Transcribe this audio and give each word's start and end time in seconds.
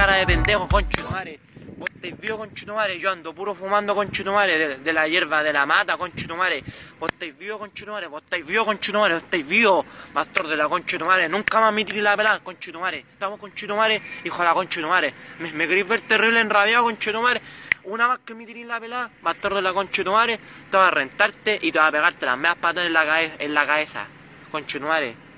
Cara 0.00 0.14
de 0.14 0.24
pendejo, 0.24 0.66
conchetumare. 0.66 1.38
Vos 1.76 1.90
estáis 1.94 2.18
vivo, 2.18 2.38
conchetumare, 2.38 2.98
yo 2.98 3.10
ando 3.10 3.34
puro 3.34 3.54
fumando, 3.54 3.94
conchetumare, 3.94 4.56
de, 4.56 4.78
de 4.78 4.92
la 4.94 5.06
hierba 5.06 5.42
de 5.42 5.52
la 5.52 5.66
mata, 5.66 5.98
conchetumare. 5.98 6.64
Vos 6.98 7.10
estáis 7.12 7.36
vivo, 7.36 7.58
conchetumare, 7.58 8.06
vos 8.06 8.22
estáis 8.22 8.46
vivo, 8.46 8.64
conchetumare, 8.64 9.12
vos 9.12 9.22
estáis 9.24 9.46
vivo, 9.46 9.84
pastor 10.14 10.48
de 10.48 10.56
la 10.56 10.70
conchetumare. 10.70 11.28
Nunca 11.28 11.60
más 11.60 11.70
me 11.74 11.84
tiré 11.84 12.00
la 12.00 12.16
pelada, 12.16 12.40
conchetumare. 12.40 13.00
Estamos, 13.12 13.38
conchetumare, 13.38 14.00
hijo 14.24 14.38
de 14.38 14.44
la 14.48 14.54
conchetumare. 14.54 15.14
Me, 15.38 15.52
me 15.52 15.68
queréis 15.68 15.86
ver 15.86 16.00
terrible 16.00 16.40
enrabiado, 16.40 16.84
conchetumare. 16.84 17.42
Una 17.84 18.08
más 18.08 18.20
que 18.20 18.34
me 18.34 18.46
tiré 18.46 18.64
la 18.64 18.80
pelada, 18.80 19.10
pastor 19.22 19.52
de 19.54 19.60
la 19.60 19.74
conchetumare, 19.74 20.40
te 20.70 20.76
va 20.78 20.88
a 20.88 20.90
rentarte 20.90 21.58
y 21.60 21.70
te 21.70 21.78
va 21.78 21.88
a 21.88 21.92
pegarte 21.92 22.24
las 22.24 22.38
meas 22.38 22.56
patas 22.56 22.86
en 22.86 22.94
la, 22.94 23.04
cabe- 23.04 23.32
en 23.38 23.52
la 23.52 23.66
cabeza. 23.66 24.06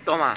Toma. 0.04 0.36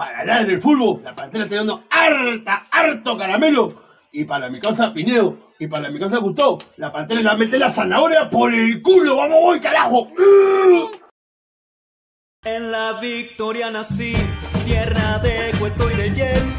Para 0.00 0.20
hablar 0.20 0.46
del 0.46 0.62
fútbol, 0.62 1.02
la 1.04 1.14
pantera 1.14 1.44
está 1.44 1.56
dando 1.56 1.84
harta, 1.90 2.64
harto 2.70 3.18
caramelo. 3.18 3.82
Y 4.12 4.24
para 4.24 4.48
mi 4.48 4.58
casa 4.58 4.94
Pineo, 4.94 5.36
y 5.58 5.66
para 5.66 5.90
mi 5.90 5.98
casa 5.98 6.16
Gustavo, 6.16 6.56
la 6.78 6.90
pantera 6.90 7.20
la 7.20 7.36
mete 7.36 7.58
la 7.58 7.68
zanahoria 7.68 8.30
por 8.30 8.54
el 8.54 8.80
culo. 8.80 9.16
¡Vamos, 9.16 9.36
voy, 9.42 9.60
carajo! 9.60 10.08
En 12.42 12.72
la 12.72 12.94
victoria 12.98 13.70
nací, 13.70 14.14
tierra 14.64 15.18
de 15.18 15.52
cuento 15.58 15.90
y 15.90 15.94
de 15.96 16.14
yen. 16.14 16.56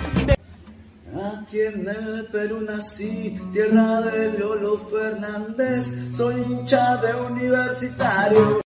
Aquí 1.34 1.62
en 1.62 1.88
el 1.88 2.28
Perú 2.28 2.62
nací, 2.62 3.40
tierra 3.52 4.02
de 4.02 4.38
Lolo 4.38 4.88
Fernández. 4.88 6.16
Soy 6.16 6.36
hincha 6.48 6.98
de 6.98 7.16
universitario. 7.16 8.62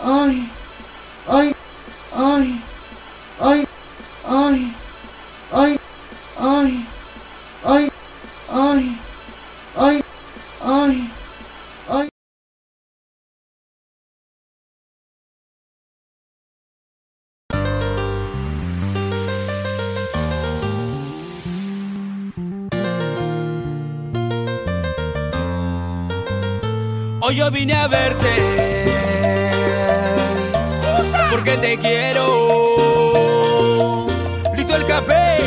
Ay, 0.00 0.48
ay, 1.26 1.52
ay, 2.12 2.60
ay, 3.40 3.66
ay, 4.26 4.74
ay, 5.52 5.78
ay, 6.38 6.86
ay, 7.64 7.92
ay, 8.50 8.98
ay, 9.76 10.02
ay, 10.62 11.10
ay. 11.88 12.08
Hoy 27.20 27.36
yo 27.36 27.50
vine 27.50 27.74
a 27.74 27.88
verte 27.88 28.54
porque 31.30 31.56
te 31.56 31.78
quiero. 31.78 32.63
Café, 34.94 35.38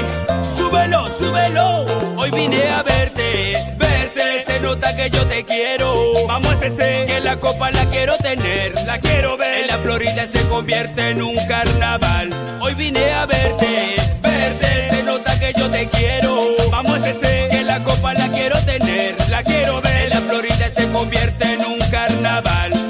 súbelo. 0.58 1.86
Hoy 2.18 2.32
vine 2.32 2.68
a 2.68 2.84
verte, 2.84 3.54
verte. 3.78 4.44
Se 4.46 4.60
nota 4.60 4.94
que 4.94 5.10
yo 5.10 5.26
te 5.26 5.46
quiero. 5.46 6.28
Vamos 6.28 6.52
a 6.52 6.66
FC, 6.66 7.06
que 7.08 7.22
la 7.22 7.38
copa 7.38 7.72
la 7.72 7.86
quiero 7.86 8.18
tener, 8.18 8.76
la 8.86 9.00
quiero 9.00 9.38
ver. 9.38 9.68
La 9.68 9.78
Florida 9.78 10.28
se 10.28 10.46
convierte 10.50 11.12
en 11.12 11.22
un 11.22 11.38
carnaval. 11.48 12.30
Hoy 12.60 12.74
vine 12.74 13.10
a 13.14 13.26
verte, 13.26 13.96
verte. 14.22 14.90
Se 14.90 15.04
nota 15.04 15.40
que 15.40 15.54
yo 15.58 15.70
te 15.70 15.88
quiero. 15.92 16.36
Vamos 16.70 17.02
a 17.02 17.10
FC, 17.10 17.48
que 17.50 17.64
la 17.64 17.82
copa 17.86 18.14
la 18.16 18.28
quiero 18.28 18.58
tener, 18.66 19.16
la 19.30 19.44
quiero 19.44 19.80
ver. 19.80 20.10
La 20.10 20.20
Florida 20.20 20.72
se 20.76 20.92
convierte 20.92 21.54
en 21.54 21.62
un 21.62 21.80
carnaval. 21.90 22.87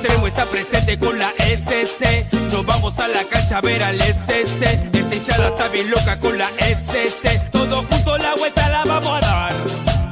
El 0.00 0.06
extremo 0.06 0.28
está 0.28 0.46
presente 0.46 0.98
con 0.98 1.18
la 1.18 1.28
SC. 1.36 2.32
Nos 2.50 2.64
vamos 2.64 2.98
a 2.98 3.06
la 3.06 3.22
cancha 3.24 3.58
a 3.58 3.60
ver 3.60 3.82
al 3.82 4.00
SC. 4.00 4.62
Esta 4.94 5.14
hinchada 5.14 5.48
está 5.48 5.68
bien 5.68 5.90
loca 5.90 6.18
con 6.18 6.38
la 6.38 6.48
SC. 6.48 7.50
Todos 7.52 7.84
juntos 7.84 8.18
la 8.18 8.34
vuelta 8.34 8.68
la 8.70 8.84
vamos 8.84 9.12
a 9.12 9.20
dar. 9.20 9.52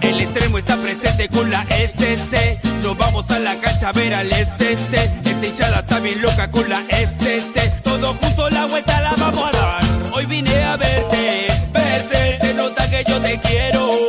El 0.02 0.20
extremo 0.20 0.58
está 0.58 0.76
presente 0.76 1.30
con 1.30 1.50
la 1.50 1.64
SC. 1.70 2.60
Nos 2.82 2.98
vamos 2.98 3.30
a 3.30 3.38
la 3.38 3.58
cancha 3.60 3.88
a 3.88 3.92
ver 3.92 4.12
al 4.12 4.30
SC. 4.30 4.94
Esta 5.24 5.46
hinchada 5.46 5.80
está 5.80 6.00
bien 6.00 6.20
loca 6.20 6.50
con 6.50 6.68
la 6.68 6.80
SC. 6.90 7.82
Todos 7.82 8.14
juntos 8.18 8.52
la 8.52 8.66
vuelta 8.66 9.00
la 9.00 9.14
vamos 9.14 9.54
a 9.54 9.56
dar. 9.56 9.82
Hoy 10.12 10.26
vine 10.26 10.64
a 10.64 10.76
verte, 10.76 11.46
verte. 11.72 12.38
Se 12.42 12.52
nota 12.52 12.90
que 12.90 13.04
yo 13.08 13.20
te 13.22 13.40
quiero. 13.40 14.07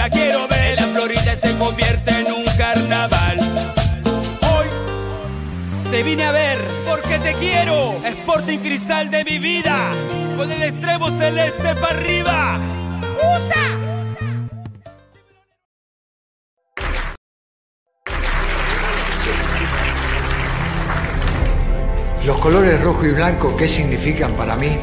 La 0.00 0.08
quiero 0.08 0.48
ver. 0.48 0.76
La 0.76 0.86
Florida 0.86 1.36
se 1.36 1.58
convierte 1.58 2.10
en 2.10 2.32
un 2.32 2.44
carnaval. 2.56 3.38
Hoy 4.54 4.66
te 5.90 6.02
vine 6.02 6.24
a 6.24 6.32
ver 6.32 6.58
porque 6.88 7.18
te 7.18 7.34
quiero. 7.34 7.94
Sporting 8.04 8.58
Cristal 8.60 9.10
de 9.10 9.24
mi 9.24 9.38
vida. 9.38 9.90
Con 10.38 10.50
el 10.50 10.62
extremo 10.62 11.10
celeste 11.18 11.74
para 11.74 11.98
arriba. 11.98 12.58
¡Usa! 13.36 13.64
Los 22.24 22.36
colores 22.38 22.80
rojo 22.80 23.06
y 23.06 23.12
blanco, 23.12 23.54
¿qué 23.56 23.66
significan 23.68 24.32
para 24.32 24.56
mí? 24.56 24.78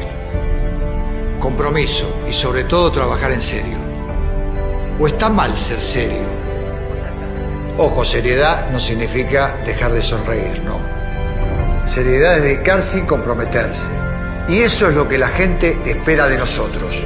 Compromiso 1.40 2.06
y 2.28 2.32
sobre 2.32 2.64
todo 2.64 2.92
trabajar 2.92 3.32
en 3.32 3.42
serio. 3.42 3.87
¿O 5.00 5.06
está 5.06 5.28
mal 5.28 5.56
ser 5.56 5.80
serio? 5.80 6.26
Ojo, 7.76 8.04
seriedad 8.04 8.68
no 8.72 8.80
significa 8.80 9.54
dejar 9.64 9.92
de 9.92 10.02
sonreír, 10.02 10.60
no. 10.64 10.80
Seriedad 11.86 12.38
es 12.38 12.42
dedicarse 12.42 12.98
y 12.98 13.02
comprometerse. 13.02 13.88
Y 14.48 14.58
eso 14.58 14.88
es 14.88 14.96
lo 14.96 15.08
que 15.08 15.16
la 15.16 15.28
gente 15.28 15.78
espera 15.86 16.26
de 16.26 16.36
nosotros. 16.36 16.96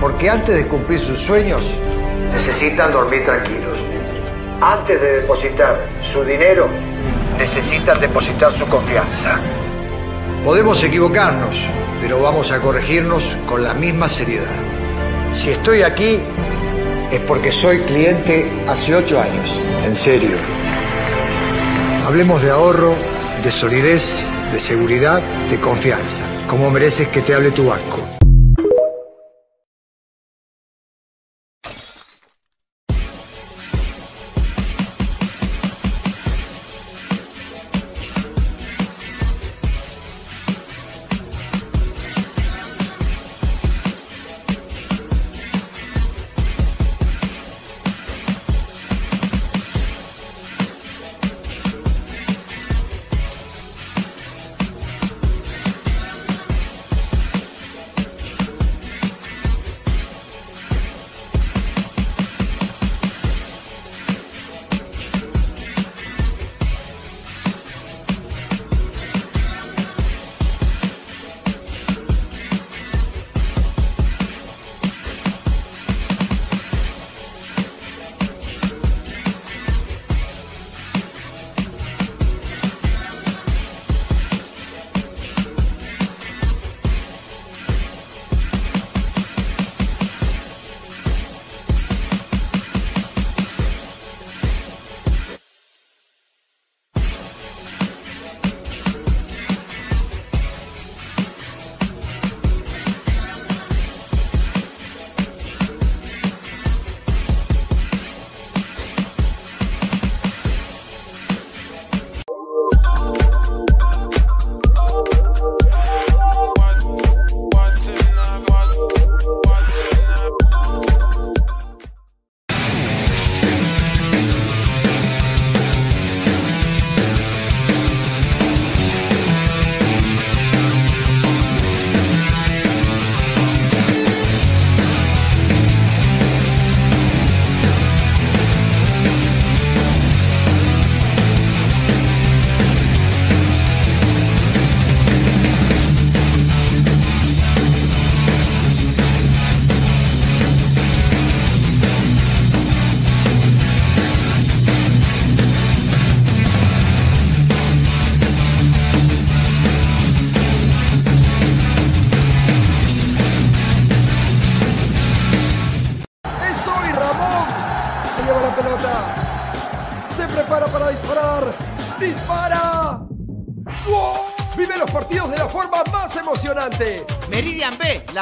Porque 0.00 0.30
antes 0.30 0.54
de 0.54 0.66
cumplir 0.66 0.98
sus 0.98 1.18
sueños, 1.18 1.74
necesitan 2.32 2.92
dormir 2.92 3.24
tranquilos. 3.26 3.76
Antes 4.62 4.98
de 4.98 5.20
depositar 5.20 5.76
su 6.00 6.24
dinero, 6.24 6.66
necesitan 7.36 8.00
depositar 8.00 8.50
su 8.52 8.66
confianza. 8.68 9.38
Podemos 10.44 10.82
equivocarnos, 10.82 11.58
pero 12.00 12.22
vamos 12.22 12.50
a 12.52 12.60
corregirnos 12.60 13.36
con 13.46 13.62
la 13.62 13.74
misma 13.74 14.08
seriedad. 14.08 14.56
Si 15.34 15.50
estoy 15.50 15.82
aquí, 15.82 16.22
es 17.10 17.20
porque 17.20 17.50
soy 17.50 17.80
cliente 17.80 18.50
hace 18.66 18.94
ocho 18.94 19.20
años. 19.20 19.58
En 19.84 19.94
serio. 19.94 20.36
Hablemos 22.04 22.42
de 22.42 22.50
ahorro, 22.50 22.94
de 23.42 23.50
solidez, 23.50 24.24
de 24.52 24.58
seguridad, 24.58 25.22
de 25.50 25.60
confianza. 25.60 26.24
Como 26.48 26.70
mereces 26.70 27.08
que 27.08 27.20
te 27.20 27.34
hable 27.34 27.50
tu 27.50 27.66
banco. 27.66 28.17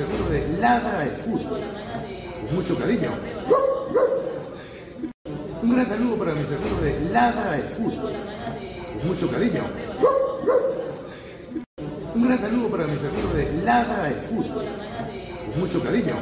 amigos 0.00 0.30
de 0.30 0.48
Ladra 0.58 0.98
del 1.00 1.10
Fútbol. 1.10 1.60
Con 2.40 2.54
mucho 2.54 2.76
cariño. 2.78 3.12
Un 5.62 5.72
gran 5.72 5.86
saludo 5.86 6.16
para 6.16 6.34
mis 6.34 6.50
amigos 6.50 6.82
de 6.82 7.00
Ladra 7.10 7.52
del 7.52 7.68
Fútbol. 7.68 8.12
Con 8.92 9.06
mucho 9.06 9.30
cariño. 9.30 9.64
Un 12.14 12.24
gran 12.24 12.38
saludo 12.38 12.68
para 12.68 12.86
mis 12.86 13.04
amigos 13.04 13.34
de 13.34 13.52
Ladra 13.62 14.02
del 14.04 14.20
Fútbol. 14.22 14.64
Con 15.46 15.60
mucho 15.60 15.82
cariño. 15.82 16.16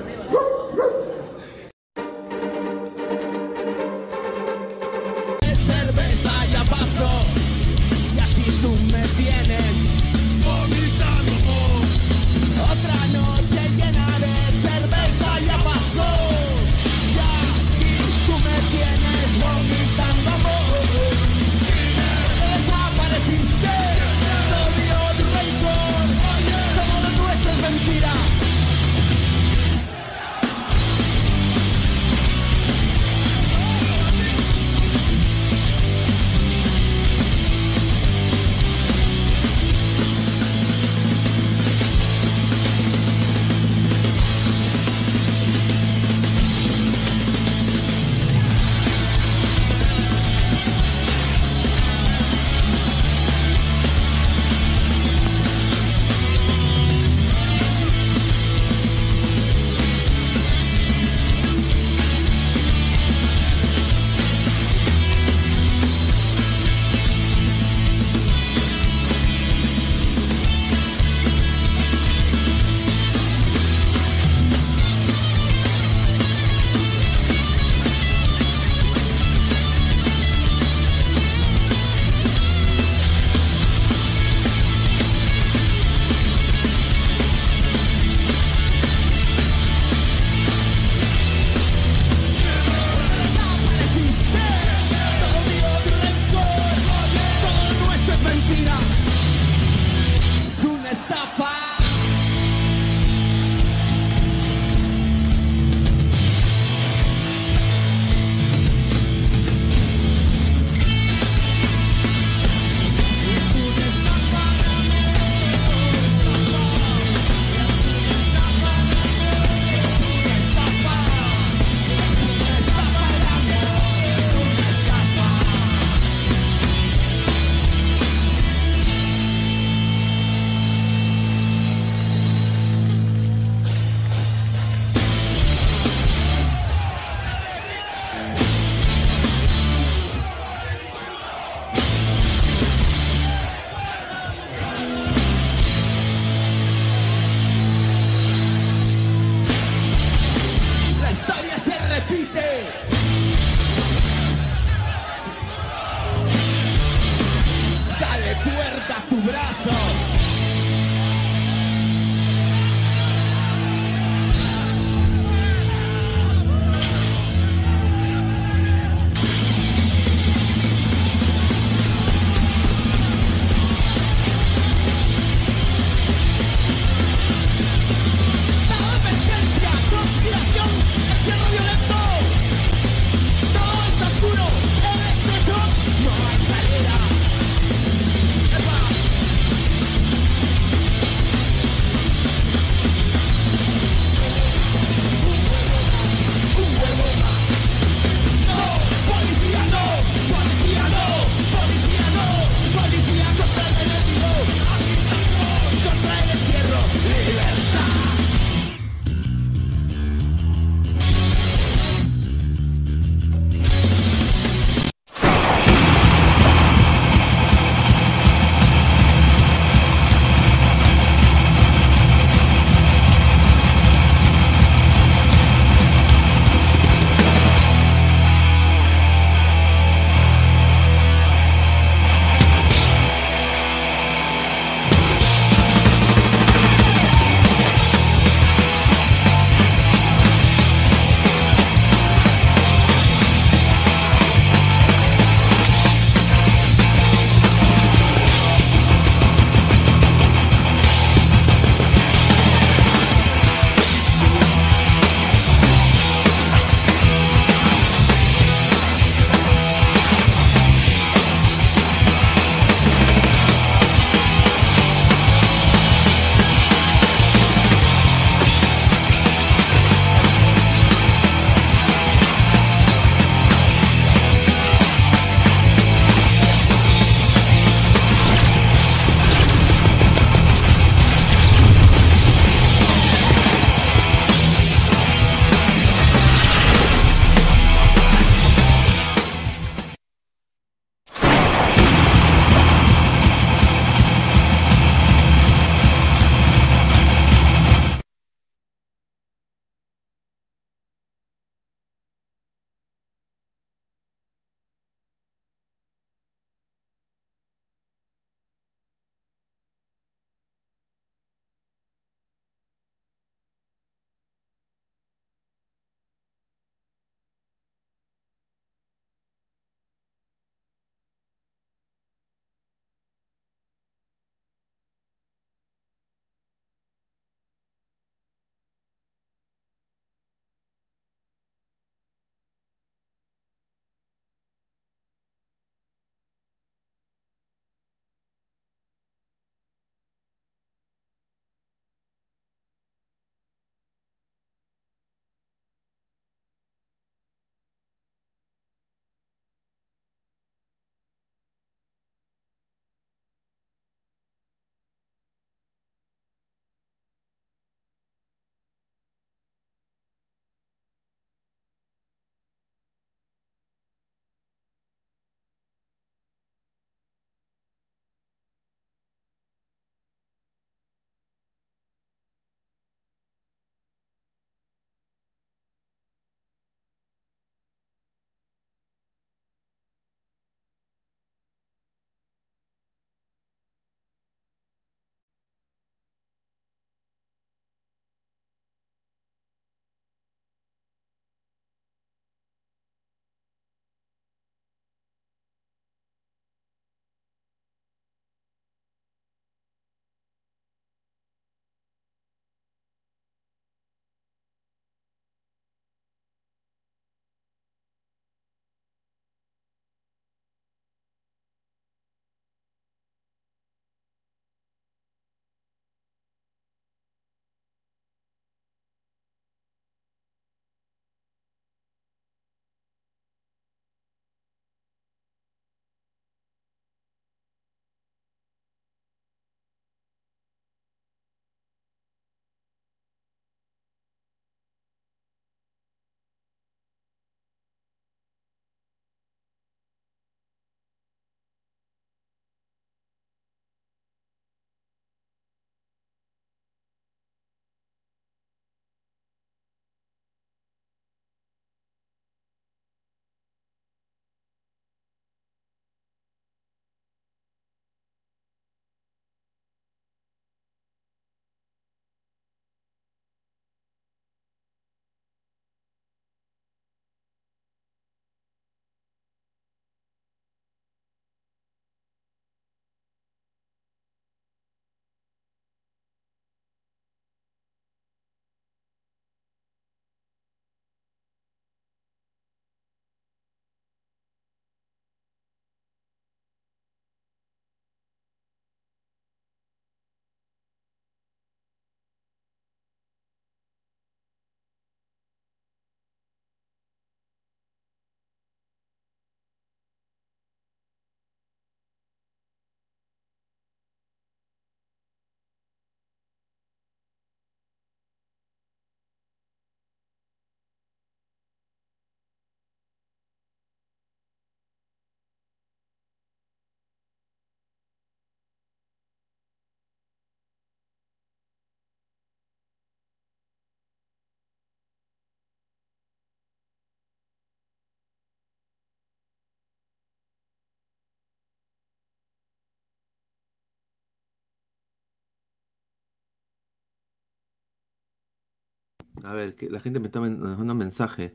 A 539.25 539.33
ver, 539.35 539.55
que 539.57 539.69
la 539.71 539.81
gente 539.81 540.01
me 540.01 540.07
está 540.07 540.21
mandando 540.21 540.73
un 540.73 540.79
mensaje. 540.79 541.35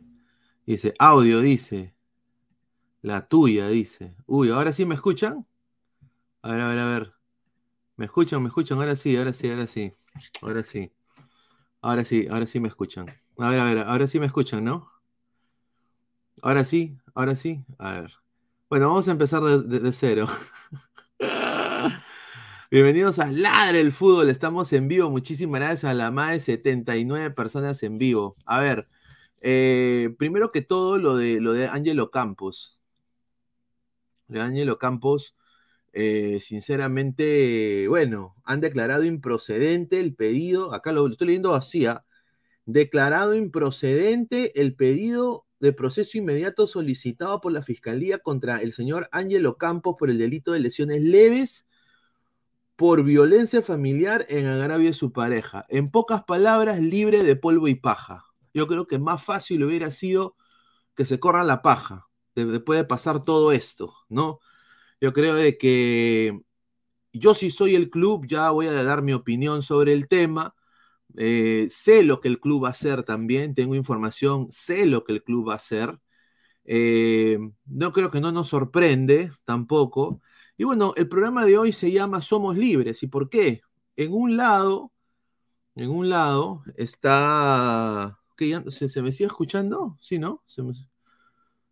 Dice, 0.65 0.93
audio, 0.99 1.39
dice. 1.41 1.95
La 3.01 3.27
tuya, 3.27 3.67
dice. 3.67 4.15
Uy, 4.25 4.49
¿ahora 4.49 4.73
sí 4.73 4.85
me 4.85 4.95
escuchan? 4.95 5.45
A 6.43 6.51
ver, 6.51 6.61
a 6.61 6.67
ver, 6.69 6.79
a 6.79 6.87
ver. 6.87 7.13
¿Me 7.97 8.05
escuchan? 8.05 8.41
¿Me 8.43 8.49
escuchan? 8.49 8.79
Ahora 8.79 8.95
sí, 8.95 9.17
ahora 9.17 9.33
sí, 9.33 9.49
ahora 9.51 9.67
sí. 9.67 9.93
Ahora 10.41 10.63
sí. 10.63 10.93
Ahora 11.81 12.05
sí, 12.05 12.27
ahora 12.29 12.47
sí 12.47 12.59
me 12.61 12.69
escuchan. 12.69 13.07
A 13.39 13.49
ver, 13.49 13.59
a 13.59 13.65
ver, 13.65 13.79
ahora 13.79 14.07
sí 14.07 14.19
me 14.19 14.27
escuchan, 14.27 14.63
¿no? 14.65 14.91
Ahora 16.41 16.65
sí, 16.65 16.97
ahora 17.15 17.35
sí. 17.35 17.65
A 17.77 17.93
ver. 17.93 18.11
Bueno, 18.69 18.89
vamos 18.89 19.07
a 19.07 19.11
empezar 19.11 19.41
de, 19.43 19.79
de 19.79 19.93
cero. 19.93 20.27
Bienvenidos 22.73 23.19
a 23.19 23.31
Ladre 23.31 23.81
el 23.81 23.91
Fútbol. 23.91 24.31
Estamos 24.31 24.73
en 24.73 24.88
vivo. 24.88 25.07
Muchísimas 25.12 25.59
gracias 25.59 25.83
a 25.83 25.93
la 25.93 26.09
más 26.09 26.31
de 26.31 26.39
79 26.39 27.29
personas 27.29 27.83
en 27.83 27.99
vivo. 27.99 28.36
A 28.47 28.59
ver, 28.59 28.88
eh, 29.41 30.15
primero 30.17 30.51
que 30.51 30.63
todo, 30.63 30.97
lo 30.97 31.15
de, 31.15 31.39
lo 31.39 31.53
de 31.53 31.67
Angelo 31.67 32.09
Campos. 32.09 32.79
Lo 34.27 34.39
de 34.39 34.45
Angelo 34.45 34.79
Campos, 34.79 35.36
eh, 35.91 36.39
sinceramente, 36.41 37.88
bueno, 37.89 38.36
han 38.43 38.59
declarado 38.59 39.03
improcedente 39.03 39.99
el 39.99 40.15
pedido. 40.15 40.73
Acá 40.73 40.93
lo, 40.93 41.07
estoy 41.07 41.27
leyendo 41.27 41.53
así, 41.53 41.86
¿ah? 41.86 42.01
declarado 42.65 43.36
improcedente 43.36 44.59
el 44.59 44.75
pedido 44.75 45.45
de 45.59 45.73
proceso 45.73 46.17
inmediato 46.17 46.65
solicitado 46.65 47.39
por 47.39 47.51
la 47.51 47.62
Fiscalía 47.62 48.17
contra 48.17 48.63
el 48.63 48.73
señor 48.73 49.09
Ángelo 49.12 49.59
Campos 49.59 49.95
por 49.99 50.09
el 50.09 50.17
delito 50.17 50.53
de 50.53 50.59
lesiones 50.59 51.03
leves 51.03 51.67
por 52.83 53.05
violencia 53.05 53.61
familiar 53.61 54.25
en 54.27 54.45
agravio 54.45 54.87
de 54.87 54.93
su 54.93 55.13
pareja. 55.13 55.65
En 55.69 55.89
pocas 55.89 56.25
palabras, 56.25 56.81
libre 56.81 57.23
de 57.23 57.37
polvo 57.37 57.69
y 57.69 57.75
paja. 57.75 58.25
Yo 58.53 58.67
creo 58.67 58.87
que 58.87 58.99
más 58.99 59.23
fácil 59.23 59.63
hubiera 59.63 59.89
sido 59.89 60.35
que 60.93 61.05
se 61.05 61.17
corra 61.17 61.45
la 61.45 61.61
paja 61.61 62.09
después 62.35 62.77
de 62.77 62.83
pasar 62.83 63.23
todo 63.23 63.53
esto, 63.53 63.95
¿no? 64.09 64.39
Yo 64.99 65.13
creo 65.13 65.35
de 65.35 65.57
que 65.57 66.41
yo 67.13 67.33
si 67.35 67.51
soy 67.51 67.75
el 67.75 67.89
club 67.89 68.27
ya 68.27 68.49
voy 68.51 68.67
a 68.67 68.83
dar 68.83 69.01
mi 69.01 69.13
opinión 69.13 69.63
sobre 69.63 69.93
el 69.93 70.09
tema. 70.09 70.53
Eh, 71.15 71.67
sé 71.69 72.03
lo 72.03 72.19
que 72.19 72.27
el 72.27 72.41
club 72.41 72.65
va 72.65 72.67
a 72.67 72.71
hacer 72.71 73.03
también, 73.03 73.55
tengo 73.55 73.75
información, 73.75 74.49
sé 74.51 74.85
lo 74.87 75.05
que 75.05 75.13
el 75.13 75.23
club 75.23 75.47
va 75.47 75.53
a 75.53 75.55
hacer. 75.55 75.97
Eh, 76.65 77.39
no 77.65 77.93
creo 77.93 78.11
que 78.11 78.19
no 78.19 78.33
nos 78.33 78.49
sorprende 78.49 79.31
tampoco. 79.45 80.21
Y 80.57 80.63
bueno, 80.65 80.93
el 80.95 81.07
programa 81.07 81.45
de 81.45 81.57
hoy 81.57 81.73
se 81.73 81.91
llama 81.91 82.21
Somos 82.21 82.55
Libres. 82.57 83.01
¿Y 83.03 83.07
por 83.07 83.29
qué? 83.29 83.61
En 83.95 84.13
un 84.13 84.37
lado, 84.37 84.91
en 85.75 85.89
un 85.89 86.09
lado 86.09 86.63
está... 86.75 88.19
¿Qué, 88.37 88.63
¿se, 88.71 89.01
me 89.01 89.11
sigue 89.11 89.27
escuchando? 89.27 89.97
¿Sí, 90.01 90.17
no? 90.19 90.41
¿Se 90.45 90.63
me, 90.63 90.73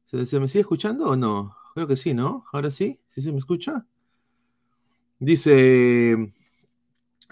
¿se, 0.06 0.40
me 0.40 0.48
sigue 0.48 0.62
escuchando 0.62 1.06
o 1.06 1.16
no? 1.16 1.56
Creo 1.74 1.88
que 1.88 1.96
sí, 1.96 2.14
¿no? 2.14 2.46
Ahora 2.52 2.72
sí, 2.72 3.00
¿sí 3.08 3.22
se 3.22 3.32
me 3.32 3.40
escucha? 3.40 3.86
Dice, 5.20 6.12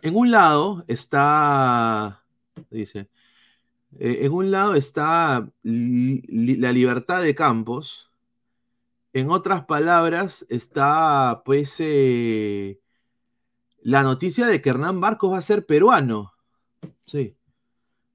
en 0.02 0.16
un 0.16 0.32
lado 0.32 0.84
está, 0.88 2.24
dice, 2.70 3.10
eh, 3.98 4.20
en 4.22 4.32
un 4.32 4.52
lado 4.52 4.76
está 4.76 5.50
la 5.64 6.72
libertad 6.72 7.22
de 7.22 7.36
campos, 7.36 8.09
en 9.14 9.30
otras 9.30 9.66
palabras, 9.66 10.46
está 10.50 11.42
pues 11.44 11.76
eh, 11.80 12.80
la 13.82 14.04
noticia 14.04 14.48
de 14.48 14.62
que 14.62 14.70
Hernán 14.70 15.02
Barcos 15.02 15.32
va 15.34 15.38
a 15.38 15.42
ser 15.42 15.66
peruano. 15.66 16.34
Sí. 17.06 17.36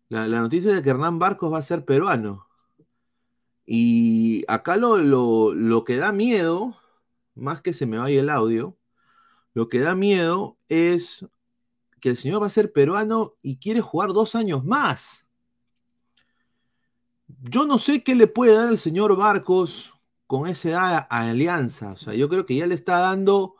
La, 0.08 0.28
noticia 0.28 0.72
de 0.72 0.82
que 0.82 0.90
Hernán 0.90 1.18
Barcos 1.18 1.52
va 1.52 1.58
a 1.58 1.62
ser 1.62 1.84
peruano. 1.84 2.46
Y 3.66 4.44
acá 4.46 4.76
lo, 4.76 4.98
lo, 4.98 5.84
que 5.84 5.96
da 5.96 6.12
miedo, 6.12 6.76
más 7.34 7.62
que 7.62 7.72
se 7.72 7.86
me 7.86 7.98
vaya 7.98 8.20
el 8.20 8.30
audio, 8.30 8.76
lo 9.54 9.68
que 9.68 9.80
da 9.80 9.94
miedo 9.94 10.58
es 10.68 11.26
que 12.00 12.10
el 12.10 12.16
señor 12.16 12.42
va 12.42 12.46
a 12.46 12.50
ser 12.50 12.72
peruano 12.72 13.34
y 13.42 13.56
quiere 13.56 13.80
jugar 13.80 14.12
dos 14.12 14.34
años 14.34 14.64
más. 14.64 15.26
Yo 17.26 17.66
no 17.66 17.78
sé 17.78 18.04
qué 18.04 18.14
le 18.14 18.26
puede 18.26 18.54
dar 18.54 18.68
el 18.68 18.78
señor 18.78 19.16
Barcos 19.16 19.93
con 20.34 20.48
esa 20.48 20.98
alianza. 20.98 21.92
O 21.92 21.96
sea, 21.96 22.12
yo 22.14 22.28
creo 22.28 22.44
que 22.44 22.56
ya 22.56 22.66
le 22.66 22.74
está 22.74 22.98
dando, 22.98 23.54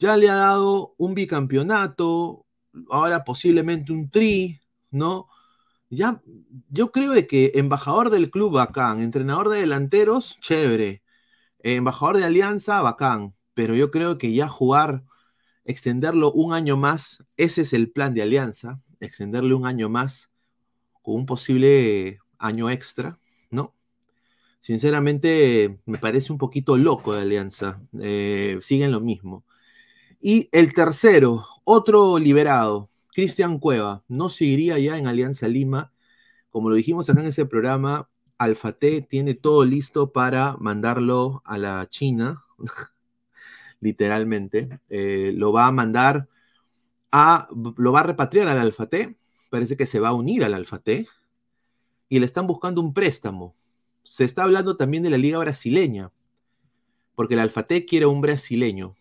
ya 0.00 0.16
le 0.16 0.28
ha 0.28 0.34
dado 0.34 0.96
un 0.98 1.14
bicampeonato, 1.14 2.46
ahora 2.90 3.22
posiblemente 3.22 3.92
un 3.92 4.10
tri, 4.10 4.60
¿no? 4.90 5.28
Ya, 5.88 6.20
yo 6.68 6.90
creo 6.90 7.12
que 7.28 7.52
embajador 7.54 8.10
del 8.10 8.28
club, 8.30 8.54
bacán, 8.54 9.00
entrenador 9.02 9.50
de 9.50 9.60
delanteros, 9.60 10.38
chévere, 10.40 11.04
embajador 11.60 12.16
de 12.18 12.24
alianza, 12.24 12.82
bacán, 12.82 13.36
pero 13.54 13.76
yo 13.76 13.92
creo 13.92 14.18
que 14.18 14.32
ya 14.34 14.48
jugar, 14.48 15.04
extenderlo 15.64 16.32
un 16.32 16.54
año 16.54 16.76
más, 16.76 17.24
ese 17.36 17.62
es 17.62 17.72
el 17.72 17.92
plan 17.92 18.14
de 18.14 18.22
alianza, 18.22 18.80
extenderle 18.98 19.54
un 19.54 19.64
año 19.64 19.88
más 19.88 20.28
con 21.02 21.14
un 21.14 21.26
posible 21.26 22.18
año 22.38 22.68
extra. 22.68 23.16
Sinceramente 24.60 25.80
me 25.86 25.98
parece 25.98 26.32
un 26.32 26.38
poquito 26.38 26.76
loco 26.76 27.14
de 27.14 27.22
Alianza. 27.22 27.80
Eh, 28.00 28.58
siguen 28.60 28.92
lo 28.92 29.00
mismo. 29.00 29.44
Y 30.20 30.48
el 30.52 30.74
tercero, 30.74 31.46
otro 31.64 32.18
liberado, 32.18 32.88
Cristian 33.14 33.58
Cueva, 33.58 34.04
no 34.08 34.28
seguiría 34.28 34.78
ya 34.78 34.98
en 34.98 35.06
Alianza 35.06 35.48
Lima. 35.48 35.92
Como 36.50 36.70
lo 36.70 36.76
dijimos 36.76 37.08
acá 37.10 37.20
en 37.20 37.28
ese 37.28 37.46
programa, 37.46 38.08
Alfate 38.38 39.02
tiene 39.02 39.34
todo 39.34 39.64
listo 39.64 40.12
para 40.12 40.56
mandarlo 40.58 41.42
a 41.44 41.58
la 41.58 41.86
China, 41.88 42.44
literalmente. 43.80 44.80
Eh, 44.90 45.32
lo 45.34 45.52
va 45.52 45.66
a 45.66 45.72
mandar 45.72 46.28
a, 47.12 47.48
lo 47.76 47.92
va 47.92 48.00
a 48.00 48.04
repatriar 48.04 48.48
al 48.48 48.58
Alfate. 48.58 49.16
Parece 49.50 49.76
que 49.76 49.86
se 49.86 50.00
va 50.00 50.08
a 50.10 50.14
unir 50.14 50.44
al 50.44 50.54
Alfate. 50.54 51.08
Y 52.08 52.18
le 52.18 52.26
están 52.26 52.46
buscando 52.46 52.80
un 52.80 52.92
préstamo 52.92 53.54
se 54.02 54.24
está 54.24 54.44
hablando 54.44 54.76
también 54.76 55.02
de 55.02 55.10
la 55.10 55.18
liga 55.18 55.38
brasileña, 55.38 56.10
porque 57.14 57.34
el 57.34 57.40
Alfatec 57.40 57.88
quiere 57.88 58.06
un 58.06 58.20
brasileño. 58.20 58.94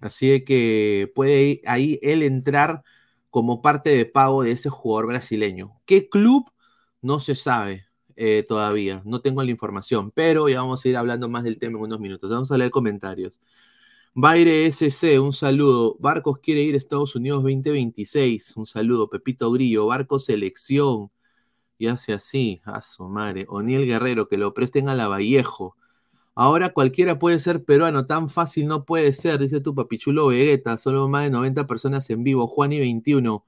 Así 0.00 0.44
que 0.44 1.10
puede 1.14 1.60
ahí 1.66 1.98
él 2.02 2.22
entrar 2.22 2.82
como 3.30 3.62
parte 3.62 3.90
de 3.90 4.06
pago 4.06 4.42
de 4.42 4.52
ese 4.52 4.70
jugador 4.70 5.08
brasileño. 5.08 5.80
¿Qué 5.86 6.08
club? 6.08 6.50
No 7.02 7.20
se 7.20 7.34
sabe 7.34 7.86
eh, 8.16 8.44
todavía, 8.48 9.02
no 9.04 9.20
tengo 9.20 9.42
la 9.44 9.50
información, 9.50 10.10
pero 10.10 10.48
ya 10.48 10.60
vamos 10.60 10.84
a 10.84 10.88
ir 10.88 10.96
hablando 10.96 11.28
más 11.28 11.44
del 11.44 11.58
tema 11.58 11.78
en 11.78 11.84
unos 11.84 12.00
minutos. 12.00 12.30
Vamos 12.30 12.50
a 12.50 12.58
leer 12.58 12.70
comentarios. 12.70 13.40
Baire 14.14 14.66
SC, 14.66 15.20
un 15.20 15.32
saludo. 15.32 15.96
Barcos 16.00 16.38
quiere 16.38 16.62
ir 16.62 16.74
a 16.74 16.78
Estados 16.78 17.14
Unidos 17.14 17.42
2026. 17.44 18.56
Un 18.56 18.66
saludo. 18.66 19.08
Pepito 19.08 19.50
Grillo, 19.52 19.86
Barcos 19.86 20.24
Selección 20.24 21.10
y 21.78 21.86
hace 21.86 22.12
así, 22.12 22.60
a 22.64 22.80
su 22.80 23.08
madre. 23.08 23.46
Oniel 23.48 23.86
Guerrero, 23.86 24.28
que 24.28 24.36
lo 24.36 24.52
presten 24.52 24.88
a 24.88 24.94
la 24.94 25.08
Vallejo. 25.08 25.76
Ahora 26.34 26.72
cualquiera 26.72 27.18
puede 27.18 27.40
ser 27.40 27.64
peruano, 27.64 28.06
tan 28.06 28.28
fácil 28.28 28.66
no 28.66 28.84
puede 28.84 29.12
ser, 29.12 29.40
dice 29.40 29.60
tu 29.60 29.74
papichulo 29.74 30.28
Vegeta, 30.28 30.78
solo 30.78 31.08
más 31.08 31.24
de 31.24 31.30
90 31.30 31.66
personas 31.66 32.08
en 32.10 32.22
vivo, 32.24 32.46
Juan 32.46 32.72
y 32.72 32.78
21. 32.80 33.44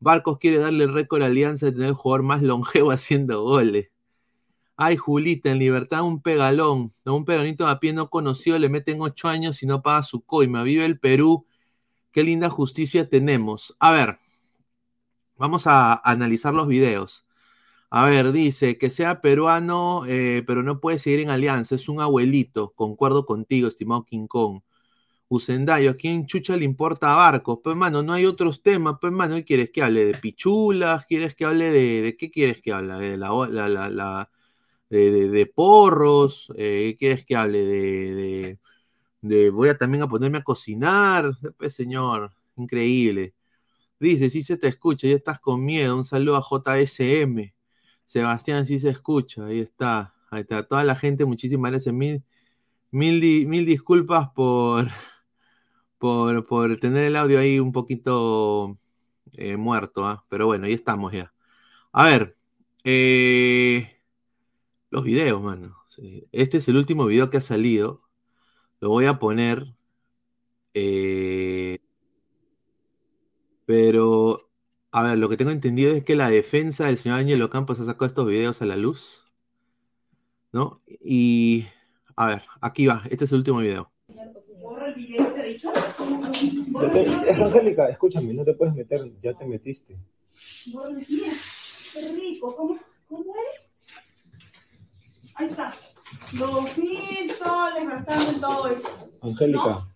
Barcos 0.00 0.38
quiere 0.38 0.58
darle 0.58 0.84
el 0.84 0.94
récord 0.94 1.22
a 1.22 1.26
Alianza 1.26 1.66
de 1.66 1.72
tener 1.72 1.88
el 1.88 1.94
jugador 1.94 2.22
más 2.24 2.42
longevo 2.42 2.90
haciendo 2.92 3.42
goles. 3.42 3.90
Ay, 4.76 4.96
Julita, 4.96 5.50
en 5.50 5.58
libertad 5.58 6.02
un 6.02 6.22
pegalón, 6.22 6.92
un 7.04 7.24
peronito 7.24 7.66
a 7.66 7.80
pie 7.80 7.92
no 7.92 8.10
conocido, 8.10 8.58
le 8.58 8.68
meten 8.68 9.00
8 9.00 9.28
años 9.28 9.62
y 9.64 9.66
no 9.66 9.82
paga 9.82 10.04
su 10.04 10.20
coima. 10.20 10.62
Vive 10.62 10.84
el 10.84 11.00
Perú, 11.00 11.46
qué 12.12 12.22
linda 12.22 12.48
justicia 12.50 13.08
tenemos. 13.08 13.76
A 13.80 13.90
ver, 13.90 14.18
vamos 15.36 15.66
a 15.66 16.00
analizar 16.04 16.54
los 16.54 16.68
videos. 16.68 17.27
A 17.90 18.04
ver, 18.04 18.32
dice 18.32 18.76
que 18.76 18.90
sea 18.90 19.20
peruano, 19.22 20.04
eh, 20.06 20.42
pero 20.46 20.62
no 20.62 20.78
puede 20.80 20.98
seguir 20.98 21.20
en 21.20 21.30
alianza. 21.30 21.74
Es 21.74 21.88
un 21.88 22.00
abuelito. 22.00 22.72
Concuerdo 22.74 23.24
contigo, 23.24 23.68
estimado 23.68 24.04
King 24.04 24.26
Kong. 24.26 24.60
Usendayo, 25.28 25.90
¿a 25.92 25.94
quién 25.96 26.26
chucha 26.26 26.56
le 26.56 26.64
importa 26.64 27.14
Barcos? 27.14 27.60
Pues, 27.64 27.76
mano, 27.76 28.02
no 28.02 28.12
hay 28.14 28.26
otros 28.26 28.62
temas. 28.62 28.96
Pues, 29.00 29.12
mano, 29.12 29.36
¿qué 29.36 29.44
quieres 29.44 29.70
que 29.70 29.82
hable? 29.82 30.06
¿De 30.06 30.14
pichulas? 30.18 31.06
¿Quieres 31.06 31.34
que 31.36 31.44
hable 31.46 31.70
de, 31.70 32.16
qué 32.18 32.30
quieres 32.30 32.62
que 32.62 32.72
hable? 32.72 32.94
¿De 32.96 33.16
la, 33.18 33.30
la, 33.50 33.68
la, 33.90 34.30
de, 34.90 35.52
porros? 35.54 36.52
Eh, 36.56 36.90
¿Qué 36.92 36.96
quieres 36.98 37.24
que 37.26 37.36
hable? 37.36 37.58
De, 37.64 38.58
de, 39.22 39.50
voy 39.50 39.68
a 39.70 39.78
también 39.78 40.02
a 40.04 40.08
ponerme 40.08 40.38
a 40.38 40.44
cocinar. 40.44 41.32
Pues, 41.58 41.74
señor, 41.74 42.32
increíble. 42.56 43.34
Dice, 44.00 44.30
sí 44.30 44.42
se 44.44 44.56
te 44.58 44.68
escucha, 44.68 45.08
ya 45.08 45.16
estás 45.16 45.40
con 45.40 45.64
miedo. 45.64 45.96
Un 45.96 46.04
saludo 46.04 46.36
a 46.36 46.42
JSM. 46.42 47.57
Sebastián 48.08 48.64
sí 48.66 48.78
se 48.78 48.88
escucha, 48.90 49.46
ahí 49.46 49.60
está. 49.60 50.14
Ahí 50.30 50.40
está. 50.42 50.62
Toda 50.66 50.84
la 50.84 50.96
gente, 50.96 51.26
muchísimas 51.26 51.70
gracias. 51.72 51.94
Mil, 51.94 52.24
mil, 52.90 53.66
disculpas 53.66 54.30
por, 54.34 54.88
por, 56.46 56.80
tener 56.80 57.04
el 57.04 57.16
audio 57.16 57.38
ahí 57.38 57.60
un 57.60 57.72
poquito 57.72 58.78
eh, 59.36 59.56
muerto, 59.56 60.06
¿ah? 60.06 60.24
pero 60.28 60.46
bueno, 60.46 60.66
ahí 60.66 60.72
estamos 60.74 61.12
ya. 61.12 61.32
A 61.92 62.04
ver, 62.04 62.36
Eh, 62.84 64.00
los 64.90 65.04
videos, 65.04 65.42
mano. 65.42 65.76
Este 66.32 66.58
es 66.58 66.68
el 66.68 66.76
último 66.76 67.06
video 67.06 67.30
que 67.30 67.38
ha 67.38 67.40
salido. 67.42 68.02
Lo 68.80 68.90
voy 68.90 69.06
a 69.06 69.18
poner. 69.18 69.74
eh, 70.74 71.80
pero, 73.66 74.47
a 74.90 75.02
ver, 75.02 75.18
lo 75.18 75.28
que 75.28 75.36
tengo 75.36 75.50
entendido 75.50 75.92
es 75.94 76.04
que 76.04 76.16
la 76.16 76.30
defensa 76.30 76.86
del 76.86 76.98
señor 76.98 77.20
Ángelo 77.20 77.50
Campos 77.50 77.78
ha 77.80 77.84
sacado 77.84 78.06
estos 78.06 78.26
videos 78.26 78.62
a 78.62 78.66
la 78.66 78.76
luz. 78.76 79.24
¿No? 80.52 80.80
Y, 80.86 81.66
a 82.16 82.26
ver, 82.26 82.42
aquí 82.60 82.86
va. 82.86 83.02
Este 83.10 83.26
es 83.26 83.32
el 83.32 83.38
último 83.38 83.58
video. 83.58 83.90
Borra 84.62 84.88
el 84.88 84.94
video, 84.94 85.26
te 85.34 85.40
he 85.40 85.52
dicho. 85.52 85.70
No 86.68 86.90
te- 86.90 87.02
es 87.30 87.38
Angélica, 87.38 87.88
escúchame, 87.88 88.32
no 88.32 88.44
te 88.44 88.54
puedes 88.54 88.74
meter, 88.74 89.00
ya 89.22 89.34
te 89.34 89.44
metiste. 89.44 89.96
Borra 90.72 90.88
el 90.90 90.96
video. 90.96 91.32
Qué 91.92 92.12
rico. 92.14 92.56
¿Cómo, 92.56 92.78
cómo 93.08 93.34
es? 93.34 93.60
Ahí 95.34 95.46
está. 95.48 95.70
Dos 96.38 96.78
mil 96.78 97.30
soles 97.32 97.88
gastando 97.88 98.30
en 98.32 98.40
todo 98.40 98.68
eso. 98.68 98.88
Angélica, 99.20 99.86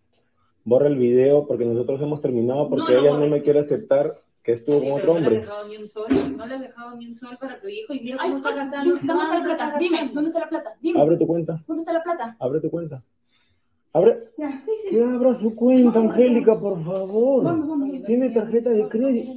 borra 0.64 0.86
el 0.88 0.96
video 0.96 1.46
porque 1.46 1.64
nosotros 1.64 2.00
hemos 2.02 2.20
terminado 2.20 2.68
porque 2.68 2.92
No, 2.92 3.00
no 3.00 3.08
ella 3.08 3.18
no 3.18 3.26
me 3.26 3.42
quiere 3.42 3.60
aceptar 3.60 4.21
que 4.42 4.52
estuvo 4.52 4.80
con 4.80 4.92
otro 4.92 5.14
No 5.14 5.20
le 5.20 5.26
hombre. 5.26 5.36
has 5.38 5.42
dejado 5.46 5.68
ni 5.68 5.76
un 5.76 5.88
sol. 5.88 6.06
No 6.36 6.46
le 6.46 6.54
has 6.54 6.60
dejado 6.60 6.96
ni 6.96 7.06
un 7.06 7.14
sol 7.14 7.38
para 7.40 7.60
tu 7.60 7.68
hijo. 7.68 7.92
Y 7.94 8.00
mira 8.00 8.16
Ay, 8.20 8.30
cómo 8.30 8.38
está 8.38 8.50
¿dónde- 8.50 8.64
gastando. 8.64 8.90
dónde 8.90 9.22
está 9.22 9.38
la 9.38 9.44
plata? 9.44 9.78
Dime, 9.78 10.10
¿dónde 10.12 10.28
está 10.30 10.40
la 10.40 10.48
plata? 10.48 10.76
Dime. 10.80 11.00
Abre 11.00 11.16
tu 11.16 11.26
cuenta, 11.26 11.62
¿Dónde 11.66 11.80
está 11.82 11.92
la 11.92 12.02
plata? 12.02 12.36
abre 12.40 12.60
tu 12.60 12.70
cuenta. 12.70 13.02
Abre. 13.94 14.30
Ya, 14.38 14.62
sí, 14.64 14.70
sí. 14.84 14.90
Que 14.96 15.04
abra 15.04 15.34
su 15.34 15.54
cuenta, 15.54 16.00
Angélica, 16.00 16.58
por 16.58 16.82
favor. 16.82 17.44
Vamos, 17.44 17.68
vamos. 17.68 18.02
Tiene 18.04 18.30
tarjeta 18.30 18.70
de 18.70 18.88
crédito. 18.88 19.32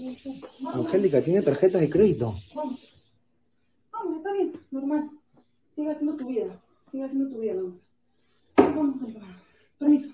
Angélica, 0.73 1.21
tiene 1.21 1.41
tarjeta 1.41 1.77
de 1.77 1.89
crédito. 1.89 2.33
Vamos. 2.55 3.11
Vamos, 3.91 4.15
está 4.17 4.31
bien. 4.33 4.53
Normal. 4.71 5.09
Sigue 5.75 5.91
haciendo 5.91 6.15
tu 6.15 6.25
vida. 6.27 6.45
Sigue 6.89 7.03
haciendo 7.03 7.29
tu 7.29 7.39
vida, 7.41 7.53
vamos. 7.55 7.75
Vamos, 8.57 8.99
vamos. 9.01 9.23
Permiso. 9.77 10.09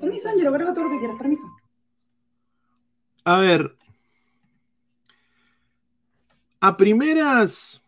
Permiso, 0.00 0.28
Angelo. 0.28 0.52
Graba 0.52 0.72
todo 0.72 0.84
lo 0.84 0.90
que 0.90 0.98
quieras. 1.00 1.16
Permiso. 1.18 1.46
A 3.24 3.38
ver. 3.40 3.76
A 6.64 6.76
primeras 6.76 7.82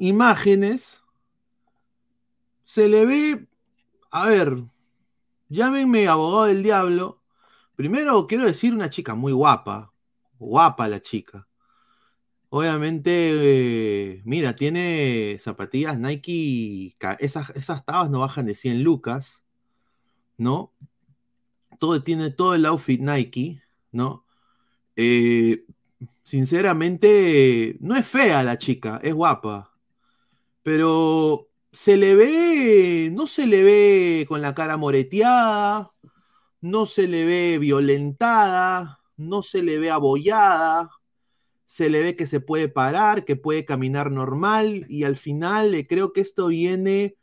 imágenes 0.00 1.00
se 2.64 2.88
le 2.88 3.06
ve, 3.06 3.46
a 4.10 4.26
ver, 4.26 4.64
llámenme 5.48 6.08
abogado 6.08 6.46
del 6.46 6.64
diablo. 6.64 7.22
Primero 7.76 8.26
quiero 8.26 8.46
decir 8.46 8.74
una 8.74 8.90
chica 8.90 9.14
muy 9.14 9.32
guapa, 9.32 9.92
guapa 10.40 10.88
la 10.88 11.00
chica. 11.00 11.46
Obviamente, 12.48 13.12
eh, 13.12 14.22
mira, 14.24 14.56
tiene 14.56 15.38
zapatillas 15.38 15.96
Nike, 16.00 16.96
esas, 17.20 17.50
esas 17.50 17.84
tabas 17.84 18.10
no 18.10 18.18
bajan 18.18 18.46
de 18.46 18.56
100 18.56 18.82
lucas, 18.82 19.44
¿no? 20.36 20.72
Todo 21.78 22.02
tiene 22.02 22.30
todo 22.30 22.56
el 22.56 22.66
outfit 22.66 23.00
Nike, 23.00 23.62
¿no? 23.92 24.24
Eh, 24.96 25.64
sinceramente, 26.28 27.78
no 27.80 27.96
es 27.96 28.06
fea 28.06 28.42
la 28.44 28.58
chica, 28.58 29.00
es 29.02 29.14
guapa. 29.14 29.72
Pero 30.62 31.48
se 31.72 31.96
le 31.96 32.14
ve, 32.14 33.10
no 33.12 33.26
se 33.26 33.46
le 33.46 33.62
ve 33.62 34.26
con 34.28 34.42
la 34.42 34.54
cara 34.54 34.76
moreteada, 34.76 35.92
no 36.60 36.84
se 36.86 37.08
le 37.08 37.24
ve 37.24 37.58
violentada, 37.58 39.00
no 39.16 39.42
se 39.42 39.62
le 39.62 39.78
ve 39.78 39.90
abollada, 39.90 40.90
se 41.64 41.88
le 41.88 42.02
ve 42.02 42.16
que 42.16 42.26
se 42.26 42.40
puede 42.40 42.68
parar, 42.68 43.24
que 43.24 43.36
puede 43.36 43.64
caminar 43.64 44.10
normal 44.10 44.84
y 44.90 45.04
al 45.04 45.16
final 45.16 45.74
eh, 45.74 45.86
creo 45.86 46.12
que 46.12 46.20
esto 46.20 46.48
viene 46.48 47.16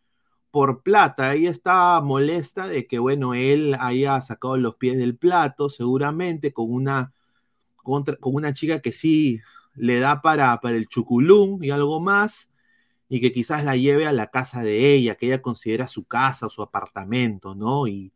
por 0.52 0.82
plata. 0.84 1.36
Ella 1.36 1.52
está 1.52 2.02
molesta 2.02 2.68
de 2.68 2.88
que, 2.88 3.00
bueno, 3.00 3.36
él 3.36 3.76
haya 3.80 4.22
sacado 4.22 4.58
los 4.58 4.78
pies 4.78 4.98
del 4.98 5.18
plato, 5.18 5.70
seguramente 5.70 6.54
con 6.54 6.72
una, 6.72 7.13
contra- 7.86 8.17
con 8.17 8.36
una 8.36 8.54
chica 8.54 8.82
que 8.82 8.91
sí 8.91 9.41
le 9.76 10.00
da 10.00 10.21
para, 10.21 10.60
para 10.62 10.78
el 10.78 10.88
chuculún 10.89 11.63
y 11.63 11.71
algo 11.71 12.02
más, 12.02 12.52
y 13.10 13.21
que 13.21 13.32
quizás 13.32 13.63
la 13.63 13.76
lleve 13.78 14.08
a 14.08 14.13
la 14.13 14.32
casa 14.32 14.63
de 14.63 14.93
ella, 14.95 15.15
que 15.15 15.28
ella 15.28 15.41
considera 15.41 15.88
su 15.88 16.06
casa 16.06 16.50
su 16.50 16.62
apartamento, 16.63 17.56
¿no? 17.56 17.88
Y 17.88 18.13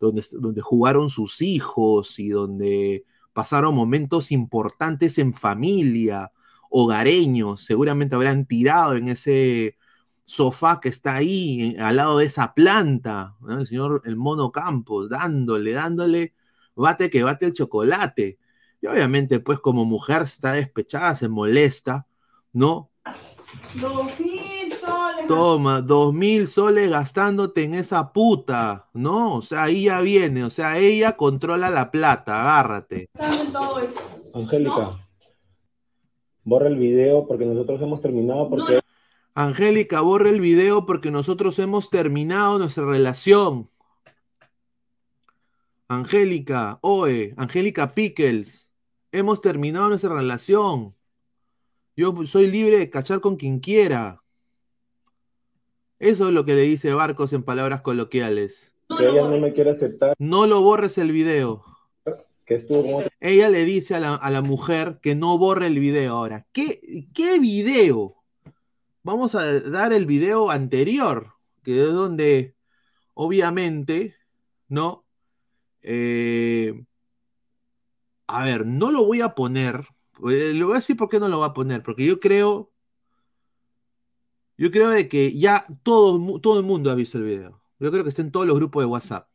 donde, 0.00 0.24
donde 0.32 0.60
jugaron 0.62 1.10
sus 1.10 1.42
hijos 1.42 2.18
y 2.18 2.30
donde 2.30 3.04
pasaron 3.32 3.74
momentos 3.74 4.32
importantes 4.32 5.18
en 5.18 5.34
familia, 5.34 6.32
hogareños, 6.70 7.64
seguramente 7.64 8.14
habrán 8.16 8.46
tirado 8.46 8.96
en 8.96 9.08
ese 9.08 9.76
sofá 10.24 10.80
que 10.80 10.88
está 10.88 11.16
ahí, 11.16 11.76
al 11.78 11.96
lado 11.96 12.18
de 12.18 12.26
esa 12.26 12.54
planta, 12.54 13.36
¿no? 13.40 13.60
el 13.60 13.66
señor, 13.66 14.02
el 14.06 14.16
mono 14.16 14.50
Campos, 14.52 15.08
dándole, 15.10 15.72
dándole, 15.72 16.34
bate 16.74 17.10
que 17.10 17.22
bate 17.22 17.46
el 17.46 17.52
chocolate. 17.52 18.38
Y 18.82 18.88
obviamente, 18.88 19.38
pues 19.38 19.60
como 19.60 19.84
mujer 19.84 20.22
está 20.22 20.54
despechada, 20.54 21.14
se 21.14 21.28
molesta, 21.28 22.06
¿no? 22.52 22.90
Dos 23.80 24.18
mil 24.18 24.72
soles. 24.72 25.26
Toma, 25.28 25.80
dos 25.80 26.12
mil 26.12 26.48
soles 26.48 26.90
gastándote 26.90 27.62
en 27.62 27.74
esa 27.74 28.12
puta, 28.12 28.88
¿no? 28.92 29.36
O 29.36 29.42
sea, 29.42 29.62
ahí 29.62 29.84
ya 29.84 30.00
viene, 30.00 30.42
o 30.42 30.50
sea, 30.50 30.78
ella 30.78 31.16
controla 31.16 31.70
la 31.70 31.92
plata, 31.92 32.42
agárrate. 32.42 33.08
Todo 33.52 33.78
eso. 33.78 34.00
Angélica, 34.34 35.06
borra 36.42 36.66
el 36.66 36.76
video 36.76 37.26
porque 37.28 37.44
nosotros 37.44 37.80
hemos 37.82 38.02
terminado 38.02 38.50
porque 38.50 38.80
Angélica, 39.34 40.00
borra 40.00 40.28
el 40.28 40.40
video 40.40 40.86
porque 40.86 41.12
nosotros 41.12 41.58
hemos 41.60 41.88
terminado 41.88 42.58
nuestra 42.58 42.84
relación. 42.84 43.70
Angélica, 45.88 46.78
oe, 46.82 47.34
Angélica 47.36 47.94
Pickles, 47.94 48.71
hemos 49.12 49.40
terminado 49.40 49.88
nuestra 49.88 50.14
relación. 50.14 50.96
Yo 51.94 52.14
soy 52.26 52.50
libre 52.50 52.78
de 52.78 52.90
cachar 52.90 53.20
con 53.20 53.36
quien 53.36 53.60
quiera. 53.60 54.22
Eso 55.98 56.26
es 56.26 56.34
lo 56.34 56.44
que 56.44 56.54
le 56.54 56.62
dice 56.62 56.92
Barcos 56.94 57.32
en 57.32 57.44
palabras 57.44 57.82
coloquiales. 57.82 58.74
que 58.88 59.04
ella 59.06 59.28
no 59.28 59.38
me 59.38 59.52
quiere 59.52 59.70
aceptar 59.70 60.14
No 60.18 60.46
lo 60.46 60.60
borres 60.62 60.98
el 60.98 61.12
video. 61.12 61.64
que 62.44 62.54
estuvo 62.54 63.02
Ella 63.20 63.48
le 63.50 63.64
dice 63.64 63.94
a 63.94 64.00
la, 64.00 64.14
a 64.16 64.30
la 64.30 64.42
mujer 64.42 64.98
que 65.00 65.14
no 65.14 65.38
borre 65.38 65.68
el 65.68 65.78
video 65.78 66.14
ahora. 66.14 66.46
¿Qué, 66.52 67.06
qué 67.14 67.38
video? 67.38 68.16
Vamos 69.04 69.34
a 69.34 69.60
dar 69.60 69.92
el 69.92 70.06
video 70.06 70.50
anterior, 70.50 71.34
que 71.62 71.82
es 71.82 71.92
donde, 71.92 72.54
obviamente, 73.14 74.14
¿no? 74.68 75.04
Eh, 75.82 76.84
a 78.38 78.44
ver, 78.44 78.66
no 78.66 78.90
lo 78.90 79.04
voy 79.04 79.20
a 79.20 79.34
poner. 79.34 79.86
eh, 80.30 80.52
Le 80.54 80.64
voy 80.64 80.74
a 80.74 80.76
decir 80.76 80.96
por 80.96 81.08
qué 81.08 81.20
no 81.20 81.28
lo 81.28 81.38
voy 81.38 81.48
a 81.48 81.54
poner, 81.54 81.82
porque 81.82 82.04
yo 82.06 82.20
creo, 82.20 82.72
yo 84.56 84.70
creo 84.70 84.90
de 84.90 85.08
que 85.08 85.36
ya 85.38 85.66
todo, 85.82 86.40
todo 86.40 86.58
el 86.58 86.64
mundo 86.66 86.90
ha 86.90 86.94
visto 86.94 87.18
el 87.18 87.24
video. 87.24 87.62
Yo 87.78 87.90
creo 87.90 88.04
que 88.04 88.10
está 88.10 88.22
en 88.22 88.30
todos 88.32 88.46
los 88.46 88.56
grupos 88.56 88.82
de 88.82 88.86
WhatsApp. 88.86 89.28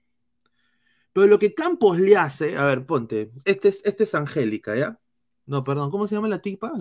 Pero 1.14 1.28
lo 1.28 1.40
que 1.40 1.54
Campos 1.54 2.00
le 2.00 2.16
hace, 2.16 2.58
a 2.58 2.66
ver, 2.66 2.86
ponte, 2.86 3.32
este 3.46 3.70
es, 3.70 3.82
este 3.86 4.04
es 4.04 4.16
Angélica, 4.16 4.76
¿ya? 4.76 5.00
No, 5.46 5.64
perdón, 5.64 5.90
¿cómo 5.92 6.08
se 6.08 6.16
llama 6.16 6.28
la 6.28 6.42
tipa? 6.42 6.72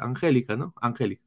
Angélica, 0.00 0.56
¿no? 0.56 0.74
Angélica. 0.80 1.24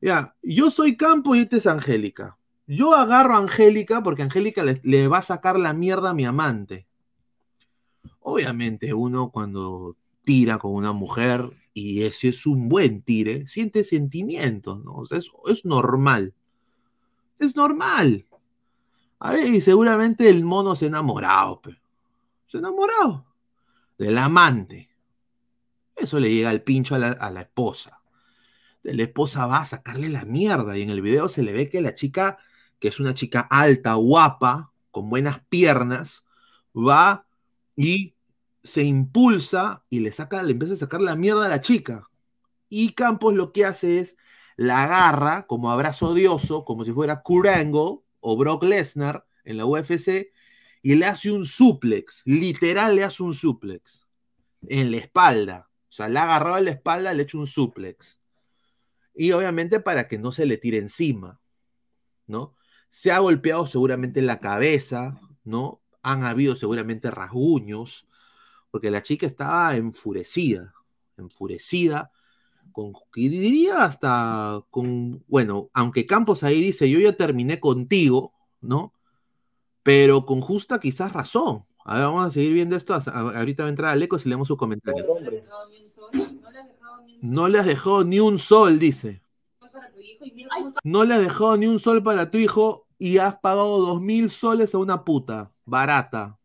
Ya, 0.00 0.36
yo 0.42 0.70
soy 0.70 0.96
Campos 0.96 1.36
y 1.36 1.40
este 1.40 1.58
es 1.58 1.66
Angélica. 1.66 2.38
Yo 2.66 2.94
agarro 2.94 3.34
a 3.34 3.38
Angélica 3.38 4.02
porque 4.02 4.22
Angélica 4.22 4.62
le 4.64 5.08
va 5.08 5.18
a 5.18 5.22
sacar 5.22 5.58
la 5.58 5.72
mierda 5.72 6.10
a 6.10 6.14
mi 6.14 6.24
amante. 6.24 6.87
Obviamente 8.30 8.92
uno 8.92 9.30
cuando 9.30 9.96
tira 10.22 10.58
con 10.58 10.74
una 10.74 10.92
mujer 10.92 11.50
y 11.72 12.02
ese 12.02 12.28
es 12.28 12.44
un 12.44 12.68
buen 12.68 13.00
tire, 13.00 13.48
siente 13.48 13.84
sentimientos, 13.84 14.84
¿no? 14.84 14.96
O 14.96 15.04
es, 15.50 15.64
normal. 15.64 16.34
Es 17.38 17.56
normal. 17.56 18.26
A 19.18 19.32
ver, 19.32 19.48
y 19.48 19.62
seguramente 19.62 20.28
el 20.28 20.44
mono 20.44 20.76
se 20.76 20.84
ha 20.84 20.88
enamorado, 20.88 21.62
pe. 21.62 21.80
se 22.48 22.58
ha 22.58 22.60
enamorado 22.60 23.24
del 23.96 24.18
amante. 24.18 24.90
Eso 25.96 26.20
le 26.20 26.30
llega 26.30 26.50
al 26.50 26.62
pincho 26.62 26.96
a 26.96 26.98
la 26.98 27.40
esposa. 27.40 28.02
La 28.82 29.02
esposa 29.04 29.46
va 29.46 29.60
a 29.60 29.64
sacarle 29.64 30.10
la 30.10 30.26
mierda 30.26 30.76
y 30.76 30.82
en 30.82 30.90
el 30.90 31.00
video 31.00 31.30
se 31.30 31.42
le 31.42 31.54
ve 31.54 31.70
que 31.70 31.80
la 31.80 31.94
chica, 31.94 32.36
que 32.78 32.88
es 32.88 33.00
una 33.00 33.14
chica 33.14 33.40
alta, 33.40 33.94
guapa, 33.94 34.70
con 34.90 35.08
buenas 35.08 35.40
piernas, 35.48 36.26
va 36.76 37.26
y 37.74 38.14
se 38.68 38.82
impulsa 38.82 39.84
y 39.90 40.00
le 40.00 40.12
saca, 40.12 40.42
le 40.42 40.52
empieza 40.52 40.74
a 40.74 40.78
sacar 40.78 41.00
la 41.00 41.16
mierda 41.16 41.46
a 41.46 41.48
la 41.48 41.60
chica. 41.60 42.08
Y 42.68 42.92
Campos 42.92 43.34
lo 43.34 43.52
que 43.52 43.64
hace 43.64 44.00
es 44.00 44.16
la 44.56 44.82
agarra 44.84 45.46
como 45.46 45.70
abrazo 45.70 46.10
odioso, 46.10 46.64
como 46.64 46.84
si 46.84 46.92
fuera 46.92 47.22
Kurt 47.22 47.48
Angle 47.48 48.00
o 48.20 48.36
Brock 48.36 48.64
Lesnar 48.64 49.24
en 49.44 49.56
la 49.56 49.66
UFC, 49.66 50.32
y 50.82 50.94
le 50.96 51.06
hace 51.06 51.30
un 51.30 51.46
suplex, 51.46 52.22
literal 52.24 52.96
le 52.96 53.04
hace 53.04 53.22
un 53.22 53.34
suplex 53.34 54.06
en 54.68 54.90
la 54.90 54.98
espalda. 54.98 55.70
O 55.88 55.92
sea, 55.92 56.08
le 56.08 56.18
ha 56.18 56.24
agarrado 56.24 56.58
en 56.58 56.64
la 56.66 56.70
espalda, 56.72 57.14
le 57.14 57.20
ha 57.20 57.22
hecho 57.22 57.38
un 57.38 57.46
suplex. 57.46 58.20
Y 59.14 59.32
obviamente 59.32 59.80
para 59.80 60.08
que 60.08 60.18
no 60.18 60.32
se 60.32 60.44
le 60.44 60.58
tire 60.58 60.78
encima, 60.78 61.40
¿no? 62.26 62.54
Se 62.90 63.12
ha 63.12 63.18
golpeado 63.20 63.66
seguramente 63.66 64.20
en 64.20 64.26
la 64.26 64.40
cabeza, 64.40 65.20
¿no? 65.44 65.82
Han 66.02 66.24
habido 66.24 66.56
seguramente 66.56 67.10
rasguños, 67.10 68.07
porque 68.70 68.90
la 68.90 69.02
chica 69.02 69.26
estaba 69.26 69.76
enfurecida, 69.76 70.74
enfurecida, 71.16 72.10
con, 72.72 72.92
y 73.14 73.28
diría 73.28 73.84
hasta 73.84 74.62
con, 74.70 75.24
bueno, 75.26 75.70
aunque 75.72 76.06
Campos 76.06 76.42
ahí 76.44 76.60
dice, 76.60 76.88
yo 76.88 77.00
ya 77.00 77.12
terminé 77.12 77.60
contigo, 77.60 78.34
¿no? 78.60 78.92
Pero 79.82 80.26
con 80.26 80.40
justa 80.40 80.78
quizás 80.78 81.12
razón. 81.12 81.64
A 81.84 81.94
ver, 81.94 82.04
vamos 82.04 82.26
a 82.26 82.30
seguir 82.30 82.52
viendo 82.52 82.76
esto. 82.76 82.94
Ahorita 82.94 83.62
va 83.62 83.68
a 83.68 83.70
entrar 83.70 83.92
Aleco 83.92 84.18
y 84.22 84.28
leemos 84.28 84.48
su 84.48 84.58
comentario. 84.58 85.06
No 87.22 87.48
le 87.48 87.58
has 87.58 87.66
dejado 87.66 88.04
ni 88.04 88.20
un 88.20 88.38
sol, 88.38 88.78
dice. 88.78 89.22
No 90.84 91.04
le 91.04 91.14
has 91.14 91.20
dejado 91.20 91.56
ni 91.56 91.66
un 91.66 91.80
sol 91.80 92.02
para 92.02 92.30
tu 92.30 92.36
hijo 92.36 92.86
y 92.98 93.18
has 93.18 93.38
pagado 93.40 93.80
dos 93.80 94.00
mil 94.00 94.30
soles 94.30 94.74
a 94.74 94.78
una 94.78 95.04
puta. 95.04 95.52
Barata. 95.64 96.37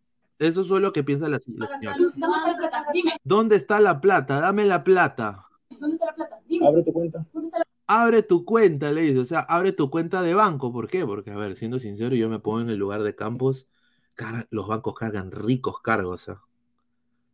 Eso 0.47 0.61
es 0.61 0.69
lo 0.69 0.93
que 0.93 1.03
piensa 1.03 1.25
la, 1.27 1.37
la 1.57 1.67
señora. 1.67 1.97
¿Dónde 1.97 2.15
está 2.15 2.27
la 2.47 2.57
plata? 2.57 2.85
Dime. 2.93 3.11
¿Dónde 3.23 3.55
está 3.55 3.79
la 3.79 4.01
plata? 4.01 4.39
Dame 4.39 4.65
la 4.65 4.83
plata. 4.83 5.45
¿Dónde 5.69 5.95
está 5.95 6.05
la 6.07 6.15
plata? 6.15 6.39
Dime. 6.47 6.67
Abre 6.67 6.83
tu 6.83 6.93
cuenta. 6.93 7.25
¿Dónde 7.31 7.47
está 7.47 7.59
la 7.59 7.65
Abre 7.85 8.23
tu 8.23 8.45
cuenta, 8.45 8.91
le 8.91 9.01
dice. 9.01 9.19
O 9.19 9.25
sea, 9.25 9.41
abre 9.41 9.71
tu 9.73 9.89
cuenta 9.89 10.21
de 10.21 10.33
banco. 10.33 10.71
¿Por 10.71 10.87
qué? 10.87 11.05
Porque, 11.05 11.31
a 11.31 11.35
ver, 11.35 11.57
siendo 11.57 11.79
sincero, 11.79 12.15
yo 12.15 12.29
me 12.29 12.39
pongo 12.39 12.61
en 12.61 12.69
el 12.69 12.77
lugar 12.77 13.03
de 13.03 13.15
Campos. 13.15 13.67
Car- 14.15 14.47
los 14.51 14.67
bancos 14.67 14.93
cargan 14.93 15.31
ricos 15.31 15.81
cargos. 15.81 16.29
¿ah? 16.29 16.41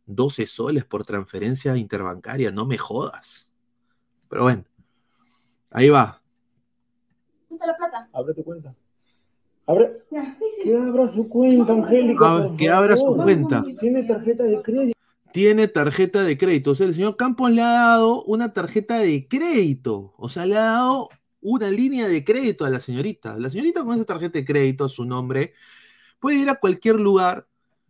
12 0.06 0.46
soles 0.46 0.84
por 0.84 1.04
transferencia 1.04 1.76
interbancaria. 1.76 2.50
No 2.50 2.66
me 2.66 2.78
jodas. 2.78 3.52
Pero 4.28 4.42
bueno. 4.42 4.64
Ahí 5.70 5.88
va. 5.88 6.20
¿Dónde 7.48 7.54
está 7.54 7.66
la 7.66 7.76
plata? 7.76 8.10
Abre 8.12 8.34
tu 8.34 8.42
cuenta. 8.44 8.74
Abre. 9.70 10.02
Ya, 10.10 10.36
sí, 10.36 10.44
sí. 10.56 10.62
Que 10.64 10.76
abra 10.76 11.06
su 11.06 11.28
cuenta, 11.28 11.72
Angélica. 11.72 12.36
A 12.36 12.56
que 12.56 12.68
abra 12.68 12.96
su 12.96 13.14
cuenta. 13.14 13.62
Tiene 13.78 14.02
tarjeta 14.02 14.42
de 14.42 14.62
crédito. 14.62 14.98
Tiene 15.32 15.68
tarjeta 15.68 16.24
de 16.24 16.36
crédito. 16.36 16.72
O 16.72 16.74
sea, 16.74 16.86
el 16.86 16.94
señor 16.94 17.16
Campos 17.16 17.52
le 17.52 17.62
ha 17.62 17.70
dado 17.70 18.24
una 18.24 18.52
tarjeta 18.52 18.98
de 18.98 19.28
crédito. 19.28 20.12
O 20.16 20.28
sea, 20.28 20.44
le 20.44 20.56
ha 20.56 20.64
dado 20.64 21.08
una 21.40 21.70
línea 21.70 22.08
de 22.08 22.24
crédito 22.24 22.64
a 22.64 22.70
la 22.70 22.80
señorita. 22.80 23.38
La 23.38 23.48
señorita 23.48 23.84
con 23.84 23.94
esa 23.94 24.04
tarjeta 24.04 24.40
de 24.40 24.44
crédito 24.44 24.88
su 24.88 25.04
nombre 25.04 25.54
puede 26.18 26.38
ir 26.38 26.50
a 26.50 26.56
cualquier 26.56 26.96
lugar 26.96 27.46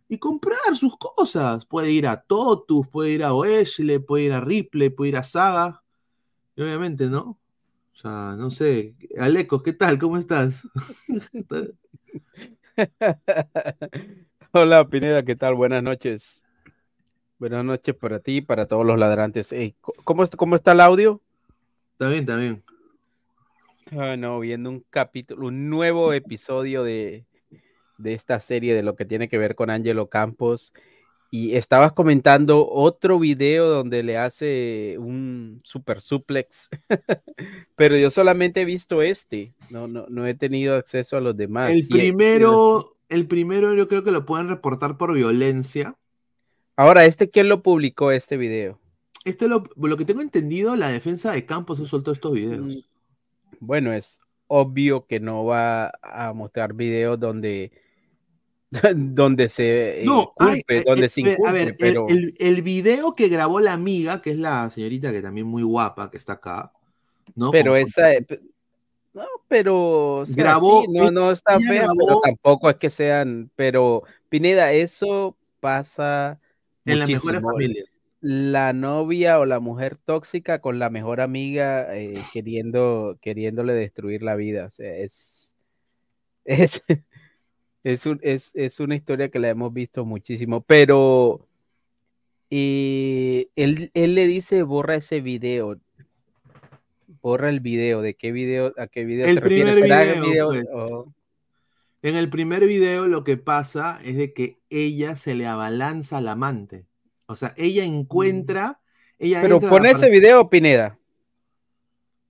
y 0.07 0.19
comprar 0.19 0.77
sus 0.77 0.95
cosas. 0.97 1.65
Puede 1.65 1.89
ir 1.89 2.05
a 2.05 2.21
Totus, 2.21 2.87
puede 2.89 3.09
ir 3.09 3.23
a 3.23 3.33
Oesle, 3.33 3.99
puede 4.01 4.25
ir 4.25 4.33
a 4.33 4.39
Ripley, 4.41 4.91
puede 4.91 5.09
ir 5.09 5.17
a 5.17 5.23
Saga. 5.23 5.81
Y 6.55 6.61
obviamente, 6.61 7.07
¿no? 7.07 7.40
O 8.01 8.09
sea, 8.09 8.35
no 8.35 8.49
sé. 8.49 8.95
Alecos, 9.19 9.61
¿qué 9.61 9.73
tal? 9.73 9.99
¿Cómo 9.99 10.17
estás? 10.17 10.67
Hola 14.51 14.87
Pineda, 14.87 15.21
¿qué 15.21 15.35
tal? 15.35 15.53
Buenas 15.53 15.83
noches. 15.83 16.43
Buenas 17.37 17.63
noches 17.63 17.93
para 17.93 18.17
ti 18.17 18.37
y 18.37 18.41
para 18.41 18.65
todos 18.65 18.87
los 18.87 18.97
ladrantes. 18.97 19.53
¿cómo, 20.03 20.25
¿Cómo 20.35 20.55
está 20.55 20.71
el 20.71 20.81
audio? 20.81 21.21
Está 21.91 22.07
bien, 22.07 22.21
está 22.21 22.37
bien. 22.37 22.63
Ah, 23.91 24.17
no, 24.17 24.39
viendo 24.39 24.71
un 24.71 24.83
capítulo, 24.89 25.45
un 25.45 25.69
nuevo 25.69 26.11
episodio 26.11 26.83
de, 26.83 27.25
de 27.99 28.13
esta 28.15 28.39
serie 28.39 28.73
de 28.73 28.81
lo 28.81 28.95
que 28.95 29.05
tiene 29.05 29.29
que 29.29 29.37
ver 29.37 29.53
con 29.53 29.69
Angelo 29.69 30.09
Campos. 30.09 30.73
Y 31.33 31.55
estabas 31.55 31.93
comentando 31.93 32.69
otro 32.69 33.17
video 33.17 33.69
donde 33.69 34.03
le 34.03 34.17
hace 34.17 34.97
un 34.99 35.61
super 35.63 36.01
suplex, 36.01 36.69
pero 37.77 37.95
yo 37.95 38.11
solamente 38.11 38.61
he 38.61 38.65
visto 38.65 39.01
este, 39.01 39.53
no, 39.69 39.87
no, 39.87 40.07
no 40.09 40.27
he 40.27 40.33
tenido 40.33 40.75
acceso 40.75 41.15
a 41.15 41.21
los 41.21 41.37
demás. 41.37 41.71
El 41.71 41.87
primero, 41.87 42.97
el 43.07 43.27
primero 43.27 43.73
yo 43.73 43.87
creo 43.87 44.03
que 44.03 44.11
lo 44.11 44.25
pueden 44.25 44.49
reportar 44.49 44.97
por 44.97 45.13
violencia. 45.13 45.95
Ahora, 46.75 47.05
¿este 47.05 47.29
quién 47.29 47.47
lo 47.47 47.63
publicó 47.63 48.11
este 48.11 48.35
video? 48.35 48.81
Este 49.23 49.47
lo, 49.47 49.63
lo 49.77 49.95
que 49.95 50.03
tengo 50.03 50.21
entendido, 50.21 50.75
la 50.75 50.91
defensa 50.91 51.31
de 51.31 51.45
Campos 51.45 51.77
se 51.77 51.85
soltó 51.85 52.11
estos 52.11 52.33
videos. 52.33 52.85
Bueno, 53.61 53.93
es 53.93 54.19
obvio 54.47 55.05
que 55.05 55.21
no 55.21 55.45
va 55.45 55.93
a 56.01 56.33
mostrar 56.33 56.73
videos 56.73 57.17
donde, 57.17 57.71
donde 58.95 59.49
se 59.49 60.01
eh, 60.01 60.05
No, 60.05 60.33
hay- 60.39 60.61
eh, 60.67 60.83
donde 60.85 61.05
eh, 61.05 61.09
se 61.09 61.21
a 61.21 61.29
inculpe, 61.31 61.51
ver, 61.51 61.67
el- 61.69 61.75
pero 61.77 62.07
el, 62.09 62.35
el 62.39 62.61
video 62.61 63.13
que 63.15 63.27
grabó 63.27 63.59
la 63.59 63.73
amiga, 63.73 64.21
que 64.21 64.31
es 64.31 64.37
la 64.37 64.69
señorita 64.69 65.11
que 65.11 65.21
también 65.21 65.47
muy 65.47 65.63
guapa, 65.63 66.09
que 66.09 66.17
está 66.17 66.33
acá, 66.33 66.71
¿no? 67.35 67.51
pero 67.51 67.71
Con- 67.71 67.79
esa 67.81 68.13
eh, 68.13 68.25
no, 69.13 69.23
pero 69.49 70.15
o 70.19 70.25
sea, 70.25 70.35
Grabó- 70.35 70.83
sí, 70.83 70.87
no, 70.93 71.11
no 71.11 71.31
está 71.31 71.59
fea, 71.59 71.81
pero 71.81 72.05
grabó- 72.05 72.21
tampoco 72.21 72.69
es 72.69 72.77
que 72.77 72.89
sean, 72.89 73.51
pero 73.57 74.03
Pineda, 74.29 74.71
eso 74.71 75.35
pasa 75.59 76.39
En 76.85 76.99
las 76.99 77.09
mejores 77.09 77.41
familias. 77.43 77.85
La 78.21 78.71
novia 78.71 79.39
o 79.39 79.45
la 79.45 79.59
mujer 79.59 79.97
tóxica 79.97 80.59
con 80.61 80.77
la 80.79 80.89
mejor 80.91 81.21
amiga 81.21 81.93
eh, 81.97 82.13
queriendo, 82.31 83.17
queriéndole 83.21 83.73
destruir 83.73 84.21
la 84.23 84.35
vida. 84.35 84.65
O 84.65 84.69
sea, 84.69 84.95
es, 84.95 85.53
es, 86.45 86.81
es, 87.83 88.05
un- 88.05 88.19
es, 88.23 88.51
es 88.55 88.79
una 88.79 88.95
historia 88.95 89.29
que 89.29 89.39
la 89.39 89.49
hemos 89.49 89.73
visto 89.73 90.05
muchísimo, 90.05 90.61
pero 90.61 91.47
eh, 92.49 93.47
él, 93.55 93.91
él 93.93 94.15
le 94.15 94.27
dice 94.27 94.63
borra 94.63 94.95
ese 94.95 95.21
video. 95.21 95.79
Borra 97.21 97.49
el 97.49 97.59
video. 97.59 98.01
¿De 98.01 98.15
qué 98.15 98.31
video? 98.31 98.73
¿A 98.77 98.87
qué 98.87 99.05
video 99.05 99.25
El 99.27 99.35
se 99.35 99.41
primer 99.41 99.79
¿Será 99.79 100.03
el 100.03 100.21
video, 100.21 100.47
pues. 100.49 100.65
Oh, 100.73 101.13
En 102.01 102.15
el 102.15 102.29
primer 102.29 102.65
video 102.65 103.07
lo 103.07 103.23
que 103.23 103.37
pasa 103.37 103.99
es 104.03 104.15
de 104.17 104.33
que 104.33 104.57
ella 104.69 105.15
se 105.15 105.35
le 105.35 105.45
abalanza 105.45 106.17
al 106.17 106.27
amante. 106.27 106.85
O 107.27 107.35
sea, 107.35 107.53
ella 107.57 107.85
encuentra, 107.85 108.79
ella 109.19 109.41
Pero 109.41 109.59
pon 109.59 109.85
ese 109.85 110.09
video, 110.09 110.49
Pineda. 110.49 110.97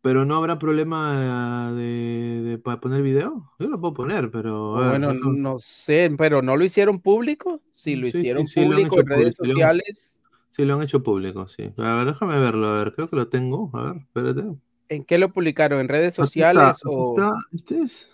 Pero 0.02 0.26
no 0.26 0.36
habrá 0.36 0.58
problema 0.60 1.72
de, 1.74 2.41
de- 2.41 2.58
para 2.58 2.80
poner 2.80 3.02
video. 3.04 3.52
Yo 3.60 3.68
lo 3.70 3.80
puedo 3.80 3.93
poner, 3.93 4.32
pero 4.32 4.74
ver, 4.74 4.99
Bueno, 4.99 5.14
no 5.14 5.60
sé, 5.60 6.10
pero 6.18 6.41
¿no 6.41 6.56
lo 6.56 6.64
hicieron 6.64 7.02
público? 7.02 7.62
Si 7.72 7.95
lo 7.95 8.08
Sí, 8.08 8.20
hicieron 8.20 8.45
sí, 8.47 8.62
público 8.64 8.99
en 8.99 9.06
redes 9.06 9.36
público, 9.36 9.36
sociales, 9.36 10.22
Sí, 10.52 10.66
lo 10.66 10.76
han 10.76 10.84
hecho 10.84 11.04
público, 11.04 11.47
sí. 11.47 11.74
A 11.78 11.95
ver, 11.97 12.08
déjame 12.08 12.39
verlo, 12.39 12.68
a 12.68 12.80
ver, 12.84 12.93
creo 12.93 13.10
que 13.10 13.16
lo 13.16 13.30
tengo. 13.30 13.70
A 13.74 13.84
ver, 13.93 13.97
espérate. 14.04 14.43
¿en 14.89 15.06
qué 15.06 15.18
lo 15.18 15.32
publicaron? 15.34 15.80
¿En 15.80 15.88
redes 15.89 16.14
Aquí 16.18 16.41
sociales 16.43 16.82
aquí 16.84 16.86
o...? 16.86 17.18
está, 17.18 17.32
¿este 17.52 17.80
es? 17.82 18.10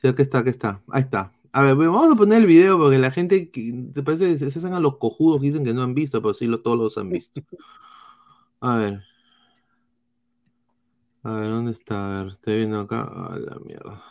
Sí, 0.00 0.08
aquí 0.08 0.22
está, 0.22 0.38
aquí 0.38 0.50
está. 0.50 0.82
Ahí 0.90 1.02
está. 1.02 1.32
A 1.52 1.62
ver, 1.62 1.74
vamos 1.74 2.12
a 2.12 2.16
poner 2.16 2.38
el 2.38 2.46
video 2.46 2.78
porque 2.78 2.98
la 2.98 3.10
gente, 3.10 3.50
te 3.94 4.02
parece 4.02 4.26
que 4.28 4.38
se, 4.38 4.50
se 4.50 4.58
hacen 4.58 4.74
a 4.74 4.80
los 4.80 4.98
cojudos 4.98 5.40
que 5.40 5.46
dicen 5.48 5.64
que 5.64 5.74
no 5.74 5.82
han 5.82 5.94
visto, 5.94 6.20
pero 6.22 6.34
sí 6.34 6.46
lo, 6.46 6.60
todos 6.60 6.78
los 6.78 6.98
han 6.98 7.10
visto. 7.10 7.40
A 8.60 8.76
ver. 8.76 9.07
A 11.28 11.32
ver, 11.32 11.50
¿dónde 11.50 11.72
está? 11.72 12.20
A 12.20 12.22
ver, 12.22 12.32
estoy 12.32 12.56
viendo 12.56 12.80
acá. 12.80 13.02
A 13.02 13.38
la 13.38 13.58
mierda. 13.58 14.02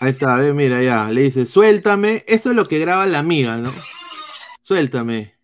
Ahí 0.00 0.10
está, 0.12 0.34
a 0.34 0.38
ver, 0.38 0.54
mira, 0.54 0.82
ya. 0.82 1.10
Le 1.10 1.20
dice, 1.20 1.44
suéltame. 1.44 2.24
Esto 2.26 2.48
es 2.50 2.56
lo 2.56 2.66
que 2.66 2.78
graba 2.78 3.06
la 3.06 3.18
amiga, 3.18 3.58
¿no? 3.58 3.70
Suéltame. 4.62 5.34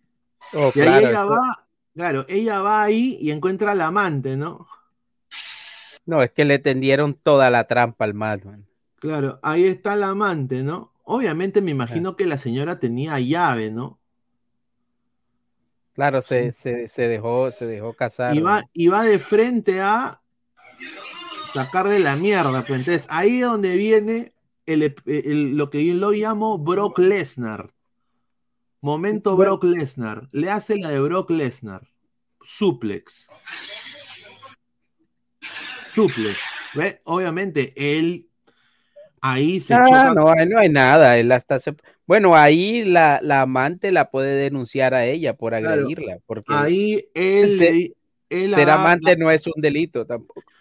Oh, 0.53 0.71
y 0.73 0.79
ahí 0.79 0.87
claro, 0.87 1.07
ella 1.09 1.11
esto- 1.21 1.29
va, 1.29 1.67
claro, 1.93 2.25
ella 2.27 2.61
va 2.61 2.81
ahí 2.81 3.19
y 3.21 3.29
encuentra 3.29 3.73
al 3.73 3.81
amante, 3.81 4.35
¿no? 4.35 4.67
No, 6.07 6.23
es 6.23 6.31
que 6.31 6.45
le 6.45 6.57
tendieron 6.57 7.13
toda 7.13 7.51
la 7.51 7.67
trampa 7.67 8.03
al 8.05 8.15
mal, 8.15 8.43
man. 8.43 8.65
Claro, 8.95 9.39
ahí 9.43 9.65
está 9.65 9.93
el 9.93 10.01
amante, 10.01 10.63
¿no? 10.63 10.91
Obviamente 11.03 11.61
me 11.61 11.69
imagino 11.69 12.15
que 12.15 12.25
la 12.25 12.39
señora 12.39 12.79
tenía 12.79 13.19
llave, 13.19 13.69
¿no? 13.69 13.98
Claro, 15.93 16.21
se, 16.21 16.53
se, 16.53 16.87
se 16.87 17.01
dejó, 17.07 17.51
se 17.51 17.65
dejó 17.65 17.93
casar. 17.93 18.35
Y 18.35 18.39
va, 18.39 18.61
y 18.73 18.87
va 18.87 19.03
de 19.03 19.19
frente 19.19 19.81
a 19.81 20.21
sacarle 21.53 21.99
la 21.99 22.15
mierda. 22.15 22.61
Pues 22.65 22.79
entonces, 22.79 23.07
ahí 23.09 23.37
es 23.41 23.45
donde 23.45 23.75
viene 23.75 24.33
el, 24.65 24.95
el- 25.05 25.57
lo 25.57 25.69
que 25.69 25.85
yo 25.85 25.93
lo 25.95 26.11
llamo 26.11 26.57
Brock 26.57 26.99
Lesnar. 26.99 27.73
Momento 28.81 29.35
Brock 29.35 29.65
Lesnar. 29.65 30.27
Le 30.31 30.49
hace 30.49 30.77
la 30.77 30.89
de 30.91 31.01
Brock 31.01 31.31
Lesnar. 31.31 31.87
Suplex. 32.45 33.27
Suplex. 35.93 36.37
¿Ve? 36.75 37.01
Obviamente, 37.05 37.73
él 37.75 38.29
ahí 39.21 39.59
se 39.59 39.73
Ah, 39.73 39.83
choca. 39.85 40.13
no, 40.13 40.33
no 40.45 40.59
hay 40.59 40.69
nada. 40.69 41.17
Él 41.17 41.31
hasta 41.31 41.59
se- 41.59 41.75
Bueno, 42.09 42.35
ahí 42.35 42.83
la, 42.85 43.19
la 43.21 43.41
amante 43.41 43.91
la 43.91 44.09
puede 44.09 44.35
denunciar 44.35 44.93
a 44.95 45.05
ella 45.05 45.35
por 45.37 45.53
Claro, 45.57 45.87
agredirla, 45.87 46.19
porque 46.25 46.55
Ahí 46.55 47.09
él, 47.13 47.51
se- 47.51 47.95
él 48.29 48.53
ser 48.55 48.69
amante 48.71 49.15
no 49.17 49.31
es 49.31 49.47
un 49.47 49.61
delito 49.61 50.05
tampoco. 50.05 50.53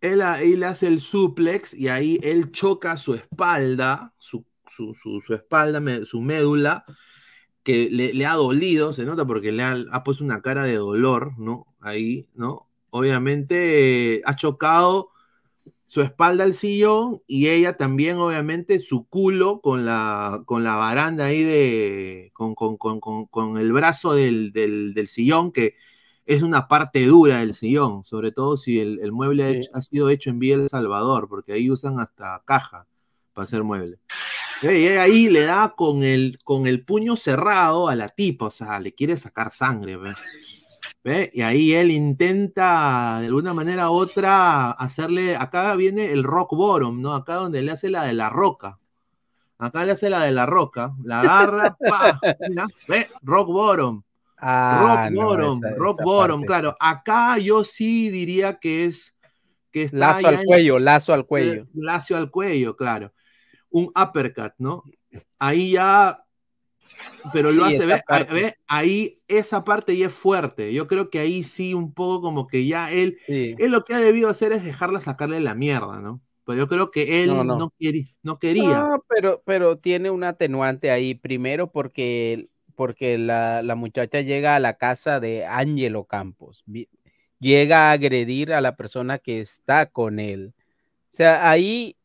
Él 0.00 0.20
ahí 0.22 0.56
le 0.56 0.66
hace 0.66 0.86
el 0.88 1.00
suplex 1.00 1.74
y 1.74 1.88
ahí 1.88 2.18
él 2.22 2.52
choca 2.52 2.96
su 2.98 3.14
espalda, 3.14 4.12
su, 4.18 4.44
su, 4.68 4.94
su- 4.94 5.20
su 5.20 5.34
espalda, 5.34 5.80
su 6.04 6.20
médula, 6.20 6.84
que 7.64 7.90
le, 7.90 8.14
le 8.14 8.26
ha 8.26 8.34
dolido, 8.34 8.92
se 8.94 9.04
nota 9.04 9.26
porque 9.26 9.52
le 9.52 9.62
ha, 9.64 9.76
ha 9.92 10.04
puesto 10.04 10.24
una 10.24 10.42
cara 10.42 10.64
de 10.64 10.76
dolor, 10.76 11.38
¿no? 11.38 11.66
Ahí, 11.80 12.28
¿no? 12.34 12.68
Obviamente 12.90 14.16
eh, 14.16 14.22
ha 14.26 14.36
chocado 14.36 15.10
su 15.86 16.00
espalda 16.02 16.44
al 16.44 16.54
sillón 16.54 17.22
y 17.26 17.48
ella 17.48 17.76
también, 17.76 18.16
obviamente, 18.18 18.80
su 18.80 19.06
culo 19.08 19.60
con 19.60 19.84
la, 19.86 20.42
con 20.46 20.64
la 20.64 20.76
baranda 20.76 21.26
ahí 21.26 21.42
de. 21.42 22.30
con, 22.34 22.54
con, 22.54 22.76
con, 22.76 23.00
con, 23.26 23.56
el 23.58 23.72
brazo 23.72 24.14
del, 24.14 24.52
del, 24.52 24.94
del 24.94 25.08
sillón, 25.08 25.52
que 25.52 25.74
es 26.26 26.42
una 26.42 26.66
parte 26.68 27.06
dura 27.06 27.38
del 27.38 27.54
sillón, 27.54 28.04
sobre 28.04 28.32
todo 28.32 28.56
si 28.56 28.80
el, 28.80 28.98
el 29.00 29.12
mueble 29.12 29.44
ha, 29.44 29.48
hecho- 29.50 29.70
ha 29.74 29.80
sido 29.82 30.10
hecho 30.10 30.30
en 30.30 30.40
Vía 30.40 30.56
El 30.56 30.68
Salvador, 30.68 31.28
porque 31.28 31.52
ahí 31.52 31.70
usan 31.70 32.00
hasta 32.00 32.42
caja 32.44 32.86
para 33.32 33.44
hacer 33.44 33.62
mueble. 33.62 33.98
Y 34.62 34.66
ella 34.68 35.02
ahí 35.02 35.28
le 35.28 35.42
da 35.42 35.74
con 35.76 36.02
el, 36.02 36.38
con 36.42 36.66
el 36.66 36.84
puño 36.84 37.14
cerrado 37.16 37.88
a 37.88 37.94
la 37.94 38.08
tipa, 38.08 38.46
o 38.46 38.50
sea, 38.50 38.80
le 38.80 38.94
quiere 38.94 39.16
sacar 39.18 39.52
sangre, 39.52 39.96
¿ve? 39.98 40.10
¿Ve? 41.06 41.30
Y 41.32 41.42
ahí 41.42 41.72
él 41.72 41.92
intenta 41.92 43.18
de 43.20 43.28
alguna 43.28 43.54
manera 43.54 43.90
u 43.90 43.94
otra 43.94 44.72
hacerle, 44.72 45.36
acá 45.36 45.76
viene 45.76 46.10
el 46.10 46.24
rock 46.24 46.56
bottom, 46.56 47.00
¿no? 47.00 47.14
Acá 47.14 47.34
donde 47.34 47.62
le 47.62 47.70
hace 47.70 47.90
la 47.90 48.02
de 48.02 48.12
la 48.12 48.28
roca. 48.28 48.80
Acá 49.56 49.84
le 49.84 49.92
hace 49.92 50.10
la 50.10 50.22
de 50.24 50.32
la 50.32 50.46
roca, 50.46 50.94
la 51.04 51.20
agarra, 51.20 51.76
pa, 51.88 52.20
mira, 52.48 52.66
¿ve? 52.88 53.06
Rock 53.22 53.46
bottom. 53.46 54.02
Ah, 54.38 54.80
rock 55.06 55.12
no, 55.12 55.22
bottom, 55.28 55.58
esa- 55.64 55.74
rock 55.76 55.96
esa 56.00 56.04
bottom, 56.04 56.40
parte. 56.40 56.46
claro. 56.48 56.76
Acá 56.80 57.38
yo 57.38 57.62
sí 57.62 58.10
diría 58.10 58.58
que 58.58 58.86
es 58.86 59.14
que 59.70 59.84
está 59.84 59.96
Lazo 59.98 60.26
al 60.26 60.34
en- 60.40 60.44
cuello, 60.44 60.78
lazo 60.80 61.12
al 61.14 61.24
cuello. 61.24 61.68
Lazo 61.74 62.16
al 62.16 62.32
cuello, 62.32 62.74
claro. 62.76 63.12
Un 63.70 63.92
uppercut, 63.94 64.54
¿no? 64.58 64.82
Ahí 65.38 65.70
ya. 65.70 66.20
Pero 67.32 67.50
lo 67.52 67.66
Sí, 67.68 67.74
hace, 67.76 67.86
ve, 67.86 67.92
ahí- 67.94 68.00
parte. 68.06 68.34
ve, 68.34 68.54
ahí 68.68 69.20
esa 69.28 69.64
parte 69.64 69.96
ya 69.96 70.06
es 70.06 70.14
fuerte. 70.14 70.72
Yo 70.72 70.86
creo 70.86 71.10
que 71.10 71.18
ahí 71.18 71.42
sí, 71.42 71.74
un 71.74 71.92
poco 71.92 72.20
como 72.22 72.46
que 72.46 72.66
ya 72.66 72.90
él. 72.92 73.18
Él 73.26 73.70
lo 73.70 73.84
que 73.84 73.94
ha 73.94 73.98
debido 73.98 74.28
hacer 74.28 74.52
es 74.52 74.64
dejarla 74.64 75.00
sacarle 75.00 75.40
la 75.40 75.54
mierda, 75.54 76.00
¿no? 76.00 76.20
Pero 76.44 76.58
yo 76.58 76.68
creo 76.68 76.90
que 76.92 77.22
él 77.24 77.30
No, 77.30 77.42
no, 77.42 77.58
no. 77.58 77.72
queri- 77.80 78.14
no 78.22 78.38
quería. 78.38 78.62
No, 78.80 79.04
pero, 79.08 79.42
pero 79.44 79.78
tiene 79.78 80.10
un 80.10 80.22
atenuante 80.22 80.90
ahí. 80.92 81.14
Primero 81.14 81.72
porque, 81.72 82.48
porque 82.76 83.18
la, 83.18 83.62
la 83.62 83.74
muchacha 83.74 84.20
llega 84.20 84.54
a 84.54 84.60
la 84.60 84.74
casa 84.78 85.18
de 85.18 85.44
Ángelo 85.44 86.04
Campos. 86.04 86.62
Llega 87.40 87.88
a 87.90 87.92
agredir 87.92 88.52
a 88.52 88.60
la 88.60 88.76
persona 88.76 89.18
que 89.18 89.40
está 89.40 89.86
con 89.86 90.20
él. 90.20 90.54
O 91.12 91.16
sea, 91.16 91.50
ahí 91.50 91.95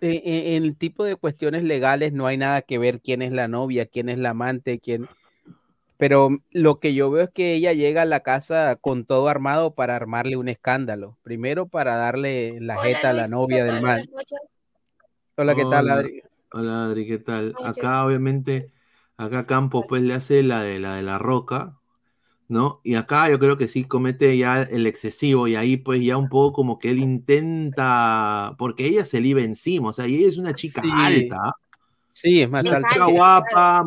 en 0.00 0.64
el 0.64 0.76
tipo 0.76 1.04
de 1.04 1.16
cuestiones 1.16 1.62
legales 1.62 2.12
no 2.12 2.26
hay 2.26 2.36
nada 2.36 2.62
que 2.62 2.78
ver 2.78 3.00
quién 3.00 3.22
es 3.22 3.32
la 3.32 3.48
novia, 3.48 3.86
quién 3.86 4.08
es 4.08 4.18
la 4.18 4.30
amante, 4.30 4.80
quién. 4.80 5.08
Pero 5.98 6.30
lo 6.50 6.80
que 6.80 6.94
yo 6.94 7.10
veo 7.10 7.24
es 7.24 7.30
que 7.30 7.54
ella 7.54 7.74
llega 7.74 8.02
a 8.02 8.06
la 8.06 8.20
casa 8.20 8.76
con 8.76 9.04
todo 9.04 9.28
armado 9.28 9.74
para 9.74 9.96
armarle 9.96 10.36
un 10.36 10.48
escándalo. 10.48 11.18
Primero 11.22 11.68
para 11.68 11.96
darle 11.96 12.58
la 12.60 12.78
Hola, 12.78 12.84
jeta 12.84 13.10
a 13.10 13.12
la 13.12 13.28
novia 13.28 13.64
¿qué 13.64 13.72
del 13.72 13.82
mal. 13.82 14.08
Buenas 14.10 14.30
noches. 14.30 14.58
Hola, 15.36 15.54
¿qué 15.54 15.62
tal, 15.64 15.84
Hola, 15.84 15.94
Adri? 15.94 16.22
Hola, 16.52 16.84
Adri, 16.84 17.06
¿qué 17.06 17.18
tal? 17.18 17.54
Acá, 17.64 18.04
obviamente, 18.04 18.72
acá 19.16 19.46
Campos 19.46 19.84
pues 19.88 20.02
le 20.02 20.14
hace 20.14 20.42
la 20.42 20.62
de 20.62 20.80
la 20.80 20.96
de 20.96 21.02
la 21.02 21.18
roca, 21.18 21.79
¿no? 22.50 22.80
Y 22.84 22.96
acá 22.96 23.30
yo 23.30 23.38
creo 23.38 23.56
que 23.56 23.68
sí 23.68 23.84
comete 23.84 24.36
ya 24.36 24.62
el 24.62 24.86
excesivo 24.86 25.46
y 25.48 25.54
ahí 25.56 25.76
pues 25.78 26.04
ya 26.04 26.16
un 26.18 26.28
poco 26.28 26.52
como 26.52 26.78
que 26.78 26.90
él 26.90 26.98
intenta, 26.98 28.54
porque 28.58 28.86
ella 28.86 29.04
se 29.04 29.20
le 29.20 29.28
iba 29.28 29.40
encima, 29.40 29.90
o 29.90 29.92
sea, 29.92 30.06
y 30.06 30.16
ella 30.16 30.28
es 30.28 30.36
una 30.38 30.54
chica 30.54 30.82
Sí. 30.82 30.90
alta, 30.92 31.38
Sí, 32.10 32.42
es 32.42 32.50
más 32.50 32.62
una 32.64 32.76
alta. 32.76 32.88
chica 32.92 33.06
guapa, 33.06 33.84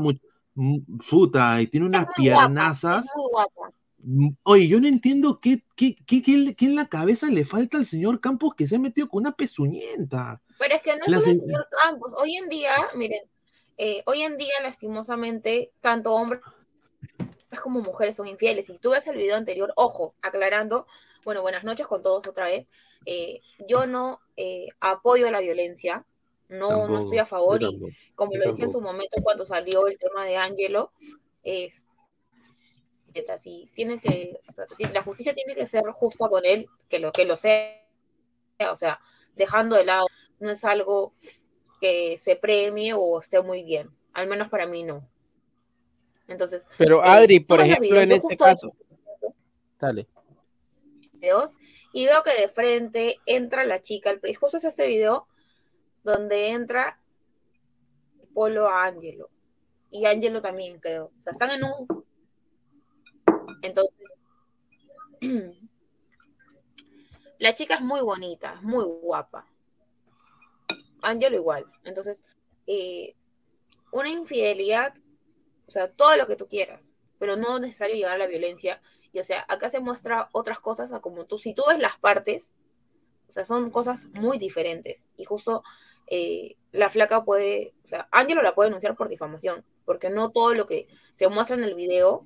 puta, 1.10 1.62
y 1.62 1.68
tiene 1.68 1.86
unas 1.88 2.08
Muy 2.18 2.28
guapa, 2.30 2.46
piernazas. 2.48 3.06
es 3.06 3.12
muy 3.16 3.30
guapa. 3.32 3.74
Mm, 4.06 4.30
Oye, 4.44 4.68
yo 4.68 4.82
no 4.82 4.88
entiendo 4.88 5.40
qué, 5.40 5.64
qué, 5.76 5.96
qué, 6.06 6.22
qué- 6.22 6.56
qué 6.56 6.66
en 6.66 6.76
la 6.76 6.88
cabeza 6.88 7.28
le 7.30 7.46
falta 7.46 7.78
al 7.78 7.86
señor 7.86 8.20
Campos 8.20 8.54
que 8.56 8.68
se 8.68 8.76
ha 8.76 8.80
metido 8.80 9.08
con 9.08 9.22
una 9.24 9.32
pezuñenta. 9.32 10.42
Pero 10.60 10.76
es 10.76 10.82
que 10.82 10.96
no 10.98 11.06
es 11.06 11.14
el 11.14 11.22
se- 11.22 11.40
señor 11.40 11.68
Campos. 11.84 12.14
Hoy 12.18 12.36
en 12.36 12.50
día, 12.50 12.72
miren, 12.96 13.22
eh, 13.78 14.04
hoy 14.06 14.22
en 14.22 14.38
día, 14.38 14.54
lastimosamente, 14.62 15.72
tanto 15.82 16.14
hombres 16.14 16.42
como 17.60 17.82
mujeres 17.82 18.16
son 18.16 18.28
infieles. 18.28 18.66
Si 18.66 18.78
tú 18.78 18.92
ves 18.92 19.08
el 19.08 19.18
video 19.18 19.36
anterior, 19.36 19.74
ojo, 19.76 20.16
aclarando, 20.22 20.88
bueno, 21.24 21.42
buenas 21.42 21.64
noches 21.64 21.88
con 21.88 22.02
todos 22.02 22.28
otra 22.28 22.46
vez. 22.46 22.70
Eh, 23.06 23.42
yo 23.68 23.86
no 23.86 24.20
eh, 24.38 24.68
apoyo 24.80 25.30
la 25.32 25.42
violencia, 25.42 26.06
no, 26.50 26.88
no 26.88 27.00
estoy 27.00 27.18
a 27.18 27.26
favor 27.26 27.62
y 27.62 27.66
tampoco, 27.66 27.92
como 28.16 28.36
lo 28.36 28.52
dije 28.52 28.64
en 28.64 28.72
su 28.72 28.80
momento 28.80 29.22
cuando 29.24 29.46
salió 29.46 29.88
el 29.88 29.98
tema 29.98 30.26
de 30.26 30.38
Angelo, 30.38 30.92
es 31.44 31.86
así, 33.34 33.70
tiene 33.74 34.00
que, 34.00 34.40
la 34.92 35.04
justicia 35.04 35.34
tiene 35.34 35.56
que 35.56 35.68
ser 35.68 35.84
justa 35.92 36.30
con 36.30 36.46
él, 36.46 36.68
que 36.90 37.00
lo 37.00 37.12
que 37.12 37.26
lo 37.26 37.38
sea, 37.38 37.80
o 38.72 38.76
sea, 38.76 39.00
dejando 39.36 39.76
de 39.76 39.86
lado, 39.86 40.08
no 40.40 40.52
es 40.52 40.64
algo 40.64 41.14
que 41.80 42.18
se 42.18 42.36
premie 42.36 42.94
o 42.94 43.20
esté 43.20 43.42
muy 43.42 43.64
bien, 43.64 43.90
al 44.14 44.28
menos 44.28 44.50
para 44.50 44.66
mí 44.66 44.84
no. 44.84 45.08
Entonces, 46.28 46.66
Pero 46.78 47.04
eh, 47.04 47.08
Adri, 47.08 47.40
por 47.40 47.62
ejemplo, 47.62 48.00
en 48.02 48.12
este 48.14 48.38
caso. 48.38 48.68
Dale. 49.80 50.08
videos 51.16 51.52
y 51.92 52.06
veo 52.06 52.24
que 52.24 52.34
de 52.34 52.48
frente 52.48 53.20
entra 53.26 53.64
la 53.66 53.82
chica, 53.82 54.10
el- 54.10 54.36
justo 54.38 54.58
es 54.58 54.64
este 54.64 54.88
video 54.88 55.28
donde 56.04 56.50
entra 56.52 57.00
Polo 58.34 58.68
a 58.70 58.86
Angelo 58.86 59.30
y 59.92 60.06
Angelo 60.06 60.42
también 60.42 60.80
creo, 60.80 61.12
o 61.20 61.24
sea, 61.24 61.32
están 61.34 61.52
en 61.52 61.64
un 61.66 62.04
entonces 63.62 64.14
la 67.40 67.54
chica 67.54 67.76
es 67.76 67.82
muy 67.82 68.02
bonita, 68.02 68.54
es 68.56 68.62
muy 68.64 68.84
guapa. 68.86 69.46
Angelo 71.02 71.36
igual. 71.36 71.66
Entonces, 71.84 72.24
eh, 72.68 73.16
una 73.92 74.10
infidelidad, 74.10 74.94
sea, 75.74 75.92
todo 75.92 76.16
lo 76.16 76.28
que 76.28 76.36
tú 76.36 76.48
quieras, 76.48 76.82
pero 77.20 77.36
no 77.36 77.56
es 77.56 77.62
necesario 77.62 77.96
llegar 77.96 78.14
a 78.14 78.18
la 78.18 78.28
violencia. 78.28 78.82
Y 79.12 79.20
o 79.20 79.24
sea, 79.24 79.46
acá 79.48 79.70
se 79.70 79.80
muestra 79.80 80.30
otras 80.32 80.60
cosas 80.60 80.92
como 81.02 81.26
tú, 81.26 81.38
si 81.38 81.54
tú 81.54 81.64
ves 81.68 81.80
las 81.80 81.98
partes, 81.98 82.52
o 83.30 83.32
sea, 83.34 83.46
son 83.46 83.72
cosas 83.72 84.08
muy 84.14 84.38
diferentes. 84.38 85.08
Y 85.18 85.26
justo 85.26 85.64
eh, 86.08 86.56
la 86.72 86.90
flaca 86.90 87.24
puede, 87.24 87.74
o 87.86 87.88
sea, 87.88 88.08
Angelo 88.12 88.42
la 88.42 88.56
puede 88.56 88.70
denunciar 88.70 88.96
por 88.96 89.10
difamación, 89.10 89.64
porque 89.86 90.10
no 90.10 90.32
todo 90.32 90.54
lo 90.54 90.68
que 90.68 90.88
se 91.16 91.28
muestra 91.30 91.56
en 91.56 91.64
el 91.64 91.76
video 91.76 92.20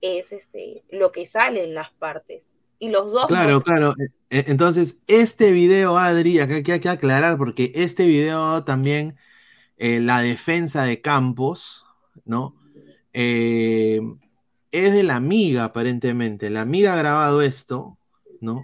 es 0.00 0.32
este 0.32 0.84
lo 0.90 1.12
que 1.12 1.26
sale 1.26 1.64
en 1.64 1.74
las 1.74 1.90
partes. 1.92 2.56
Y 2.78 2.90
los 2.90 3.10
dos 3.10 3.26
Claro, 3.26 3.60
claro. 3.62 3.94
E- 4.30 4.44
Entonces, 4.46 5.00
este 5.08 5.50
video, 5.50 5.98
Adri, 5.98 6.38
acá 6.38 6.54
hay 6.54 6.80
que 6.80 6.88
aclarar, 6.88 7.36
porque 7.36 7.72
este 7.74 8.06
video 8.06 8.64
también, 8.64 9.16
eh, 9.76 10.00
la 10.00 10.20
defensa 10.20 10.84
de 10.84 11.00
Campos, 11.00 11.84
¿no? 12.24 12.57
Eh, 13.20 14.00
es 14.70 14.92
de 14.92 15.02
la 15.02 15.16
amiga, 15.16 15.64
aparentemente. 15.64 16.50
La 16.50 16.60
amiga 16.60 16.94
ha 16.94 16.98
grabado 16.98 17.42
esto, 17.42 17.98
¿no? 18.40 18.62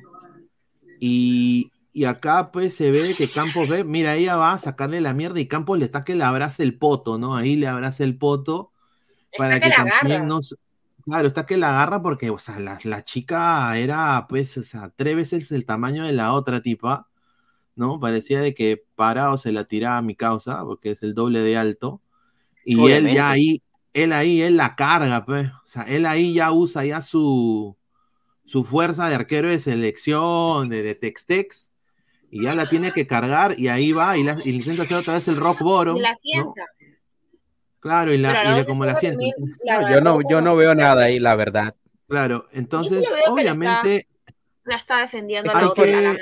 Y, 1.01 1.73
y 1.93 2.05
acá 2.05 2.53
pues 2.53 2.77
se 2.77 2.93
ve 2.93 3.17
que 3.19 3.27
Campos 3.27 3.69
ve, 3.69 3.83
mira, 3.83 4.15
ella 4.15 4.37
va 4.37 4.53
a 4.53 4.59
sacarle 4.61 5.01
la 5.01 5.13
mierda 5.13 5.41
y 5.41 5.49
Campos 5.49 5.77
le 5.77 5.85
está 5.85 6.05
que 6.05 6.15
le 6.15 6.23
abraza 6.23 6.63
el 6.63 6.79
poto, 6.79 7.19
¿no? 7.19 7.35
Ahí 7.35 7.57
le 7.57 7.67
abraza 7.67 8.05
el 8.05 8.17
poto 8.17 8.71
para 9.37 9.59
que 9.59 9.71
también 9.71 10.29
no 10.29 10.39
Claro, 11.05 11.27
está 11.27 11.47
que 11.47 11.57
la 11.57 11.71
agarra 11.71 12.01
porque, 12.01 12.31
o 12.31 12.39
sea, 12.39 12.61
la, 12.61 12.79
la 12.85 13.03
chica 13.03 13.77
era, 13.77 14.25
pues, 14.29 14.57
o 14.57 14.63
sea, 14.63 14.93
tres 14.95 15.17
veces 15.17 15.51
el 15.51 15.67
tamaño 15.67 16.07
de 16.07 16.13
la 16.13 16.33
otra 16.33 16.63
tipa, 16.63 17.09
¿no? 17.75 17.99
Parecía 17.99 18.41
de 18.41 18.55
que 18.55 18.85
parado 18.95 19.37
se 19.37 19.51
la 19.51 19.65
tiraba 19.65 19.99
a 19.99 20.03
mi 20.03 20.15
causa, 20.15 20.63
porque 20.65 20.93
es 20.93 21.03
el 21.03 21.13
doble 21.13 21.41
de 21.41 21.57
alto. 21.57 22.01
Y 22.65 22.91
él 22.91 23.13
ya 23.13 23.31
ahí, 23.31 23.61
él 23.95 24.13
ahí, 24.13 24.43
él 24.43 24.57
la 24.57 24.77
carga, 24.77 25.25
pues. 25.25 25.49
O 25.51 25.67
sea, 25.67 25.85
él 25.85 26.05
ahí 26.05 26.35
ya 26.35 26.53
usa 26.53 26.85
ya 26.85 27.01
su, 27.01 27.77
su 28.45 28.65
fuerza 28.65 29.09
de 29.09 29.15
arquero 29.15 29.49
de 29.49 29.59
selección, 29.61 30.69
de, 30.69 30.83
de 30.83 30.95
Tex-Tex, 30.95 31.71
y 32.31 32.43
ya 32.43 32.55
la 32.55 32.67
tiene 32.67 32.93
que 32.93 33.07
cargar, 33.07 33.55
y 33.59 33.69
ahí 33.69 33.93
va, 33.93 34.19
y, 34.19 34.25
la, 34.25 34.37
y 34.45 34.51
intenta 34.51 34.83
hacer 34.83 34.99
otra 34.99 35.15
vez 35.15 35.29
el 35.29 35.37
rock 35.37 35.61
bottom. 35.61 35.97
Y 35.97 36.01
la 36.01 36.13
¿no? 36.13 36.19
sienta. 36.21 36.63
Claro, 37.81 38.13
y, 38.13 38.19
la, 38.19 38.53
y 38.53 38.57
le- 38.57 38.67
como 38.67 38.85
la 38.85 38.95
No, 38.95 39.91
yo 39.91 40.01
no, 40.01 40.19
yo 40.29 40.41
no 40.41 40.57
veo 40.57 40.75
nada 40.75 41.05
ahí, 41.05 41.21
la 41.21 41.35
verdad. 41.37 41.75
Claro, 42.09 42.49
entonces, 42.53 43.09
la 43.11 43.19
está- 43.19 43.33
obviamente, 43.33 44.09
la 44.65 44.77
está 44.77 44.99
defendiendo 44.99 45.51
a 45.53 45.61
la 45.61 45.69
otra, 45.69 45.87
la 45.87 46.17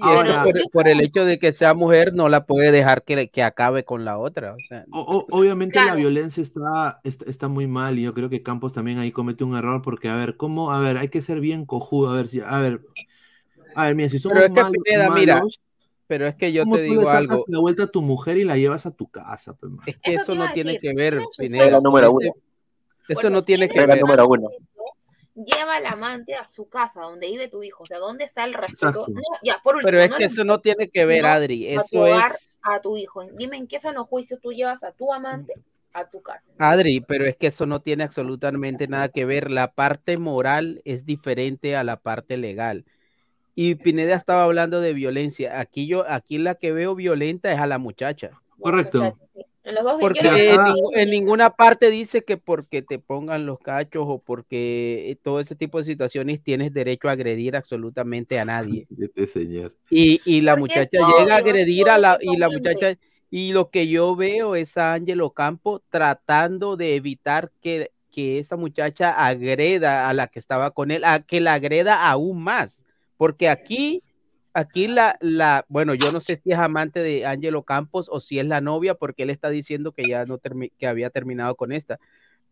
Ahora- 0.00 0.42
por, 0.44 0.54
por 0.70 0.88
el 0.88 1.00
hecho 1.00 1.24
de 1.24 1.38
que 1.38 1.52
sea 1.52 1.74
mujer, 1.74 2.12
no 2.14 2.28
la 2.28 2.44
puede 2.46 2.70
dejar 2.72 3.02
que, 3.04 3.28
que 3.28 3.42
acabe 3.42 3.84
con 3.84 4.04
la 4.04 4.18
otra. 4.18 4.54
O 4.54 4.58
sea, 4.66 4.84
O- 4.92 5.00
o- 5.00 5.36
obviamente 5.38 5.82
la 5.84 5.94
violencia 5.94 6.42
está, 6.42 7.00
está, 7.04 7.24
está 7.30 7.48
muy 7.48 7.66
mal 7.66 7.98
y 7.98 8.02
yo 8.02 8.14
creo 8.14 8.28
que 8.28 8.42
Campos 8.42 8.72
también 8.72 8.98
ahí 8.98 9.10
comete 9.12 9.44
un 9.44 9.56
error 9.56 9.82
porque, 9.82 10.08
a 10.08 10.16
ver, 10.16 10.36
¿cómo? 10.36 10.72
A 10.72 10.80
ver, 10.80 10.98
hay 10.98 11.08
que 11.08 11.22
ser 11.22 11.40
bien 11.40 11.64
cojudo. 11.66 12.10
A 12.10 12.16
ver, 12.16 12.28
si, 12.28 12.40
a 12.40 12.58
ver, 12.60 12.80
a 13.74 13.86
ver, 13.86 13.94
mira, 13.94 14.08
si 14.08 14.18
somos 14.18 14.34
Pero 14.38 14.46
es 14.46 14.54
que, 14.54 14.62
malos, 14.62 14.76
Pineda, 14.84 15.10
mira, 15.10 15.34
malos, 15.38 15.60
pero 16.06 16.26
es 16.26 16.34
que 16.36 16.52
yo 16.52 16.62
¿Cómo 16.64 16.76
te 16.76 16.82
tú 16.84 16.90
digo 16.90 17.02
le 17.02 17.06
sacas 17.08 17.20
algo. 17.32 17.44
la 17.48 17.58
vuelta 17.60 17.82
a 17.84 17.86
tu 17.88 18.02
mujer 18.02 18.38
y 18.38 18.44
la 18.44 18.56
llevas 18.56 18.86
a 18.86 18.90
tu 18.92 19.08
casa, 19.08 19.54
man? 19.62 19.80
Es 19.86 19.96
que 19.98 20.14
Eso 20.14 20.34
no 20.34 20.50
tiene 20.52 20.72
decir, 20.72 20.90
que 20.90 20.96
ver, 20.96 21.18
Pineda. 21.36 21.64
Regla 21.64 21.80
número 21.80 22.06
Eso- 22.08 22.16
uno. 22.16 22.32
Eso 23.08 23.30
no 23.30 23.42
tiene 23.42 23.68
que 23.68 23.86
ver. 23.86 24.00
número 24.00 24.26
uno. 24.28 24.48
Lleva 25.44 25.76
al 25.76 25.86
amante 25.86 26.34
a 26.34 26.46
su 26.48 26.68
casa, 26.68 27.02
donde 27.02 27.28
vive 27.28 27.48
tu 27.48 27.62
hijo. 27.62 27.84
O 27.84 27.86
sea, 27.86 27.98
¿dónde 27.98 28.24
está 28.24 28.44
el 28.44 28.54
respeto? 28.54 29.06
No, 29.08 29.22
ya, 29.42 29.60
por 29.62 29.76
último, 29.76 29.90
Pero 29.90 30.02
es 30.02 30.10
no 30.10 30.16
que 30.16 30.24
eso 30.24 30.44
no 30.44 30.60
tiene 30.60 30.88
que 30.88 31.04
ver, 31.04 31.22
no 31.22 31.28
Adri. 31.28 31.68
Eso 31.68 32.06
es. 32.06 32.50
a 32.62 32.80
tu 32.80 32.96
hijo. 32.96 33.22
Dime 33.36 33.56
en 33.56 33.66
qué 33.66 33.78
sano 33.78 34.04
juicio 34.04 34.38
tú 34.38 34.52
llevas 34.52 34.82
a 34.82 34.92
tu 34.92 35.12
amante 35.12 35.54
a 35.92 36.08
tu 36.08 36.22
casa. 36.22 36.44
Adri, 36.58 37.00
pero 37.00 37.24
es 37.24 37.36
que 37.36 37.48
eso 37.48 37.66
no 37.66 37.80
tiene 37.80 38.04
absolutamente 38.04 38.88
nada 38.88 39.08
que 39.08 39.24
ver. 39.24 39.50
La 39.50 39.72
parte 39.72 40.18
moral 40.18 40.82
es 40.84 41.06
diferente 41.06 41.76
a 41.76 41.84
la 41.84 41.96
parte 41.96 42.36
legal. 42.36 42.84
Y 43.54 43.74
Pineda 43.74 44.14
estaba 44.14 44.44
hablando 44.44 44.80
de 44.80 44.92
violencia. 44.92 45.58
Aquí 45.58 45.86
yo, 45.86 46.08
aquí 46.08 46.38
la 46.38 46.54
que 46.54 46.72
veo 46.72 46.94
violenta 46.94 47.52
es 47.52 47.58
a 47.58 47.66
la 47.66 47.78
muchacha. 47.78 48.30
Correcto. 48.60 49.18
En 49.68 49.74
los 49.74 49.84
dos 49.84 49.96
Porque 50.00 50.22
no- 50.56 50.90
en, 50.94 51.10
ninguna 51.10 51.50
parte 51.50 51.90
dice 51.90 52.24
que 52.24 52.38
porque 52.38 52.80
te 52.80 52.98
pongan 52.98 53.44
los 53.44 53.58
cachos 53.58 54.04
o 54.06 54.18
porque 54.18 55.10
eh, 55.10 55.16
todo 55.22 55.40
ese 55.40 55.54
tipo 55.56 55.78
de 55.78 55.84
situaciones 55.84 56.42
tienes 56.42 56.72
derecho 56.72 57.08
a 57.08 57.12
agredir 57.12 57.54
absolutamente 57.54 58.40
a 58.40 58.46
nadie. 58.46 58.86
Este 58.98 59.26
señor. 59.26 59.76
Y, 59.90 60.22
y 60.24 60.40
la 60.40 60.56
muchacha 60.56 60.98
llega 61.18 61.34
a 61.34 61.38
agredir 61.38 61.90
a 61.90 61.98
la, 61.98 62.16
y 62.18 62.38
la 62.38 62.48
muchacha, 62.48 62.96
y 63.30 63.52
lo 63.52 63.68
que 63.68 63.88
yo 63.88 64.16
veo 64.16 64.56
es 64.56 64.78
a 64.78 64.94
Ángelo 64.94 65.32
Campo 65.32 65.82
tratando 65.90 66.78
de 66.78 66.94
evitar 66.94 67.50
que, 67.60 67.90
que 68.10 68.38
esa 68.38 68.56
muchacha 68.56 69.10
agreda 69.10 70.08
a 70.08 70.14
la 70.14 70.28
que 70.28 70.38
estaba 70.38 70.70
con 70.70 70.90
él, 70.90 71.04
a 71.04 71.20
que 71.20 71.42
la 71.42 71.52
agreda 71.54 72.08
aún 72.08 72.42
más. 72.42 72.84
Porque 73.18 73.50
aquí, 73.50 74.02
aquí 74.58 74.88
la, 74.88 75.16
la, 75.20 75.64
bueno, 75.68 75.94
yo 75.94 76.12
no 76.12 76.20
sé 76.20 76.36
si 76.36 76.52
es 76.52 76.58
amante 76.58 77.00
de 77.00 77.26
Ángelo 77.26 77.62
Campos 77.62 78.08
o 78.10 78.20
si 78.20 78.38
es 78.38 78.46
la 78.46 78.60
novia, 78.60 78.94
porque 78.94 79.22
él 79.22 79.30
está 79.30 79.48
diciendo 79.50 79.92
que 79.92 80.04
ya 80.04 80.24
no 80.24 80.38
termi- 80.38 80.72
que 80.78 80.86
había 80.86 81.10
terminado 81.10 81.54
con 81.54 81.72
esta. 81.72 81.98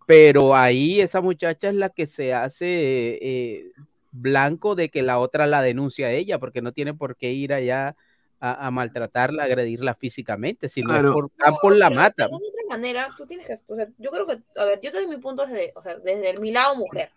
Pero 0.07 0.55
ahí 0.55 1.01
esa 1.01 1.21
muchacha 1.21 1.69
es 1.69 1.75
la 1.75 1.91
que 1.91 2.07
se 2.07 2.33
hace 2.33 3.19
eh, 3.21 3.73
blanco 4.13 4.75
de 4.75 4.89
que 4.89 5.03
la 5.03 5.19
otra 5.19 5.47
la 5.47 5.63
denuncia 5.63 6.07
a 6.07 6.13
ella, 6.13 6.39
porque 6.39 6.63
no 6.63 6.73
tiene 6.73 6.95
por 6.95 7.17
qué 7.17 7.33
ir 7.33 7.53
allá 7.53 7.97
a, 8.39 8.67
a 8.67 8.71
maltratarla, 8.71 9.43
a 9.43 9.47
agredirla 9.47 9.95
físicamente. 9.95 10.69
Si 10.69 10.83
no 10.83 10.91
Claro. 10.91 11.13
por 11.13 11.31
Campos 11.33 11.77
la 11.77 11.91
mata. 11.91 12.29
De 12.29 12.35
otra 12.35 12.63
manera, 12.69 13.09
tú 13.17 13.27
tienes 13.27 13.47
que, 13.47 13.55
o 13.55 13.77
sea, 13.77 13.89
yo 13.99 14.11
creo 14.11 14.27
que, 14.27 14.39
a 14.57 14.65
ver, 14.65 14.81
yo 14.81 14.91
te 14.93 14.99
doy 14.99 15.07
mi 15.09 15.17
punto 15.19 15.45
desde, 15.47 15.73
o 15.75 15.83
sea, 15.83 15.97
desde 15.99 16.39
mi 16.39 16.53
lado 16.53 16.77
mujer. 16.77 17.11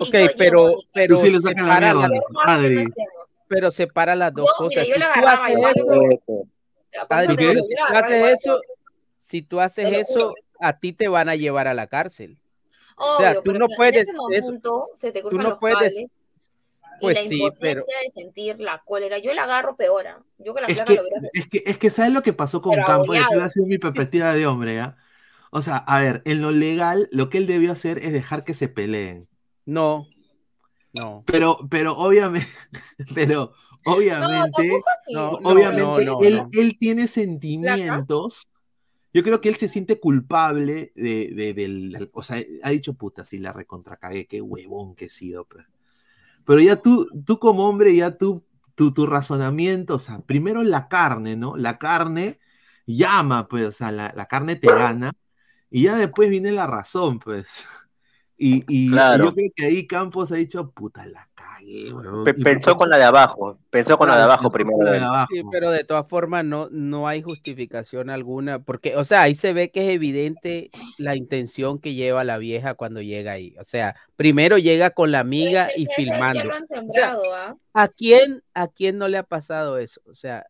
Ok, 0.00 0.14
pero, 0.36 0.76
pero 0.92 1.16
Tú 1.16 1.24
sí 1.24 1.30
le 1.30 1.38
sacas 1.40 1.66
la 1.66 1.78
mierda, 1.78 2.10
Adri. 2.46 2.84
Pero 3.48 3.70
separa 3.70 4.14
las 4.14 4.34
dos 4.34 4.46
No, 4.46 4.68
mira, 4.68 4.82
cosas. 4.82 4.88
yo 4.88 4.94
si 4.94 5.00
la 5.00 5.12
tú 5.12 5.26
haces 5.26 5.56
eso, 5.56 5.84
te 5.86 7.36
pero 7.36 7.62
si 7.62 7.74
tú 7.76 7.94
haces 7.94 8.40
eso, 8.40 8.60
si 9.18 9.42
tú 9.42 9.60
haces 9.60 9.92
eso, 10.08 10.34
a 10.60 10.78
ti 10.78 10.92
te 10.92 11.08
van 11.08 11.28
a 11.28 11.36
llevar 11.36 11.68
a 11.68 11.74
la 11.74 11.86
cárcel. 11.86 12.38
Obvio, 12.96 13.14
o 13.16 13.18
sea, 13.18 13.42
tú 13.42 13.52
no 13.52 13.66
en 13.66 13.76
puedes, 13.76 14.08
eso- 14.08 14.12
momento 14.16 14.90
se 14.94 15.12
te 15.12 15.22
tú 15.22 15.36
no 15.36 15.42
los 15.50 15.58
puedes, 15.58 15.78
cables 15.78 16.10
pues 17.00 17.14
y 17.16 17.18
la 17.18 17.22
sí, 17.28 17.40
impotencia 17.40 17.60
pero 17.60 17.82
de 18.04 18.10
sentir 18.10 18.60
la 18.60 18.82
cólera. 18.84 19.18
Yo 19.18 19.34
la 19.34 19.44
agarro 19.44 19.76
peor. 19.76 20.06
¿ah? 20.06 20.22
Yo 20.38 20.54
que 20.54 20.60
la 20.60 20.68
Es 20.68 20.80
que, 20.80 20.94
lo 20.94 21.02
es 21.32 21.48
que, 21.48 21.62
es 21.66 21.78
que 21.78 21.90
¿sabes 21.90 22.12
lo 22.12 22.22
que 22.22 22.32
pasó 22.32 22.62
con 22.62 22.72
Pero 22.74 22.86
Campos? 22.86 23.16
Esta 23.16 23.34
abollado. 23.34 23.44
ha 23.46 23.50
sido 23.50 23.66
mi 23.66 23.78
perspectiva 23.78 24.32
de 24.34 24.46
hombre, 24.46 24.76
¿ya? 24.76 24.96
O 25.50 25.62
sea, 25.62 25.76
a 25.78 26.00
ver, 26.00 26.22
en 26.24 26.42
lo 26.42 26.50
legal, 26.52 27.08
lo 27.12 27.28
que 27.30 27.38
él 27.38 27.46
debió 27.46 27.72
hacer 27.72 27.98
es 27.98 28.12
dejar 28.12 28.44
que 28.44 28.54
se 28.54 28.68
peleen. 28.68 29.28
no, 29.66 30.06
no. 30.94 31.22
Pero, 31.26 31.58
pero 31.68 31.96
obviamente, 31.96 32.48
pero 33.14 33.52
obviamente. 33.84 34.70
No, 35.12 35.32
no, 35.32 35.50
obviamente, 35.50 36.04
no, 36.04 36.20
no, 36.20 36.22
él, 36.22 36.36
no. 36.36 36.48
él 36.52 36.78
tiene 36.78 37.08
sentimientos. 37.08 38.48
Yo 39.12 39.22
creo 39.22 39.40
que 39.40 39.48
él 39.48 39.56
se 39.56 39.68
siente 39.68 40.00
culpable 40.00 40.92
de, 40.96 41.30
de- 41.34 41.54
del, 41.54 42.10
o 42.12 42.22
sea, 42.22 42.42
ha 42.62 42.70
dicho, 42.70 42.94
puta, 42.94 43.24
si 43.24 43.38
la 43.38 43.52
recontracagué, 43.52 44.26
qué 44.26 44.40
huevón 44.40 44.96
que 44.96 45.04
he 45.06 45.08
sido, 45.08 45.44
pues". 45.44 45.64
Pero 46.46 46.60
ya 46.60 46.76
tú, 46.76 47.08
tú 47.24 47.38
como 47.38 47.68
hombre, 47.68 47.94
ya 47.94 48.16
tú, 48.16 48.44
tu, 48.74 48.92
tu 48.92 49.06
razonamiento, 49.06 49.94
o 49.96 49.98
sea, 49.98 50.20
primero 50.20 50.62
la 50.62 50.88
carne, 50.88 51.36
¿no? 51.36 51.56
La 51.56 51.78
carne 51.78 52.38
llama, 52.86 53.48
pues, 53.48 53.66
o 53.66 53.72
sea, 53.72 53.92
la, 53.92 54.12
la 54.16 54.26
carne 54.26 54.56
te 54.56 54.66
gana, 54.66 55.12
y 55.70 55.84
ya 55.84 55.96
después 55.96 56.30
viene 56.30 56.52
la 56.52 56.66
razón, 56.66 57.18
pues. 57.18 57.46
Y, 58.36 58.64
y- 58.68 58.90
yo 58.90 59.32
creo 59.32 59.50
que 59.54 59.66
ahí 59.66 59.86
Campos 59.86 60.32
ha 60.32 60.34
dicho, 60.34 60.70
puta, 60.70 61.06
la 61.06 61.28
cagué, 61.34 61.92
pensó 62.42 62.74
con 62.76 62.90
la 62.90 62.96
de 62.96 63.04
abajo. 63.04 63.58
Pensó 63.70 63.96
con 63.96 64.08
la 64.08 64.16
de 64.16 64.22
abajo 64.24 64.50
primero. 64.50 64.82
la 64.82 64.90
de 64.90 64.96
él. 64.98 65.04
abajo. 65.04 65.28
Sí, 65.32 65.42
pero 65.52 65.70
de 65.70 65.84
todas 65.84 66.08
formas 66.08 66.44
no, 66.44 66.68
no 66.70 67.06
hay 67.06 67.22
justificación 67.22 68.10
alguna, 68.10 68.58
porque, 68.58 68.96
o 68.96 69.04
sea, 69.04 69.22
ahí 69.22 69.36
se 69.36 69.52
ve 69.52 69.70
que 69.70 69.88
es 69.88 69.94
evidente 69.94 70.70
la 70.98 71.14
intención 71.14 71.78
que 71.78 71.94
lleva 71.94 72.24
la 72.24 72.38
vieja 72.38 72.74
cuando 72.74 73.00
llega 73.00 73.32
ahí. 73.32 73.54
O 73.60 73.64
sea, 73.64 73.94
primero 74.16 74.58
llega 74.58 74.90
con 74.90 75.12
la 75.12 75.20
amiga 75.20 75.68
y 75.76 75.86
filmando. 75.94 76.50
O 76.88 76.92
sea, 76.92 77.16
¿ah? 77.34 77.54
¿a 77.72 77.88
quién, 77.88 78.42
¿A 78.52 78.66
quién 78.66 78.98
no 78.98 79.06
le 79.06 79.18
ha 79.18 79.22
pasado 79.22 79.78
eso? 79.78 80.00
O 80.06 80.14
sea, 80.16 80.46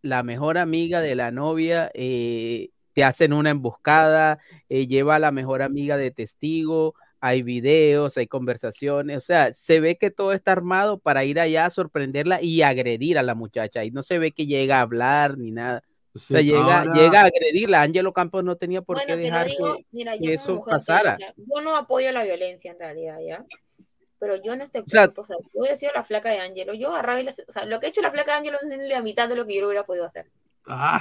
la 0.00 0.22
mejor 0.22 0.56
amiga 0.56 1.02
de 1.02 1.14
la 1.14 1.30
novia 1.30 1.90
eh, 1.92 2.70
te 2.94 3.04
hacen 3.04 3.34
una 3.34 3.50
emboscada, 3.50 4.38
eh, 4.70 4.86
lleva 4.86 5.16
a 5.16 5.18
la 5.18 5.32
mejor 5.32 5.60
amiga 5.60 5.98
de 5.98 6.10
testigo, 6.10 6.94
hay 7.20 7.42
videos, 7.42 8.16
hay 8.16 8.26
conversaciones, 8.26 9.16
o 9.16 9.20
sea, 9.20 9.52
se 9.54 9.80
ve 9.80 9.96
que 9.96 10.10
todo 10.10 10.32
está 10.32 10.52
armado 10.52 10.98
para 10.98 11.24
ir 11.24 11.40
allá 11.40 11.66
a 11.66 11.70
sorprenderla 11.70 12.42
y 12.42 12.62
agredir 12.62 13.18
a 13.18 13.22
la 13.22 13.34
muchacha, 13.34 13.84
y 13.84 13.90
no 13.90 14.02
se 14.02 14.18
ve 14.18 14.32
que 14.32 14.46
llega 14.46 14.78
a 14.78 14.82
hablar 14.82 15.38
ni 15.38 15.50
nada. 15.50 15.82
O 16.14 16.18
sea, 16.18 16.40
llega, 16.40 16.78
ahora- 16.80 16.94
llega 16.94 17.20
a 17.20 17.24
agredirla. 17.26 17.82
Ángelo 17.82 18.12
Campos 18.14 18.42
no 18.42 18.56
tenía 18.56 18.80
por 18.80 18.96
Bueno, 18.96 19.16
qué 19.16 19.20
dejar 19.22 19.46
digo, 19.48 19.76
que, 19.76 19.84
mira, 19.92 20.12
que 20.16 20.24
yo 20.24 20.42
como 20.42 20.60
eso 20.60 20.64
pasara. 20.64 21.12
o 21.12 21.16
sea, 21.16 21.34
yo 21.36 21.60
no 21.60 21.76
apoyo 21.76 22.10
la 22.10 22.24
violencia 22.24 22.70
en 22.70 22.78
realidad, 22.78 23.18
¿ya? 23.20 23.44
Pero 24.18 24.42
yo 24.42 24.54
en 24.54 24.62
este 24.62 24.78
punto, 24.78 24.90
sea, 24.90 25.10
o 25.14 25.24
sea, 25.26 25.36
yo 25.42 25.60
hubiera 25.60 25.76
sido 25.76 25.92
la 25.94 26.04
flaca 26.04 26.30
de 26.30 26.38
Ángelo, 26.38 26.72
yo 26.72 26.88
agarraba 26.88 27.20
y 27.20 27.24
la- 27.24 27.34
o 27.46 27.52
sea, 27.52 27.66
lo 27.66 27.80
que 27.80 27.86
ha 27.86 27.88
hecho 27.90 28.00
la 28.00 28.10
flaca 28.10 28.32
de 28.32 28.38
Ángelo 28.38 28.58
es 28.62 28.88
la 28.88 29.02
mitad 29.02 29.28
de 29.28 29.36
lo 29.36 29.46
que 29.46 29.56
yo 29.56 29.66
hubiera 29.66 29.84
podido 29.84 30.06
hacer. 30.06 30.24
Ah, 30.68 31.00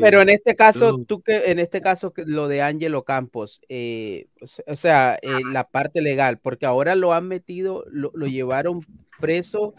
pero 0.00 0.20
en 0.20 0.28
este 0.28 0.54
caso, 0.54 0.98
No. 0.98 1.04
tú 1.04 1.22
que 1.22 1.50
en 1.50 1.58
este 1.58 1.80
caso 1.80 2.12
lo 2.16 2.46
de 2.48 2.62
Ángelo 2.62 3.04
Campos, 3.04 3.60
eh, 3.68 4.26
o 4.40 4.46
se- 4.46 4.64
o 4.66 4.76
sea, 4.76 5.18
eh, 5.22 5.28
la 5.50 5.64
parte 5.68 6.02
legal, 6.02 6.38
porque 6.38 6.66
ahora 6.66 6.94
lo 6.94 7.12
han 7.14 7.26
metido, 7.26 7.84
lo, 7.90 8.10
lo 8.14 8.26
llevaron 8.26 8.84
preso 9.18 9.72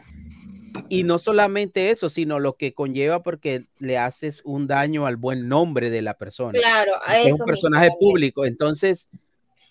y 0.89 1.03
no 1.03 1.19
solamente 1.19 1.91
eso, 1.91 2.09
sino 2.09 2.39
lo 2.39 2.55
que 2.57 2.73
conlleva 2.73 3.21
porque 3.23 3.65
le 3.77 3.97
haces 3.97 4.41
un 4.45 4.67
daño 4.67 5.05
al 5.05 5.17
buen 5.17 5.47
nombre 5.47 5.89
de 5.89 6.01
la 6.01 6.15
persona. 6.15 6.57
Claro, 6.59 6.91
a 6.95 6.99
porque 7.07 7.21
es 7.21 7.27
eso 7.35 7.43
un 7.43 7.47
personaje 7.47 7.89
también. 7.89 7.99
público, 8.09 8.45
entonces, 8.45 9.09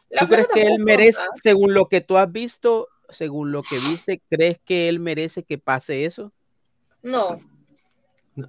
La 0.09 0.21
¿tú 0.23 0.29
crees 0.29 0.47
que 0.55 0.63
él 0.63 0.85
merece, 0.85 1.21
según 1.43 1.75
lo 1.75 1.89
que 1.89 2.01
tú 2.01 2.17
has 2.17 2.31
visto, 2.31 2.89
según 3.09 3.51
lo 3.51 3.63
que 3.63 3.77
viste, 3.79 4.21
crees 4.31 4.59
que 4.65 4.89
él 4.89 5.01
merece 5.01 5.43
que 5.43 5.59
pase 5.59 6.05
eso? 6.05 6.33
No. 7.03 7.39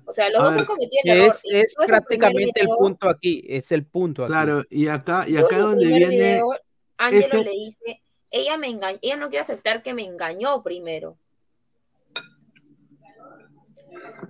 O 0.05 0.13
sea, 0.13 0.29
los 0.29 0.39
A 0.41 0.43
dos 0.45 0.55
ver, 0.55 0.89
Que 1.03 1.11
error. 1.11 1.35
es, 1.45 1.75
el 1.77 1.85
prácticamente 1.87 2.61
el 2.61 2.67
punto 2.67 3.09
aquí, 3.09 3.43
es 3.47 3.71
el 3.71 3.85
punto 3.85 4.23
aquí. 4.23 4.31
Claro, 4.31 4.63
y 4.69 4.87
acá, 4.87 5.25
y 5.27 5.37
acá 5.37 5.57
el 5.57 5.61
donde 5.63 5.85
viene, 5.87 6.07
video, 6.09 6.53
Ángelo 6.97 7.25
este- 7.25 7.43
le 7.43 7.51
dice, 7.51 8.01
ella 8.29 8.57
me 8.57 8.67
engañó, 8.69 8.99
ella 9.01 9.15
no 9.17 9.29
quiere 9.29 9.43
aceptar 9.43 9.83
que 9.83 9.93
me 9.93 10.03
engañó 10.03 10.63
primero. 10.63 11.17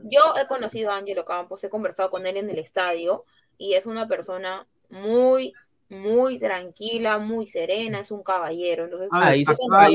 Yo 0.04 0.34
he 0.42 0.48
conocido 0.48 0.92
a 0.92 0.98
Ángelo 0.98 1.26
Campos, 1.26 1.64
he 1.64 1.70
conversado 1.70 2.10
con 2.10 2.26
él 2.26 2.38
en 2.38 2.50
el 2.50 2.60
estadio 2.60 3.26
y 3.58 3.74
es 3.76 3.86
una 3.86 4.08
persona 4.08 4.68
muy, 4.90 5.54
muy 5.90 6.40
tranquila, 6.40 7.20
muy 7.20 7.46
serena, 7.46 8.00
es 8.00 8.12
un 8.12 8.24
caballero. 8.24 8.86
Entonces, 8.86 9.10
Ahí, 9.12 9.46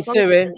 se 0.03 0.27
ve. 0.27 0.53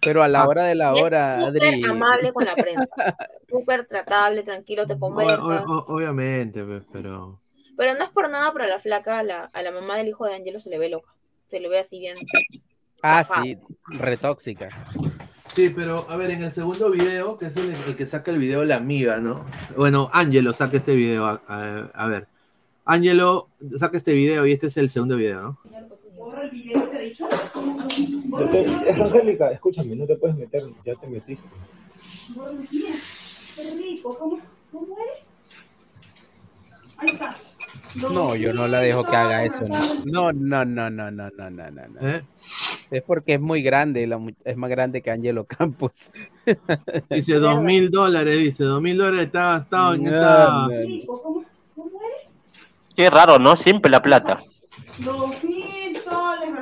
Pero 0.00 0.22
a 0.22 0.28
la 0.28 0.42
Ah, 0.42 0.48
hora 0.48 0.64
de 0.64 0.74
la 0.74 0.92
hora, 0.94 1.40
súper 1.46 1.62
Adri, 1.68 1.84
amable 1.84 2.32
con 2.32 2.44
la 2.44 2.54
prensa, 2.56 2.86
súper 3.48 3.86
tratable, 3.86 4.42
tranquilo, 4.42 4.86
te 4.86 4.98
conversa. 4.98 5.42
o- 5.42 5.64
o- 5.78 5.94
obviamente, 5.96 6.64
pues, 6.64 6.82
pero 6.92 7.40
Pero 7.76 7.94
no 7.94 8.04
es 8.04 8.10
por 8.10 8.28
nada, 8.30 8.52
pero 8.52 8.64
a 8.64 8.68
la 8.68 8.78
flaca, 8.78 9.18
a 9.18 9.22
la, 9.22 9.50
a 9.52 9.62
la 9.62 9.70
mamá 9.70 9.96
del 9.96 10.08
hijo 10.08 10.26
de 10.26 10.34
Ángelo 10.34 10.58
se 10.58 10.70
le 10.70 10.78
ve 10.78 10.88
loca. 10.90 11.12
Se 11.50 11.60
le 11.60 11.68
ve 11.68 11.78
así 11.80 11.98
bien. 11.98 12.16
ah, 13.02 13.22
chafada. 13.24 13.42
sí, 13.42 13.58
retóxica. 13.88 14.68
Sí, 15.54 15.70
pero 15.70 16.06
a 16.08 16.16
ver, 16.16 16.30
en 16.30 16.44
el 16.44 16.52
segundo 16.52 16.90
video, 16.90 17.36
que 17.38 17.46
es 17.46 17.56
el, 17.56 17.72
el 17.88 17.96
que 17.96 18.06
saca 18.06 18.30
el 18.30 18.38
video 18.38 18.64
la 18.64 18.76
amiga, 18.76 19.18
¿no? 19.18 19.44
Bueno, 19.76 20.08
Ángelo 20.12 20.52
saca 20.52 20.76
este 20.76 20.94
video. 20.94 21.26
A, 21.26 21.42
a- 21.48 21.90
a 21.94 22.06
ver, 22.06 22.28
Ángelo 22.84 23.48
saca 23.76 23.96
este 23.96 24.12
video 24.12 24.46
y 24.46 24.52
este 24.52 24.68
es 24.68 24.76
el 24.76 24.90
segundo 24.90 25.16
video, 25.16 25.40
¿no? 25.42 25.58
Borra 26.16 26.42
el 26.44 26.50
video, 26.50 26.89
es 27.02 29.00
Angélica, 29.00 29.50
escúchame, 29.50 29.96
no 29.96 30.06
te 30.06 30.16
puedes 30.16 30.36
meter, 30.36 30.62
ya 30.84 30.94
te 30.94 31.06
metiste. 31.06 31.48
Bueno, 32.34 32.60
qué 32.70 33.70
rico, 33.76 34.16
¿cómo, 34.18 34.38
cómo 34.72 34.96
eres? 34.98 35.24
Ahí 36.98 37.08
está. 37.12 37.34
No, 38.12 38.36
yo 38.36 38.52
no 38.52 38.68
la 38.68 38.80
dejo 38.80 39.04
que 39.04 39.16
haga 39.16 39.44
eso. 39.44 39.66
No, 40.04 40.32
no, 40.32 40.64
no, 40.64 40.90
no, 40.90 41.10
no, 41.10 41.10
no, 41.10 41.30
no, 41.30 41.50
no. 41.50 41.70
no. 41.70 42.08
¿Eh? 42.08 42.22
Es 42.90 43.02
porque 43.02 43.34
es 43.34 43.40
muy 43.40 43.62
grande, 43.62 44.08
es 44.44 44.56
más 44.56 44.70
grande 44.70 45.02
que 45.02 45.10
Angelo 45.10 45.44
Campos. 45.44 45.92
Dice 47.10 47.34
dos 47.34 47.62
mil 47.62 47.90
dólares, 47.90 48.36
dice 48.36 48.64
dos 48.64 48.82
mil 48.82 48.96
dólares 48.96 49.26
está 49.26 49.58
gastado 49.58 49.94
en 49.94 50.06
esa. 50.06 50.66
Qué 52.96 53.08
raro, 53.08 53.38
¿no? 53.38 53.56
Siempre 53.56 53.90
la 53.90 54.02
plata 54.02 54.38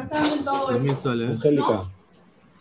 gastando 0.09 0.37
en 0.37 0.45
todo 0.45 0.59
Dos 0.67 0.71
eso. 0.71 0.81
mil 0.85 0.97
soles. 0.97 1.31
¿eh? 1.31 1.33
Angélica, 1.35 1.91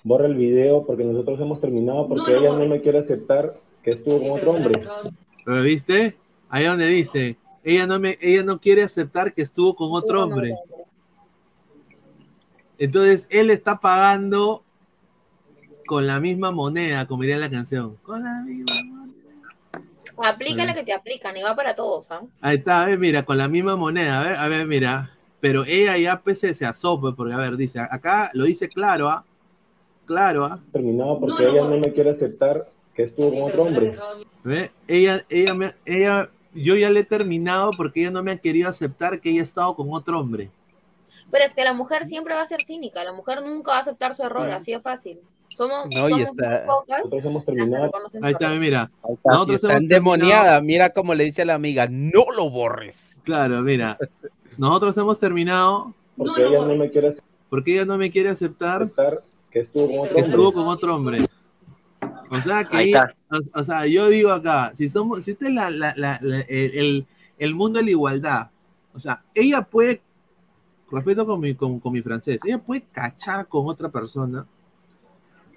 borra 0.03 0.25
el 0.25 0.35
video 0.35 0.85
porque 0.85 1.03
nosotros 1.03 1.39
hemos 1.39 1.59
terminado 1.59 2.07
porque 2.07 2.31
No 2.33 2.39
lo 2.39 2.45
ella 2.47 2.57
no 2.57 2.65
me 2.67 2.81
quiere 2.81 2.99
aceptar 2.99 3.59
que 3.83 3.89
estuvo 3.91 4.19
con 4.19 4.31
otro 4.31 4.51
hombre. 4.51 4.83
¿Pero 5.45 5.61
viste? 5.61 6.17
Ahí 6.49 6.65
donde 6.65 6.87
dice, 6.87 7.37
ella 7.63 7.85
no 7.87 7.99
me, 7.99 8.17
ella 8.21 8.43
no 8.43 8.59
quiere 8.59 8.83
aceptar 8.83 9.33
que 9.33 9.41
estuvo 9.41 9.75
con 9.75 9.89
otro 9.91 10.23
hombre. 10.23 10.55
Entonces 12.79 13.27
él 13.31 13.49
está 13.49 13.79
pagando 13.79 14.63
con 15.87 16.05
la 16.05 16.19
misma 16.19 16.51
moneda, 16.51 17.07
como 17.07 17.23
diría 17.23 17.37
la 17.37 17.49
canción. 17.49 17.95
Con 18.03 18.23
la 18.23 18.41
misma 18.43 18.73
moneda. 18.85 18.97
Aplica 20.23 20.65
la 20.65 20.73
que 20.73 20.83
te 20.83 20.93
aplican 20.93 21.35
y 21.37 21.43
va 21.43 21.55
para 21.55 21.75
todos, 21.75 22.09
¿ah? 22.11 22.21
Ahí 22.41 22.57
está, 22.57 22.83
a 22.83 22.85
ver, 22.87 22.97
mira, 22.99 23.23
con 23.23 23.37
la 23.37 23.47
misma 23.47 23.75
moneda, 23.75 24.19
a 24.21 24.23
ver, 24.23 24.35
a 24.37 24.47
ver, 24.47 24.65
mira. 24.67 25.16
Pero 25.39 25.63
ella 25.65 25.97
ya 25.97 26.19
pues, 26.19 26.39
se, 26.39 26.53
se 26.53 26.65
asopa, 26.65 27.13
porque 27.15 27.33
a 27.33 27.37
ver, 27.37 27.57
dice, 27.57 27.79
acá 27.79 28.31
lo 28.33 28.45
dice 28.45 28.69
claro, 28.69 29.09
¿ah? 29.09 29.23
Claro, 30.05 30.45
¿ah? 30.45 30.59
Terminado 30.71 31.19
porque 31.19 31.43
ella 31.43 31.63
no 31.63 31.77
me 31.77 31.91
quiere 31.91 32.09
aceptar 32.09 32.69
que 32.95 33.03
estuvo 33.03 33.29
con 33.31 33.43
otro 33.43 33.63
hombre. 33.63 33.95
¿Ve? 34.43 34.71
Ella, 34.87 35.23
ella, 35.29 35.53
me, 35.53 35.75
ella, 35.85 36.29
yo 36.53 36.75
ya 36.75 36.89
le 36.89 37.01
he 37.01 37.03
terminado 37.03 37.71
porque 37.75 38.01
ella 38.01 38.11
no 38.11 38.23
me 38.23 38.31
ha 38.31 38.37
querido 38.37 38.69
aceptar 38.69 39.19
que 39.19 39.29
ella 39.29 39.41
ha 39.41 39.43
estado 39.43 39.75
con 39.75 39.87
otro 39.91 40.19
hombre. 40.19 40.49
Pero 41.29 41.43
es 41.43 41.53
que 41.53 41.63
la 41.63 41.73
mujer 41.73 42.07
siempre 42.07 42.33
va 42.33 42.41
a 42.41 42.47
ser 42.47 42.61
cínica, 42.65 43.03
la 43.03 43.11
mujer 43.11 43.43
nunca 43.43 43.71
va 43.71 43.77
a 43.77 43.81
aceptar 43.81 44.15
su 44.15 44.23
error, 44.23 44.49
así 44.49 44.71
de 44.71 44.79
fácil. 44.79 45.19
Somos, 45.49 45.87
No, 45.93 46.07
y 46.07 46.11
somos 46.11 46.29
está- 46.29 46.49
muy 46.49 46.67
pocas 46.67 46.99
Nosotros 46.99 47.25
hemos 47.25 47.45
terminado. 47.45 47.91
Ahí 48.21 48.31
está, 48.33 48.49
mira. 48.51 48.91
Y 49.03 49.27
Nosotros 49.27 49.55
está 49.55 49.71
hemos 49.71 49.83
endemoniada. 49.83 50.61
Mira 50.61 50.91
cómo 50.91 51.13
le 51.15 51.23
dice 51.23 51.41
a 51.41 51.45
la 51.45 51.55
amiga, 51.55 51.87
no 51.89 52.25
lo 52.35 52.49
borres. 52.49 53.19
Claro, 53.23 53.61
mira. 53.61 53.97
Nosotros 54.57 54.97
hemos 54.97 55.19
terminado 55.19 55.93
Porque 56.15 56.43
ella 56.45 56.65
no 56.65 56.75
me 56.75 56.89
quiere 56.89 57.09
porque 57.49 57.73
ella 57.75 57.85
no 57.85 57.97
me 57.97 58.11
quiere 58.11 58.29
aceptar 58.29 58.81
aceptar 58.83 59.23
que 59.51 59.59
estuvo 59.59 59.87
con 59.87 59.99
otro 59.99 60.15
que 60.15 60.21
hombre. 60.21 60.29
estuvo 60.31 60.53
con 60.53 60.67
otro 60.67 60.95
hombre. 60.95 61.25
O 62.29 62.41
sea 62.41 62.65
que 62.65 62.77
Ahí 62.77 62.89
ella- 62.89 63.13
está. 63.31 63.37
o, 63.57 63.61
o 63.61 63.63
sea, 63.63 63.85
yo 63.87 64.07
digo 64.09 64.31
acá, 64.31 64.71
si 64.75 64.89
somos, 64.89 65.23
si 65.23 65.31
este 65.31 65.47
es 65.47 65.53
la, 65.53 65.69
la- 65.69 65.93
la- 65.95 66.19
la- 66.21 66.41
el, 66.41 66.77
el- 66.77 67.07
el 67.37 67.55
mundo 67.55 67.79
de 67.79 67.85
la 67.85 67.91
igualdad, 67.91 68.49
o 68.93 68.99
sea, 68.99 69.23
ella 69.33 69.61
puede, 69.61 70.01
respeto 70.91 71.25
con 71.25 71.39
mi, 71.39 71.53
con, 71.55 71.79
con 71.79 71.93
mi 71.93 72.01
francés, 72.01 72.39
ella 72.43 72.57
puede 72.57 72.81
cachar 72.91 73.47
con 73.47 73.67
otra 73.67 73.87
persona. 73.89 74.45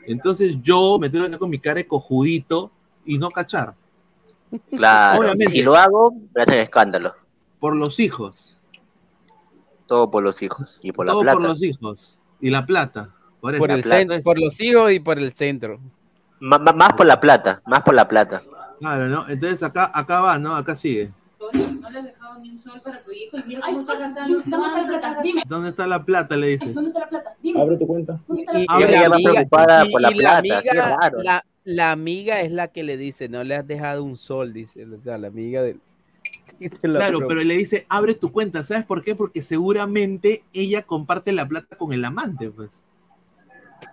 Entonces 0.06 0.60
yo 0.62 0.98
me 1.00 1.08
tengo 1.08 1.28
que 1.28 1.38
con 1.38 1.50
mi 1.50 1.58
cara 1.58 1.76
de 1.76 1.86
cojudito 1.86 2.70
y 3.04 3.18
no 3.18 3.30
cachar. 3.30 3.74
Claro. 4.70 5.20
Obviamente. 5.20 5.52
Si 5.52 5.62
lo 5.62 5.74
hago, 5.76 6.12
me 6.34 6.42
hacen 6.42 6.60
escándalo. 6.60 7.14
Por 7.58 7.74
los 7.76 7.98
hijos. 8.00 8.56
Todo 9.90 10.08
por 10.08 10.22
los 10.22 10.40
hijos 10.40 10.78
y 10.84 10.92
por 10.92 11.04
la 11.04 11.10
todo 11.12 11.22
plata. 11.22 11.36
por 11.38 11.48
los 11.48 11.62
hijos. 11.64 12.16
Y 12.40 12.50
la 12.50 12.64
plata. 12.64 13.10
Por, 13.40 13.54
el 13.72 13.82
centro, 13.82 14.22
por 14.22 14.38
los 14.38 14.60
hijos 14.60 14.92
y 14.92 15.00
por 15.00 15.18
el 15.18 15.32
centro. 15.32 15.80
Ma- 16.38 16.58
más 16.60 16.92
por 16.92 17.06
la 17.06 17.20
plata, 17.20 17.60
más 17.66 17.82
por 17.82 17.94
la 17.94 18.06
plata. 18.06 18.40
Claro, 18.78 19.08
¿no? 19.08 19.28
Entonces 19.28 19.64
acá, 19.64 19.90
acá 19.92 20.20
va, 20.20 20.38
¿no? 20.38 20.54
Acá 20.54 20.76
sigue. 20.76 21.10
No 21.80 21.90
le 21.90 21.98
has 21.98 22.04
dejado 22.04 22.38
ni 22.38 22.50
un 22.50 22.58
sol 22.60 22.80
para 22.84 23.00
tu 23.02 23.10
hijo 23.10 23.36
y 23.38 23.42
mira 23.48 23.62
cómo 23.66 23.80
está 23.80 23.96
gastando. 23.98 24.42
¿Dónde 24.46 24.48
está 24.48 24.76
la 24.78 24.86
plata? 24.86 25.20
Dime. 25.24 25.42
¿Dónde 25.48 25.68
está 25.70 25.86
la 25.88 26.04
plata? 26.04 26.36
Le 26.36 26.46
dice. 26.46 26.72
¿Dónde 26.72 26.88
está 26.90 27.00
la 27.00 27.08
plata? 27.08 27.34
Dime. 27.42 27.60
Abre 27.60 27.76
tu 27.76 27.86
cuenta. 27.88 28.20
¿Dónde 28.28 28.42
está 28.42 28.52
la 28.52 28.60
Y, 28.60 28.66
plata? 28.66 28.80
y 28.80 28.84
Ella 28.84 29.02
la 29.02 29.08
va 29.08 29.14
amiga, 29.16 29.32
preocupada 29.32 29.86
y- 29.86 29.90
por 29.90 30.00
la 30.02 30.10
y 30.12 30.14
plata, 30.14 30.38
amiga- 30.38 30.62
qué 30.62 30.70
raro. 30.80 31.18
la- 31.24 31.44
la 31.64 31.90
amiga 31.90 32.40
es 32.42 32.52
la 32.52 32.68
que 32.68 32.84
le 32.84 32.96
dice, 32.96 33.28
no 33.28 33.42
le 33.42 33.56
has 33.56 33.66
dejado 33.66 34.04
un 34.04 34.16
sol, 34.16 34.52
dice. 34.52 34.84
O 34.86 35.00
sea, 35.02 35.18
la 35.18 35.26
amiga 35.26 35.62
del. 35.62 35.80
Claro, 36.82 37.20
pero 37.26 37.42
le 37.42 37.54
dice, 37.56 37.86
abre 37.88 38.14
tu 38.14 38.30
cuenta. 38.32 38.62
¿Sabes 38.64 38.84
por 38.84 39.02
qué? 39.02 39.14
Porque 39.14 39.40
seguramente 39.42 40.44
ella 40.52 40.82
comparte 40.82 41.32
la 41.32 41.46
plata 41.48 41.76
con 41.76 41.92
el 41.92 42.04
amante, 42.04 42.50
pues. 42.50 42.84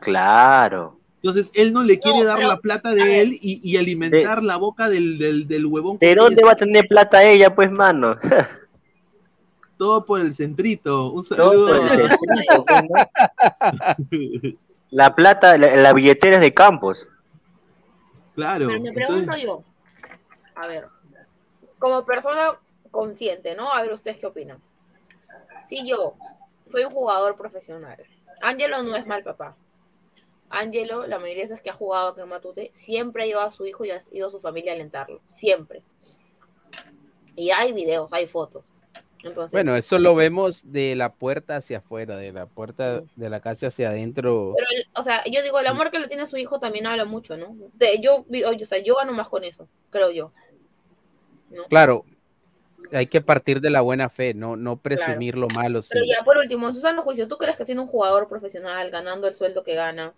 Claro. 0.02 1.00
Entonces 1.24 1.50
él 1.56 1.74
no 1.74 1.84
le 1.84 1.98
quiere 2.00 2.20
No, 2.20 2.26
dar 2.26 2.36
pero- 2.38 2.48
la 2.50 2.58
plata 2.60 2.92
de 2.94 3.22
él 3.22 3.34
y, 3.42 3.60
y 3.64 3.78
alimentar 3.78 4.44
la 4.44 4.58
boca 4.58 4.90
del, 4.90 5.18
del, 5.18 5.48
del 5.48 5.66
huevón. 5.66 5.98
¿De 6.00 6.14
dónde 6.14 6.44
va 6.44 6.52
a 6.52 6.56
tener 6.56 6.86
plata 6.88 7.24
ella, 7.24 7.56
pues, 7.56 7.72
mano? 7.72 8.18
Todo 9.78 10.04
por 10.06 10.20
el 10.22 10.34
centrito. 10.34 11.12
Un 11.12 11.24
Todo 11.26 11.36
saludo. 11.52 11.88
por 11.88 12.00
el 12.02 12.10
centrito, 12.20 12.66
pues, 12.66 12.84
¿no? 14.52 14.58
La 14.90 15.16
plata, 15.16 15.58
la, 15.58 15.76
la 15.76 15.94
billetera 15.94 16.36
es 16.36 16.42
de 16.42 16.54
Campos. 16.54 17.08
claro. 18.36 18.68
Pero 18.68 18.82
me 18.82 18.92
pregunto 18.94 19.20
entonces- 19.34 19.44
yo, 19.44 19.60
a 20.56 20.68
ver, 20.68 20.88
como 21.80 22.06
persona 22.06 22.50
consciente, 22.92 23.56
¿no? 23.56 23.72
A 23.72 23.82
ver, 23.82 23.94
¿ustedes 23.94 24.20
qué 24.20 24.26
opinan? 24.26 24.62
Si 25.68 25.88
yo 25.88 26.14
soy 26.72 26.84
un 26.86 26.92
jugador 26.94 27.36
profesional, 27.36 27.98
Ángelo 28.42 28.84
no 28.84 28.96
es 28.96 29.06
mal 29.06 29.24
papá. 29.24 29.56
Ángelo, 30.50 31.06
la 31.08 31.20
mayoría 31.20 31.44
de 31.44 31.50
veces 31.50 31.62
que 31.62 31.70
ha 31.70 31.74
jugado 31.74 32.10
aquí 32.10 32.22
en 32.22 32.30
Matute, 32.30 32.72
siempre 32.74 33.24
ha 33.24 33.26
llevado 33.26 33.48
a 33.48 33.52
su 33.52 33.66
hijo 33.66 33.84
y 33.84 33.92
ha 33.92 34.00
ido 34.12 34.30
a 34.30 34.32
su 34.32 34.40
familia 34.40 34.72
a 34.72 34.76
alentarlo. 34.76 35.20
Siempre. 35.28 35.82
Y 37.36 37.52
hay 37.52 37.74
videos, 37.74 38.12
hay 38.14 38.28
fotos. 38.28 38.74
Entonces, 39.24 39.52
Bueno, 39.52 39.76
eso 39.76 39.98
lo 40.00 40.16
vemos 40.16 40.72
de 40.72 40.96
la 40.96 41.12
puerta 41.12 41.58
hacia 41.58 41.80
afuera, 41.80 42.16
de 42.18 42.32
la 42.32 42.46
puerta 42.46 43.02
de 43.16 43.30
la 43.30 43.40
casa 43.42 43.68
hacia 43.68 43.90
adentro. 43.90 44.54
pero, 44.56 44.68
o 44.94 45.04
sea, 45.04 45.24
yo 45.26 45.42
digo, 45.44 45.60
el 45.60 45.68
amor 45.68 45.92
que 45.92 46.00
le 46.00 46.08
tiene 46.08 46.24
a 46.24 46.28
su 46.28 46.38
hijo 46.38 46.60
también 46.60 46.86
habla 46.88 47.04
mucho, 47.04 47.36
¿no? 47.36 47.56
De- 47.74 48.00
yo, 48.00 48.26
o 48.30 48.66
sea, 48.66 48.78
yo 48.78 48.96
gano 48.96 49.12
más 49.14 49.28
con 49.28 49.44
eso, 49.44 49.68
creo 49.90 50.12
yo. 50.12 50.32
¿No? 51.50 51.66
Claro, 51.66 52.06
hay 52.92 53.08
que 53.08 53.22
partir 53.22 53.62
de 53.62 53.70
la 53.70 53.82
buena 53.82 54.10
fe, 54.10 54.34
no, 54.34 54.56
no 54.56 54.78
presumir 54.78 55.38
lo 55.38 55.48
malo. 55.50 55.82
Pero 55.90 56.04
sí. 56.04 56.10
ya, 56.10 56.24
por 56.24 56.38
último, 56.38 56.68
en 56.68 56.74
su 56.74 56.82
sano 56.82 57.02
juicio, 57.02 57.28
¿tú 57.28 57.38
crees 57.38 57.58
que 57.58 57.66
siendo 57.66 57.84
un 57.84 57.90
jugador 57.90 58.28
profesional, 58.28 58.90
ganando 58.90 59.28
el 59.28 59.34
sueldo 59.34 59.64
que 59.64 59.76
gana, 59.76 60.14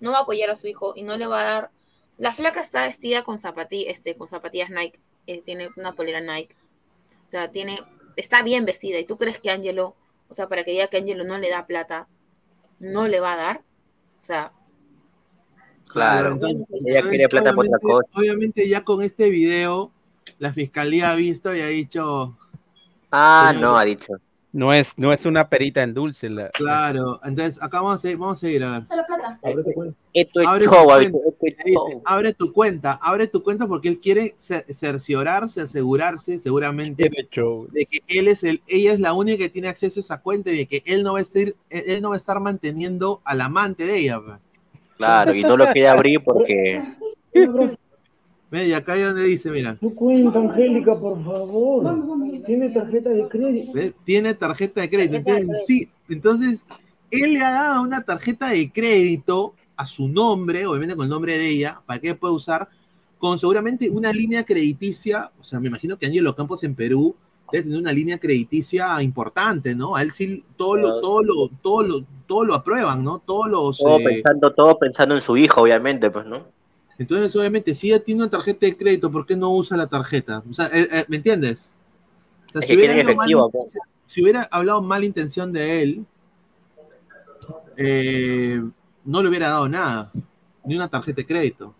no 0.00 0.12
va 0.12 0.18
a 0.18 0.22
apoyar 0.22 0.50
a 0.50 0.56
su 0.56 0.66
hijo 0.66 0.94
y 0.96 1.02
no 1.02 1.16
le 1.16 1.26
va 1.26 1.40
a 1.40 1.44
dar... 1.44 1.70
La 2.18 2.32
flaca 2.32 2.60
está 2.60 2.86
vestida 2.86 3.24
con 3.24 3.38
zapatillas, 3.38 3.92
este, 3.92 4.16
con 4.16 4.28
zapatillas 4.28 4.70
Nike, 4.70 5.00
eh, 5.26 5.42
tiene 5.42 5.68
una 5.76 5.94
polera 5.94 6.20
Nike, 6.20 6.54
o 7.26 7.30
sea, 7.30 7.50
tiene, 7.50 7.80
está 8.16 8.42
bien 8.42 8.64
vestida, 8.64 8.98
y 8.98 9.04
tú 9.04 9.18
crees 9.18 9.40
que 9.40 9.50
Angelo, 9.50 9.96
o 10.28 10.34
sea, 10.34 10.48
para 10.48 10.64
que 10.64 10.70
diga 10.70 10.86
que 10.86 10.98
Angelo 10.98 11.24
no 11.24 11.38
le 11.38 11.50
da 11.50 11.66
plata, 11.66 12.06
no 12.78 13.08
le 13.08 13.18
va 13.18 13.32
a 13.32 13.36
dar, 13.36 13.62
o 14.20 14.24
sea, 14.24 14.52
Claro. 15.88 16.38
Ella 16.86 17.02
quiere 17.08 17.28
plata 17.28 17.52
por 17.52 17.66
obviamente, 17.66 17.86
cosa. 17.86 18.08
obviamente 18.14 18.68
ya 18.68 18.82
con 18.82 19.02
este 19.02 19.28
video 19.30 19.92
la 20.38 20.52
fiscalía 20.52 21.10
ha 21.10 21.14
visto 21.14 21.54
y 21.54 21.60
ha 21.60 21.66
dicho, 21.66 22.36
Ah, 23.10 23.48
Señor. 23.52 23.62
no, 23.62 23.78
ha 23.78 23.84
dicho. 23.84 24.12
No 24.52 24.72
es, 24.72 24.92
no 24.96 25.12
es 25.12 25.26
una 25.26 25.48
perita 25.48 25.82
en 25.82 25.94
dulce. 25.94 26.30
La, 26.30 26.48
claro, 26.50 27.18
entonces 27.24 27.60
acá 27.60 27.78
vamos 27.80 27.96
a 27.96 27.98
seguir, 27.98 28.18
vamos 28.18 28.38
a 28.38 28.40
seguir 28.40 28.62
a 28.62 28.78
ver. 28.78 28.88
Esto 30.12 30.40
es 30.40 30.46
Abre 30.46 30.64
tu 30.64 30.70
show, 30.70 30.84
cuenta. 30.84 31.18
esto 31.18 31.46
es 31.46 31.56
dice, 31.64 32.02
abre 32.04 32.32
tu 32.34 32.52
cuenta, 32.52 32.92
abre 33.02 33.26
tu 33.26 33.42
cuenta 33.42 33.66
porque 33.66 33.88
él 33.88 33.98
quiere 33.98 34.36
cer- 34.38 34.64
cerciorarse, 34.72 35.60
asegurarse 35.60 36.38
seguramente 36.38 37.10
de 37.10 37.86
que 37.86 38.00
él 38.06 38.28
es 38.28 38.44
el, 38.44 38.62
ella 38.68 38.92
es 38.92 39.00
la 39.00 39.12
única 39.12 39.38
que 39.38 39.48
tiene 39.48 39.66
acceso 39.66 39.98
a 39.98 40.02
esa 40.02 40.20
cuenta 40.20 40.52
y 40.52 40.58
de 40.58 40.66
que 40.66 40.84
él 40.86 41.02
no 41.02 41.14
va 41.14 41.18
a 41.18 41.22
estar, 41.22 41.42
él, 41.42 41.56
él 41.70 42.00
no 42.00 42.10
va 42.10 42.14
a 42.14 42.18
estar 42.18 42.38
manteniendo 42.38 43.20
al 43.24 43.40
amante 43.40 43.84
de 43.86 43.98
ella. 43.98 44.20
pues. 44.20 44.38
Claro, 44.96 45.34
y 45.34 45.42
no 45.42 45.56
lo 45.56 45.66
quiere 45.72 45.88
abrir 45.88 46.22
porque. 46.24 46.80
Ve, 48.54 48.68
y 48.68 48.72
acá 48.72 48.92
hay 48.92 49.02
donde 49.02 49.24
dice, 49.24 49.50
mira, 49.50 49.74
Tu 49.80 49.92
cuenta, 49.96 50.38
Angélica, 50.38 50.96
por 50.96 51.20
favor. 51.24 51.92
Tiene 52.46 52.70
tarjeta 52.70 53.10
de 53.10 53.26
crédito. 53.26 53.72
¿ves? 53.72 53.94
tiene 54.04 54.32
tarjeta 54.34 54.80
de 54.80 54.90
crédito. 54.90 55.16
Entonces, 55.16 55.64
sí, 55.66 55.90
entonces 56.08 56.64
él 57.10 57.32
le 57.32 57.40
ha 57.40 57.50
dado 57.50 57.82
una 57.82 58.04
tarjeta 58.04 58.50
de 58.50 58.70
crédito 58.70 59.54
a 59.76 59.86
su 59.86 60.06
nombre, 60.06 60.66
obviamente 60.66 60.94
con 60.94 61.02
el 61.02 61.10
nombre 61.10 61.36
de 61.36 61.48
ella, 61.48 61.80
para 61.84 61.98
que 61.98 62.10
ella 62.10 62.16
pueda 62.20 62.32
usar 62.32 62.68
con 63.18 63.40
seguramente 63.40 63.90
una 63.90 64.12
línea 64.12 64.44
crediticia, 64.44 65.32
o 65.40 65.42
sea, 65.42 65.58
me 65.58 65.66
imagino 65.66 65.98
que 65.98 66.06
Angelo 66.06 66.36
Campos 66.36 66.62
en 66.62 66.76
Perú 66.76 67.16
debe 67.50 67.64
tener 67.64 67.80
una 67.80 67.90
línea 67.90 68.18
crediticia 68.18 69.02
importante, 69.02 69.74
¿no? 69.74 69.96
A 69.96 70.02
él 70.02 70.12
sí 70.12 70.44
todo 70.56 70.76
lo, 70.76 71.00
todo 71.00 71.24
lo, 71.24 71.48
todo 71.60 71.82
lo, 71.82 72.04
todo 72.28 72.44
lo 72.44 72.54
aprueban, 72.54 73.02
¿no? 73.02 73.20
Todos 73.26 73.48
los 73.48 73.78
Todo 73.78 73.98
eh, 73.98 74.04
pensando, 74.04 74.52
todo 74.52 74.78
pensando 74.78 75.16
en 75.16 75.20
su 75.20 75.36
hijo, 75.36 75.62
obviamente, 75.62 76.08
pues, 76.12 76.24
¿no? 76.24 76.54
Entonces, 76.98 77.34
obviamente, 77.36 77.74
si 77.74 77.88
ella 77.88 78.02
tiene 78.02 78.22
una 78.22 78.30
tarjeta 78.30 78.66
de 78.66 78.76
crédito, 78.76 79.10
¿por 79.10 79.26
qué 79.26 79.36
no 79.36 79.50
usa 79.52 79.76
la 79.76 79.86
tarjeta? 79.86 80.42
O 80.48 80.52
sea, 80.54 80.66
eh, 80.66 80.86
eh, 80.90 81.04
¿me 81.08 81.16
entiendes? 81.16 81.74
O 82.48 82.52
sea, 82.52 82.60
Es 82.62 82.66
que 82.68 82.76
quieren 82.76 82.98
hablado 83.00 83.12
efectivo, 83.12 83.40
mal- 83.42 83.50
pues. 83.52 83.72
si 84.06 84.22
hubiera 84.22 84.42
hablado 84.50 84.80
mala 84.82 85.04
intención 85.04 85.52
de 85.52 85.82
él, 85.82 86.06
eh, 87.76 88.62
no 89.04 89.22
le 89.22 89.28
hubiera 89.28 89.48
dado 89.48 89.68
nada, 89.68 90.12
ni 90.64 90.76
una 90.76 90.88
tarjeta 90.88 91.16
de 91.22 91.26
crédito. 91.26 91.74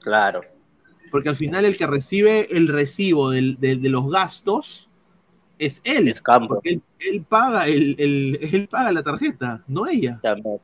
Claro. 0.00 0.40
Porque 1.10 1.28
al 1.28 1.36
final 1.36 1.64
el 1.64 1.76
que 1.76 1.86
recibe 1.86 2.46
el 2.56 2.68
recibo 2.68 3.30
del- 3.30 3.58
de, 3.60 3.76
de 3.76 3.88
los 3.88 4.10
gastos 4.10 4.88
es 5.58 5.82
él. 5.84 6.08
Es. 6.08 6.22
Porque 6.22 6.70
él, 6.70 6.82
él 7.00 7.22
paga 7.28 7.66
el, 7.66 7.96
el- 7.98 8.38
él 8.54 8.68
paga 8.68 8.92
la 8.92 9.02
tarjeta, 9.02 9.62
no 9.66 9.86
ella. 9.86 10.20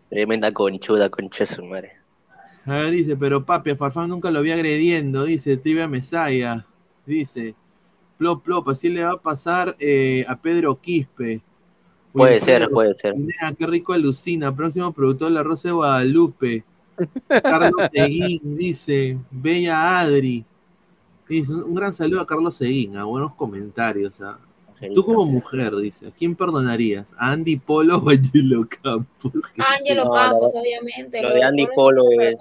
Tremenda 0.09 0.51
conchuda, 0.53 1.11
concha 1.11 1.45
su 1.47 1.64
madre. 1.64 1.93
A 2.67 2.75
ver, 2.75 2.91
dice, 2.91 3.17
pero 3.17 3.45
papi, 3.45 3.71
a 3.71 3.77
Farfán 3.77 4.11
nunca 4.11 4.31
lo 4.31 4.43
vi 4.43 4.51
agrediendo, 4.51 5.25
dice 5.25 5.57
Trivia 5.57 5.87
Mesaya. 5.87 6.67
Dice, 7.07 7.55
plop, 8.19 8.43
plop, 8.45 8.69
así 8.69 8.89
le 8.89 9.05
va 9.05 9.12
a 9.12 9.17
pasar 9.23 9.77
eh, 9.79 10.25
a 10.29 10.37
Pedro 10.37 10.81
Quispe. 10.81 11.41
Puede 12.12 12.41
ser, 12.41 12.69
puede 12.71 12.95
ser. 12.97 13.14
Pineda, 13.14 13.55
qué 13.57 13.67
rico 13.67 13.93
alucina. 13.93 14.55
Próximo 14.55 14.91
productor 14.93 15.31
La 15.33 15.43
Rosa 15.43 15.69
de 15.69 15.75
Guadalupe. 15.75 16.64
Carlos 17.29 17.73
Seguín 17.93 18.57
dice, 18.57 19.19
Bella 19.31 20.01
Adri. 20.01 20.45
Dice, 21.29 21.53
un 21.53 21.75
gran 21.75 21.93
saludo 21.93 22.21
a 22.23 22.27
Carlos 22.27 22.57
Seguín, 22.57 22.97
a 22.97 23.05
buenos 23.05 23.35
comentarios. 23.35 24.21
¿ah? 24.21 24.39
Tú 24.95 25.05
como 25.05 25.25
mujer, 25.27 25.77
dice, 25.77 26.09
¿a 26.09 26.11
quién 26.11 26.35
perdonarías? 26.35 27.14
¿A 27.19 27.33
Andy 27.33 27.57
Polo 27.57 27.99
o 27.99 28.09
a 28.11 28.12
Angelo 28.14 28.67
Campos? 28.83 29.33
Ángelo 29.79 30.05
No, 30.07 30.11
Campos, 30.12 30.53
lo- 30.55 30.61
obviamente. 30.61 31.23
Lo 31.23 31.35
de 31.35 31.43
Andy 31.43 31.67
Polo 31.75 32.03
es. 32.21 32.35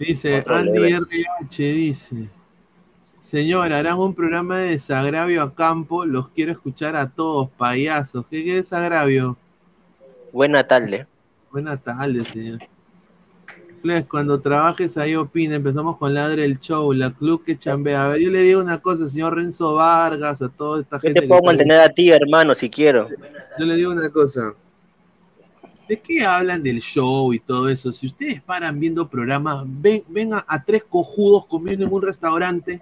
Dice 0.00 0.42
Andy. 0.46 0.92
RH, 0.94 1.62
dice. 1.72 2.28
Señor, 3.20 3.72
harán 3.72 3.98
un 3.98 4.14
programa 4.14 4.58
de 4.58 4.70
desagravio 4.70 5.42
a 5.42 5.54
campo. 5.54 6.04
Los 6.06 6.30
quiero 6.30 6.52
escuchar 6.52 6.96
a 6.96 7.08
todos, 7.10 7.48
payasos. 7.50 8.24
¿Qué, 8.28 8.44
qué 8.44 8.54
desagravio? 8.56 9.36
Buena 10.32 10.66
tarde. 10.66 11.06
Buenas 11.52 11.82
tardes, 11.84 12.28
señor. 12.28 12.60
Flex, 13.82 14.06
cuando 14.08 14.40
trabajes 14.40 14.96
ahí 14.96 15.14
opina. 15.16 15.56
Empezamos 15.56 15.96
con 15.98 16.14
Ladre 16.14 16.44
el 16.44 16.58
Show, 16.60 16.92
la 16.92 17.10
club 17.10 17.44
que 17.44 17.58
chambea. 17.58 18.06
A 18.06 18.08
ver, 18.08 18.20
yo 18.20 18.30
le 18.30 18.40
digo 18.42 18.60
una 18.60 18.78
cosa, 18.78 19.08
señor 19.08 19.36
Renzo 19.36 19.74
Vargas, 19.74 20.40
a 20.42 20.48
toda 20.48 20.80
esta 20.80 20.96
Yo 20.96 21.00
gente. 21.00 21.20
te 21.22 21.28
puedo 21.28 21.40
que 21.42 21.46
está- 21.46 21.56
mantener 21.58 21.80
a 21.80 21.88
ti, 21.90 22.10
hermano, 22.10 22.54
si 22.54 22.68
quiero. 22.70 23.08
Yo 23.58 23.66
le 23.66 23.76
digo 23.76 23.92
una 23.92 24.08
cosa. 24.10 24.54
¿De 25.90 25.98
qué 25.98 26.24
hablan 26.24 26.62
del 26.62 26.78
show 26.78 27.34
y 27.34 27.40
todo 27.40 27.68
eso? 27.68 27.92
Si 27.92 28.06
ustedes 28.06 28.40
paran 28.40 28.78
viendo 28.78 29.10
programas, 29.10 29.64
ven, 29.66 30.04
ven 30.06 30.32
a, 30.32 30.44
a 30.46 30.62
tres 30.62 30.84
cojudos 30.88 31.46
comiendo 31.46 31.84
en 31.84 31.92
un 31.92 32.00
restaurante 32.00 32.80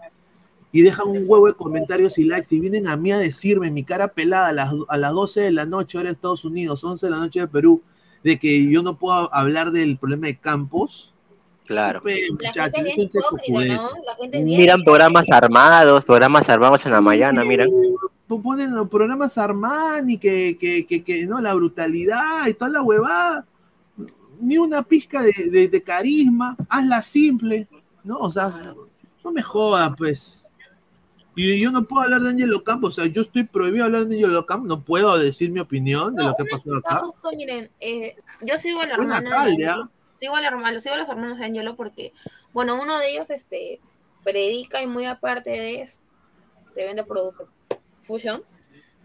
y 0.73 0.83
dejan 0.83 1.09
un 1.09 1.25
huevo 1.27 1.47
de 1.47 1.55
comentarios 1.55 2.19
y 2.19 2.25
likes 2.25 2.55
y 2.55 2.61
vienen 2.61 2.87
a 2.87 2.99
mí 2.99 3.11
a 3.11 3.17
decirme 3.17 3.69
en 3.69 3.73
mi 3.73 3.83
cara 3.83 4.09
pelada 4.09 4.49
a 4.49 4.53
las, 4.53 4.75
a 4.91 4.99
las 4.99 5.15
12 5.15 5.41
de 5.41 5.53
la 5.53 5.65
noche, 5.65 5.97
hora 5.97 6.09
de 6.09 6.13
Estados 6.13 6.45
Unidos, 6.45 6.85
11 6.85 7.07
de 7.07 7.11
la 7.11 7.17
noche 7.17 7.41
de 7.41 7.49
Perú, 7.49 7.83
de 8.23 8.39
que 8.39 8.71
yo 8.71 8.83
no 8.83 8.99
puedo 8.99 9.35
hablar 9.35 9.71
del 9.71 9.97
problema 9.97 10.27
de 10.27 10.37
campos. 10.37 11.15
Claro. 11.65 12.03
La 12.05 12.13
muchachos, 12.31 12.63
gente 12.63 12.79
es 12.79 12.85
bien 12.85 12.97
déjense 13.09 13.19
hipócrita, 13.21 13.53
cojudeces. 13.53 13.83
¿no? 13.85 14.05
La 14.05 14.17
gente 14.17 14.39
es 14.39 14.45
bien 14.45 14.59
Miran 14.59 14.85
programas 14.85 15.31
armados, 15.31 16.05
programas 16.05 16.47
armados 16.51 16.85
en 16.85 16.93
la 16.93 17.01
mañana, 17.01 17.43
miran. 17.43 17.71
Ponen 18.29 18.74
los 18.74 18.89
programas 18.89 19.39
Armani, 19.39 20.18
que, 20.18 20.59
que, 20.61 20.85
que, 20.87 21.03
que, 21.03 21.26
no, 21.26 21.41
la 21.41 21.55
brutalidad 21.55 22.47
y 22.47 22.55
toda 22.55 22.70
la 22.70 22.83
huevada. 22.83 23.47
Ni 24.41 24.59
una 24.59 24.83
pizca 24.83 25.22
de, 25.22 25.33
de- 25.51 25.68
de 25.68 25.83
carisma, 25.83 26.57
hazla 26.68 27.03
simple, 27.03 27.66
¿no? 28.05 28.18
O 28.18 28.31
sea, 28.31 28.74
no 29.24 29.33
me 29.33 29.43
jodas, 29.43 29.93
pues. 29.97 30.45
Y 31.35 31.61
yo 31.61 31.70
no 31.70 31.83
puedo 31.85 32.03
hablar 32.03 32.20
de 32.22 32.31
Angelo 32.31 32.62
Campos, 32.64 32.99
o 32.99 33.03
sea, 33.03 33.11
yo 33.12 33.22
estoy 33.22 33.45
prohibido 33.45 33.85
hablar 33.85 34.07
de 34.07 34.14
Angelo 34.16 34.45
Campos, 34.45 34.68
no 34.68 34.83
puedo 34.85 35.16
decir 35.18 35.51
mi 35.51 35.61
opinión 35.61 36.14
de 36.14 36.24
lo 36.24 36.35
que 36.35 36.43
ha 36.43 36.47
pasado 36.51 36.79
Está 36.79 36.97
acá. 36.97 37.07
justo, 37.07 37.31
miren, 37.37 37.70
eh, 37.81 38.16
yo 38.43 38.59
sigo 38.59 38.81
a 38.81 38.87
la 38.87 38.97
Buena 38.97 39.18
hermana 39.18 39.37
tarde, 39.37 39.57
de. 39.57 39.66
Angelo, 39.68 39.91
sigo 40.16 40.35
a 40.37 40.41
la 40.41 40.81
sigo 40.81 40.95
a 40.95 40.99
los 40.99 41.09
hermanos 41.09 41.39
de 41.39 41.45
Angelo 41.45 41.76
porque, 41.76 42.12
bueno, 42.53 42.81
uno 42.81 42.99
de 42.99 43.11
ellos 43.12 43.31
este 43.31 43.81
predica 44.24 44.83
y 44.83 44.87
muy 44.87 45.07
aparte 45.07 45.51
de 45.51 45.83
eso, 45.83 45.97
se 46.66 46.85
vende 46.85 47.05
producto 47.05 47.49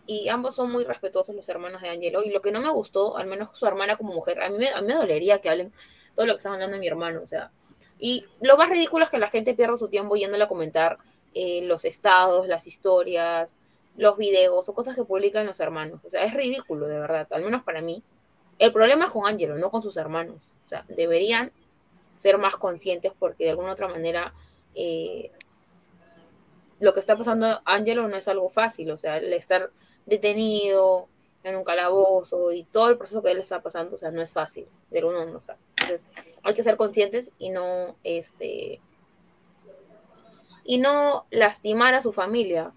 Y 0.05 0.27
ambos 0.29 0.55
son 0.55 0.71
muy 0.71 0.83
respetuosos 0.83 1.35
los 1.35 1.47
hermanos 1.49 1.81
de 1.81 1.89
Angelo 1.89 2.23
y 2.23 2.29
lo 2.29 2.41
que 2.41 2.51
no 2.51 2.59
me 2.61 2.69
gustó, 2.71 3.17
al 3.17 3.27
menos 3.27 3.49
su 3.57 3.65
hermana 3.65 3.95
como 3.97 4.13
mujer, 4.13 4.41
a 4.41 4.49
mí, 4.49 4.57
me- 4.57 4.69
a 4.69 4.81
mí 4.81 4.87
me 4.87 4.95
dolería 4.95 5.39
que 5.39 5.49
hablen 5.49 5.71
todo 6.15 6.25
lo 6.25 6.33
que 6.33 6.37
están 6.39 6.53
hablando 6.53 6.75
de 6.75 6.79
mi 6.81 6.87
hermano, 6.87 7.21
o 7.23 7.27
sea, 7.27 7.51
y 7.99 8.25
lo 8.41 8.57
más 8.57 8.69
ridículo 8.69 9.05
es 9.05 9.09
que 9.09 9.17
la 9.17 9.29
gente 9.29 9.53
pierda 9.53 9.77
su 9.77 9.87
tiempo 9.87 10.15
yéndole 10.15 10.43
a 10.43 10.47
comentar 10.47 10.97
eh, 11.33 11.61
los 11.63 11.85
estados, 11.85 12.47
las 12.47 12.67
historias, 12.67 13.53
los 13.95 14.17
videos 14.17 14.67
o 14.67 14.73
cosas 14.73 14.95
que 14.95 15.03
publican 15.05 15.45
los 15.45 15.59
hermanos. 15.59 16.01
O 16.03 16.09
sea, 16.09 16.23
es 16.25 16.33
ridículo, 16.33 16.87
de 16.87 16.99
verdad, 16.99 17.27
al 17.31 17.43
menos 17.43 17.63
para 17.63 17.81
mí. 17.81 18.03
El 18.59 18.71
problema 18.73 19.05
es 19.05 19.11
con 19.11 19.27
Angelo, 19.27 19.57
no 19.57 19.71
con 19.71 19.81
sus 19.81 19.97
hermanos. 19.97 20.37
O 20.63 20.67
sea, 20.67 20.85
deberían 20.89 21.51
ser 22.17 22.37
más 22.37 22.55
conscientes 22.57 23.13
porque 23.17 23.45
de 23.45 23.51
alguna 23.51 23.73
otra 23.73 23.87
manera 23.87 24.33
eh, 24.75 25.31
lo 26.83 26.93
que 26.93 26.99
está 26.99 27.15
pasando 27.15 27.45
a 27.45 27.61
Angelo 27.63 28.09
no 28.09 28.17
es 28.17 28.27
algo 28.27 28.49
fácil. 28.49 28.91
O 28.91 28.97
sea, 28.97 29.17
el 29.17 29.31
estar 29.31 29.71
detenido 30.05 31.07
en 31.45 31.55
un 31.55 31.63
calabozo 31.63 32.51
y 32.51 32.65
todo 32.65 32.89
el 32.89 32.97
proceso 32.97 33.23
que 33.23 33.31
él 33.31 33.37
está 33.37 33.61
pasando, 33.61 33.95
o 33.95 33.97
sea, 33.97 34.11
no 34.11 34.21
es 34.21 34.33
fácil. 34.33 34.65
De 34.91 34.99
alguna 34.99 35.23
no 35.25 35.37
está. 35.37 35.55
Entonces, 35.79 36.05
hay 36.43 36.53
que 36.53 36.63
ser 36.63 36.75
conscientes 36.75 37.31
y 37.39 37.51
no, 37.51 37.95
este, 38.03 38.81
y 40.65 40.77
no 40.77 41.25
lastimar 41.31 41.93
a 41.93 42.01
su 42.01 42.11
familia. 42.11 42.73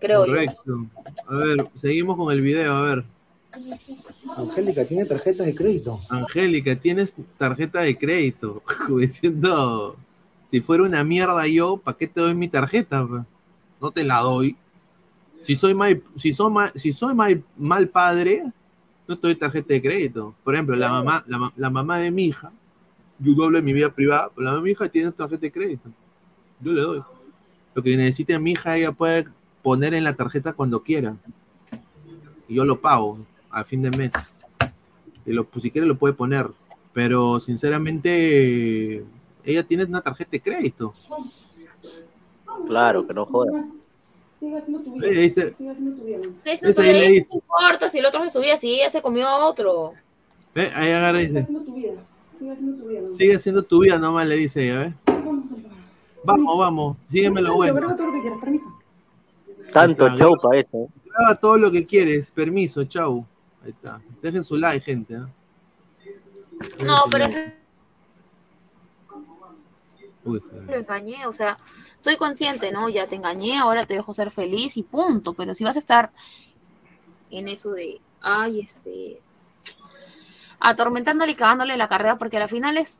Creo 0.00 0.24
yo. 0.24 0.32
Correcto. 0.32 0.86
A 1.28 1.36
ver, 1.36 1.56
seguimos 1.76 2.16
con 2.16 2.32
el 2.32 2.40
video, 2.40 2.74
a 2.74 2.82
ver. 2.94 3.04
Angélica, 4.34 4.86
¿tiene 4.86 5.04
tarjeta 5.04 5.44
de 5.44 5.54
crédito? 5.54 6.00
Angélica, 6.08 6.74
tienes 6.76 7.14
tarjeta 7.36 7.80
de 7.80 7.98
crédito. 7.98 8.62
Como 8.86 8.98
diciendo, 8.98 9.96
si 10.56 10.62
fuera 10.62 10.84
una 10.84 11.04
mierda 11.04 11.46
yo, 11.46 11.76
¿para 11.76 11.98
qué 11.98 12.06
te 12.06 12.18
doy 12.18 12.34
mi 12.34 12.48
tarjeta? 12.48 13.06
No 13.78 13.90
te 13.90 14.04
la 14.04 14.20
doy. 14.20 14.56
Si 15.42 15.54
soy 15.54 15.74
mal, 15.74 16.02
si 16.16 16.32
soy 16.32 16.50
mal, 16.50 16.72
si 16.74 16.94
soy 16.94 17.14
mal, 17.14 17.44
mal 17.58 17.90
padre, 17.90 18.42
no 19.06 19.18
te 19.18 19.26
doy 19.26 19.34
tarjeta 19.34 19.74
de 19.74 19.82
crédito. 19.82 20.34
Por 20.42 20.54
ejemplo, 20.54 20.74
la 20.74 20.88
mamá, 20.88 21.22
la, 21.26 21.52
la 21.54 21.68
mamá 21.68 21.98
de 21.98 22.10
mi 22.10 22.24
hija, 22.24 22.50
yo 23.18 23.34
no 23.34 23.44
hablo 23.44 23.58
de 23.58 23.64
mi 23.64 23.74
vida 23.74 23.90
privada, 23.90 24.30
pero 24.34 24.46
la 24.46 24.52
mamá 24.52 24.62
de 24.62 24.64
mi 24.64 24.70
hija 24.70 24.88
tiene 24.88 25.12
tarjeta 25.12 25.42
de 25.42 25.52
crédito. 25.52 25.90
Yo 26.60 26.72
le 26.72 26.80
doy. 26.80 27.02
Lo 27.74 27.82
que 27.82 27.94
necesite 27.94 28.38
mi 28.38 28.52
hija, 28.52 28.78
ella 28.78 28.92
puede 28.92 29.26
poner 29.62 29.92
en 29.92 30.04
la 30.04 30.14
tarjeta 30.14 30.54
cuando 30.54 30.82
quiera. 30.82 31.18
Y 32.48 32.54
yo 32.54 32.64
lo 32.64 32.80
pago 32.80 33.18
a 33.50 33.62
fin 33.62 33.82
de 33.82 33.90
mes. 33.90 34.12
Y 35.26 35.34
lo, 35.34 35.44
pues, 35.44 35.64
si 35.64 35.70
quiere 35.70 35.86
lo 35.86 35.98
puede 35.98 36.14
poner. 36.14 36.50
Pero 36.94 37.40
sinceramente, 37.40 39.04
ella 39.46 39.62
tiene 39.62 39.84
una 39.84 40.00
tarjeta 40.02 40.30
de 40.32 40.40
crédito. 40.42 40.92
Claro, 42.66 43.06
que 43.06 43.14
no 43.14 43.24
joda. 43.26 43.64
Sigue 44.40 44.58
haciendo 44.58 44.80
tu 44.82 44.92
vida. 44.94 45.06
Eh, 45.08 45.10
dice- 45.12 45.54
Sigue 45.56 45.70
haciendo 45.70 45.96
tu 45.96 46.04
vida. 46.04 46.18
Sí, 46.44 46.50
Esa 46.50 46.82
no, 46.82 46.86
ahí 46.88 46.92
le 46.94 47.00
¿qué 47.00 47.08
dice. 47.12 47.30
importa 47.34 47.88
si 47.88 47.98
el 47.98 48.06
otro 48.06 48.22
se 48.24 48.30
subía, 48.30 48.58
si 48.58 48.74
ella 48.74 48.90
se 48.90 49.00
comió 49.02 49.26
a 49.28 49.46
otro. 49.46 49.92
Ve, 50.54 50.70
Ahí 50.74 50.90
agarra 50.90 51.22
y 51.22 51.26
Sigue 51.26 51.28
dice, 51.28 51.40
haciendo 51.42 51.64
tu 51.64 51.74
vida. 51.74 51.92
Sigue 52.38 52.50
haciendo 52.52 52.76
tu 52.82 52.88
vida. 52.88 53.00
¿no? 53.00 53.12
sigue 53.12 53.34
haciendo 53.34 53.62
tu 53.62 53.80
vida 53.80 53.98
nomás, 53.98 54.26
le 54.26 54.36
dice 54.36 54.64
ella, 54.64 54.78
¿ves? 54.80 54.94
Vamos, 56.24 56.58
vamos, 56.58 56.96
sígueme 57.10 57.40
lo 57.40 57.54
bueno. 57.54 57.80
Tanto 59.72 60.06
está, 60.06 60.18
show 60.18 60.34
para 60.42 60.58
eso. 60.60 60.88
Graba 61.04 61.34
todo 61.38 61.56
lo 61.56 61.70
que 61.70 61.86
quieres, 61.86 62.30
permiso, 62.32 62.84
chau. 62.84 63.24
Ahí 63.64 63.70
está. 63.70 64.00
Dejen 64.22 64.42
su 64.44 64.56
like, 64.56 64.84
gente. 64.84 65.14
No, 66.84 66.96
pero. 67.10 67.26
Uy, 70.26 70.42
lo 70.66 70.74
engañé, 70.74 71.26
o 71.26 71.32
sea, 71.32 71.56
soy 72.00 72.16
consciente, 72.16 72.72
¿no? 72.72 72.88
Ya 72.88 73.06
te 73.06 73.14
engañé, 73.14 73.58
ahora 73.58 73.86
te 73.86 73.94
dejo 73.94 74.12
ser 74.12 74.30
feliz 74.30 74.76
y 74.76 74.82
punto. 74.82 75.34
Pero 75.34 75.54
si 75.54 75.64
vas 75.64 75.76
a 75.76 75.78
estar 75.78 76.10
en 77.30 77.48
eso 77.48 77.72
de, 77.72 78.00
ay, 78.20 78.60
este, 78.60 79.20
atormentándole 80.60 81.32
y 81.32 81.36
cagándole 81.36 81.76
la 81.76 81.88
carrera, 81.88 82.18
porque 82.18 82.36
al 82.38 82.48
final 82.48 82.76
es, 82.76 82.98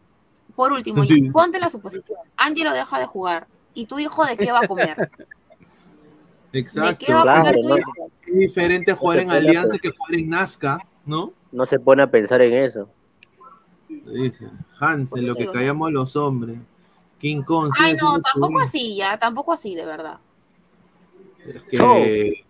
por 0.54 0.72
último, 0.72 1.04
ya, 1.04 1.14
ponte 1.32 1.58
la 1.58 1.68
suposición, 1.68 2.18
Ángelo 2.36 2.72
deja 2.72 2.98
de 2.98 3.06
jugar, 3.06 3.48
¿y 3.74 3.86
tu 3.86 3.98
hijo 3.98 4.24
de 4.24 4.36
qué 4.36 4.52
va 4.52 4.60
a 4.60 4.68
comer? 4.68 5.10
Exacto. 6.52 7.04
qué 7.04 7.12
va 7.12 7.20
a 7.20 7.22
Claro, 7.24 7.40
comer 7.40 7.54
tu 7.56 7.68
¿no? 7.68 7.78
hijo? 7.78 7.92
Es 8.26 8.38
diferente 8.38 8.92
jugar 8.94 9.18
en 9.18 9.30
Alianza 9.30 9.78
que 9.78 9.90
jugar 9.90 10.14
en 10.14 10.30
Nazca, 10.30 10.78
¿no? 11.04 11.32
No 11.52 11.66
se 11.66 11.78
pone 11.78 12.02
a 12.02 12.10
pensar 12.10 12.40
en 12.40 12.54
eso. 12.54 12.88
Dice 13.88 14.48
Hansel, 14.78 15.26
lo 15.26 15.34
que 15.34 15.40
digo, 15.40 15.52
¿no? 15.52 15.58
callamos 15.58 15.92
los 15.92 16.16
hombres. 16.16 16.58
King 17.26 17.42
Kong. 17.42 17.72
Ay, 17.76 17.96
no, 18.00 18.20
tampoco 18.20 18.60
así, 18.60 18.94
ya, 18.94 19.18
tampoco 19.18 19.52
así, 19.52 19.74
de 19.74 19.84
verdad. 19.84 20.18
Es 21.44 21.62
que. 21.64 22.44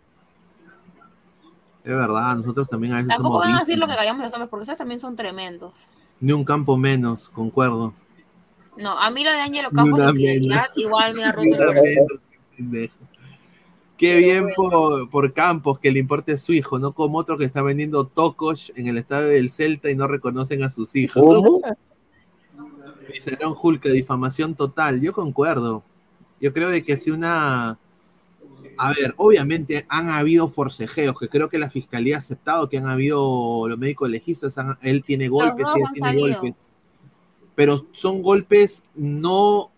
Es 1.82 1.94
verdad, 1.94 2.36
nosotros 2.36 2.68
también 2.68 2.92
a 2.92 2.96
veces 2.96 3.08
Tampoco 3.08 3.36
somos 3.36 3.46
van 3.46 3.56
a 3.56 3.60
decir 3.60 3.78
lo 3.78 3.86
que 3.86 3.94
callamos 3.94 4.24
los 4.24 4.32
hombres, 4.34 4.50
porque 4.50 4.62
ustedes 4.62 4.78
también 4.78 5.00
son 5.00 5.16
tremendos. 5.16 5.72
Ni 6.20 6.32
un 6.32 6.44
campo 6.44 6.76
menos, 6.76 7.28
concuerdo. 7.30 7.94
No, 8.76 8.98
a 8.98 9.10
mí 9.10 9.24
lo 9.24 9.30
de 9.30 9.38
Ángelo 9.38 9.70
Ni 9.70 9.76
Campos 9.76 10.06
de 10.06 10.12
fidelidad 10.12 10.62
menos. 10.62 10.76
igual 10.76 11.14
me 12.68 12.84
ha. 12.84 12.88
Qué 13.96 14.16
bien 14.18 14.48
por, 14.54 15.08
por 15.08 15.32
Campos 15.32 15.78
que 15.78 15.90
le 15.90 16.00
importe 16.00 16.36
su 16.36 16.52
hijo, 16.52 16.78
no 16.78 16.92
como 16.92 17.16
otro 17.16 17.38
que 17.38 17.46
está 17.46 17.62
vendiendo 17.62 18.06
tocos 18.06 18.72
en 18.76 18.88
el 18.88 18.98
estadio 18.98 19.28
del 19.28 19.50
Celta 19.50 19.88
y 19.88 19.94
no 19.94 20.06
reconocen 20.06 20.64
a 20.64 20.70
sus 20.70 20.94
hijos. 20.96 21.62
Aaron 23.32 23.54
Hulk, 23.61 23.84
difamación 23.88 24.54
total. 24.54 25.00
Yo 25.00 25.12
concuerdo. 25.12 25.82
Yo 26.40 26.52
creo 26.52 26.68
de 26.68 26.84
que 26.84 26.96
si 26.96 27.11
una... 27.11 27.78
A 28.78 28.88
ver, 28.92 29.14
obviamente 29.16 29.86
han 29.88 30.11
habido 30.11 30.48
forcejeos, 30.48 31.18
que 31.18 31.28
creo 31.28 31.48
que 31.48 31.59
la 31.59 31.70
fiscalía 31.70 32.16
ha 32.16 32.18
aceptado 32.18 32.68
que 32.68 32.76
han 32.76 32.86
habido 32.86 33.66
los 33.68 33.78
médicos 33.78 34.11
legistas, 34.11 34.59
han- 34.59 34.76
él 34.82 35.02
tiene 35.02 35.28
golpes, 35.28 35.66
ella 35.74 35.86
tiene 35.94 36.09
salido. 36.09 36.40
golpes. 36.40 36.70
Pero 37.54 37.86
son 37.92 38.22
golpes 38.22 38.84
no 38.94 39.70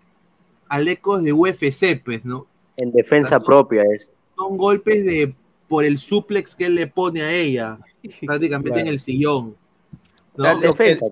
alecos 0.68 1.22
de 1.22 1.32
UFC, 1.32 2.02
pues, 2.04 2.24
¿no? 2.24 2.46
En 2.76 2.90
defensa 2.90 3.38
propia 3.38 3.82
es. 3.94 4.08
Son 4.36 4.56
golpes 4.56 5.04
de 5.04 5.32
por 5.68 5.84
el 5.84 5.98
suplex 5.98 6.56
que 6.56 6.64
él 6.66 6.74
le 6.74 6.86
pone 6.88 7.22
a 7.22 7.30
ella, 7.32 7.78
prácticamente 8.26 8.70
Claro. 8.70 8.86
en 8.88 8.92
el 8.94 9.00
sillón. 9.00 9.56
que 10.36 10.66
Defensa. 10.66 11.06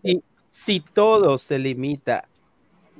Si, 0.64 0.80
todo 0.80 1.38
se 1.38 1.58
limita 1.58 2.28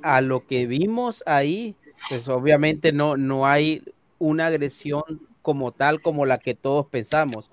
a 0.01 0.21
lo 0.21 0.45
que 0.45 0.67
vimos 0.67 1.23
ahí, 1.25 1.75
pues 2.09 2.27
obviamente 2.27 2.91
no, 2.91 3.17
no 3.17 3.47
hay 3.47 3.83
una 4.19 4.47
agresión 4.47 5.03
como 5.41 5.71
tal 5.71 6.01
como 6.01 6.25
la 6.25 6.37
que 6.37 6.53
todos 6.53 6.85
pensamos. 6.87 7.49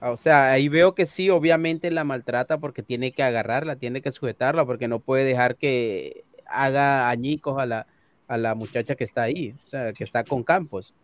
O 0.00 0.16
sea, 0.16 0.52
ahí 0.52 0.68
veo 0.68 0.94
que 0.94 1.06
sí, 1.06 1.30
obviamente 1.30 1.90
la 1.90 2.04
maltrata 2.04 2.58
porque 2.58 2.82
tiene 2.82 3.12
que 3.12 3.22
agarrarla, 3.22 3.76
tiene 3.76 4.00
que 4.00 4.12
sujetarla, 4.12 4.64
porque 4.64 4.88
no 4.88 5.00
puede 5.00 5.24
dejar 5.24 5.56
que 5.56 6.24
haga 6.46 7.08
añicos 7.08 7.58
a 7.58 7.66
la, 7.66 7.86
a 8.28 8.36
la 8.36 8.54
muchacha 8.54 8.94
que 8.94 9.04
está 9.04 9.22
ahí, 9.22 9.54
o 9.66 9.68
sea, 9.68 9.92
que 9.92 10.04
está 10.04 10.24
con 10.24 10.42
Campos. 10.42 10.94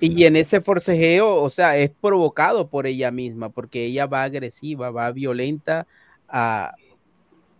Y 0.00 0.24
en 0.24 0.36
ese 0.36 0.60
forcejeo, 0.60 1.36
o 1.36 1.48
sea, 1.50 1.76
es 1.78 1.90
provocado 1.90 2.68
por 2.68 2.86
ella 2.86 3.10
misma, 3.10 3.48
porque 3.48 3.84
ella 3.84 4.06
va 4.06 4.24
agresiva, 4.24 4.90
va 4.90 5.10
violenta 5.12 5.86
a 6.28 6.74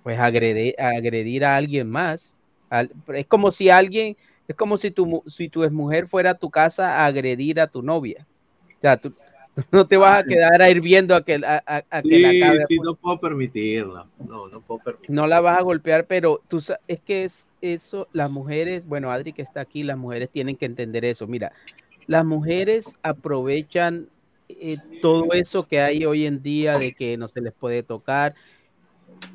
pues 0.07 0.21
agredir, 0.21 0.73
a 0.79 0.91
agredir 0.91 1.45
a 1.45 1.57
alguien 1.57 1.91
más. 1.91 2.37
Al- 2.71 2.93
es 3.09 3.27
como 3.27 3.51
si 3.51 3.71
alguien, 3.71 4.17
es 4.47 4.55
como 4.55 4.79
si 4.79 4.93
tu, 4.93 5.25
si 5.27 5.49
tu 5.49 5.69
mujer 5.73 6.07
fuera 6.07 6.31
a 6.31 6.35
tu 6.39 6.49
casa 6.49 7.01
a 7.01 7.07
agredir 7.07 7.59
a 7.59 7.67
tu 7.67 7.83
novia. 7.83 8.25
O 8.63 8.81
sea, 8.81 8.97
tú, 8.97 9.11
tú 9.11 9.17
no 9.73 9.85
te 9.89 9.97
vas 9.97 10.21
a 10.21 10.29
quedar 10.29 10.63
a 10.63 10.71
ir 10.71 10.81
viendo 10.81 11.13
a 11.17 11.25
que, 11.25 11.35
a, 11.45 11.61
a- 11.67 11.85
a 11.91 12.03
que 12.03 12.21
la 12.21 12.29
Sí, 12.29 12.41
acabe 12.41 12.65
sí, 12.69 12.79
no 12.79 12.95
puedo 12.95 13.19
permitirlo. 13.19 14.07
No, 14.21 14.47
no 14.47 14.61
puedo 14.61 14.79
permitirlo. 14.79 15.23
no 15.23 15.27
la 15.27 15.41
vas 15.41 15.59
a 15.59 15.63
golpear, 15.63 16.07
pero 16.07 16.41
tú 16.49 16.63
es 16.87 17.01
que 17.01 17.25
es 17.25 17.45
eso, 17.61 18.07
las 18.13 18.31
mujeres, 18.31 18.87
bueno, 18.87 19.11
Adri 19.11 19.33
que 19.33 19.43
está 19.43 19.61
aquí, 19.63 19.83
las 19.83 19.99
mujeres 19.99 20.31
tienen 20.31 20.57
que 20.57 20.67
entender 20.67 21.05
eso. 21.05 21.27
Mira, 21.27 21.51
las 22.07 22.25
mujeres 22.25 22.85
aprovechan 23.03 24.09
eh, 24.49 24.79
todo 25.03 25.33
eso 25.33 25.67
que 25.67 25.81
hay 25.81 26.05
hoy 26.05 26.27
en 26.27 26.43
día 26.43 26.79
de 26.79 26.93
que 26.93 27.17
no 27.17 27.27
se 27.27 27.41
les 27.41 27.53
puede 27.53 27.83
tocar 27.83 28.37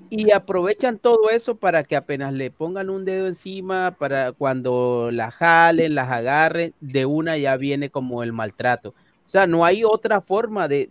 y 0.09 0.31
aprovechan 0.31 0.99
todo 0.99 1.29
eso 1.29 1.55
para 1.55 1.83
que 1.83 1.95
apenas 1.95 2.33
le 2.33 2.51
pongan 2.51 2.89
un 2.89 3.05
dedo 3.05 3.27
encima, 3.27 3.95
para 3.97 4.33
cuando 4.33 5.09
la 5.11 5.31
jalen, 5.31 5.95
las 5.95 6.09
agarren, 6.09 6.73
de 6.81 7.05
una 7.05 7.37
ya 7.37 7.55
viene 7.57 7.89
como 7.89 8.23
el 8.23 8.33
maltrato. 8.33 8.89
O 9.25 9.29
sea, 9.29 9.47
no 9.47 9.63
hay 9.63 9.83
otra 9.85 10.19
forma 10.19 10.67
de, 10.67 10.89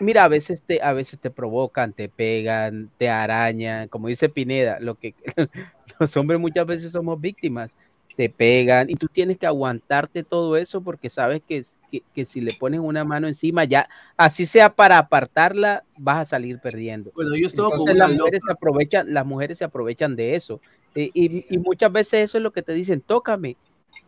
Mira, 0.00 0.24
a 0.24 0.28
veces 0.28 0.62
te, 0.62 0.80
a 0.80 0.92
veces 0.92 1.18
te 1.18 1.30
provocan, 1.30 1.92
te 1.92 2.08
pegan, 2.08 2.90
te 2.98 3.10
arañan, 3.10 3.88
como 3.88 4.06
dice 4.06 4.28
Pineda, 4.28 4.78
lo 4.80 4.94
que 4.94 5.14
los 5.98 6.16
hombres 6.16 6.38
muchas 6.38 6.66
veces 6.66 6.92
somos 6.92 7.20
víctimas, 7.20 7.76
te 8.18 8.28
pegan 8.28 8.90
y 8.90 8.96
tú 8.96 9.06
tienes 9.06 9.38
que 9.38 9.46
aguantarte 9.46 10.24
todo 10.24 10.56
eso 10.56 10.80
porque 10.80 11.08
sabes 11.08 11.40
que, 11.48 11.62
que, 11.88 12.02
que 12.12 12.24
si 12.24 12.40
le 12.40 12.52
pones 12.52 12.80
una 12.80 13.04
mano 13.04 13.28
encima, 13.28 13.62
ya, 13.62 13.88
así 14.16 14.44
sea 14.44 14.74
para 14.74 14.98
apartarla, 14.98 15.84
vas 15.96 16.22
a 16.22 16.24
salir 16.24 16.58
perdiendo. 16.58 17.12
Bueno, 17.14 17.36
yo 17.36 17.46
Entonces 17.48 17.94
las 17.94 18.10
mujeres 18.10 18.42
se 18.44 18.50
aprovechan, 18.50 19.14
las 19.14 19.24
mujeres 19.24 19.58
se 19.58 19.64
aprovechan 19.64 20.16
de 20.16 20.34
eso. 20.34 20.60
Eh, 20.96 21.12
Y, 21.14 21.46
y 21.48 21.58
muchas 21.58 21.92
veces 21.92 22.24
eso 22.24 22.38
es 22.38 22.42
lo 22.42 22.50
que 22.52 22.62
te 22.62 22.72
dicen, 22.72 23.00
tócame, 23.02 23.56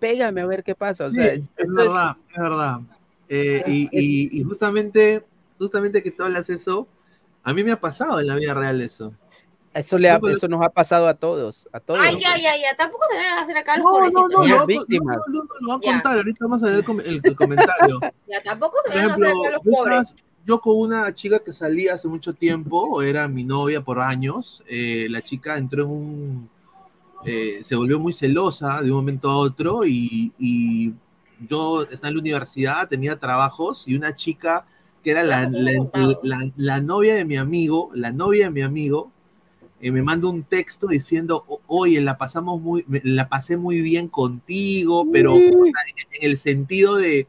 pégame 0.01 0.41
a 0.41 0.47
ver 0.47 0.65
qué 0.65 0.75
pasa. 0.75 1.05
O 1.05 1.11
Sí, 1.11 1.15
sea, 1.15 1.27
es, 1.27 1.43
eso 1.43 1.51
es- 1.57 1.77
verdad, 1.77 2.17
es 2.33 2.39
verdad. 2.41 2.81
Eh, 3.29 3.63
y, 3.69 3.89
y- 3.93 4.41
y 4.41 4.43
justamente, 4.43 5.25
justamente 5.57 6.03
que 6.03 6.11
tú 6.11 6.25
hablas 6.25 6.51
eso, 6.51 6.89
a 7.45 7.55
mí 7.55 7.63
me 7.63 7.71
ha 7.71 7.81
pasado 7.81 8.19
en 8.19 8.27
la 8.27 8.35
vida 8.35 8.55
real 8.55 8.83
eso. 8.83 9.15
Eso, 9.73 9.99
le 9.99 10.11
ha- 10.11 10.19
eso 10.33 10.49
nos 10.49 10.61
ha 10.63 10.69
pasado 10.69 11.07
a 11.07 11.15
todos, 11.15 11.69
a 11.73 11.79
todos. 11.79 12.01
Ay, 12.03 12.17
ya, 12.21 12.37
ya, 12.37 12.57
ya. 12.57 12.77
Tampoco 12.77 13.05
se 13.11 13.17
deben 13.17 13.33
hacer 13.35 13.57
acá 13.57 13.77
los 13.77 13.85
No, 13.87 14.11
no, 14.11 14.29
no, 14.29 14.45
no, 14.59 14.67
víctimas. 14.67 15.19
no, 15.29 15.43
no, 15.45 15.49
no, 15.61 15.73
a 15.75 15.81
Ya. 15.81 15.93
contar, 15.93 16.17
ahorita 16.17 16.39
vamos 16.45 16.63
a 16.65 16.67
ver 16.67 16.75
el, 16.77 16.85
com- 16.85 17.01
el- 17.01 17.21
el 17.23 17.37
comentario. 17.37 18.01
Ya, 18.27 18.43
tampoco 18.43 18.79
se 18.85 18.91
deben 18.99 19.11
hacer 19.13 19.25
acá 19.27 19.35
los 19.35 19.65
yo, 19.65 19.71
pobres. 19.71 20.15
yo 20.45 20.61
con 20.61 20.77
una 20.77 21.15
chica 21.15 21.39
que 21.39 21.53
salía 21.53 21.95
hace 21.95 22.09
mucho 22.09 22.35
tiempo, 22.35 23.01
era 23.03 23.29
mi 23.29 23.45
novia 23.45 23.81
por 23.83 24.01
años, 24.01 24.63
eh, 24.67 25.07
la 25.09 25.21
chica 25.23 25.57
entró 25.57 25.85
en 25.85 25.91
un... 25.91 26.51
eh, 27.25 27.61
se 27.65 27.77
volvió 27.77 27.99
muy 28.01 28.13
celosa 28.13 28.83
de 28.83 28.91
un 28.91 28.97
momento 28.97 29.31
a 29.31 29.37
otro 29.37 29.85
y, 29.85 30.33
y 30.39 30.93
yo 31.49 31.83
estaba 31.83 32.09
en 32.09 32.15
la 32.15 32.21
universidad, 32.21 32.89
tenía 32.89 33.19
trabajos 33.21 33.87
y 33.87 33.95
una 33.95 34.17
chica 34.17 34.67
que 35.05 35.13
era 35.13 35.23
la, 35.23 35.49
la- 35.49 35.89
la- 36.25 36.51
la 36.57 36.81
novia 36.81 37.15
de 37.15 37.25
mi 37.25 37.37
amigo, 37.37 37.91
la 37.95 38.11
novia 38.11 38.47
de 38.47 38.51
mi 38.51 38.63
amigo, 38.63 39.13
eh, 39.81 39.91
me 39.91 40.03
manda 40.03 40.29
un 40.29 40.43
texto 40.43 40.87
diciendo, 40.89 41.45
"O- 41.49 41.61
oye, 41.67 42.01
la 42.01 42.19
pasamos 42.19 42.61
muy, 42.61 42.85
la 43.03 43.29
pasé 43.29 43.57
muy 43.57 43.81
bien 43.81 44.09
contigo, 44.09 45.07
pero 45.11 45.35
o 45.35 45.39
sea, 45.39 45.83
en, 46.21 46.31
el 46.31 46.39
sentido 46.39 46.97
de, 46.97 47.27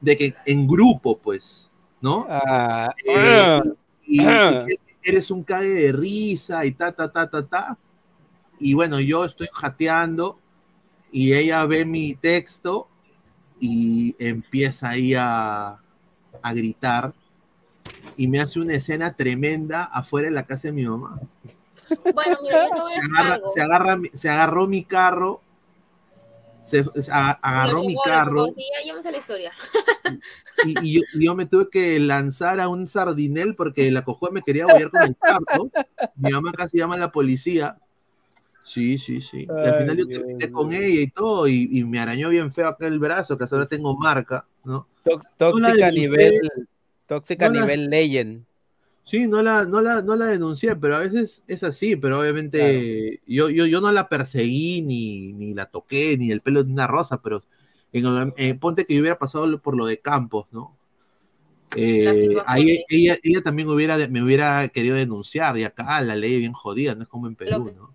de 0.00 0.16
que 0.18 0.34
en 0.46 0.66
grupo, 0.66 1.18
pues, 1.18 1.70
¿no? 2.00 2.26
Ah, 2.28 2.92
Eh, 3.06 3.46
ah, 3.46 3.62
y, 4.04 4.20
ah. 4.20 4.66
eres 5.04 5.30
un 5.30 5.42
cague 5.44 5.68
de 5.74 5.92
risa 5.92 6.64
y 6.66 6.72
ta, 6.72 6.92
ta, 6.92 7.10
ta, 7.10 7.28
ta, 7.30 7.46
ta. 7.46 7.78
Y 8.58 8.74
bueno, 8.74 9.00
yo 9.00 9.24
estoy 9.24 9.48
jateando 9.52 10.38
y 11.12 11.34
ella 11.34 11.64
ve 11.66 11.84
mi 11.84 12.14
texto 12.14 12.88
y 13.60 14.16
empieza 14.18 14.90
ahí 14.90 15.14
a, 15.14 15.78
a 16.42 16.52
gritar 16.54 17.14
y 18.16 18.28
me 18.28 18.40
hace 18.40 18.60
una 18.60 18.74
escena 18.74 19.14
tremenda 19.14 19.84
afuera 19.84 20.28
de 20.28 20.34
la 20.34 20.46
casa 20.46 20.68
de 20.68 20.72
mi 20.72 20.84
mamá. 20.84 21.20
Bueno, 22.14 22.38
mira, 22.42 22.68
yo 22.68 22.74
te 22.74 22.80
voy 22.80 22.92
a 22.92 23.00
Se, 23.00 23.10
agarra- 23.10 23.34
algo. 23.34 23.48
se 23.54 23.62
agarra 23.62 23.96
mi- 23.96 24.08
se 24.12 24.28
agarró 24.30 24.66
mi 24.66 24.84
carro, 24.84 25.40
se, 26.62 26.84
agarró 27.42 27.82
mi 27.82 27.96
carro 28.04 28.46
chocó. 28.46 28.54
Sí, 28.54 28.64
ya, 28.72 28.86
ya 28.86 28.94
me 28.94 29.02
sé 29.02 29.12
la 29.12 29.18
historia. 29.18 29.52
y, 30.64 30.88
y 30.88 30.94
yo, 30.94 31.00
y 31.14 31.24
yo 31.26 31.34
me 31.34 31.46
tuve 31.46 31.68
que 31.70 31.98
lanzar 32.00 32.60
a 32.60 32.68
un 32.68 32.86
sardinel 32.86 33.54
porque 33.56 33.90
la 33.90 34.02
cojuda 34.04 34.30
me 34.30 34.42
quería 34.42 34.66
bollar 34.66 34.90
con 34.90 35.02
el 35.02 35.16
carro. 35.16 35.70
Mi 36.16 36.30
mamá 36.30 36.52
casi 36.52 36.78
llama 36.78 36.94
a 36.94 36.98
la 36.98 37.10
policía. 37.12 37.78
Sí, 38.64 38.96
sí, 38.96 39.20
sí. 39.20 39.48
Y 39.48 39.66
al 39.66 39.74
Ay, 39.74 39.74
final 39.74 39.96
yo 39.96 40.06
terminé 40.06 40.52
con 40.52 40.72
ella 40.72 41.00
y 41.00 41.08
todo, 41.08 41.48
y, 41.48 41.68
y 41.72 41.82
me 41.84 41.98
arañó 41.98 42.28
bien 42.28 42.52
feo 42.52 42.68
acá 42.68 42.86
el 42.86 43.00
brazo, 43.00 43.36
que 43.36 43.42
hasta 43.44 43.56
ahora 43.56 43.66
tengo 43.66 43.96
marca, 43.96 44.46
¿no? 44.64 44.86
Tóxica 45.36 45.88
a 45.88 45.90
nivel, 45.90 46.40
tóxica 47.08 47.48
la- 47.48 47.60
nivel 47.60 47.90
legend. 47.90 48.44
Sí, 49.04 49.26
no 49.26 49.42
la, 49.42 49.64
no 49.64 49.80
la, 49.80 50.00
no 50.02 50.14
la 50.16 50.26
denuncié, 50.26 50.76
pero 50.76 50.96
a 50.96 51.00
veces 51.00 51.42
es 51.48 51.64
así, 51.64 51.96
pero 51.96 52.20
obviamente 52.20 53.20
yo, 53.26 53.50
yo, 53.50 53.66
yo 53.66 53.80
no 53.80 53.90
la 53.92 54.08
perseguí, 54.08 54.80
ni, 54.82 55.32
ni 55.32 55.54
la 55.54 55.66
toqué, 55.66 56.16
ni 56.16 56.30
el 56.30 56.40
pelo 56.40 56.62
de 56.62 56.72
una 56.72 56.86
rosa, 56.86 57.20
pero 57.20 57.42
en 57.92 58.06
el- 58.06 58.32
eh, 58.36 58.54
ponte 58.54 58.86
que 58.86 58.94
yo 58.94 59.00
hubiera 59.00 59.18
pasado 59.18 59.60
por 59.60 59.76
lo 59.76 59.86
de 59.86 59.98
Campos, 60.00 60.46
¿no? 60.52 60.76
Eh, 61.74 62.28
ahí 62.46 62.84
ella, 62.88 63.16
ella 63.22 63.42
también 63.42 63.68
hubiera, 63.68 63.96
me 64.08 64.22
hubiera 64.22 64.68
querido 64.68 64.96
denunciar, 64.96 65.58
y 65.58 65.64
acá 65.64 66.00
la 66.02 66.16
ley 66.16 66.34
es 66.34 66.40
bien 66.40 66.52
jodida, 66.52 66.94
no 66.94 67.02
es 67.02 67.08
como 67.08 67.26
en 67.28 67.34
Perú, 67.36 67.72
¿no? 67.76 67.94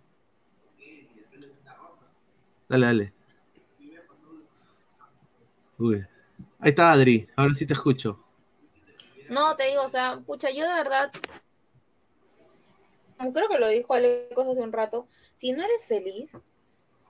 Dale, 2.69 2.85
dale. 2.85 3.13
Uy. 5.77 6.05
Ahí 6.59 6.69
está 6.69 6.91
Adri, 6.91 7.27
ahora 7.35 7.55
sí 7.55 7.65
te 7.65 7.73
escucho. 7.73 8.19
No, 9.29 9.55
te 9.55 9.67
digo, 9.67 9.83
o 9.83 9.89
sea, 9.89 10.21
pucha, 10.25 10.49
yo 10.49 10.65
de 10.67 10.73
verdad, 10.73 11.11
como 13.17 13.33
creo 13.33 13.49
que 13.49 13.57
lo 13.57 13.67
dijo 13.67 13.93
Alecos 13.93 14.47
hace 14.47 14.61
un 14.61 14.71
rato, 14.71 15.07
si 15.35 15.51
no 15.51 15.63
eres 15.63 15.85
feliz, 15.87 16.31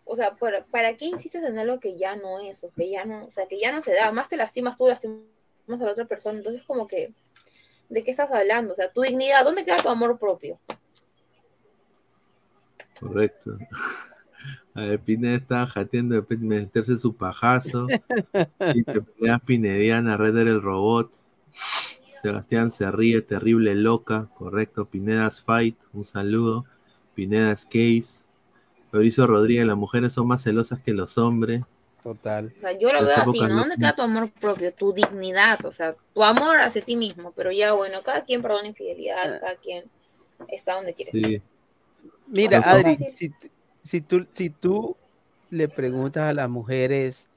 o 0.06 0.16
sea, 0.16 0.36
¿para, 0.36 0.66
¿para 0.66 0.96
qué 0.96 1.06
insistes 1.06 1.44
en 1.44 1.60
algo 1.60 1.80
que 1.80 1.98
ya 1.98 2.16
no 2.16 2.40
es, 2.40 2.64
o 2.64 2.72
que 2.76 2.90
ya 2.90 3.06
no, 3.06 3.26
o 3.26 3.32
sea, 3.32 3.48
que 3.48 3.60
ya 3.60 3.72
no 3.72 3.82
se 3.82 3.94
da? 3.94 4.12
Más 4.12 4.30
te 4.30 4.38
lastimas 4.38 4.78
tú, 4.78 4.88
lastimas 4.88 5.22
a 5.68 5.76
la 5.76 5.92
otra 5.92 6.06
persona, 6.06 6.38
entonces 6.38 6.64
como 6.64 6.88
que, 6.88 7.14
¿de 7.90 8.04
qué 8.04 8.12
estás 8.12 8.32
hablando? 8.32 8.74
O 8.74 8.76
sea, 8.76 8.92
tu 8.92 9.02
dignidad, 9.02 9.44
¿dónde 9.44 9.66
queda 9.66 9.82
tu 9.82 9.90
amor 9.90 10.18
propio? 10.18 10.60
Correcto. 13.00 13.58
A 14.74 14.82
ver, 14.82 15.00
Pineda 15.00 15.38
estaba 15.38 15.66
jateando 15.66 16.22
de 16.22 16.38
meterse 16.38 17.00
su 17.00 17.16
pajazo. 17.16 17.88
Y 18.76 18.84
te 18.84 19.02
peleas 19.02 19.42
Pinediana, 19.42 20.18
Red 20.18 20.38
el 20.38 20.62
robot. 20.62 21.12
Sebastián 22.22 22.72
se 22.72 22.90
ríe, 22.92 23.22
terrible 23.22 23.76
loca. 23.76 24.30
Correcto. 24.34 24.86
Pinedas 24.86 25.42
Fight, 25.42 25.78
un 25.94 26.06
saludo. 26.06 26.66
Pinedas 27.14 27.66
Case. 27.66 28.26
Fabricio 28.92 29.28
Rodríguez, 29.28 29.66
las 29.66 29.78
mujeres 29.78 30.14
son 30.14 30.28
más 30.28 30.44
celosas 30.44 30.80
que 30.82 30.94
los 30.94 31.18
hombres. 31.18 31.62
Total. 32.04 32.54
O 32.58 32.62
sea, 32.62 32.72
yo 32.72 32.92
lo 32.92 33.02
Las 33.02 33.26
veo 33.26 33.30
así, 33.30 33.40
¿no? 33.42 33.60
¿Dónde 33.60 33.76
queda 33.76 33.96
tu 33.96 34.02
amor 34.02 34.32
propio, 34.32 34.74
tu 34.74 34.94
dignidad? 34.94 35.66
O 35.66 35.72
sea, 35.72 35.96
tu 36.14 36.24
amor 36.24 36.58
hacia 36.58 36.82
ti 36.82 36.96
mismo, 36.96 37.34
pero 37.36 37.52
ya, 37.52 37.74
bueno, 37.74 38.02
cada 38.02 38.22
quien 38.22 38.42
perdona 38.42 38.68
infidelidad, 38.68 39.40
cada 39.42 39.56
quien 39.56 39.86
está 40.48 40.76
donde 40.76 40.94
quiere 40.94 41.12
estar. 41.14 41.42
Mira, 42.28 42.60
Eso. 42.60 42.70
Adri, 42.70 42.98
si 43.84 44.02
tú, 44.02 44.26
si 44.32 44.50
tú 44.50 44.96
le 45.50 45.68
preguntas 45.68 46.24
a 46.24 46.34
las 46.34 46.50
mujeres, 46.50 47.28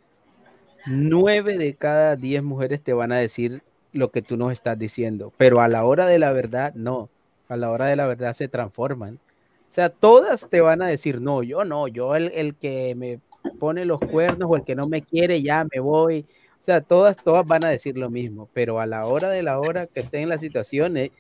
nueve 0.86 1.58
de 1.58 1.74
cada 1.74 2.16
diez 2.16 2.42
mujeres 2.42 2.80
te 2.82 2.92
van 2.92 3.12
a 3.12 3.18
decir 3.18 3.62
lo 3.92 4.10
que 4.10 4.22
tú 4.22 4.36
nos 4.36 4.52
estás 4.52 4.78
diciendo, 4.78 5.32
pero 5.36 5.60
a 5.60 5.68
la 5.68 5.84
hora 5.84 6.06
de 6.06 6.18
la 6.18 6.32
verdad, 6.32 6.74
no. 6.74 7.08
A 7.48 7.56
la 7.56 7.70
hora 7.70 7.86
de 7.86 7.96
la 7.96 8.06
verdad 8.06 8.32
se 8.32 8.48
transforman. 8.48 9.14
O 9.14 9.72
sea, 9.72 9.88
todas 9.88 10.48
te 10.48 10.60
van 10.60 10.82
a 10.82 10.86
decir, 10.86 11.20
no, 11.20 11.42
yo 11.42 11.64
no, 11.64 11.88
yo 11.88 12.14
el, 12.14 12.30
el 12.34 12.54
que 12.54 12.94
me 12.94 13.20
pone 13.58 13.84
los 13.84 14.00
cuernos 14.00 14.48
o 14.50 14.56
el 14.56 14.64
que 14.64 14.74
no 14.74 14.86
me 14.88 15.02
quiere, 15.02 15.42
ya 15.42 15.66
me 15.72 15.80
voy. 15.80 16.26
O 16.60 16.62
sea, 16.62 16.80
todas, 16.80 17.16
todas 17.16 17.46
van 17.46 17.64
a 17.64 17.68
decir 17.68 17.96
lo 17.96 18.10
mismo, 18.10 18.48
pero 18.52 18.80
a 18.80 18.86
la 18.86 19.06
hora 19.06 19.30
de 19.30 19.42
la 19.42 19.58
hora 19.58 19.86
que 19.86 20.00
estén 20.00 20.24
en 20.24 20.28
la 20.28 20.38
situación, 20.38 20.96
eh, 20.96 21.10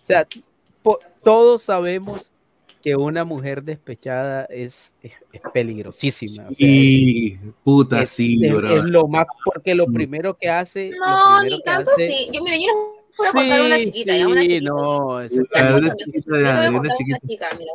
o 0.00 0.04
sea, 0.04 0.26
todos 1.22 1.62
sabemos 1.62 2.30
que 2.82 2.96
una 2.96 3.24
mujer 3.24 3.62
despechada 3.62 4.44
es, 4.46 4.94
es, 5.02 5.12
es 5.32 5.40
peligrosísima. 5.52 6.44
o 6.48 6.54
sea, 6.54 6.56
Y 6.58 7.36
puta, 7.62 8.02
es, 8.02 8.10
sí, 8.10 8.44
es- 8.44 8.52
bro. 8.54 8.68
es 8.76 8.84
lo 8.84 9.06
más, 9.06 9.26
porque 9.44 9.74
lo 9.74 9.84
Sí. 9.84 9.92
primero 9.92 10.36
que 10.36 10.48
hace. 10.48 10.90
No, 10.90 11.42
ni 11.42 11.62
tanto 11.62 11.90
hace- 11.92 12.08
sí. 12.08 12.30
Yo, 12.32 12.42
mira, 12.42 12.56
yo 12.56 12.66
no 12.68 12.94
voy 13.18 13.26
a 13.28 13.32
contar 13.32 13.60
una 13.62 13.76
Sí, 13.76 13.84
chiquita, 13.86 14.16
ya 14.16 14.26
una 14.28 14.40
sí, 14.42 14.48
chiquita. 14.48 14.70
no, 14.70 15.20
eso- 15.20 15.42
A 15.54 15.62
ver, 15.62 15.74
una 15.74 15.94
chiquita 15.94 16.20
yo 16.30 16.36
de 16.36 16.42
te 16.42 16.44
voy 16.44 16.44
a 16.48 16.60
Adri, 16.62 16.76
una 16.76 16.94
chiquita. 16.96 17.18
una 17.22 17.28
chica, 17.28 17.48
mira. 17.58 17.72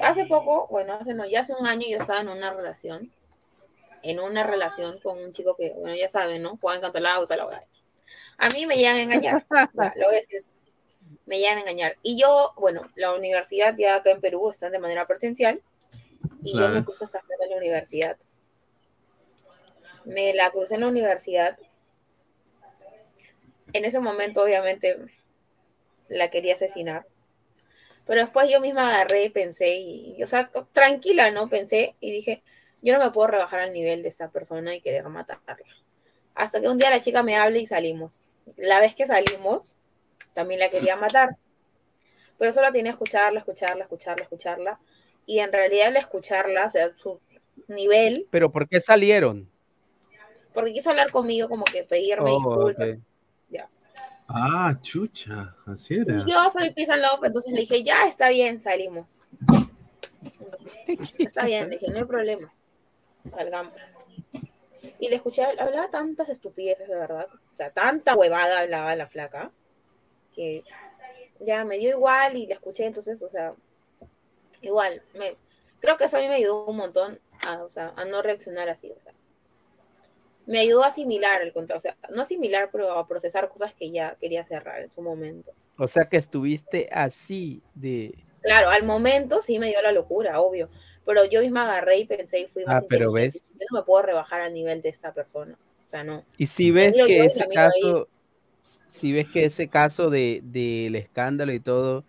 Hace 0.00 0.26
poco, 0.26 0.66
bueno, 0.70 0.94
hace 0.94 1.14
no, 1.14 1.24
ya 1.26 1.40
hace 1.40 1.54
un 1.58 1.66
año 1.66 1.86
yo 1.88 1.98
estaba 1.98 2.20
en 2.20 2.28
una 2.28 2.52
relación, 2.52 3.10
en 4.02 4.20
una 4.20 4.42
relación 4.44 4.98
con 5.00 5.18
un 5.18 5.32
chico 5.32 5.56
que, 5.56 5.70
bueno, 5.78 5.96
ya 5.96 6.08
saben, 6.08 6.42
¿no? 6.42 6.56
Juegan 6.60 6.80
canto 6.80 6.98
el 6.98 7.06
auto, 7.06 7.34
la. 7.36 7.64
A 8.38 8.48
mí 8.50 8.66
me 8.66 8.76
llegan 8.76 8.96
a 8.96 9.02
engañar, 9.02 9.46
ya, 9.74 9.92
lo 9.96 10.06
voy 10.06 10.16
a 10.16 10.20
decir. 10.20 10.42
Me 11.26 11.38
llegan 11.38 11.58
a 11.58 11.60
engañar. 11.62 11.96
Y 12.02 12.20
yo, 12.20 12.52
bueno, 12.56 12.90
la 12.94 13.12
universidad 13.14 13.74
ya 13.76 13.96
acá 13.96 14.10
en 14.10 14.20
Perú 14.20 14.50
está 14.50 14.70
de 14.70 14.78
manera 14.78 15.06
presencial 15.06 15.62
y 16.42 16.52
yo 16.52 16.58
Claro. 16.58 16.74
me 16.74 16.84
cruzo 16.84 17.06
flota 17.06 17.26
en 17.44 17.50
la 17.50 17.56
universidad. 17.56 18.16
Me 20.04 20.34
la 20.34 20.50
crucé 20.50 20.74
en 20.74 20.82
la 20.82 20.88
universidad. 20.88 21.58
En 23.72 23.84
ese 23.84 24.00
momento, 24.00 24.42
obviamente, 24.42 24.98
la 26.08 26.28
quería 26.28 26.54
asesinar. 26.54 27.06
Pero 28.06 28.20
después 28.20 28.50
yo 28.50 28.60
misma 28.60 28.90
agarré 28.90 29.24
y 29.24 29.30
pensé, 29.30 29.76
y, 29.76 30.14
y, 30.18 30.22
o 30.22 30.26
sea, 30.26 30.50
tranquila, 30.72 31.30
¿no? 31.30 31.48
Pensé 31.48 31.94
y 32.00 32.10
dije, 32.10 32.42
yo 32.82 32.92
no 32.98 33.02
me 33.02 33.10
puedo 33.12 33.28
rebajar 33.28 33.60
al 33.60 33.72
nivel 33.72 34.02
de 34.02 34.10
esa 34.10 34.30
persona 34.30 34.74
y 34.74 34.82
querer 34.82 35.08
matarla. 35.08 35.56
Hasta 36.34 36.60
que 36.60 36.68
un 36.68 36.76
día 36.76 36.90
la 36.90 37.00
chica 37.00 37.22
me 37.22 37.36
habla 37.36 37.58
y 37.58 37.66
salimos. 37.66 38.20
La 38.56 38.78
vez 38.78 38.94
que 38.94 39.06
salimos, 39.06 39.74
también 40.32 40.60
la 40.60 40.68
quería 40.68 40.96
matar. 40.96 41.36
Pero 42.38 42.52
solo 42.52 42.72
tenía 42.72 42.92
escucharla, 42.92 43.38
escucharla, 43.38 43.84
escucharla, 43.84 44.22
escucharla. 44.24 44.80
Y 45.26 45.38
en 45.38 45.52
realidad 45.52 45.88
al 45.88 45.96
escucharla, 45.96 46.66
o 46.66 46.70
sea, 46.70 46.94
su 46.96 47.20
nivel, 47.68 48.26
Pero 48.30 48.50
¿por 48.50 48.68
qué 48.68 48.80
salieron? 48.80 49.48
porque 50.52 50.72
quiso 50.72 50.90
hablar 50.90 51.10
conmigo, 51.10 51.48
como 51.48 51.64
que 51.64 51.82
pedirme 51.82 52.30
Oh, 52.30 52.68
disculpas. 52.68 52.98
Ya. 53.50 53.68
Ah, 54.28 54.72
chucha, 54.80 55.54
así 55.66 55.94
era. 55.96 56.16
Y 56.16 56.30
yo 56.30 56.50
soy 56.50 56.72
and 56.76 57.02
love, 57.02 57.24
entonces 57.24 57.52
le 57.52 57.60
dije, 57.60 57.82
ya 57.82 58.06
está 58.06 58.28
bien, 58.28 58.60
salimos. 58.60 59.20
Está 61.18 61.44
bien, 61.44 61.70
le 61.70 61.76
dije, 61.78 61.90
no 61.90 61.98
hay 61.98 62.04
problema. 62.04 62.52
Salgamos. 63.28 63.74
Y 64.98 65.08
le 65.08 65.16
escuché, 65.16 65.42
hablaba 65.42 65.90
tantas 65.90 66.28
estupideces, 66.28 66.88
de 66.88 66.94
verdad. 66.94 67.26
O 67.32 67.56
sea, 67.56 67.70
tanta 67.70 68.14
huevada 68.14 68.60
hablaba 68.60 68.94
la 68.94 69.06
flaca, 69.06 69.50
que 70.34 70.64
ya 71.40 71.64
me 71.64 71.78
dio 71.78 71.90
igual 71.90 72.36
y 72.36 72.46
la 72.46 72.54
escuché, 72.54 72.86
entonces, 72.86 73.22
o 73.22 73.30
sea, 73.30 73.54
igual, 74.60 75.02
me, 75.14 75.36
creo 75.80 75.96
que 75.96 76.04
eso 76.04 76.16
a 76.16 76.20
mí 76.20 76.28
me 76.28 76.36
ayudó 76.36 76.64
un 76.64 76.76
montón 76.76 77.20
a, 77.46 77.62
o 77.62 77.70
sea, 77.70 77.92
a 77.96 78.04
no 78.04 78.22
reaccionar 78.22 78.68
así, 78.68 78.90
o 78.90 79.00
sea. 79.00 79.12
Me 80.46 80.60
ayudó 80.60 80.84
a 80.84 80.88
asimilar 80.88 81.40
el 81.40 81.54
control, 81.54 81.78
o 81.78 81.80
sea, 81.80 81.96
no 82.10 82.22
asimilar, 82.22 82.68
pero 82.70 82.92
a 82.92 83.08
procesar 83.08 83.48
cosas 83.48 83.72
que 83.72 83.90
ya 83.90 84.16
quería 84.20 84.44
cerrar 84.44 84.82
en 84.82 84.90
su 84.90 85.00
momento. 85.00 85.52
O 85.78 85.88
sea 85.88 86.04
que 86.04 86.18
estuviste 86.18 86.88
así 86.92 87.62
de. 87.74 88.14
Claro, 88.42 88.68
al 88.68 88.84
momento 88.84 89.40
sí 89.40 89.58
me 89.58 89.68
dio 89.68 89.80
la 89.80 89.92
locura, 89.92 90.40
obvio. 90.40 90.68
Pero 91.06 91.24
yo 91.24 91.40
misma 91.40 91.64
agarré 91.64 91.98
y 91.98 92.06
pensé 92.06 92.40
y 92.40 92.46
fui 92.46 92.64
más 92.64 92.82
Ah, 92.82 92.86
pero 92.88 93.10
ves. 93.10 93.34
Yo 93.34 93.66
no 93.70 93.80
me 93.80 93.84
puedo 93.84 94.02
rebajar 94.02 94.42
al 94.42 94.52
nivel 94.52 94.82
de 94.82 94.90
esta 94.90 95.12
persona. 95.12 95.58
O 95.84 95.88
sea, 95.88 96.04
no. 96.04 96.24
Y 96.38 96.46
si 96.46 96.70
ves 96.70 96.94
que 96.94 97.24
ese 97.24 97.46
ahí. 97.56 98.04
Si 98.94 99.12
ves 99.12 99.28
que 99.28 99.44
ese 99.46 99.68
caso 99.68 100.10
de 100.10 100.40
del 100.44 100.94
escándalo 100.96 101.52
y 101.52 101.60
todo, 101.60 102.04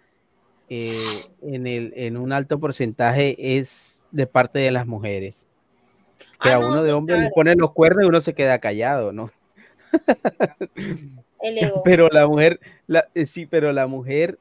eh, 0.70 1.32
en 1.42 1.68
el, 1.68 1.94
en 1.98 2.18
un 2.18 2.34
alto 2.34 2.60
porcentaje 2.60 3.58
es 3.60 4.04
de 4.12 4.28
parte 4.28 4.60
de 4.60 4.72
las 4.72 4.88
mujeres. 4.88 5.48
Que 6.42 6.52
Ah, 6.52 6.54
a 6.54 6.60
no, 6.60 6.68
uno 6.68 6.84
de 6.84 6.92
sí, 6.92 6.94
hombre 6.94 7.18
le 7.18 7.30
claro. 7.30 7.32
ponen 7.32 7.60
los 7.60 7.74
cuernos 7.74 8.06
y 8.06 8.08
uno 8.10 8.22
se 8.22 8.34
queda 8.36 8.60
callado, 8.60 9.12
¿no? 9.14 9.32
El 11.40 11.58
ego. 11.58 11.82
Pero 11.84 12.10
la 12.10 12.28
mujer, 12.28 12.60
la, 12.88 13.10
eh, 13.14 13.26
sí, 13.26 13.46
pero 13.46 13.72
la 13.74 13.88
mujer, 13.88 14.40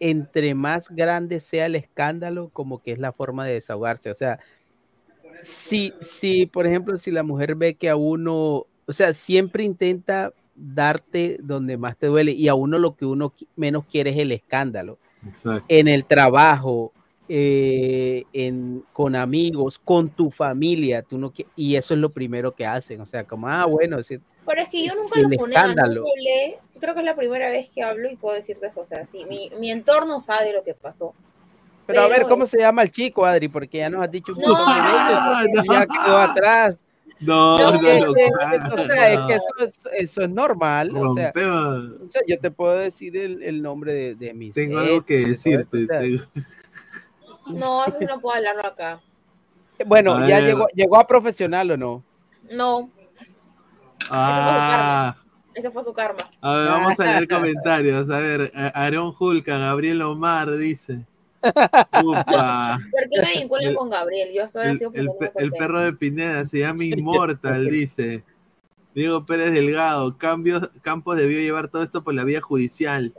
entre 0.00 0.54
más 0.54 0.88
grande 0.90 1.40
sea 1.40 1.66
el 1.66 1.76
escándalo, 1.76 2.50
como 2.52 2.82
que 2.82 2.92
es 2.92 2.98
la 2.98 3.12
forma 3.12 3.46
de 3.46 3.54
desahogarse. 3.54 4.10
O 4.10 4.14
sea, 4.14 4.40
si, 5.42 5.94
si, 6.02 6.46
por 6.46 6.66
ejemplo, 6.66 6.96
si 6.98 7.10
la 7.10 7.22
mujer 7.22 7.54
ve 7.54 7.76
que 7.76 7.88
a 7.88 7.96
uno, 7.96 8.66
o 8.86 8.92
sea, 8.92 9.14
siempre 9.14 9.64
intenta 9.64 10.32
darte 10.62 11.38
donde 11.42 11.76
más 11.76 11.96
te 11.96 12.06
duele 12.08 12.32
y 12.32 12.48
a 12.48 12.54
uno 12.54 12.78
lo 12.78 12.94
que 12.94 13.06
uno 13.06 13.32
menos 13.56 13.84
quiere 13.86 14.10
es 14.10 14.18
el 14.18 14.32
escándalo. 14.32 14.98
Exacto. 15.26 15.64
En 15.68 15.88
el 15.88 16.04
trabajo, 16.04 16.92
eh, 17.28 18.24
en, 18.32 18.84
con 18.92 19.14
amigos, 19.16 19.78
con 19.78 20.10
tu 20.10 20.30
familia, 20.30 21.02
tú 21.02 21.16
no 21.18 21.32
y 21.56 21.76
eso 21.76 21.94
es 21.94 22.00
lo 22.00 22.10
primero 22.10 22.54
que 22.54 22.66
hacen. 22.66 23.00
O 23.00 23.06
sea, 23.06 23.24
como, 23.24 23.48
ah, 23.48 23.64
bueno, 23.66 24.02
si- 24.02 24.18
Pero 24.46 24.60
es 24.62 24.68
que 24.68 24.84
yo 24.86 24.94
nunca 24.94 25.18
lo 25.20 25.28
nunca 25.28 25.44
escándalo. 25.46 26.02
hablé. 26.10 26.58
Creo 26.80 26.94
que 26.94 27.00
es 27.00 27.06
la 27.06 27.14
primera 27.16 27.48
vez 27.50 27.68
que 27.70 27.82
hablo 27.82 28.10
y 28.10 28.16
puedo 28.16 28.34
decirte 28.34 28.66
eso. 28.66 28.80
O 28.80 28.86
sea, 28.86 29.06
sí, 29.06 29.24
mi, 29.28 29.50
mi 29.58 29.70
entorno 29.70 30.20
sabe 30.20 30.52
lo 30.52 30.62
que 30.64 30.74
pasó. 30.74 31.14
Pero 31.86 32.02
a 32.02 32.08
ver, 32.08 32.18
Pero- 32.18 32.28
¿cómo 32.28 32.46
se 32.46 32.58
llama 32.58 32.82
el 32.82 32.90
chico, 32.90 33.24
Adri? 33.24 33.48
Porque 33.48 33.78
ya 33.78 33.90
nos 33.90 34.02
has 34.02 34.10
dicho 34.10 34.32
un 34.32 34.42
No, 34.42 34.54
veces, 34.66 35.64
no. 35.66 35.72
ya 35.74 35.86
quedó 35.86 36.16
atrás. 36.18 36.76
No, 37.20 37.58
No, 37.58 37.72
no, 37.72 37.78
claro, 37.80 38.12
o 38.12 38.14
sea, 38.78 39.12
es 39.12 39.20
que 39.26 39.34
eso 39.34 39.46
es, 39.58 39.78
eso 39.92 40.22
es 40.22 40.30
normal. 40.30 40.90
O 40.96 41.14
sea, 41.14 41.32
Rompemos. 41.34 42.00
o 42.06 42.10
sea, 42.10 42.22
yo 42.26 42.38
te 42.38 42.50
puedo 42.50 42.74
decir 42.76 43.16
el, 43.16 43.42
el 43.42 43.60
nombre 43.60 43.92
de, 43.92 44.14
de 44.14 44.32
mis. 44.32 44.54
Tengo 44.54 44.78
algo 44.78 45.04
que 45.04 45.18
decirte. 45.26 45.84
o 45.84 45.86
sea, 45.86 46.00
tengo- 46.00 46.22
No, 47.48 47.84
eso 47.84 47.98
no 48.08 48.20
puedo 48.20 48.36
hablarlo 48.36 48.66
acá. 48.66 49.00
Bueno, 49.86 50.14
A 50.14 50.26
ya 50.28 50.40
llegó, 50.40 50.66
llegó 50.74 50.96
a 50.98 51.06
profesional 51.06 51.70
o 51.72 51.76
no. 51.76 52.02
No, 52.50 52.90
Ah, 54.10 55.16
ese 55.54 55.70
fue 55.70 55.84
su 55.84 55.92
karma. 55.92 56.18
a 56.40 56.54
ver, 56.56 56.68
vamos 56.68 57.00
a 57.00 57.04
leer 57.04 57.28
comentarios. 57.28 58.10
A 58.10 58.18
ver, 58.20 58.50
a- 58.54 58.68
Aarón 58.82 59.12
Julca, 59.12 59.58
Gabriel 59.58 60.02
Omar 60.02 60.50
dice. 60.56 61.04
Upa. 62.04 62.78
¿Por 62.90 63.08
qué 63.08 63.22
me 63.22 63.40
vinculan 63.40 63.74
con 63.74 63.90
Gabriel? 63.90 64.30
Yo 64.34 64.44
hasta 64.44 64.60
ahora 64.60 64.70
he 64.70 64.72
El, 64.72 64.78
sido 64.78 64.90
el 64.94 65.08
pe- 65.18 65.32
el 65.36 65.50
perro 65.52 65.80
de 65.80 65.92
Pineda 65.92 66.44
se 66.46 66.60
llama 66.60 66.84
Immortal, 66.84 67.66
dice. 67.66 68.24
Diego 68.94 69.24
Pérez 69.24 69.52
Delgado, 69.52 70.16
Cambios, 70.18 70.70
Campos 70.82 71.16
debió 71.16 71.38
llevar 71.40 71.68
todo 71.68 71.82
esto 71.82 72.02
por 72.02 72.14
la 72.14 72.24
vía 72.24 72.40
judicial. 72.40 73.14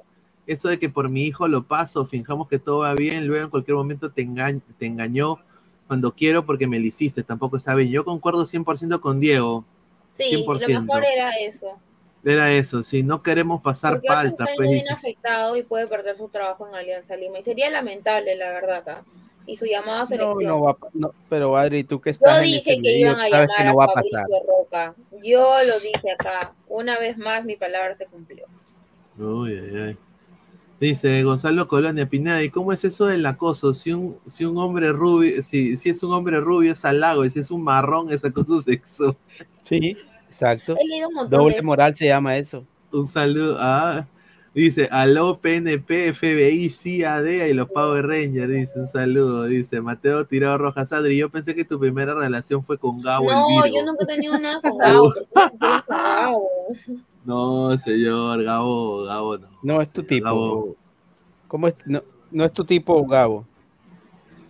Eso 0.45 0.67
de 0.67 0.77
que 0.79 0.89
por 0.89 1.07
mi 1.07 1.23
hijo 1.23 1.47
lo 1.47 1.63
paso, 1.63 2.05
finjamos 2.05 2.49
que 2.49 2.59
todo 2.59 2.79
va 2.79 2.93
bien, 2.93 3.25
luego 3.27 3.45
en 3.45 3.49
cualquier 3.49 3.75
momento 3.77 4.11
te, 4.11 4.25
enga- 4.27 4.61
te 4.77 4.85
engañó 4.85 5.37
cuando 5.87 6.13
quiero 6.13 6.45
porque 6.45 6.67
me 6.67 6.79
lo 6.79 6.85
hiciste, 6.85 7.23
tampoco 7.23 7.57
está 7.57 7.73
bien. 7.75 7.89
Yo 7.89 8.03
concuerdo 8.03 8.45
100% 8.45 8.99
con 8.99 9.19
Diego. 9.19 9.63
Sí, 10.09 10.45
100%. 10.45 10.67
lo 10.73 10.81
mejor 10.81 11.03
era 11.05 11.31
eso. 11.39 11.77
Era 12.23 12.51
eso, 12.51 12.83
si 12.83 13.01
no 13.01 13.23
queremos 13.23 13.61
pasar 13.61 13.93
Porque 13.93 14.07
palta, 14.07 14.43
está 14.43 14.55
pues 14.55 14.69
bien 14.69 14.89
afectado 14.91 15.55
y 15.57 15.63
puede 15.63 15.87
perder 15.87 16.15
su 16.15 16.29
trabajo 16.29 16.67
en 16.67 16.75
Alianza 16.75 17.15
Lima. 17.15 17.39
Y 17.39 17.43
sería 17.43 17.69
lamentable, 17.71 18.35
la 18.35 18.49
verdad. 18.51 18.83
¿ah? 18.89 19.03
Y 19.47 19.55
su 19.57 19.65
llamada 19.65 19.99
a 19.99 20.01
No, 20.03 20.07
selección. 20.07 20.43
no 20.43 20.61
va 20.61 20.71
a 20.71 20.73
pa- 20.75 20.89
no, 20.93 21.13
pero 21.29 21.57
Adri, 21.57 21.83
tú 21.83 21.99
que 21.99 22.09
Yo 22.09 22.11
estás 22.11 22.37
en 22.39 22.43
dije 22.43 22.57
ese 22.59 22.75
que 22.75 22.81
medio, 22.81 23.07
iban 23.07 23.19
a 23.21 23.27
llamar 23.29 23.47
que 23.57 23.63
a 23.63 23.65
no 23.65 23.75
va 23.75 23.85
a 23.85 23.87
Fabricio 23.91 24.19
pasar. 24.19 24.41
Roca. 24.47 24.95
Yo 25.23 25.53
lo 25.67 25.79
dije 25.79 26.11
acá. 26.11 26.53
Una 26.67 26.99
vez 26.99 27.17
más, 27.17 27.43
mi 27.43 27.55
palabra 27.55 27.95
se 27.95 28.05
cumplió. 28.05 28.45
Uy, 29.17 29.57
ay, 29.57 29.77
ay. 29.81 29.97
Dice 30.79 31.21
Gonzalo 31.23 31.67
Colonia 31.67 32.07
Pineda, 32.09 32.41
¿y 32.41 32.49
cómo 32.49 32.73
es 32.73 32.83
eso 32.83 33.05
del 33.05 33.23
acoso? 33.25 33.73
Si 33.73 33.93
un, 33.93 34.17
si 34.25 34.45
un 34.45 34.57
hombre 34.57 34.91
rubio, 34.91 35.43
si, 35.43 35.77
si 35.77 35.89
es 35.89 36.01
un 36.01 36.11
hombre 36.13 36.39
rubio 36.39 36.71
es 36.71 36.83
halago, 36.85 37.23
y 37.23 37.29
si 37.29 37.39
es 37.39 37.51
un 37.51 37.63
marrón 37.63 38.11
es 38.11 38.25
acoso 38.25 38.61
sexual. 38.63 39.15
Sí, 39.63 39.95
exacto. 40.31 40.75
He 40.79 40.87
leído 40.87 41.09
un 41.09 41.15
montón 41.15 41.29
de 41.31 41.37
Doble 41.37 41.61
moral 41.61 41.95
se 41.95 42.05
llama 42.05 42.37
eso. 42.37 42.65
Un 42.91 43.05
saludo. 43.05 43.57
Ah, 43.59 44.05
dice, 44.53 44.87
aló 44.91 45.39
PNP, 45.39 46.13
FBI, 46.13 46.69
CIAD 46.69 47.25
y 47.49 47.53
los 47.53 47.69
Power 47.69 48.05
Rangers. 48.07 48.49
Dice, 48.51 48.79
un 48.79 48.87
saludo. 48.87 49.43
Dice, 49.45 49.81
Mateo 49.81 50.25
Tirado 50.25 50.57
Rojas 50.57 50.91
Adri, 50.93 51.17
yo 51.17 51.29
pensé 51.29 51.55
que 51.55 51.65
tu 51.65 51.79
primera 51.79 52.13
relación 52.13 52.63
fue 52.63 52.77
con 52.77 53.01
Gabo 53.01 53.29
el 53.29 53.35
No, 53.37 53.47
Virgo. 53.63 53.77
yo 53.77 53.85
nunca 53.85 54.03
he 54.03 54.07
tenido 54.07 54.37
nada 54.39 54.59
con 54.61 54.77
Gabo. 54.79 55.07
no 55.09 55.13
con 55.35 55.51
Gabo. 55.87 56.49
No, 57.23 57.77
señor, 57.77 58.43
Gabo, 58.43 59.03
Gabo 59.03 59.37
no. 59.37 59.47
No 59.63 59.81
es 59.81 59.93
tu 59.93 60.03
tipo. 60.03 60.25
Gabo. 60.25 60.75
¿Cómo 61.47 61.67
es? 61.67 61.75
No, 61.85 62.01
no 62.31 62.45
es 62.45 62.51
tu 62.53 62.65
tipo, 62.65 63.05
Gabo. 63.05 63.45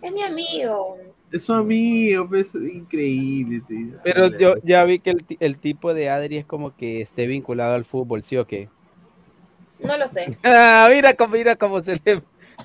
Es 0.00 0.12
mi 0.12 0.22
amigo. 0.22 0.96
Es 1.32 1.44
su 1.44 1.54
amigo, 1.54 2.28
pues, 2.28 2.54
increíble. 2.54 3.62
tío. 3.66 3.96
Pero 4.04 4.38
yo 4.38 4.54
ya 4.62 4.84
vi 4.84 4.98
que 4.98 5.10
el, 5.10 5.24
el 5.40 5.56
tipo 5.58 5.94
de 5.94 6.10
Adri 6.10 6.36
es 6.36 6.44
como 6.44 6.76
que 6.76 7.00
esté 7.00 7.26
vinculado 7.26 7.74
al 7.74 7.86
fútbol, 7.86 8.22
¿sí 8.22 8.36
o 8.36 8.46
qué? 8.46 8.68
No 9.82 9.96
lo 9.96 10.08
sé. 10.08 10.36
Ah, 10.44 10.88
mira 10.92 11.14
cómo, 11.14 11.34
mira 11.34 11.56
cómo 11.56 11.82
se 11.82 12.00
le... 12.04 12.22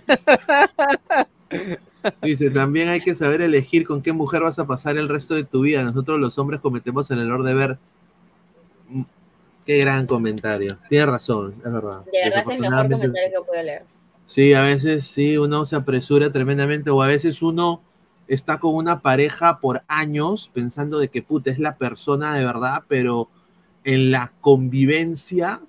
Dice, 2.22 2.50
también 2.52 2.90
hay 2.90 3.02
que 3.02 3.16
saber 3.16 3.42
elegir 3.42 3.86
con 3.86 4.02
qué 4.02 4.14
mujer 4.14 4.42
vas 4.44 4.60
a 4.60 4.68
pasar 4.68 4.98
el 4.98 5.10
resto 5.10 5.34
de 5.34 5.44
tu 5.44 5.62
vida. 5.62 5.84
Nosotros 5.84 6.20
los 6.20 6.38
hombres 6.38 6.60
cometemos 6.62 7.10
el 7.12 7.20
error 7.20 7.44
de 7.44 7.54
ver. 7.54 7.78
Qué 9.66 9.78
gran 9.80 10.06
comentario. 10.06 10.78
Tiene 10.90 11.06
razón, 11.06 11.54
es 11.66 11.72
verdad. 11.72 12.06
De 12.06 12.20
verdad 12.24 12.42
es 12.42 12.50
el 12.50 12.60
mejor 12.60 12.90
comentario 12.90 13.42
que 13.42 13.48
puedo 13.48 13.64
leer. 13.64 13.84
Sí, 14.26 14.54
a 14.54 14.62
veces 14.62 15.06
sí, 15.06 15.38
uno 15.38 15.66
se 15.66 15.76
apresura 15.76 16.32
tremendamente 16.32 16.90
o 16.90 17.02
a 17.02 17.08
veces 17.08 17.42
uno 17.42 17.82
está 18.28 18.60
con 18.60 18.76
una 18.76 19.02
pareja 19.02 19.60
por 19.60 19.84
años 19.88 20.52
pensando 20.54 21.00
de 21.00 21.10
que 21.10 21.24
puta 21.24 21.52
es 21.52 21.60
la 21.60 21.78
persona 21.78 22.36
de 22.36 22.46
verdad, 22.46 22.84
pero 22.88 23.30
en 23.84 24.12
la 24.12 24.34
convivencia, 24.42 25.62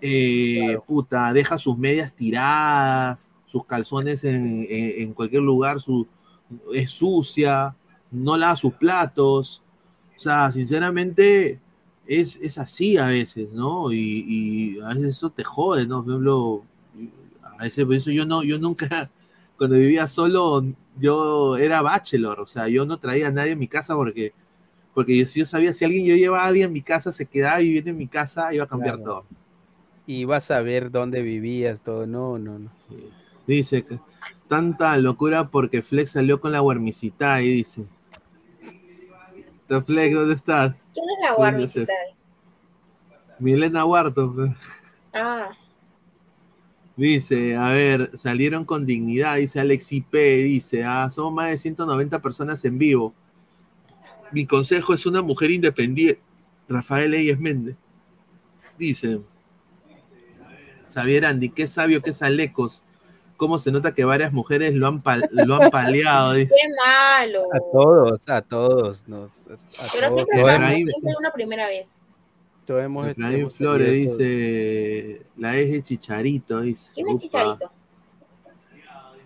eh, 0.00 0.78
puta, 0.86 1.32
deja 1.32 1.58
sus 1.58 1.76
medias 1.78 2.12
tiradas, 2.14 3.30
sus 3.46 3.64
calzones 3.66 4.24
en, 4.24 4.66
en- 4.68 5.02
en 5.02 5.12
cualquier 5.14 5.42
lugar, 5.42 5.80
su, 5.80 6.06
es 6.74 6.90
sucia, 6.90 7.74
no 8.10 8.36
lava 8.36 8.56
sus 8.56 8.74
platos. 8.74 9.62
O 10.16 10.20
sea, 10.20 10.52
sinceramente, 10.52 11.60
es, 12.06 12.36
es 12.42 12.58
así 12.58 12.96
a 12.98 13.06
veces, 13.06 13.50
¿no? 13.52 13.92
Y, 13.92 14.24
y 14.76 14.80
a 14.80 14.88
veces 14.88 15.06
eso 15.18 15.30
te 15.30 15.44
jode, 15.44 15.86
¿no? 15.86 16.02
Por 16.04 16.12
ejemplo, 16.12 16.64
a 17.58 17.64
veces 17.64 17.84
por 17.84 17.94
eso 17.94 18.10
yo 18.10 18.26
no, 18.26 18.42
yo 18.42 18.58
nunca, 18.58 19.10
cuando 19.58 19.76
vivía 19.76 20.06
solo, 20.08 20.64
yo 21.00 21.56
era 21.56 21.82
bachelor, 21.82 22.40
o 22.40 22.46
sea, 22.46 22.68
yo 22.68 22.84
no 22.86 22.98
traía 22.98 23.28
a 23.28 23.32
nadie 23.32 23.52
a 23.52 23.56
mi 23.56 23.68
casa 23.68 23.94
porque, 23.94 24.32
porque 24.94 25.16
yo, 25.18 25.24
yo 25.34 25.46
sabía 25.46 25.72
si 25.72 25.84
alguien, 25.84 26.04
yo 26.06 26.14
llevaba 26.16 26.44
a 26.44 26.48
alguien 26.48 26.68
a 26.68 26.72
mi 26.72 26.82
casa, 26.82 27.12
se 27.12 27.26
quedaba 27.26 27.58
viviendo 27.58 27.90
en 27.90 27.96
mi 27.98 28.06
casa, 28.08 28.52
iba 28.54 28.64
a 28.64 28.68
cambiar 28.68 28.96
Claro. 28.96 29.10
todo. 29.12 29.26
Y 30.06 30.24
vas 30.24 30.50
a 30.50 30.60
ver 30.60 30.90
dónde 30.90 31.22
vivías, 31.22 31.80
todo. 31.82 32.06
No, 32.06 32.38
no, 32.38 32.58
no. 32.58 32.70
Dice 33.46 33.84
que 33.84 33.98
tanta 34.48 34.96
locura 34.96 35.48
porque 35.48 35.82
Flex 35.82 36.12
salió 36.12 36.40
con 36.40 36.52
la 36.52 36.60
guarmicita 36.60 37.40
y 37.42 37.48
dice. 37.48 37.84
Flex, 39.86 40.14
¿dónde 40.16 40.34
estás? 40.34 40.88
¿Quién 40.92 41.06
es 41.08 41.16
la 41.22 41.36
Pues, 41.36 41.52
guarmicita? 41.52 41.92
Milena 43.38 43.84
Huarto. 43.84 44.32
pues. 44.34 44.50
Ah, 45.12 45.50
Dice, 46.96 47.56
a 47.56 47.70
ver, 47.70 48.10
salieron 48.18 48.64
con 48.64 48.84
dignidad, 48.84 49.36
dice 49.36 49.58
Alex 49.60 49.90
IP, 49.92 50.12
dice, 50.44 50.84
ah, 50.84 51.08
somos 51.10 51.32
más 51.32 51.50
de 51.50 51.56
190 51.58 52.20
personas 52.20 52.62
en 52.64 52.78
vivo. 52.78 53.14
Mi 54.32 54.44
consejo 54.46 54.92
es 54.94 55.06
una 55.06 55.22
mujer 55.22 55.50
independiente. 55.50 56.20
Rafael 56.68 57.14
Eyes 57.14 57.38
Méndez. 57.40 57.76
Dice, 58.78 59.20
Xavier 60.92 61.26
Andy, 61.26 61.48
qué 61.50 61.66
sabio, 61.68 62.02
qué 62.02 62.12
salecos. 62.12 62.82
Cómo 63.36 63.58
se 63.58 63.72
nota 63.72 63.94
que 63.94 64.04
varias 64.04 64.32
mujeres 64.32 64.74
lo 64.74 64.86
han, 64.86 65.02
pal- 65.02 65.28
lo 65.32 65.54
han 65.54 65.70
paleado. 65.70 66.32
Dice. 66.34 66.52
qué 66.54 66.68
malo. 66.76 67.44
A 67.52 67.58
todos, 67.72 68.20
a 68.28 68.42
todos. 68.42 69.08
Nos, 69.08 69.30
a 69.30 69.32
Pero 69.46 70.08
todos, 70.08 70.14
siempre 70.14 70.40
hemos- 70.40 70.70
siempre 70.84 71.14
una 71.18 71.32
primera 71.32 71.66
vez. 71.66 71.88
Hemos- 72.78 73.08
Efraín 73.08 73.40
hemos 73.40 73.56
Flores 73.56 73.92
dice, 73.92 75.22
la 75.36 75.56
es 75.56 75.70
de 75.70 75.82
Chicharito, 75.82 76.60
dice. 76.60 76.92
¿Quién 76.94 77.08
es 77.08 77.14
Upa. 77.14 77.22
Chicharito? 77.22 77.72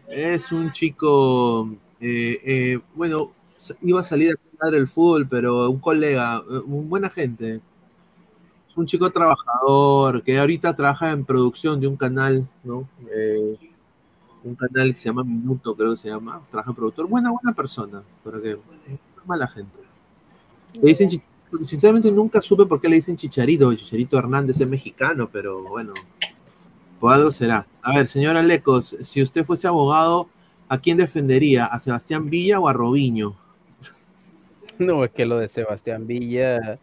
Es 0.08 0.52
un 0.52 0.70
chico, 0.72 1.68
eh, 2.00 2.40
eh, 2.44 2.80
bueno, 2.94 3.32
iba 3.82 4.00
a 4.00 4.04
salir 4.04 4.32
a 4.32 4.34
jugar 4.50 4.74
el 4.74 4.86
fútbol, 4.88 5.26
pero 5.28 5.70
un 5.70 5.80
colega, 5.80 6.42
eh, 6.50 6.58
un 6.64 6.88
buena 6.88 7.08
gente. 7.10 7.60
Es 8.70 8.76
un 8.76 8.86
chico 8.86 9.10
trabajador 9.10 10.22
que 10.22 10.38
ahorita 10.38 10.74
trabaja 10.76 11.10
en 11.12 11.24
producción 11.24 11.80
de 11.80 11.86
un 11.86 11.96
canal, 11.96 12.46
¿no? 12.64 12.88
Eh, 13.16 13.56
un 14.42 14.54
canal 14.56 14.94
que 14.94 15.00
se 15.00 15.06
llama 15.08 15.24
Minuto, 15.24 15.74
creo 15.74 15.92
que 15.92 15.96
se 15.96 16.08
llama. 16.08 16.42
Trabaja 16.50 16.70
en 16.70 16.76
productor. 16.76 17.06
Buena, 17.08 17.30
buena 17.30 17.52
persona, 17.54 18.02
pero 18.22 18.42
que 18.42 18.58
mala 19.24 19.48
gente. 19.48 19.78
Le 20.74 20.80
dicen, 20.88 21.08
chi- 21.08 21.22
sinceramente 21.66 22.10
nunca 22.10 22.40
supe 22.40 22.66
por 22.66 22.80
qué 22.80 22.88
le 22.88 22.96
dicen 22.96 23.16
Chicharito. 23.16 23.72
Chicharito 23.74 24.18
Hernández 24.18 24.60
es 24.60 24.68
mexicano, 24.68 25.28
pero 25.32 25.62
bueno, 25.62 25.94
por 27.00 27.12
algo 27.12 27.30
será. 27.32 27.66
A 27.82 27.94
ver, 27.94 28.08
señora 28.08 28.42
Lecos, 28.42 28.96
si 29.00 29.22
usted 29.22 29.44
fuese 29.44 29.66
abogado, 29.66 30.28
¿a 30.68 30.78
quién 30.78 30.96
defendería? 30.96 31.66
¿A 31.66 31.78
Sebastián 31.78 32.30
Villa 32.30 32.60
o 32.60 32.68
a 32.68 32.72
Robinho? 32.72 33.36
No, 34.78 35.04
es 35.04 35.12
que 35.12 35.24
lo 35.24 35.38
de 35.38 35.46
Sebastián 35.46 36.08
Villa, 36.08 36.80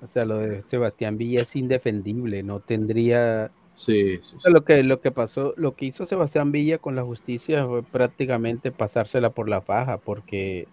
o 0.00 0.06
sea, 0.06 0.24
lo 0.24 0.38
de 0.38 0.62
Sebastián 0.62 1.18
Villa 1.18 1.42
es 1.42 1.54
indefendible, 1.54 2.42
no 2.42 2.60
tendría... 2.60 3.50
Sí, 3.74 4.20
O 4.36 4.40
sea, 4.40 4.50
lo 4.50 4.64
que, 4.64 4.82
lo 4.82 5.02
que 5.02 5.10
pasó, 5.10 5.52
lo 5.58 5.74
que 5.74 5.84
hizo 5.84 6.06
Sebastián 6.06 6.50
Villa 6.50 6.78
con 6.78 6.96
la 6.96 7.02
justicia 7.02 7.66
fue 7.66 7.82
prácticamente 7.82 8.72
pasársela 8.72 9.30
por 9.30 9.50
la 9.50 9.60
faja, 9.60 9.98
porque, 9.98 10.66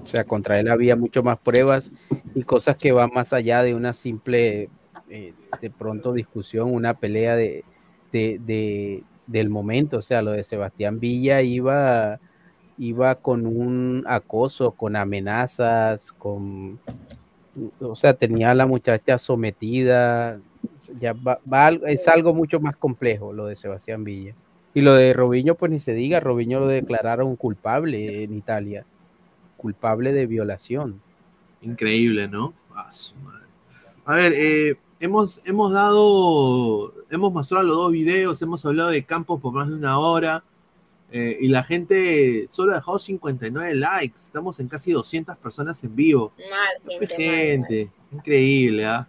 o 0.00 0.06
sea, 0.06 0.24
contra 0.24 0.58
él 0.60 0.68
había 0.70 0.96
mucho 0.96 1.22
más 1.22 1.38
pruebas 1.38 1.92
y 2.34 2.42
cosas 2.44 2.76
que 2.76 2.92
van 2.92 3.10
más 3.14 3.32
allá 3.32 3.62
de 3.62 3.74
una 3.74 3.92
simple, 3.92 4.68
eh, 5.10 5.34
de 5.60 5.70
pronto, 5.70 6.12
discusión, 6.12 6.72
una 6.72 6.94
pelea 6.94 7.36
de, 7.36 7.64
de, 8.12 8.40
de- 8.44 9.02
del 9.26 9.48
momento. 9.50 9.98
O 9.98 10.02
sea, 10.02 10.22
lo 10.22 10.32
de 10.32 10.44
Sebastián 10.44 10.98
Villa 10.98 11.42
iba, 11.42 12.18
iba 12.78 13.14
con 13.16 13.46
un 13.46 14.04
acoso, 14.06 14.72
con 14.72 14.96
amenazas, 14.96 16.12
con, 16.12 16.78
o 17.80 17.94
sea, 17.94 18.14
tenía 18.14 18.50
a 18.50 18.54
la 18.54 18.66
muchacha 18.66 19.18
sometida. 19.18 20.40
Ya 20.98 21.12
va- 21.14 21.70
es 21.86 22.08
algo 22.08 22.34
mucho 22.34 22.60
más 22.60 22.76
complejo 22.76 23.32
lo 23.32 23.46
de 23.46 23.56
Sebastián 23.56 24.04
Villa. 24.04 24.34
Y 24.74 24.80
lo 24.80 24.94
de 24.94 25.12
Robinho, 25.12 25.54
pues 25.54 25.70
ni 25.70 25.78
se 25.78 25.92
diga, 25.92 26.18
Robinho 26.20 26.60
lo 26.60 26.66
declararon 26.68 27.36
culpable 27.36 28.24
en 28.24 28.34
Italia, 28.34 28.86
culpable 29.62 30.12
de 30.12 30.26
violación. 30.26 31.00
Increíble, 31.62 32.28
¿no? 32.28 32.52
A 32.74 32.92
su 32.92 33.14
madre. 33.16 33.46
A 34.04 34.16
ver, 34.16 34.32
eh, 34.34 34.76
hemos, 35.00 35.40
hemos 35.46 35.72
dado, 35.72 36.92
hemos 37.08 37.32
mostrado 37.32 37.64
los 37.64 37.76
dos 37.76 37.92
videos, 37.92 38.42
hemos 38.42 38.66
hablado 38.66 38.90
de 38.90 39.04
campos 39.04 39.40
por 39.40 39.54
más 39.54 39.68
de 39.68 39.76
una 39.76 39.98
hora 39.98 40.42
eh, 41.12 41.38
y 41.40 41.48
la 41.48 41.62
gente 41.62 42.46
solo 42.50 42.72
ha 42.72 42.76
dejado 42.76 42.98
59 42.98 43.76
likes. 43.76 44.16
Estamos 44.16 44.58
en 44.58 44.68
casi 44.68 44.90
200 44.92 45.36
personas 45.36 45.84
en 45.84 45.94
vivo. 45.94 46.32
Mal, 46.36 46.98
Qué 46.98 47.06
gente, 47.06 47.84
mal. 47.84 48.18
increíble, 48.18 48.86
¿ah? 48.86 49.06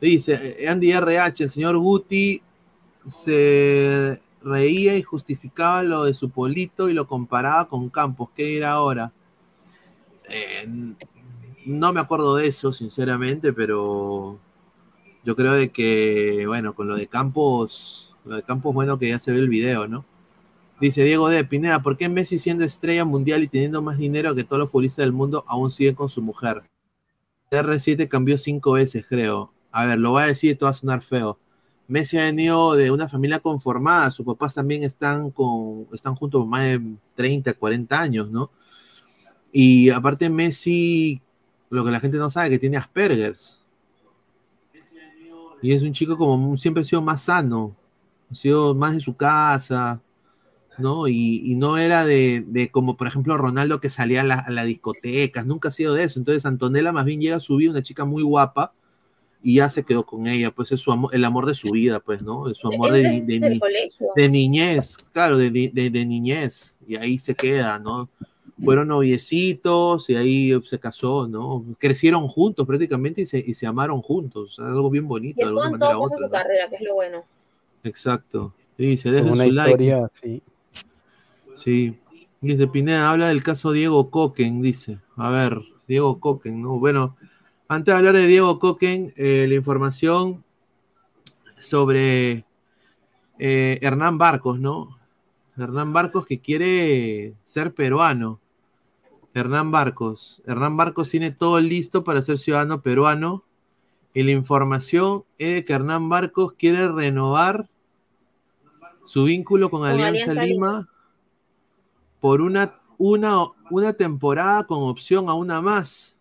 Dice 0.00 0.56
eh, 0.58 0.68
Andy 0.68 0.92
RH, 0.92 1.44
el 1.44 1.50
señor 1.50 1.78
Guti 1.78 2.42
se 3.06 4.20
reía 4.42 4.96
y 4.96 5.02
justificaba 5.02 5.82
lo 5.82 6.04
de 6.04 6.14
su 6.14 6.30
polito 6.30 6.88
y 6.88 6.92
lo 6.92 7.06
comparaba 7.06 7.68
con 7.68 7.88
Campos. 7.88 8.30
¿Qué 8.34 8.44
dirá 8.44 8.72
ahora? 8.72 9.12
Eh, 10.30 10.68
no 11.66 11.92
me 11.92 12.00
acuerdo 12.00 12.36
de 12.36 12.46
eso, 12.46 12.72
sinceramente, 12.72 13.52
pero 13.52 14.38
yo 15.24 15.36
creo 15.36 15.54
de 15.54 15.70
que, 15.70 16.44
bueno, 16.46 16.74
con 16.74 16.88
lo 16.88 16.96
de 16.96 17.06
Campos, 17.06 18.14
lo 18.24 18.36
de 18.36 18.42
Campos, 18.42 18.74
bueno, 18.74 18.98
que 18.98 19.08
ya 19.08 19.18
se 19.18 19.32
ve 19.32 19.38
el 19.38 19.48
video, 19.48 19.88
¿no? 19.88 20.04
Dice 20.80 21.04
Diego 21.04 21.28
de 21.28 21.44
Pineda, 21.44 21.82
¿por 21.82 21.96
qué 21.96 22.08
Messi 22.08 22.38
siendo 22.38 22.64
estrella 22.64 23.04
mundial 23.04 23.42
y 23.42 23.48
teniendo 23.48 23.80
más 23.80 23.96
dinero 23.96 24.34
que 24.34 24.44
todos 24.44 24.58
los 24.58 24.70
futbolistas 24.70 25.04
del 25.04 25.12
mundo 25.12 25.44
aún 25.46 25.70
sigue 25.70 25.94
con 25.94 26.08
su 26.08 26.20
mujer? 26.20 26.64
R7 27.50 28.08
cambió 28.08 28.36
cinco 28.38 28.72
veces, 28.72 29.06
creo. 29.08 29.52
A 29.70 29.86
ver, 29.86 29.98
lo 29.98 30.10
voy 30.10 30.24
a 30.24 30.26
decir, 30.26 30.52
esto 30.52 30.66
va 30.66 30.72
a 30.72 30.74
sonar 30.74 31.00
feo. 31.00 31.38
Messi 31.86 32.18
ha 32.18 32.24
venido 32.24 32.74
de 32.74 32.90
una 32.90 33.08
familia 33.08 33.40
conformada, 33.40 34.10
sus 34.10 34.26
papás 34.26 34.54
también 34.54 34.82
están 34.84 35.30
con, 35.30 35.86
están 35.92 36.14
juntos 36.14 36.46
más 36.46 36.64
de 36.64 36.80
30, 37.14 37.52
40 37.54 38.00
años, 38.00 38.30
¿no? 38.30 38.50
Y 39.56 39.88
aparte 39.90 40.28
Messi, 40.28 41.22
lo 41.70 41.84
que 41.84 41.92
la 41.92 42.00
gente 42.00 42.18
no 42.18 42.28
sabe, 42.28 42.50
que 42.50 42.58
tiene 42.58 42.76
Asperger's. 42.76 43.64
Y 45.62 45.72
es 45.72 45.82
un 45.82 45.92
chico 45.92 46.16
como 46.16 46.56
siempre 46.56 46.82
ha 46.82 46.84
sido 46.84 47.00
más 47.00 47.22
sano, 47.22 47.74
ha 48.30 48.34
sido 48.34 48.74
más 48.74 48.92
en 48.94 49.00
su 49.00 49.16
casa, 49.16 50.00
¿no? 50.76 51.06
Y, 51.06 51.40
y 51.44 51.54
no 51.54 51.78
era 51.78 52.04
de, 52.04 52.44
de 52.46 52.68
como 52.70 52.96
por 52.96 53.06
ejemplo 53.06 53.36
Ronaldo 53.38 53.80
que 53.80 53.88
salía 53.88 54.22
a, 54.22 54.24
la- 54.24 54.40
a 54.40 54.50
las 54.50 54.66
discotecas, 54.66 55.46
nunca 55.46 55.68
ha 55.68 55.72
sido 55.72 55.94
de 55.94 56.02
eso. 56.04 56.18
Entonces 56.18 56.44
Antonella 56.44 56.92
más 56.92 57.04
bien 57.04 57.20
llega 57.20 57.36
a 57.36 57.40
su 57.40 57.56
vida, 57.56 57.70
una 57.70 57.82
chica 57.82 58.04
muy 58.04 58.22
guapa, 58.24 58.74
y 59.40 59.56
ya 59.56 59.68
se 59.70 59.84
quedó 59.84 60.04
con 60.04 60.26
ella, 60.26 60.50
pues 60.50 60.72
es 60.72 60.80
su 60.80 60.90
amor, 60.90 61.14
el 61.14 61.24
amor 61.24 61.46
de 61.46 61.54
su 61.54 61.70
vida, 61.70 62.00
pues, 62.00 62.22
¿no? 62.22 62.48
Es 62.50 62.58
su 62.58 62.66
amor 62.68 62.92
de, 62.92 63.02
de, 63.22 63.58
colegio. 63.60 64.08
de 64.16 64.28
niñez, 64.28 64.96
claro, 65.12 65.36
de, 65.38 65.50
de- 65.50 65.70
de- 65.72 65.90
de 65.90 66.04
niñez, 66.06 66.74
y 66.88 66.96
ahí 66.96 67.18
se 67.18 67.34
queda, 67.34 67.78
¿no? 67.78 68.08
Fueron 68.62 68.88
noviecitos 68.88 70.08
y 70.10 70.14
ahí 70.14 70.62
se 70.64 70.78
casó, 70.78 71.26
¿no? 71.26 71.64
Crecieron 71.78 72.28
juntos 72.28 72.66
prácticamente 72.66 73.22
y 73.22 73.26
se, 73.26 73.38
y 73.44 73.54
se 73.54 73.66
amaron 73.66 74.00
juntos, 74.00 74.58
algo 74.60 74.90
bien 74.90 75.08
bonito, 75.08 75.40
Y 75.40 75.42
de 75.42 75.48
alguna 75.48 75.70
manera 75.70 75.92
todo 75.92 76.02
otra, 76.02 76.18
su 76.18 76.24
¿no? 76.24 76.30
carrera, 76.30 76.68
que 76.68 76.76
es 76.76 76.82
lo 76.82 76.94
bueno. 76.94 77.24
Exacto. 77.82 78.54
Sí, 78.78 78.96
se 78.96 79.10
dejen 79.10 79.32
una 79.32 79.44
su 79.44 79.50
like. 79.50 79.70
historia, 79.70 80.10
sí. 80.22 80.42
Sí. 81.56 81.98
Dice 82.40 82.68
Pineda, 82.68 83.10
habla 83.10 83.28
del 83.28 83.42
caso 83.42 83.72
Diego 83.72 84.10
Coquen, 84.10 84.62
dice. 84.62 84.98
A 85.16 85.30
ver, 85.30 85.60
Diego 85.88 86.20
Coquen, 86.20 86.62
¿no? 86.62 86.78
Bueno, 86.78 87.16
antes 87.68 87.92
de 87.92 87.98
hablar 87.98 88.14
de 88.14 88.26
Diego 88.26 88.58
Coquen, 88.58 89.14
eh, 89.16 89.46
la 89.48 89.54
información 89.54 90.44
sobre 91.58 92.44
eh, 93.38 93.78
Hernán 93.80 94.18
Barcos, 94.18 94.60
¿no? 94.60 94.90
Hernán 95.56 95.92
Barcos 95.92 96.26
que 96.26 96.40
quiere 96.40 97.34
ser 97.44 97.72
peruano. 97.72 98.40
Hernán 99.34 99.72
Barcos. 99.72 100.42
Hernán 100.46 100.76
Barcos 100.76 101.10
tiene 101.10 101.32
todo 101.32 101.60
listo 101.60 102.04
para 102.04 102.22
ser 102.22 102.38
ciudadano 102.38 102.82
peruano. 102.82 103.44
Y 104.14 104.22
la 104.22 104.30
información 104.30 105.24
es 105.38 105.64
que 105.64 105.72
Hernán 105.72 106.08
Barcos 106.08 106.52
quiere 106.52 106.88
renovar 106.88 107.68
su 109.04 109.24
vínculo 109.24 109.70
con, 109.70 109.80
Con 109.80 109.90
Alianza, 109.90 110.30
Alianza 110.30 110.44
Lima, 110.44 110.68
Lima. 110.70 110.88
por 112.20 112.40
una, 112.40 112.80
una, 112.96 113.44
una 113.70 113.92
temporada 113.92 114.64
con 114.68 114.84
opción 114.84 115.28
a 115.28 115.34
una 115.34 115.60
más. 115.60 116.16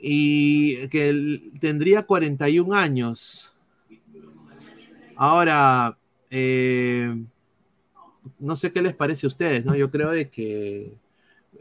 Y 0.00 0.88
que 0.88 1.08
él 1.08 1.52
tendría 1.60 2.02
41 2.02 2.74
años. 2.74 3.54
Ahora, 5.16 5.96
eh, 6.28 7.24
no 8.40 8.56
sé 8.56 8.72
qué 8.72 8.82
les 8.82 8.94
parece 8.94 9.26
a 9.26 9.28
ustedes, 9.28 9.64
¿no? 9.64 9.76
Yo 9.76 9.90
creo 9.90 10.10
de 10.10 10.28
que 10.28 10.92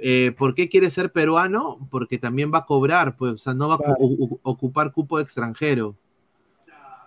eh, 0.06 0.32
¿por 0.38 0.54
qué 0.54 0.68
quiere 0.68 0.90
ser 0.92 1.12
peruano? 1.12 1.80
Porque 1.90 2.18
también 2.18 2.52
va 2.54 2.60
a 2.60 2.66
cobrar, 2.66 3.16
pues, 3.16 3.34
o 3.34 3.38
sea, 3.38 3.54
no 3.54 3.70
va 3.70 3.76
a 3.76 3.96
ocupar 4.44 4.92
cupo 4.92 5.20
extranjero. 5.20 5.96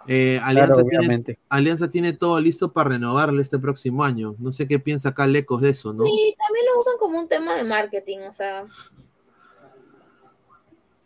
Eh, 0.08 0.40
Alianza, 0.42 0.82
tiene, 0.82 0.98
obviamente. 0.98 1.38
Alianza 1.48 1.90
tiene 1.90 2.12
todo 2.12 2.40
listo 2.40 2.72
para 2.72 2.90
renovarle 2.90 3.42
este 3.42 3.58
próximo 3.58 4.04
año. 4.04 4.34
No 4.38 4.52
sé 4.52 4.68
qué 4.68 4.78
piensa 4.78 5.10
acá 5.10 5.26
Lecos 5.26 5.60
de 5.60 5.70
eso, 5.70 5.92
¿no? 5.92 6.04
Sí, 6.04 6.34
también 6.38 6.66
lo 6.72 6.80
usan 6.80 6.94
como 6.98 7.18
un 7.18 7.28
tema 7.28 7.54
de 7.56 7.64
marketing, 7.64 8.18
o 8.28 8.32
sea. 8.32 8.64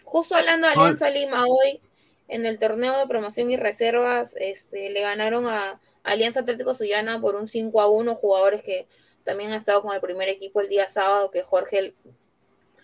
Justo 0.04 0.34
hablando 0.34 0.66
de 0.66 0.74
Ahora- 0.74 0.82
Alianza 0.88 1.10
Lima 1.10 1.46
hoy, 1.46 1.80
en 2.28 2.46
el 2.46 2.58
torneo 2.58 2.98
de 2.98 3.06
promoción 3.06 3.50
y 3.50 3.56
reservas, 3.56 4.34
este, 4.38 4.90
le 4.90 5.00
ganaron 5.00 5.46
a 5.46 5.80
Alianza 6.02 6.40
Atlético 6.40 6.74
Sullana 6.74 7.20
por 7.20 7.36
un 7.36 7.48
5 7.48 7.80
a 7.80 7.88
1, 7.88 8.14
jugadores 8.16 8.62
que 8.62 8.86
también 9.24 9.50
han 9.50 9.56
estado 9.56 9.82
con 9.82 9.94
el 9.94 10.00
primer 10.00 10.28
equipo 10.28 10.60
el 10.60 10.68
día 10.68 10.88
sábado, 10.90 11.30
que 11.30 11.42
Jorge, 11.42 11.78
el- 11.78 11.94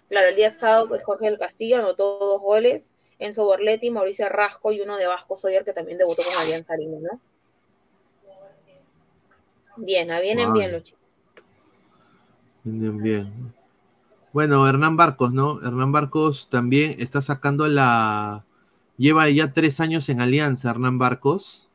claro, 0.08 0.28
el 0.28 0.36
día 0.36 0.50
sábado 0.50 0.88
que 0.88 0.98
Jorge 0.98 1.26
del 1.26 1.38
Castillo 1.38 1.78
anotó 1.78 2.18
dos 2.18 2.40
goles, 2.40 2.92
Enzo 3.18 3.44
Borletti, 3.44 3.90
Mauricio 3.90 4.28
Rasco 4.28 4.72
y 4.72 4.80
uno 4.80 4.96
de 4.96 5.06
Vasco 5.06 5.36
Soyer 5.36 5.64
que 5.64 5.72
también 5.72 5.98
debutó 5.98 6.22
con 6.22 6.34
Alianza 6.38 6.76
Lima, 6.76 6.98
¿no? 7.00 7.20
Bien, 9.78 10.10
ah, 10.10 10.20
vienen 10.20 10.52
bien 10.52 10.72
los 10.72 10.82
chicos. 10.82 11.02
Bien, 12.64 13.02
bien. 13.02 13.54
Bueno, 14.32 14.66
Hernán 14.68 14.96
Barcos, 14.96 15.32
¿no? 15.32 15.60
Hernán 15.62 15.92
Barcos 15.92 16.48
también 16.50 16.96
está 16.98 17.20
sacando 17.22 17.68
la. 17.68 18.44
Lleva 18.98 19.28
ya 19.28 19.52
tres 19.52 19.80
años 19.80 20.08
en 20.08 20.20
Alianza, 20.20 20.70
Hernán 20.70 20.98
Barcos, 20.98 21.68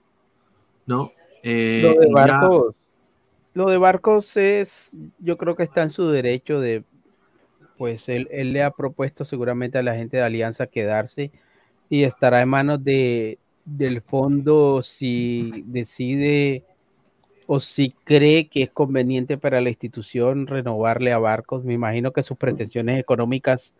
¿no? 0.86 1.12
Eh, 1.44 1.82
Lo 1.84 2.00
de 2.00 2.12
Barcos, 2.12 2.76
lo 3.54 3.70
de 3.70 3.78
Barcos 3.78 4.38
es, 4.38 4.92
yo 5.20 5.38
creo 5.38 5.56
que 5.56 5.64
está 5.64 5.82
en 5.84 5.90
su 5.90 6.08
derecho 6.08 6.60
de, 6.60 6.84
pues 7.78 8.08
él, 8.10 8.28
él 8.32 8.54
le 8.54 8.64
ha 8.64 8.72
propuesto 8.72 9.26
seguramente 9.26 9.78
a 9.78 9.84
la 9.84 9.96
gente 9.96 10.18
de 10.18 10.24
Alianza 10.24 10.68
quedarse 10.68 11.32
y 11.90 12.04
estará 12.04 12.42
en 12.42 12.50
manos 12.50 12.84
de, 12.84 13.40
del 13.66 14.02
fondo 14.02 14.82
si 14.84 15.64
decide 15.68 16.64
o 17.48 17.60
si 17.60 17.92
cree 18.06 18.48
que 18.48 18.64
es 18.64 18.70
conveniente 18.70 19.38
para 19.38 19.60
la 19.60 19.70
institución 19.70 20.48
renovarle 20.48 21.12
a 21.12 21.18
Barcos. 21.18 21.66
Me 21.66 21.74
imagino 21.74 22.14
que 22.14 22.24
sus 22.24 22.38
pretensiones 22.38 22.98
económicas 22.98 23.74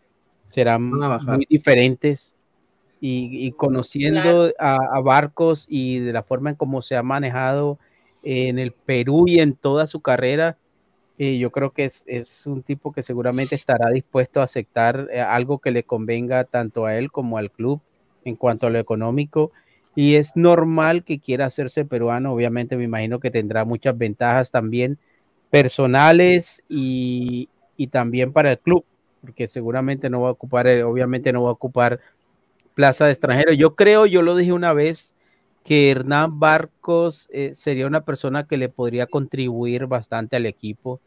serán 0.50 0.84
muy 0.84 1.48
diferentes 1.50 2.36
y, 3.00 3.48
y 3.48 3.52
conociendo 3.54 4.52
a, 4.60 4.76
a 4.92 5.00
Barcos 5.00 5.66
y 5.70 6.00
de 6.00 6.12
la 6.12 6.24
forma 6.24 6.50
en 6.50 6.58
cómo 6.58 6.82
se 6.82 6.98
ha 6.98 7.04
manejado 7.04 7.80
en 8.24 8.60
el 8.60 8.72
Perú 8.72 9.26
y 9.28 9.40
en 9.40 9.56
toda 9.56 9.88
su 9.88 10.02
carrera, 10.02 10.58
eh, 11.18 11.38
yo 11.38 11.52
creo 11.52 11.72
que 11.72 11.86
es, 11.86 12.04
es 12.08 12.48
un 12.48 12.64
tipo 12.64 12.92
que 12.92 13.04
seguramente 13.04 13.56
estará 13.56 13.90
dispuesto 13.90 14.42
a 14.42 14.46
aceptar 14.46 15.08
eh, 15.12 15.22
algo 15.22 15.60
que 15.60 15.72
le 15.72 15.84
convenga 15.84 16.46
tanto 16.46 16.86
a 16.86 16.98
él 16.98 17.12
como 17.12 17.38
al 17.38 17.52
club 17.52 17.82
en 18.26 18.36
cuanto 18.36 18.68
a 18.68 18.70
lo 18.70 18.80
económico. 18.80 19.52
Y 19.96 20.16
es 20.16 20.36
normal 20.36 21.04
que 21.04 21.20
quiera 21.20 21.46
hacerse 21.46 21.86
peruano, 21.86 22.34
obviamente 22.34 22.78
me 22.78 22.86
imagino 22.86 23.20
que 23.20 23.30
tendrá 23.30 23.66
muchas 23.66 23.98
ventajas 23.98 24.50
también 24.50 24.98
personales 25.50 26.64
y, 26.70 27.50
y 27.76 27.88
también 27.88 28.32
para 28.32 28.52
el 28.52 28.60
club, 28.60 28.86
porque 29.22 29.48
seguramente 29.48 30.10
no 30.10 30.22
va 30.22 30.30
a 30.30 30.32
ocupar, 30.32 30.66
eh, 30.68 30.84
obviamente 30.84 31.34
no 31.34 31.44
va 31.44 31.50
a 31.50 31.54
ocupar 31.54 32.00
plaza 32.74 33.06
de 33.06 33.12
extranjero. 33.12 33.54
Yo 33.54 33.76
creo, 33.76 34.06
yo 34.06 34.22
lo 34.22 34.36
dije 34.36 34.54
una 34.54 34.74
vez, 34.74 35.14
que 35.64 35.92
Hernán 35.92 36.40
Barcos 36.40 37.28
eh, 37.32 37.52
sería 37.56 37.88
una 37.88 38.04
persona 38.04 38.48
que 38.48 38.58
le 38.58 38.70
podría 38.70 39.06
contribuir 39.06 39.86
bastante 39.86 40.36
al 40.36 40.46
equipo 40.46 41.00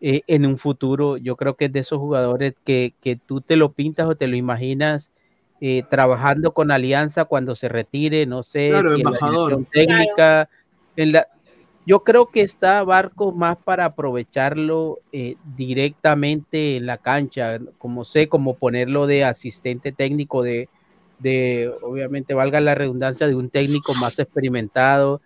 eh, 0.00 0.22
en 0.26 0.46
un 0.46 0.58
futuro. 0.58 1.16
Yo 1.16 1.36
creo 1.36 1.56
que 1.56 1.66
es 1.66 1.72
de 1.72 1.80
esos 1.80 1.98
jugadores 1.98 2.54
que, 2.64 2.94
que 3.00 3.16
tú 3.16 3.40
te 3.40 3.56
lo 3.56 3.72
pintas 3.72 4.06
o 4.06 4.16
te 4.16 4.26
lo 4.26 4.36
imaginas 4.36 5.12
eh, 5.60 5.84
trabajando 5.88 6.52
con 6.52 6.72
Alianza 6.72 7.24
cuando 7.24 7.54
se 7.54 7.68
retire, 7.68 8.26
no 8.26 8.42
sé, 8.42 8.70
Claro, 8.70 8.94
si 8.94 9.00
en 9.00 9.04
la 9.04 9.66
técnica, 9.70 10.48
en 10.96 11.12
la, 11.12 11.28
yo 11.86 12.00
creo 12.00 12.26
que 12.26 12.40
está 12.40 12.82
Barco 12.82 13.32
más 13.32 13.56
para 13.58 13.84
aprovecharlo 13.84 14.98
directamente 15.56 16.76
en 16.76 16.86
la 16.86 16.98
cancha, 16.98 17.60
como 17.78 18.04
sé, 18.04 18.28
como 18.28 18.56
ponerlo 18.56 19.06
de 19.06 19.24
asistente 19.24 19.92
técnico 19.92 20.42
de, 20.42 20.68
de, 21.18 21.72
obviamente, 21.82 22.34
valga 22.34 22.60
la 22.60 22.74
redundancia, 22.74 23.26
de 23.26 23.34
un 23.34 23.50
técnico 23.50 23.94
más 24.00 24.18
experimentado. 24.18 25.20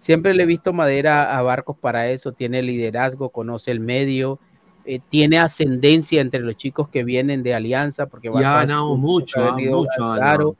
Siempre 0.00 0.34
le 0.34 0.44
he 0.44 0.46
visto 0.46 0.72
madera 0.72 1.36
a 1.36 1.42
Barcos 1.42 1.76
para 1.78 2.08
eso, 2.10 2.32
tiene 2.32 2.62
liderazgo, 2.62 3.30
conoce 3.30 3.70
el 3.70 3.80
medio, 3.80 4.38
eh, 4.84 5.00
tiene 5.08 5.38
ascendencia 5.38 6.20
entre 6.20 6.40
los 6.40 6.56
chicos 6.56 6.88
que 6.88 7.02
vienen 7.04 7.42
de 7.42 7.54
Alianza, 7.54 8.06
porque 8.06 8.28
Y 8.28 8.30
ha 8.30 8.34
Barcos 8.34 8.60
ganado 8.60 8.96
mucho, 8.96 9.40
ha 9.44 9.48
ah, 9.54 9.56
mucho 9.58 10.14
claro. 10.14 10.56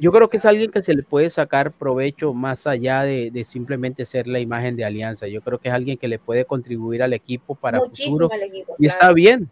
Yo 0.00 0.12
creo 0.12 0.28
que 0.30 0.36
es 0.36 0.44
alguien 0.44 0.70
que 0.70 0.80
se 0.82 0.94
le 0.94 1.02
puede 1.02 1.28
sacar 1.28 1.72
provecho 1.72 2.32
más 2.32 2.68
allá 2.68 3.02
de, 3.02 3.32
de 3.32 3.44
simplemente 3.44 4.04
ser 4.06 4.28
la 4.28 4.38
imagen 4.38 4.76
de 4.76 4.84
Alianza. 4.84 5.26
Yo 5.26 5.40
creo 5.40 5.58
que 5.58 5.68
es 5.68 5.74
alguien 5.74 5.98
que 5.98 6.06
le 6.06 6.20
puede 6.20 6.44
contribuir 6.44 7.02
al 7.02 7.12
equipo 7.14 7.56
para 7.56 7.78
Muchísimo 7.78 8.12
futuro. 8.16 8.30
al 8.32 8.42
equipo, 8.42 8.76
y 8.78 8.86
está 8.86 9.12
bien. 9.12 9.50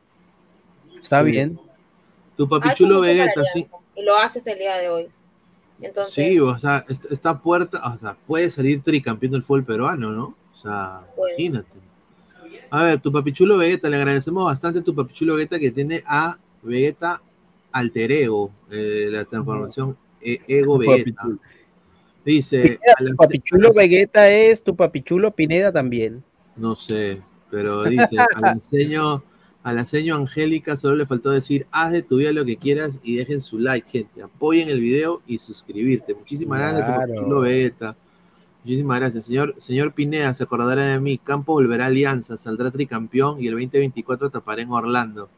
Está 1.02 1.24
Sí. 1.24 1.30
bien. 1.32 1.58
Tu 2.36 2.44
Ha 2.44 2.48
papi 2.48 2.68
hecho 2.68 2.76
chulo 2.76 2.96
mucho 2.96 3.08
para 3.08 3.12
Vegeta, 3.14 3.44
sí. 3.44 3.60
Alianza, 3.60 3.85
Y 3.96 4.02
lo 4.04 4.16
hace 4.16 4.38
hasta 4.38 4.52
el 4.52 4.58
día 4.58 4.76
de 4.76 4.88
hoy. 4.90 5.08
Entonces, 5.80 6.14
Sí, 6.14 6.38
o 6.40 6.58
sea, 6.58 6.84
est- 6.88 7.10
esta 7.10 7.38
puerta, 7.38 7.80
o 7.92 7.98
sea, 7.98 8.16
puede 8.26 8.48
salir 8.50 8.82
tricampeón 8.82 9.32
del 9.32 9.42
fútbol 9.42 9.64
peruano, 9.64 10.12
¿no? 10.12 10.34
O 10.54 10.58
sea, 10.58 11.02
Puede. 11.16 11.32
imagínate. 11.42 11.68
A 12.70 12.82
ver, 12.82 12.98
tu 13.00 13.12
papichulo 13.12 13.56
Vegeta, 13.58 13.88
le 13.88 13.96
agradecemos 13.96 14.44
bastante 14.44 14.80
a 14.80 14.82
tu 14.82 14.94
papichulo 14.94 15.34
Vegeta 15.34 15.58
que 15.58 15.70
tiene 15.70 16.02
a 16.06 16.36
Vegeta 16.62 17.20
Alter 17.72 18.10
Ego, 18.12 18.50
eh, 18.70 19.08
la 19.10 19.24
transformación 19.24 19.96
e- 20.20 20.40
Ego 20.48 20.78
Vegeta. 20.78 21.10
Papichulo. 21.22 21.38
Dice, 22.24 22.60
Pineda, 22.62 22.94
tu 23.10 23.16
papichulo 23.16 23.70
Vegeta 23.76 24.28
es 24.28 24.62
tu 24.62 24.74
papichulo 24.74 25.30
Pineda 25.30 25.70
también. 25.72 26.24
no 26.56 26.74
sé, 26.74 27.22
pero 27.50 27.84
dice, 27.84 28.16
al 28.34 28.54
enseño, 28.56 29.22
a 29.66 29.72
la 29.72 29.84
seño 29.84 30.14
Angélica 30.14 30.76
solo 30.76 30.94
le 30.94 31.06
faltó 31.06 31.32
decir, 31.32 31.66
haz 31.72 31.90
de 31.90 32.04
tu 32.04 32.18
vida 32.18 32.30
lo 32.30 32.44
que 32.44 32.56
quieras 32.56 33.00
y 33.02 33.16
dejen 33.16 33.40
su 33.40 33.58
like, 33.58 33.90
gente. 33.90 34.22
Apoyen 34.22 34.68
el 34.68 34.78
video 34.78 35.22
y 35.26 35.40
suscribirte. 35.40 36.14
Muchísimas 36.14 36.60
gracias, 36.60 36.88
papichulo 36.88 37.40
Vegeta. 37.40 37.96
Muchísimas 38.62 39.00
gracias, 39.00 39.24
señor. 39.24 39.56
Señor 39.58 39.92
Pineda, 39.92 40.32
se 40.34 40.44
acordará 40.44 40.84
de 40.84 41.00
mí. 41.00 41.18
Campo 41.18 41.54
volverá 41.54 41.82
a 41.82 41.86
Alianza, 41.88 42.36
saldrá 42.36 42.70
tricampeón 42.70 43.42
y 43.42 43.48
el 43.48 43.54
2024 43.54 44.30
taparé 44.30 44.62
en 44.62 44.70
Orlando. 44.70 45.28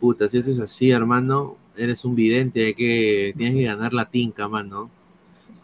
Puta, 0.00 0.28
si 0.28 0.36
eso 0.36 0.50
es 0.50 0.58
así, 0.58 0.90
hermano, 0.90 1.56
eres 1.78 2.04
un 2.04 2.14
vidente 2.14 2.60
de 2.60 2.74
que 2.74 3.32
tienes 3.38 3.54
que 3.54 3.64
ganar 3.64 3.94
la 3.94 4.10
tinca, 4.10 4.48
mano. 4.48 4.90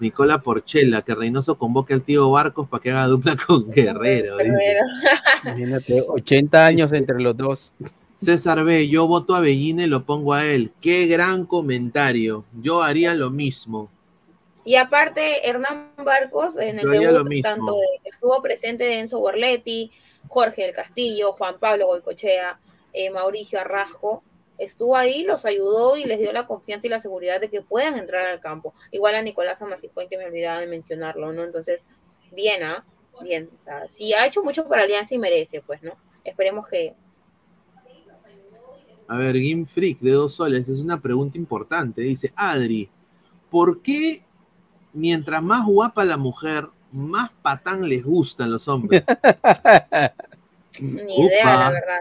Nicola 0.02 0.42
Porchela, 0.42 1.02
que 1.02 1.14
Reynoso 1.14 1.56
convoque 1.56 1.94
al 1.94 2.02
tío 2.02 2.30
Barcos 2.30 2.68
para 2.68 2.82
que 2.82 2.90
haga 2.90 3.06
dupla 3.06 3.36
con 3.36 3.70
Guerrero. 3.70 4.36
Imagínate, 5.44 6.04
80 6.06 6.66
años 6.66 6.92
entre 6.92 7.20
los 7.20 7.36
dos. 7.36 7.72
César 8.16 8.64
B, 8.64 8.88
yo 8.88 9.06
voto 9.06 9.34
a 9.34 9.40
Bellina 9.40 9.84
y 9.84 9.86
lo 9.86 10.04
pongo 10.04 10.34
a 10.34 10.44
él. 10.44 10.72
Qué 10.80 11.06
gran 11.06 11.46
comentario. 11.46 12.44
Yo 12.60 12.82
haría 12.82 13.14
lo 13.14 13.30
mismo. 13.30 13.90
Y 14.64 14.76
aparte, 14.76 15.48
Hernán 15.48 15.92
Barcos 15.96 16.56
en 16.56 16.78
el 16.78 16.88
debut, 16.88 17.28
mismo. 17.28 17.42
tanto 17.42 17.72
de, 17.72 17.86
que 18.02 18.10
estuvo 18.10 18.40
presente 18.42 18.98
Enzo 18.98 19.18
Borletti, 19.18 19.90
Jorge 20.28 20.62
del 20.62 20.74
Castillo, 20.74 21.32
Juan 21.32 21.56
Pablo 21.58 21.86
Goicochea, 21.86 22.60
eh, 22.92 23.10
Mauricio 23.10 23.60
Arrasco, 23.60 24.22
estuvo 24.58 24.96
ahí, 24.96 25.24
los 25.24 25.44
ayudó 25.44 25.96
y 25.96 26.04
les 26.04 26.18
dio 26.18 26.32
la 26.32 26.46
confianza 26.46 26.86
y 26.86 26.90
la 26.90 27.00
seguridad 27.00 27.40
de 27.40 27.50
que 27.50 27.62
puedan 27.62 27.98
entrar 27.98 28.26
al 28.26 28.40
campo. 28.40 28.74
Igual 28.90 29.14
a 29.14 29.22
Nicolás 29.22 29.62
Amasifuen, 29.62 30.08
que 30.08 30.18
me 30.18 30.26
olvidaba 30.26 30.60
de 30.60 30.66
mencionarlo, 30.66 31.32
¿no? 31.32 31.44
Entonces, 31.44 31.86
bien, 32.30 32.62
¿ah? 32.62 32.84
bien. 33.20 33.50
O 33.56 33.60
sea, 33.60 33.88
si 33.88 34.14
ha 34.14 34.26
hecho 34.26 34.42
mucho 34.42 34.66
para 34.68 34.82
Alianza 34.82 35.14
y 35.14 35.18
merece, 35.18 35.60
pues, 35.60 35.82
¿no? 35.82 35.92
Esperemos 36.24 36.66
que. 36.66 36.94
A 39.08 39.16
ver, 39.18 39.34
Game 39.34 39.66
Freak 39.66 39.98
de 39.98 40.12
dos 40.12 40.34
soles, 40.34 40.68
es 40.68 40.80
una 40.80 41.00
pregunta 41.00 41.36
importante. 41.36 42.02
Dice, 42.02 42.32
Adri, 42.34 42.88
¿por 43.50 43.82
qué 43.82 44.24
mientras 44.92 45.42
más 45.42 45.66
guapa 45.66 46.04
la 46.04 46.16
mujer, 46.16 46.68
más 46.92 47.30
patán 47.42 47.88
les 47.88 48.04
gustan 48.04 48.50
los 48.50 48.68
hombres? 48.68 49.02
Ni 50.80 51.26
idea, 51.26 51.56
la 51.56 51.70
verdad. 51.70 52.00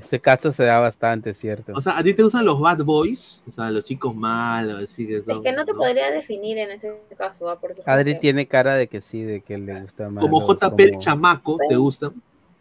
Ese 0.00 0.18
caso 0.20 0.52
se 0.54 0.64
da 0.64 0.80
bastante, 0.80 1.34
¿cierto? 1.34 1.72
O 1.74 1.80
sea, 1.82 1.98
¿a 1.98 2.02
ti 2.02 2.14
te 2.14 2.22
gustan 2.22 2.46
los 2.46 2.58
bad 2.58 2.82
boys? 2.82 3.42
O 3.46 3.50
sea, 3.50 3.70
los 3.70 3.84
chicos 3.84 4.14
malos, 4.14 4.84
así 4.84 5.06
que 5.06 5.16
Es 5.16 5.24
son... 5.26 5.42
que 5.42 5.52
no 5.52 5.66
te 5.66 5.74
podría 5.74 6.10
definir 6.10 6.56
en 6.58 6.70
ese 6.70 6.94
caso, 7.18 7.50
¿ah? 7.50 7.58
porque 7.60 7.82
Adri 7.84 8.18
tiene 8.18 8.46
cara 8.48 8.74
de 8.74 8.86
que 8.88 9.02
sí, 9.02 9.22
de 9.22 9.42
que 9.42 9.58
le 9.58 9.82
gusta 9.82 10.08
más. 10.08 10.22
Como 10.22 10.40
JP 10.46 10.80
el 10.80 10.88
como- 10.92 11.00
chamaco, 11.02 11.58
¿te 11.68 11.76
gustan? 11.76 12.14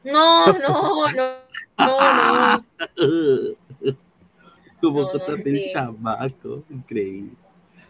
No, 0.04 0.48
no, 0.48 1.08
no, 1.08 1.12
no, 1.78 2.58
no. 2.58 2.66
Como 4.82 5.02
No, 5.04 5.12
JP 5.14 5.44
sí. 5.44 5.64
el 5.66 5.72
chamaco, 5.74 6.64
increíble. 6.70 7.32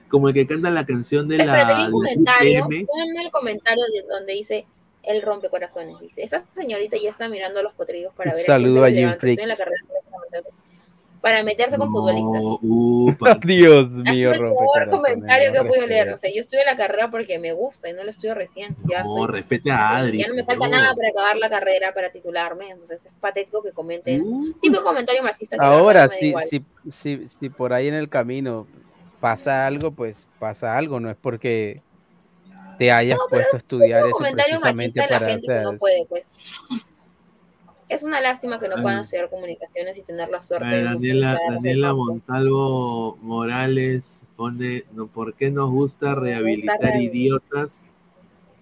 Como 0.09 0.27
el 0.27 0.33
que 0.33 0.45
canta 0.45 0.69
la 0.69 0.85
canción 0.85 1.27
de 1.29 1.37
la... 1.37 1.67
tenía 1.67 1.85
un 1.85 1.91
comentario, 1.93 2.67
el 2.69 3.31
comentario 3.31 3.83
de- 3.93 4.07
donde 4.13 4.33
dice 4.33 4.65
el 5.03 5.21
rompecorazones. 5.21 5.99
Dice, 5.99 6.23
esa 6.23 6.45
señorita 6.55 6.97
ya 7.01 7.09
está 7.09 7.27
mirando 7.27 7.59
a 7.59 7.63
los 7.63 7.73
potrillos 7.73 8.13
para 8.13 8.33
ver 8.33 8.45
saludo 8.45 8.83
a 8.83 8.89
Jim 8.89 9.09
en 9.21 9.47
la 9.47 9.55
carrera 9.55 9.83
para 11.21 11.43
meterse, 11.43 11.77
con 11.77 11.91
futbolistas. 11.91 12.41
No, 12.41 12.57
upa. 12.61 13.35
Dios 13.45 13.85
Ha 13.85 14.11
sido 14.13 14.31
mío, 14.31 14.33
el 14.33 14.39
peor 14.39 14.89
comentario 14.89 15.53
que 15.53 15.63
podido 15.63 15.87
leer. 15.87 16.09
O 16.13 16.17
sea, 16.17 16.31
yo 16.33 16.41
estudio 16.41 16.63
la 16.65 16.75
carrera 16.75 17.11
porque 17.11 17.37
me 17.37 17.53
gusta 17.53 17.89
y 17.89 17.93
no 17.93 18.03
lo 18.03 18.09
estudio 18.09 18.33
recién. 18.33 18.75
Ya, 18.89 19.03
No, 19.03 19.17
soy- 19.17 19.31
respete 19.31 19.71
a 19.71 19.97
Adri. 19.97 20.17
ya 20.17 20.27
no 20.27 20.35
me 20.35 20.43
falta 20.43 20.67
nada 20.67 20.95
para 20.95 21.09
acabar 21.09 21.37
la 21.37 21.49
carrera, 21.49 21.93
para 21.93 22.11
titularme. 22.11 22.71
Entonces 22.71 23.05
es 23.05 23.11
patético 23.19 23.61
que 23.61 23.71
comenten. 23.71 24.21
Uh. 24.23 24.53
tipo 24.59 24.77
de 24.77 24.83
comentario 24.83 25.21
machista. 25.21 25.57
que 25.57 25.63
Ahora, 25.63 26.09
si, 26.09 26.33
si, 26.49 26.65
si, 26.89 27.27
si 27.27 27.49
por 27.49 27.71
ahí 27.71 27.87
en 27.87 27.93
el 27.93 28.09
camino 28.09 28.67
pasa 29.19 29.67
algo, 29.67 29.91
pues 29.91 30.27
pasa 30.39 30.75
algo, 30.75 30.99
no 30.99 31.11
es 31.11 31.17
porque 31.17 31.83
te 32.81 32.91
hayas 32.91 33.19
No, 33.19 33.27
puesto 33.29 33.55
a 33.55 33.59
estudiar 33.59 34.01
un 34.05 34.09
eso 34.09 34.17
comentario 34.17 34.59
precisamente 34.59 34.99
machista 34.99 35.03
de 35.03 35.09
la 35.11 35.29
gente 35.31 35.47
que 35.47 35.61
no 35.61 35.71
es- 35.73 35.79
puede, 35.79 36.05
pues. 36.07 36.61
Es 37.89 38.01
una 38.01 38.19
lástima 38.19 38.59
que 38.59 38.67
no 38.69 38.81
puedan 38.81 39.01
estudiar 39.01 39.29
comunicaciones 39.29 39.99
y 39.99 40.01
tener 40.03 40.29
la 40.29 40.41
suerte 40.41 40.65
de 40.67 40.81
Daniela, 40.81 41.33
utilizar 41.35 41.55
Daniela. 41.61 41.93
Montalvo 41.93 43.17
Morales 43.21 44.21
pone, 44.35 44.85
no, 44.93 45.05
¿por 45.05 45.35
qué 45.35 45.51
nos 45.51 45.69
gusta 45.69 46.15
rehabilitar 46.15 46.95
idiotas 46.99 47.85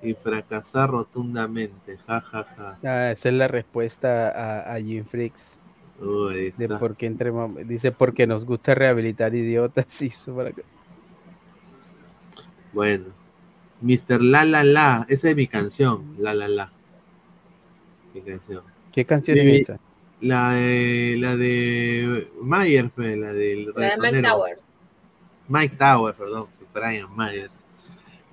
y 0.01 0.13
fracasar 0.15 0.89
rotundamente? 0.89 1.97
Ja, 2.05 2.19
ja, 2.19 2.43
ja. 2.57 2.77
Ah, 2.83 3.11
esa 3.11 3.29
es 3.29 3.35
la 3.35 3.47
respuesta 3.47 4.31
a, 4.31 4.73
a 4.73 4.81
Jim 4.81 5.05
Freaks. 5.05 5.53
Uy, 6.01 6.51
De 6.57 6.67
por 6.67 6.97
qué 6.97 7.05
entre 7.05 7.31
dice 7.63 7.93
porque 7.93 8.27
nos 8.27 8.43
gusta 8.43 8.75
rehabilitar 8.75 9.33
idiotas 9.33 9.85
y 10.01 10.07
eso 10.07 10.35
para 10.35 10.51
que- 10.51 10.63
Bueno, 12.73 13.05
Mr. 13.81 14.22
La 14.22 14.43
La 14.45 14.64
La, 14.64 15.06
esa 15.10 15.30
es 15.30 15.35
mi 15.35 15.47
canción, 15.47 16.15
La 16.19 16.34
La 16.34 16.47
La. 16.47 16.72
Mi 18.14 18.22
canción. 18.22 18.64
¿Qué 18.91 19.06
canción 19.06 19.38
Mi- 19.38 19.51
es 19.51 19.61
esa? 19.61 19.80
La 20.22 20.51
de, 20.51 21.15
la 21.18 21.38
de 21.38 22.30
Mayer, 22.41 22.89
pues, 22.89 23.18
la 23.18 23.31
del 23.31 23.72
La 23.76 23.91
de 23.91 23.97
Mike. 23.97 24.22
Tower. 24.22 24.60
Mike 25.47 25.76
Tower, 25.77 26.14
perdón, 26.15 26.47
Brian 26.73 27.15
Mayer. 27.15 27.49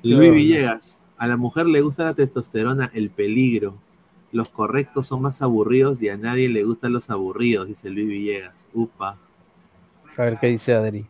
Luis. 0.03 0.33
Villegas, 0.33 1.03
a 1.17 1.27
la 1.29 1.37
mujer 1.37 1.67
le 1.67 1.81
gusta 1.81 2.05
la 2.05 2.15
testosterona, 2.15 2.91
el 2.93 3.11
peligro. 3.11 3.77
Los 4.33 4.49
correctos 4.49 5.07
son 5.07 5.23
más 5.23 5.41
aburridos 5.43 6.03
y 6.03 6.09
a 6.09 6.17
nadie 6.17 6.49
le 6.49 6.65
gustan 6.65 6.93
los 6.93 7.09
aburridos, 7.11 7.69
dice 7.69 7.89
Luis 7.89 8.09
Villegas. 8.09 8.69
Upa. 8.75 9.17
A 10.17 10.23
ver 10.23 10.39
qué 10.41 10.49
dice 10.49 10.75
Adri. 10.75 11.07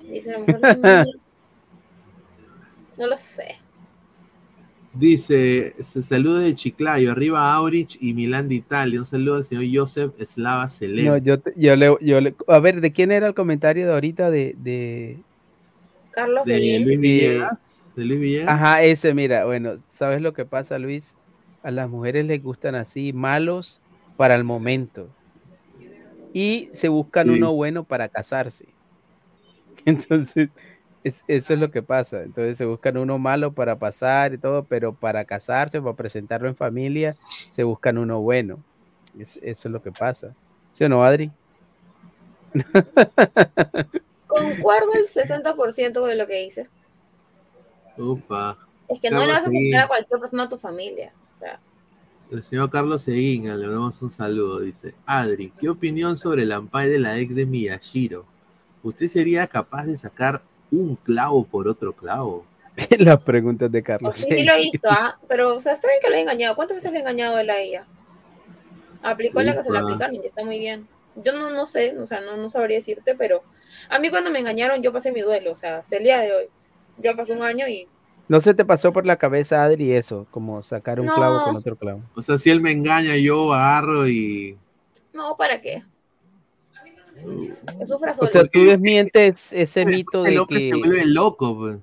Dice 0.00 0.30
la 0.30 0.38
mujer 0.40 0.60
de 0.80 1.04
mí. 1.04 1.12
No 2.96 3.06
lo 3.06 3.16
sé. 3.16 3.56
Dice, 4.92 5.74
se 5.82 6.02
saluda 6.04 6.38
de 6.40 6.54
Chiclayo, 6.54 7.10
arriba 7.10 7.52
Aurich 7.52 7.96
y 8.00 8.14
Milán 8.14 8.48
de 8.48 8.54
Italia. 8.54 9.00
Un 9.00 9.06
saludo 9.06 9.36
al 9.36 9.44
señor 9.44 9.64
Joseph 9.72 10.12
Slava 10.24 10.68
Selem. 10.68 11.06
No, 11.06 11.16
yo, 11.18 11.36
le, 11.76 11.96
yo 12.00 12.20
le- 12.20 12.34
a 12.46 12.58
ver, 12.60 12.80
¿de 12.80 12.92
quién 12.92 13.10
era 13.10 13.26
el 13.26 13.34
comentario 13.34 13.86
de 13.86 13.92
ahorita 13.92 14.30
de, 14.30 14.54
de, 14.56 15.18
Carlos 16.12 16.44
de. 16.46 16.78
Luis 16.78 17.00
de- 17.00 17.02
Villegas. 17.08 17.80
De 17.96 18.04
Luis 18.04 18.20
Villegas. 18.20 18.48
Ajá, 18.48 18.82
ese, 18.84 19.14
mira, 19.14 19.44
bueno, 19.46 19.78
¿sabes 19.98 20.22
lo 20.22 20.32
que 20.32 20.44
pasa, 20.44 20.78
Luis? 20.78 21.12
A 21.64 21.72
las 21.72 21.88
mujeres 21.90 22.24
les 22.26 22.40
gustan 22.40 22.76
así, 22.76 23.12
malos 23.12 23.80
para 24.16 24.36
el 24.36 24.44
momento. 24.44 25.08
Y 26.32 26.68
se 26.72 26.88
buscan 26.88 27.26
Sí. 27.28 27.32
uno 27.34 27.52
bueno 27.52 27.82
para 27.82 28.08
casarse. 28.08 28.66
Entonces, 29.84 30.50
es- 31.04 31.22
eso 31.28 31.52
es 31.52 31.58
lo 31.60 31.70
que 31.70 31.82
pasa. 31.82 32.22
Entonces 32.22 32.58
se 32.58 32.64
buscan 32.64 32.96
uno 32.96 33.18
malo 33.18 33.52
para 33.52 33.78
pasar 33.78 34.34
y 34.34 34.38
todo, 34.38 34.64
pero 34.64 34.92
para 34.94 35.24
casarse, 35.24 35.80
para 35.80 35.94
presentarlo 35.94 36.48
en 36.48 36.56
familia, 36.56 37.14
se 37.50 37.62
buscan 37.62 37.98
uno 37.98 38.20
bueno. 38.20 38.58
Es- 39.18 39.38
eso 39.42 39.68
es 39.68 39.72
lo 39.72 39.82
que 39.82 39.92
pasa. 39.92 40.34
¿Sí 40.72 40.82
o 40.84 40.88
no, 40.88 41.04
Adri? 41.04 41.30
Concuerdo 44.26 44.94
el 44.94 45.06
60% 45.06 46.06
de 46.06 46.16
lo 46.16 46.26
que 46.26 46.42
dices. 46.42 46.68
Upa. 47.96 48.58
Es 48.88 49.00
que 49.00 49.10
no 49.10 49.20
le 49.20 49.28
vas 49.28 49.44
a 49.44 49.48
presentar 49.48 49.84
a 49.84 49.88
cualquier 49.88 50.20
persona 50.20 50.42
a 50.44 50.48
tu 50.48 50.58
familia. 50.58 51.12
O 51.36 51.38
sea, 51.40 51.60
El 52.30 52.42
señor 52.42 52.70
Carlos 52.70 53.02
Seguín, 53.02 53.44
le 53.44 53.68
damos 53.68 54.00
un 54.02 54.10
saludo, 54.10 54.60
dice. 54.60 54.94
Adri, 55.06 55.52
¿qué 55.60 55.68
opinión 55.68 56.16
sobre 56.16 56.42
el 56.42 56.52
ampay 56.52 56.88
de 56.88 56.98
la 56.98 57.18
ex 57.18 57.34
de 57.34 57.46
Miyashiro? 57.46 58.24
¿Usted 58.82 59.08
sería 59.08 59.46
capaz 59.46 59.84
de 59.84 59.96
sacar 59.96 60.42
un 60.76 60.96
clavo 60.96 61.44
por 61.44 61.68
otro 61.68 61.92
clavo? 61.92 62.44
Las 62.98 63.20
preguntas 63.22 63.70
de 63.70 63.82
Carlos. 63.82 64.14
sí, 64.16 64.26
sí 64.28 64.44
lo 64.44 64.58
hizo, 64.58 64.88
¿ah? 64.90 65.18
Pero, 65.28 65.54
o 65.54 65.60
sea, 65.60 65.74
está 65.74 65.88
bien 65.88 66.00
que 66.02 66.10
le 66.10 66.18
he 66.18 66.20
engañado. 66.22 66.56
¿Cuántas 66.56 66.76
veces 66.76 66.92
le 66.92 66.98
he 66.98 67.00
engañado 67.00 67.38
él 67.38 67.50
a 67.50 67.58
ella? 67.58 67.86
Aplicó 69.02 69.42
la 69.42 69.54
que 69.54 69.62
se 69.62 69.70
le 69.70 69.78
Upa. 69.78 69.86
aplicaron 69.86 70.14
y 70.16 70.26
está 70.26 70.44
muy 70.44 70.58
bien. 70.58 70.88
Yo 71.16 71.32
no, 71.32 71.50
no 71.50 71.66
sé, 71.66 71.96
o 71.98 72.06
sea, 72.06 72.20
no, 72.20 72.36
no 72.36 72.50
sabría 72.50 72.78
decirte, 72.78 73.14
pero 73.14 73.42
a 73.88 73.98
mí 74.00 74.10
cuando 74.10 74.30
me 74.30 74.40
engañaron 74.40 74.82
yo 74.82 74.92
pasé 74.92 75.12
mi 75.12 75.20
duelo, 75.20 75.52
o 75.52 75.56
sea, 75.56 75.78
hasta 75.78 75.96
el 75.96 76.04
día 76.04 76.20
de 76.20 76.32
hoy. 76.32 76.44
Ya 76.98 77.14
pasó 77.14 77.34
un 77.34 77.42
año 77.42 77.68
y 77.68 77.86
¿No 78.26 78.40
se 78.40 78.54
te 78.54 78.64
pasó 78.64 78.92
por 78.92 79.04
la 79.04 79.16
cabeza, 79.16 79.62
Adri, 79.62 79.92
eso? 79.92 80.26
Como 80.30 80.62
sacar 80.62 80.98
un 80.98 81.08
clavo 81.08 81.44
con 81.44 81.56
otro 81.56 81.76
clavo. 81.76 82.02
O 82.14 82.22
sea, 82.22 82.38
si 82.38 82.50
él 82.50 82.60
me 82.60 82.70
engaña, 82.70 83.16
yo 83.16 83.52
agarro 83.52 84.08
y... 84.08 84.56
no, 85.12 85.36
¿para 85.36 85.58
qué? 85.58 85.84
O 88.20 88.26
sea, 88.26 88.44
tú 88.44 88.64
desmientes 88.64 89.52
ese 89.52 89.86
mito 89.86 90.24
El 90.24 90.34
de 90.34 90.38
hombre 90.40 90.58
que... 90.60 90.70
se 90.70 90.76
vuelve 90.78 91.06
loco, 91.06 91.58
pues. 91.58 91.78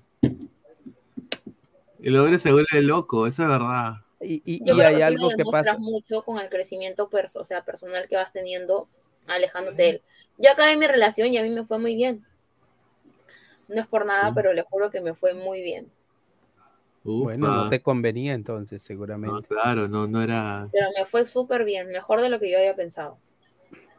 El 2.01 2.17
hombre 2.17 2.39
se 2.39 2.51
vuelve 2.51 2.81
loco, 2.81 3.27
eso 3.27 3.43
es 3.43 3.49
verdad. 3.49 3.93
Y, 4.19 4.41
y- 4.45 4.59
Yo 4.65 4.73
y 4.73 4.77
creo 4.77 4.87
hay 4.87 4.95
que 4.97 5.03
algo 5.03 5.29
que 5.35 5.43
pasa. 5.45 5.77
mucho 5.77 6.23
con 6.23 6.39
el 6.39 6.49
crecimiento 6.49 7.09
perso, 7.09 7.41
o 7.41 7.45
sea, 7.45 7.63
personal 7.63 8.07
que 8.07 8.15
vas 8.15 8.31
teniendo 8.31 8.87
alejándote 9.27 9.81
de 9.81 9.89
él. 9.89 10.01
Yo 10.37 10.51
acabé 10.51 10.75
mi 10.77 10.87
relación 10.87 11.33
y 11.33 11.37
a 11.37 11.43
mí 11.43 11.49
me 11.49 11.65
fue 11.65 11.79
muy 11.79 11.95
bien. 11.95 12.25
No 13.67 13.79
es 13.79 13.87
por 13.87 14.05
nada, 14.05 14.33
pero 14.33 14.53
le 14.53 14.63
juro 14.63 14.89
que 14.89 15.01
me 15.01 15.13
fue 15.13 15.33
muy 15.33 15.61
bien. 15.61 15.89
Bueno, 17.03 17.47
no 17.47 17.69
te 17.69 17.81
convenía 17.81 18.33
entonces, 18.33 18.83
seguramente. 18.83 19.35
No, 19.35 19.41
claro, 19.43 19.87
no, 19.87 20.07
no 20.07 20.21
era... 20.21 20.67
Pero 20.71 20.87
me 20.97 21.05
fue 21.05 21.25
súper 21.25 21.63
bien, 21.63 21.87
mejor 21.87 22.21
de 22.21 22.29
lo 22.29 22.39
que 22.39 22.51
yo 22.51 22.57
había 22.57 22.75
pensado. 22.75 23.17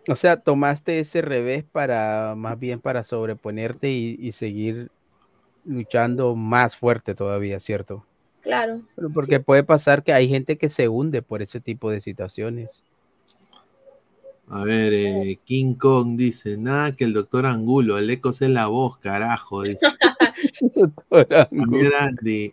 O 0.09 0.17
sea, 0.17 0.39
tomaste 0.39 0.99
ese 0.99 1.23
revés 1.23 1.65
para 1.65 2.35
más 2.37 2.59
bien 2.59 2.81
para 2.81 3.05
sobreponerte 3.05 3.91
y, 3.91 4.17
y 4.21 4.33
seguir 4.33 4.91
luchando 5.65 6.35
más 6.35 6.77
fuerte 6.77 7.15
todavía, 7.15 7.61
¿cierto? 7.61 8.05
Claro. 8.43 8.83
Pero 8.97 9.11
porque 9.11 9.39
puede 9.41 9.63
pasar 9.63 10.03
que 10.03 10.13
hay 10.13 10.29
gente 10.29 10.59
que 10.59 10.69
se 10.69 10.89
hunde 10.89 11.23
por 11.23 11.43
ese 11.43 11.61
tipo 11.61 11.91
de 11.91 12.01
situaciones. 12.01 12.85
A 14.49 14.65
ver, 14.65 14.93
eh, 14.93 15.39
King 15.45 15.75
Kong 15.75 16.17
dice, 16.17 16.59
nada 16.59 16.95
que 16.95 17.05
el 17.05 17.13
doctor 17.13 17.47
Angulo, 17.47 17.97
el 17.97 18.11
eco 18.11 18.31
es 18.31 18.41
la 18.43 18.67
voz, 18.67 18.99
carajo, 18.99 19.63
dice. 19.63 19.87
Andy, 22.01 22.53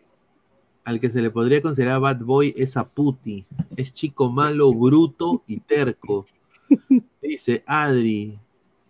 al 0.86 1.00
que 1.00 1.10
se 1.10 1.22
le 1.22 1.32
podría 1.32 1.62
considerar 1.62 2.00
bad 2.00 2.20
boy 2.20 2.54
es 2.56 2.78
a 2.78 2.88
Puti. 2.88 3.46
Es 3.76 3.94
chico 3.94 4.30
malo, 4.30 4.74
bruto 4.74 5.44
y 5.48 5.60
terco. 5.60 6.26
Dice 7.30 7.64
Adri. 7.68 8.40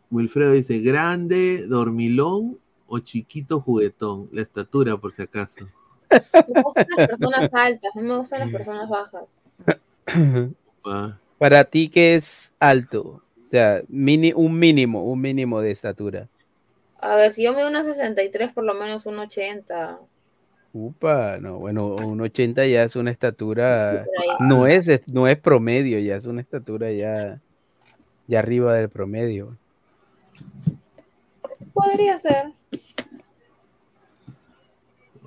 Wilfredo 0.09 0.53
dice, 0.53 0.79
grande, 0.79 1.67
dormilón 1.67 2.55
o 2.87 2.99
chiquito 2.99 3.59
juguetón. 3.59 4.29
La 4.31 4.41
estatura, 4.41 4.95
por 4.95 5.11
si 5.11 5.23
acaso. 5.23 5.67
Me 6.09 6.61
gustan 6.61 6.87
las 6.95 7.07
personas 7.09 7.49
altas, 7.53 7.91
no 7.95 8.01
me 8.01 8.17
gustan 8.17 8.39
las 8.39 8.49
personas 8.49 8.87
bajas. 8.87 9.23
Pa. 10.81 11.19
Para 11.37 11.65
ti, 11.65 11.89
¿qué 11.89 12.15
es 12.15 12.53
alto? 12.61 13.21
O 13.37 13.49
sea, 13.51 13.81
mini, 13.89 14.31
un 14.33 14.57
mínimo, 14.57 15.03
un 15.03 15.19
mínimo 15.19 15.59
de 15.59 15.71
estatura. 15.71 16.29
A 17.01 17.15
ver, 17.15 17.33
si 17.33 17.43
yo 17.43 17.51
me 17.51 17.59
doy 17.59 17.69
una 17.69 17.83
63, 17.83 18.53
por 18.53 18.63
lo 18.63 18.73
menos 18.73 19.05
un 19.05 19.19
80. 19.19 19.99
Upa, 20.71 21.39
no, 21.41 21.59
bueno, 21.59 21.95
un 21.95 22.21
80 22.21 22.65
ya 22.67 22.83
es 22.83 22.95
una 22.95 23.11
estatura, 23.11 24.05
no 24.39 24.65
es, 24.65 24.87
no 25.07 25.27
es 25.27 25.37
promedio, 25.37 25.99
ya 25.99 26.15
es 26.15 26.25
una 26.25 26.39
estatura 26.39 26.89
ya, 26.93 27.41
ya 28.29 28.39
arriba 28.39 28.75
del 28.75 28.89
promedio. 28.89 29.57
Podría 31.73 32.19
ser. 32.19 32.53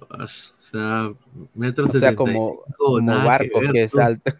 O 0.08 0.26
sea, 0.26 1.12
metro 1.54 1.86
O 1.86 1.90
sea, 1.90 2.14
como, 2.14 2.30
75, 2.30 2.64
como 2.78 3.00
nada 3.00 3.24
barco 3.24 3.60
ver, 3.60 3.72
que 3.72 3.82
es 3.82 3.92
tú. 3.92 4.00
alto. 4.00 4.32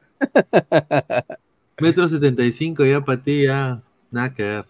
Metro 1.81 2.09
75 2.09 2.85
ya 2.85 3.05
para 3.05 3.21
ti, 3.21 3.45
ya, 3.45 3.83
nada 4.13 4.33
que 4.33 4.43
ver. 4.43 4.65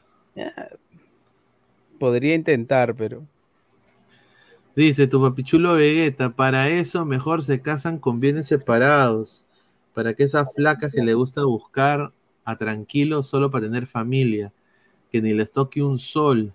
Podría 1.99 2.35
intentar, 2.35 2.95
pero 2.95 3.27
Dice 4.75 5.07
tu 5.07 5.21
papichulo 5.21 5.75
Vegeta, 5.75 6.31
para 6.31 6.71
eso 6.71 7.05
mejor 7.05 7.45
se 7.45 7.61
casan 7.61 7.99
con 7.99 8.21
bienes 8.21 8.47
separados. 8.47 9.45
Para 9.93 10.15
que 10.15 10.23
esas 10.23 10.49
flacas 10.57 10.93
que 10.95 11.03
le 11.03 11.13
gusta 11.13 11.45
buscar 11.45 12.11
a 12.45 12.57
tranquilo 12.57 13.23
solo 13.23 13.51
para 13.51 13.67
tener 13.67 13.87
familia. 13.87 14.53
Que 15.11 15.21
ni 15.21 15.33
les 15.33 15.53
toque 15.53 15.83
un 15.83 15.99
sol. 15.99 16.53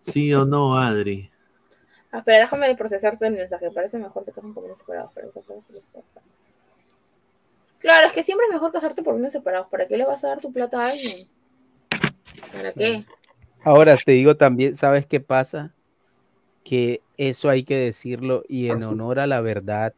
¿Sí 0.00 0.34
o 0.34 0.44
no, 0.44 0.76
Adri? 0.76 1.30
Ah, 2.10 2.18
espera, 2.18 2.40
déjame 2.40 2.74
procesar 2.76 3.16
todo 3.16 3.28
el 3.28 3.34
mensaje. 3.34 3.70
Parece 3.70 3.98
mejor 3.98 4.24
se 4.24 4.32
casan 4.32 4.54
por 4.54 4.64
bienes 4.64 4.78
separados. 4.78 5.10
pero 5.14 5.32
Claro, 7.78 8.06
es 8.06 8.12
que 8.12 8.22
siempre 8.22 8.46
es 8.46 8.52
mejor 8.52 8.72
casarte 8.72 9.02
por 9.02 9.14
bienes 9.14 9.32
separados. 9.32 9.68
¿Para 9.68 9.86
qué 9.86 9.96
le 9.96 10.04
vas 10.04 10.24
a 10.24 10.28
dar 10.28 10.40
tu 10.40 10.52
plata 10.52 10.78
a 10.78 10.90
alguien? 10.90 11.28
¿Para 12.52 12.72
qué? 12.72 13.04
ahora 13.64 13.96
te 13.96 14.12
digo 14.12 14.36
también, 14.36 14.76
¿sabes 14.76 15.06
qué 15.06 15.20
pasa? 15.20 15.72
Que 16.62 17.00
eso 17.16 17.48
hay 17.48 17.64
que 17.64 17.76
decirlo 17.76 18.44
y 18.48 18.68
en 18.68 18.82
honor 18.82 19.18
a 19.18 19.26
la 19.26 19.40
verdad, 19.40 19.94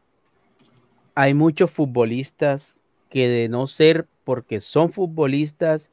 hay 1.15 1.33
muchos 1.33 1.69
futbolistas 1.69 2.81
que 3.09 3.27
de 3.27 3.49
no 3.49 3.67
ser 3.67 4.07
porque 4.27 4.59
son 4.59 4.91
futbolistas 4.91 5.89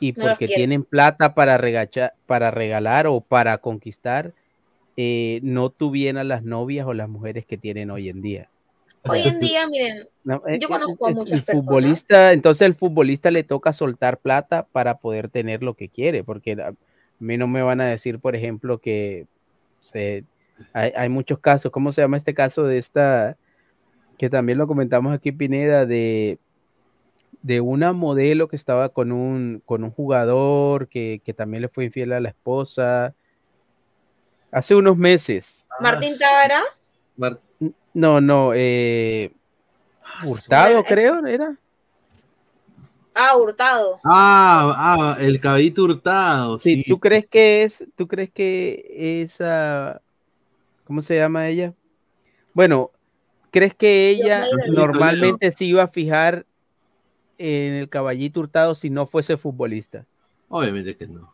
y 0.00 0.12
No 0.12 0.24
porque 0.24 0.48
tienen 0.48 0.82
plata 0.82 1.32
para, 1.32 1.56
regacha- 1.58 2.12
para 2.26 2.50
regalar 2.50 3.06
o 3.06 3.20
para 3.20 3.58
conquistar, 3.58 4.34
eh, 4.96 5.38
no 5.44 5.70
tuvieran 5.70 6.26
las 6.26 6.42
novias 6.42 6.88
o 6.88 6.92
las 6.92 7.08
mujeres 7.08 7.46
que 7.46 7.56
tienen 7.56 7.92
hoy 7.92 8.08
en 8.08 8.20
día. 8.20 8.50
Hoy 9.08 9.22
en 9.28 9.38
día, 9.38 9.68
miren, 9.70 10.08
No, 10.24 10.42
eh, 10.48 10.58
yo 10.60 10.68
conozco 10.68 11.06
a 11.06 11.10
muchas 11.10 11.34
el 11.34 11.44
personas. 11.44 11.64
futbolista, 11.64 12.32
entonces 12.32 12.66
el 12.66 12.74
futbolista 12.74 13.30
le 13.30 13.44
toca 13.44 13.72
soltar 13.72 14.18
plata 14.18 14.66
para 14.72 14.98
poder 14.98 15.28
tener 15.28 15.62
lo 15.62 15.74
que 15.74 15.88
quiere, 15.88 16.24
porque 16.24 16.54
a 16.60 16.74
mí 17.20 17.36
no 17.36 17.46
me 17.46 17.62
van 17.62 17.80
a 17.80 17.86
decir, 17.86 18.18
por 18.18 18.34
ejemplo, 18.34 18.78
que 18.78 19.26
se, 19.80 20.24
hay, 20.72 20.92
hay 20.96 21.08
muchos 21.08 21.38
casos, 21.38 21.70
¿cómo 21.70 21.92
se 21.92 22.00
llama 22.02 22.16
este 22.16 22.34
caso 22.34 22.64
de 22.64 22.78
esta, 22.78 23.36
que 24.18 24.28
también 24.28 24.58
lo 24.58 24.66
comentamos 24.66 25.14
aquí, 25.14 25.30
Pineda, 25.30 25.86
de, 25.86 26.40
de 27.42 27.60
una 27.60 27.92
modelo 27.92 28.48
que 28.48 28.56
estaba 28.56 28.88
con 28.90 29.12
un, 29.12 29.62
con 29.64 29.84
un 29.84 29.90
jugador 29.90 30.88
que, 30.88 31.20
que 31.24 31.32
también 31.34 31.62
le 31.62 31.68
fue 31.68 31.84
infiel 31.84 32.12
a 32.12 32.20
la 32.20 32.30
esposa 32.30 33.14
hace 34.50 34.74
unos 34.74 34.96
meses. 34.96 35.64
Martín 35.80 36.14
Tábara, 36.18 36.62
No, 37.94 38.20
no, 38.20 38.52
eh, 38.54 39.32
Hurtado, 40.24 40.82
creo, 40.84 41.24
era. 41.26 41.56
ah, 43.14 43.36
Hurtado. 43.36 44.00
Ah, 44.04 44.72
ah, 44.76 45.16
el 45.20 45.38
caballito 45.38 45.84
hurtado. 45.84 46.58
Sí, 46.58 46.82
Sí, 46.82 46.90
¿tú 46.90 46.98
crees 46.98 47.26
que 47.26 47.62
es, 47.62 47.84
tú 47.94 48.08
crees 48.08 48.30
que 48.30 49.22
esa, 49.22 50.00
¿cómo 50.84 51.02
se 51.02 51.16
llama 51.16 51.46
ella? 51.48 51.72
Bueno, 52.52 52.90
¿crees 53.52 53.74
que 53.74 54.08
ella 54.08 54.44
normalmente 54.68 55.52
se 55.52 55.64
iba 55.64 55.84
a 55.84 55.88
fijar 55.88 56.46
en 57.38 57.74
el 57.74 57.88
caballito 57.88 58.40
hurtado 58.40 58.74
si 58.74 58.90
no 58.90 59.06
fuese 59.06 59.36
futbolista? 59.36 60.04
Obviamente 60.48 60.96
que 60.96 61.06
no. 61.06 61.32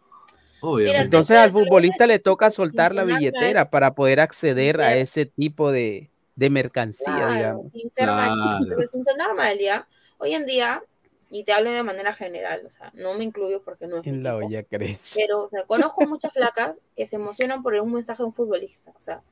Obviamente. 0.60 1.02
Entonces 1.04 1.36
al 1.38 1.52
futbolista 1.52 2.06
le 2.06 2.18
toca 2.18 2.50
soltar 2.50 2.94
la 2.94 3.04
billetera 3.04 3.70
para 3.70 3.94
poder 3.94 4.20
acceder 4.20 4.80
a 4.80 4.96
ese 4.96 5.26
tipo 5.26 5.70
de, 5.72 6.10
de 6.36 6.50
mercancía, 6.50 7.04
Claro, 7.06 7.34
digamos. 7.34 7.66
sin 7.72 7.90
ser 7.90 8.04
Claro. 8.04 8.76
sin 8.90 9.02
ya. 9.60 9.86
Hoy 10.18 10.32
en 10.34 10.46
día, 10.46 10.82
y 11.30 11.44
te 11.44 11.52
hablo 11.52 11.70
de 11.70 11.82
manera 11.82 12.14
general, 12.14 12.62
o 12.66 12.70
sea, 12.70 12.90
no 12.94 13.14
me 13.14 13.24
incluyo 13.24 13.62
porque 13.62 13.86
no 13.86 13.98
es 13.98 14.04
mi 14.06 14.10
En 14.12 14.22
la 14.22 14.34
tipo, 14.34 14.46
olla 14.46 14.62
crees. 14.62 15.12
pero 15.14 15.42
o 15.44 15.48
sea, 15.50 15.64
conozco 15.64 16.06
muchas 16.08 16.32
flacas 16.32 16.78
que 16.96 17.06
se 17.06 17.16
emocionan 17.16 17.62
por 17.62 17.74
un 17.74 17.92
mensaje 17.92 18.22
de 18.22 18.26
un 18.26 18.32
futbolista, 18.32 18.92
o 18.96 19.00
sea, 19.00 19.22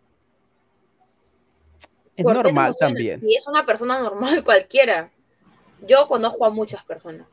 Es 2.16 2.24
¿por 2.24 2.34
qué 2.34 2.38
te 2.42 2.44
normal 2.52 2.74
también. 2.78 3.20
Si 3.20 3.34
es 3.36 3.46
una 3.46 3.64
persona 3.64 4.00
normal 4.00 4.44
cualquiera. 4.44 5.10
Yo 5.86 6.06
conozco 6.08 6.44
a 6.44 6.50
muchas 6.50 6.84
personas. 6.84 7.32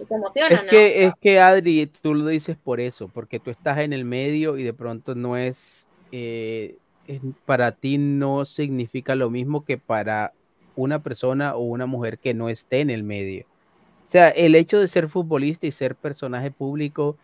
Y 0.00 0.04
se 0.06 0.14
emocionan, 0.14 0.52
Es 0.54 0.66
¿no? 0.66 0.70
que, 0.70 1.04
es 1.06 1.12
que 1.20 1.40
Adri, 1.40 1.86
tú 2.00 2.14
lo 2.14 2.26
dices 2.26 2.56
por 2.56 2.80
eso, 2.80 3.08
porque 3.08 3.40
tú 3.40 3.50
estás 3.50 3.78
en 3.78 3.92
el 3.92 4.04
medio 4.04 4.56
y 4.58 4.62
de 4.64 4.72
pronto 4.74 5.14
no 5.14 5.36
es, 5.36 5.86
eh, 6.10 6.78
es- 7.06 7.20
para 7.44 7.72
ti 7.76 7.98
no 7.98 8.44
significa 8.44 9.14
lo 9.14 9.30
mismo 9.30 9.64
que 9.64 9.78
para 9.78 10.34
una 10.74 11.02
persona 11.02 11.56
o 11.56 11.60
una 11.60 11.86
mujer 11.86 12.18
que 12.18 12.34
no 12.34 12.48
esté 12.48 12.80
en 12.80 12.90
el 12.90 13.02
medio. 13.04 13.44
O 13.44 14.08
sea, 14.10 14.30
el 14.30 14.54
hecho 14.56 14.78
de 14.80 14.88
ser 14.88 15.08
futbolista 15.08 15.66
y 15.66 15.72
ser 15.72 15.96
personaje 15.96 16.50
público, 16.50 17.18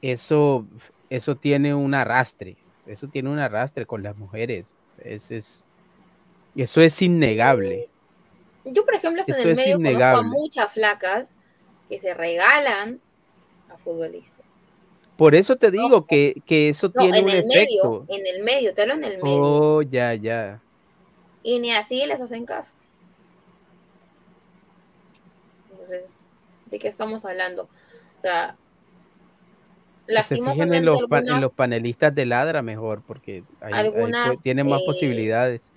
eso, 0.00 0.68
eso 1.08 1.36
tiene 1.36 1.74
un 1.74 1.94
arrastre, 1.94 2.58
eso 2.86 3.08
tiene 3.08 3.30
un 3.30 3.38
arrastre 3.38 3.86
con 3.86 4.02
las 4.02 4.16
mujeres. 4.16 4.76
Es, 4.98 5.30
es- 5.30 5.64
eso 6.54 6.80
es 6.80 7.00
innegable. 7.02 7.90
Yo, 8.64 8.84
por 8.84 8.94
ejemplo, 8.94 9.22
en 9.26 9.34
el 9.34 9.56
medio 9.56 9.76
conozco 9.76 9.78
a 9.78 9.90
innegable. 9.90 10.28
muchas 10.30 10.72
flacas 10.72 11.34
que 11.88 11.98
se 11.98 12.14
regalan 12.14 13.00
a 13.68 13.76
futbolistas. 13.78 14.44
Por 15.16 15.34
eso 15.34 15.56
te 15.56 15.70
digo 15.70 16.06
que, 16.06 16.42
que 16.46 16.68
eso 16.70 16.90
No, 16.92 17.02
tiene 17.02 17.18
en 17.18 17.24
un 17.24 17.30
el 17.30 17.38
efecto. 17.50 18.06
medio, 18.08 18.20
en 18.20 18.26
el 18.26 18.42
medio, 18.42 18.74
te 18.74 18.82
hablo 18.82 18.94
en 18.94 19.04
el 19.04 19.22
medio. 19.22 19.40
Oh, 19.42 19.82
ya, 19.82 20.14
ya. 20.14 20.60
Y 21.42 21.58
ni 21.58 21.72
así 21.72 22.04
les 22.06 22.20
hacen 22.20 22.46
caso. 22.46 22.72
Entonces, 25.70 26.04
¿de 26.66 26.78
qué 26.78 26.88
estamos 26.88 27.24
hablando? 27.24 27.64
O 28.18 28.22
sea, 28.22 28.56
se 30.06 30.36
fijen 30.36 30.74
en 30.74 30.84
los, 30.84 30.98
en 31.10 31.40
los 31.40 31.54
panelistas 31.54 32.14
de 32.14 32.26
Ladra 32.26 32.62
mejor, 32.62 33.02
porque 33.06 33.42
pu- 33.42 33.56
Algunas, 33.60 34.42
tienen 34.42 34.68
más 34.68 34.80
eh, 34.80 34.84
posibilidades. 34.86 35.70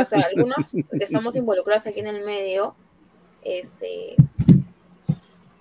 O 0.00 0.04
sea, 0.04 0.20
algunos 0.34 0.70
que 0.72 1.04
estamos 1.04 1.36
involucrados 1.36 1.86
aquí 1.86 2.00
en 2.00 2.08
el 2.08 2.24
medio, 2.24 2.74
este, 3.42 4.16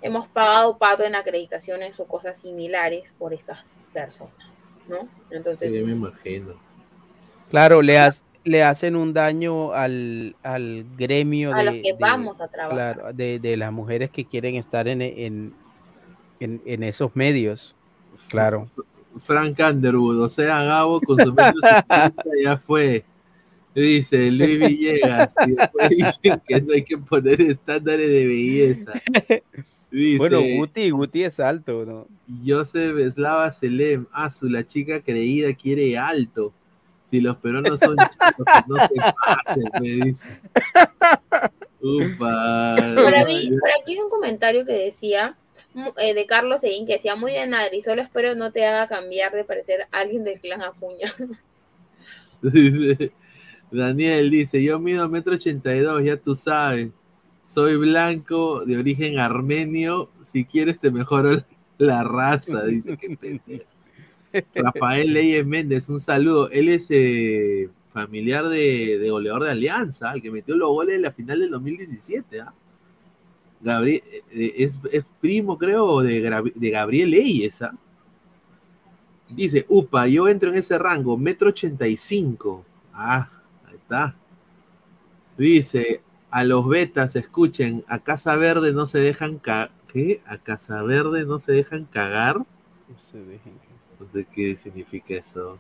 hemos 0.01 0.27
pagado 0.27 0.77
pato 0.77 1.03
en 1.03 1.15
acreditaciones 1.15 1.99
o 1.99 2.05
cosas 2.05 2.38
similares 2.38 3.13
por 3.17 3.34
estas 3.34 3.59
personas, 3.93 4.34
¿no? 4.88 5.07
Entonces, 5.31 5.73
Sí, 5.73 5.84
me 5.84 5.93
imagino. 5.93 6.53
Claro, 7.49 7.81
le, 7.81 7.97
ha- 7.99 8.13
le 8.43 8.63
hacen 8.63 8.95
un 8.95 9.13
daño 9.13 9.72
al, 9.73 10.35
al 10.43 10.85
gremio 10.97 11.53
A 11.53 11.57
de, 11.59 11.63
los 11.63 11.73
que 11.76 11.93
de- 11.93 11.97
vamos 11.99 12.39
a 12.41 12.47
trabajar. 12.47 12.95
claro, 12.95 13.13
de, 13.13 13.39
de 13.39 13.57
las 13.57 13.72
mujeres 13.72 14.11
que 14.11 14.26
quieren 14.26 14.55
estar 14.55 14.88
en, 14.88 15.01
en, 15.01 15.53
en, 16.39 16.61
en 16.65 16.84
esos 16.84 17.15
medios. 17.15 17.76
Claro. 18.30 18.67
Frank 19.22 19.57
Underwood, 19.59 20.22
o 20.22 20.30
sea, 20.30 20.61
Gabo 20.63 20.99
con 21.01 21.19
su 21.19 21.34
ya 22.43 22.57
fue. 22.57 23.05
Dice 23.76 24.31
Luis 24.31 24.57
Villegas, 24.60 25.35
y 25.45 25.52
después 25.52 25.89
dicen 26.23 26.41
que 26.47 26.61
no 26.61 26.73
hay 26.73 26.84
que 26.84 26.97
poner 26.97 27.41
estándares 27.41 28.07
de 28.10 28.26
belleza. 28.27 28.93
Dice, 29.91 30.18
Bueno, 30.18 30.41
Guti, 30.41 30.89
Guti 30.91 31.23
es 31.23 31.39
alto, 31.39 31.85
¿no? 31.85 32.07
Joseph 32.45 32.95
Slava 33.14 33.52
Selem, 33.52 34.06
Azu, 34.14 34.47
la 34.49 34.65
chica 34.65 35.02
creída 35.02 35.53
quiere 35.53 35.97
alto. 35.97 36.53
Si 37.10 37.19
los 37.22 37.35
peruanos 37.38 37.80
son 37.80 37.95
chicos, 38.10 38.45
no 38.68 38.76
se 38.77 38.95
pasen, 39.26 39.64
me 39.81 40.06
dice. 40.06 40.27
Upa. 41.81 42.76
Por, 42.95 43.14
ahí- 43.15 43.49
por 43.52 43.69
aquí 43.81 43.91
hay 43.93 43.99
un 43.99 44.10
comentario 44.10 44.65
que 44.65 44.73
decía, 44.73 45.38
eh, 45.97 46.14
de 46.14 46.26
Carlos 46.26 46.61
Seguín, 46.61 46.88
que 46.88 46.93
decía, 46.93 47.15
muy 47.15 47.34
bien, 47.34 47.53
Adri, 47.53 47.81
solo 47.81 48.02
espero 48.02 48.35
no 48.35 48.52
te 48.52 48.65
haga 48.65 48.88
cambiar 48.88 49.34
de 49.34 49.43
parecer 49.43 49.88
alguien 49.91 50.23
del 50.23 50.39
clan 50.39 50.64
Acuña. 50.64 51.14
Dice, 52.41 53.11
Daniel 53.76 54.30
dice, 54.30 54.64
yo 54.64 54.80
mido 54.80 55.07
metro 55.10 55.35
ochenta 55.35 55.76
y 55.76 55.80
dos, 55.80 56.03
ya 56.03 56.18
tú 56.18 56.35
sabes. 56.35 56.89
Soy 57.45 57.77
blanco, 57.77 58.65
de 58.65 58.77
origen 58.77 59.19
armenio. 59.19 60.10
Si 60.23 60.45
quieres 60.45 60.80
te 60.80 60.91
mejoro 60.91 61.43
la 61.77 62.03
raza. 62.03 62.65
Dice, 62.65 62.97
pendejo. 62.97 63.65
Rafael 64.53 65.14
Leyes 65.14 65.45
Méndez, 65.45 65.89
un 65.89 65.99
saludo. 65.99 66.49
Él 66.49 66.69
es 66.69 66.88
eh, 66.89 67.69
familiar 67.93 68.47
de, 68.49 69.07
goleador 69.10 69.43
de 69.43 69.52
Alianza, 69.52 70.11
el 70.14 70.22
que 70.22 70.31
metió 70.31 70.56
los 70.56 70.69
goles 70.69 70.95
en 70.95 71.03
la 71.03 71.11
final 71.11 71.39
del 71.39 71.52
2017. 71.52 72.41
¿ah? 72.41 72.53
Gabriel, 73.61 74.02
eh, 74.31 74.53
es, 74.57 74.80
es 74.91 75.06
primo, 75.22 75.57
creo, 75.57 76.02
de, 76.02 76.52
de 76.53 76.69
Gabriel 76.69 77.11
Leyes. 77.11 77.61
¿ah? 77.61 77.73
Dice, 79.30 79.65
upa, 79.69 80.07
yo 80.07 80.27
entro 80.27 80.52
en 80.52 80.57
ese 80.57 80.77
rango, 80.77 81.18
metro 81.18 81.49
ochenta 81.49 81.88
y 81.88 81.97
cinco. 81.97 82.65
Ah, 82.93 83.30
ahí 83.30 83.34
está. 83.85 84.15
Dice, 85.37 86.01
a 86.31 86.43
los 86.43 86.67
betas, 86.67 87.15
escuchen, 87.15 87.83
a 87.87 87.99
Casa 87.99 88.35
Verde 88.35 88.73
no 88.73 88.87
se 88.87 88.99
dejan 88.99 89.37
cagar. 89.37 89.71
¿Qué? 89.87 90.21
¿A 90.25 90.37
Casa 90.37 90.81
Verde 90.83 91.25
no 91.25 91.39
se 91.39 91.53
dejan 91.53 91.85
cagar? 91.85 92.37
No 92.39 92.45
se 92.97 93.17
dejen 93.19 93.53
que- 93.53 93.75
No 94.03 94.09
sé 94.09 94.25
qué 94.31 94.57
significa 94.57 95.13
eso. 95.13 95.57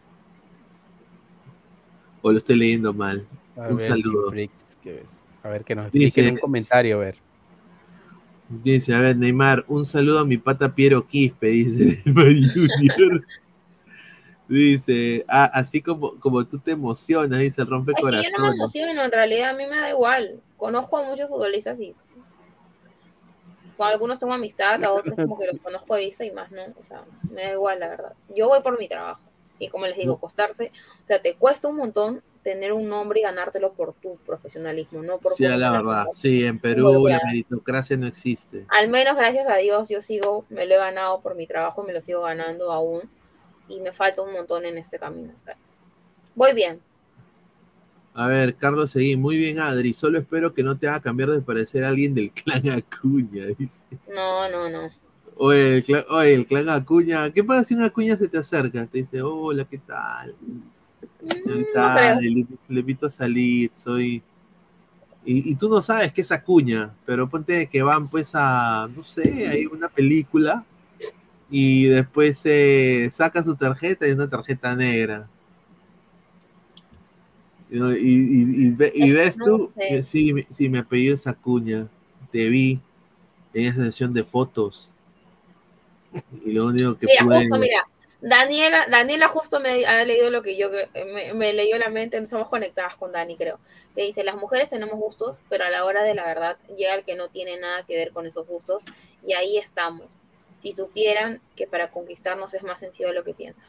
O 2.21 2.31
lo 2.31 2.37
estoy 2.37 2.57
leyendo 2.57 2.93
mal. 2.93 3.25
A 3.55 3.69
Un 3.69 3.77
ver, 3.77 3.87
saludo. 3.89 4.31
Freaks, 4.31 4.63
¿qué 4.83 4.91
ves? 4.93 5.21
A 5.43 5.49
ver 5.49 5.63
que 5.63 5.75
nos 5.75 5.91
Dice- 5.91 6.27
en 6.27 6.33
un 6.33 6.39
comentario, 6.39 6.97
a 6.97 6.99
ver. 6.99 7.15
Dice, 8.63 8.93
a 8.93 8.99
ver, 8.99 9.17
Neymar, 9.17 9.63
un 9.67 9.85
saludo 9.85 10.19
a 10.19 10.25
mi 10.25 10.37
pata 10.37 10.73
Piero 10.75 11.05
Quispe, 11.07 11.47
dice 11.47 12.01
Neymar 12.05 12.27
Junior. 12.53 13.25
Dice, 14.47 15.25
ah, 15.27 15.49
así 15.53 15.81
como, 15.81 16.19
como 16.19 16.45
tú 16.45 16.59
te 16.59 16.71
emocionas, 16.71 17.39
dice, 17.39 17.63
rompe 17.63 17.93
Es 17.93 17.97
que 17.97 18.23
yo 18.23 18.37
no 18.37 18.45
me 18.45 18.55
emociono, 18.55 19.03
en 19.03 19.11
realidad 19.11 19.49
a 19.49 19.53
mí 19.53 19.65
me 19.65 19.79
da 19.79 19.89
igual. 19.89 20.39
Conozco 20.57 20.97
a 20.97 21.03
muchos 21.03 21.29
futbolistas 21.29 21.79
y 21.79 21.95
con 23.75 23.87
algunos 23.87 24.19
tengo 24.19 24.33
amistad, 24.33 24.83
a 24.83 24.93
otros 24.93 25.15
como 25.15 25.37
que 25.37 25.47
los 25.47 25.59
conozco 25.59 25.95
a 25.95 25.97
vista 25.97 26.23
y 26.23 26.31
más 26.31 26.51
no. 26.51 26.63
O 26.63 26.85
sea, 26.87 27.03
me 27.31 27.43
da 27.43 27.51
igual, 27.53 27.79
la 27.79 27.89
verdad. 27.89 28.13
Yo 28.35 28.47
voy 28.47 28.61
por 28.61 28.77
mi 28.79 28.87
trabajo. 28.87 29.21
Y 29.57 29.69
como 29.69 29.87
les 29.87 29.97
digo, 29.97 30.17
costarse, 30.17 30.71
o 31.01 31.05
sea, 31.05 31.21
te 31.21 31.35
cuesta 31.35 31.67
un 31.67 31.77
montón 31.77 32.21
tener 32.43 32.73
un 32.73 32.87
nombre 32.87 33.21
y 33.21 33.23
ganártelo 33.23 33.73
por 33.73 33.93
tu 33.93 34.17
profesionalismo, 34.17 35.01
no 35.01 35.17
por 35.17 35.33
Sí, 35.33 35.45
la 35.45 35.71
verdad, 35.71 36.05
sí, 36.11 36.45
en 36.45 36.59
Perú 36.59 37.07
la 37.07 37.19
meritocracia 37.25 37.97
no 37.97 38.05
existe. 38.05 38.65
Al 38.69 38.89
menos 38.89 39.15
gracias 39.15 39.47
a 39.47 39.55
Dios 39.55 39.89
yo 39.89 39.99
sigo, 39.99 40.45
me 40.49 40.67
lo 40.67 40.75
he 40.75 40.77
ganado 40.77 41.21
por 41.21 41.33
mi 41.33 41.47
trabajo 41.47 41.83
y 41.83 41.87
me 41.87 41.93
lo 41.93 42.03
sigo 42.03 42.21
ganando 42.21 42.71
aún. 42.71 43.09
Y 43.67 43.79
me 43.79 43.91
falta 43.91 44.21
un 44.21 44.33
montón 44.33 44.65
en 44.65 44.77
este 44.77 44.99
camino. 44.99 45.33
o 45.41 45.45
sea, 45.45 45.55
voy 46.35 46.53
bien. 46.53 46.79
A 48.17 48.27
ver, 48.27 48.55
Carlos 48.55 48.91
Seguí, 48.91 49.17
muy 49.17 49.37
bien, 49.37 49.59
Adri, 49.59 49.93
solo 49.93 50.17
espero 50.17 50.53
que 50.53 50.63
no 50.63 50.77
te 50.77 50.87
haga 50.87 51.01
cambiar 51.01 51.31
de 51.31 51.41
parecer 51.41 51.83
a 51.83 51.89
alguien 51.89 52.15
del 52.15 52.31
clan 52.31 52.69
Acuña, 52.69 53.45
dice. 53.59 53.85
No, 54.07 54.49
no, 54.49 54.69
no. 54.69 54.89
Oye, 55.35 55.77
el 55.77 55.83
clan, 55.83 56.03
oye, 56.09 56.33
el 56.33 56.45
clan 56.45 56.69
Acuña, 56.69 57.29
¿qué 57.31 57.43
pasa 57.43 57.65
si 57.65 57.73
un 57.73 57.83
Acuña 57.83 58.15
se 58.15 58.29
te 58.29 58.37
acerca? 58.37 58.85
Te 58.85 58.99
dice, 58.99 59.21
hola, 59.21 59.65
¿qué 59.65 59.79
tal? 59.79 60.33
Señorita 61.27 61.93
creo. 61.93 62.15
Adri, 62.15 62.33
le, 62.33 62.47
le 62.69 62.79
invito 62.79 63.07
a 63.07 63.11
salir, 63.11 63.69
soy... 63.75 64.23
Y, 65.25 65.51
y 65.51 65.55
tú 65.55 65.67
no 65.67 65.81
sabes 65.81 66.13
qué 66.13 66.21
es 66.21 66.31
Acuña, 66.31 66.93
pero 67.05 67.27
ponte 67.27 67.67
que 67.67 67.83
van 67.83 68.07
pues 68.07 68.31
a, 68.33 68.87
no 68.95 69.03
sé, 69.03 69.47
hay 69.47 69.65
una 69.65 69.89
película 69.89 70.63
y 71.49 71.85
después 71.85 72.41
eh, 72.45 73.09
saca 73.11 73.43
su 73.43 73.55
tarjeta 73.55 74.07
y 74.07 74.11
es 74.11 74.15
una 74.15 74.29
tarjeta 74.29 74.75
negra. 74.75 75.27
Y, 77.69 78.71
ves 79.11 79.37
no 79.37 79.45
tú, 79.45 79.73
sé. 79.75 79.87
que 79.89 80.03
sí, 80.03 80.45
sí, 80.49 80.69
mi 80.69 80.77
apellido 80.77 81.15
es 81.15 81.27
Acuña, 81.27 81.87
te 82.31 82.49
vi 82.49 82.79
en 83.53 83.65
esa 83.65 83.83
sesión 83.85 84.13
de 84.13 84.23
fotos. 84.23 84.91
Y 86.45 86.53
lo 86.53 86.67
único 86.67 86.97
que 86.97 87.07
Mira, 87.07 87.23
pude... 87.23 87.37
justo, 87.39 87.57
mira, 87.57 87.85
Daniela, 88.21 88.85
Daniela 88.89 89.27
justo 89.27 89.59
me 89.59 89.85
ha 89.85 90.05
leído 90.05 90.29
lo 90.29 90.41
que 90.41 90.55
yo, 90.55 90.69
me, 91.13 91.33
me 91.33 91.53
leyó 91.53 91.77
la 91.77 91.89
mente, 91.89 92.17
estamos 92.17 92.49
conectadas 92.49 92.95
con 92.95 93.11
Dani, 93.11 93.35
creo, 93.35 93.59
que 93.93 94.03
dice, 94.03 94.23
las 94.23 94.35
mujeres 94.35 94.69
tenemos 94.69 94.97
gustos, 94.97 95.39
pero 95.49 95.65
a 95.65 95.69
la 95.69 95.83
hora 95.83 96.03
de 96.03 96.15
la 96.15 96.25
verdad 96.25 96.57
llega 96.77 96.95
el 96.95 97.03
que 97.03 97.15
no 97.15 97.29
tiene 97.29 97.57
nada 97.59 97.83
que 97.83 97.97
ver 97.97 98.11
con 98.11 98.25
esos 98.25 98.47
gustos, 98.47 98.83
y 99.27 99.33
ahí 99.33 99.57
estamos. 99.57 100.21
Si 100.65 100.71
supieran 100.71 101.41
que 101.55 101.67
para 101.67 101.91
conquistarnos 101.91 102.51
es 102.55 102.63
más 102.63 102.79
sencillo 102.79 103.09
de 103.09 103.13
lo 103.13 103.23
que 103.23 103.35
piensan. 103.35 103.67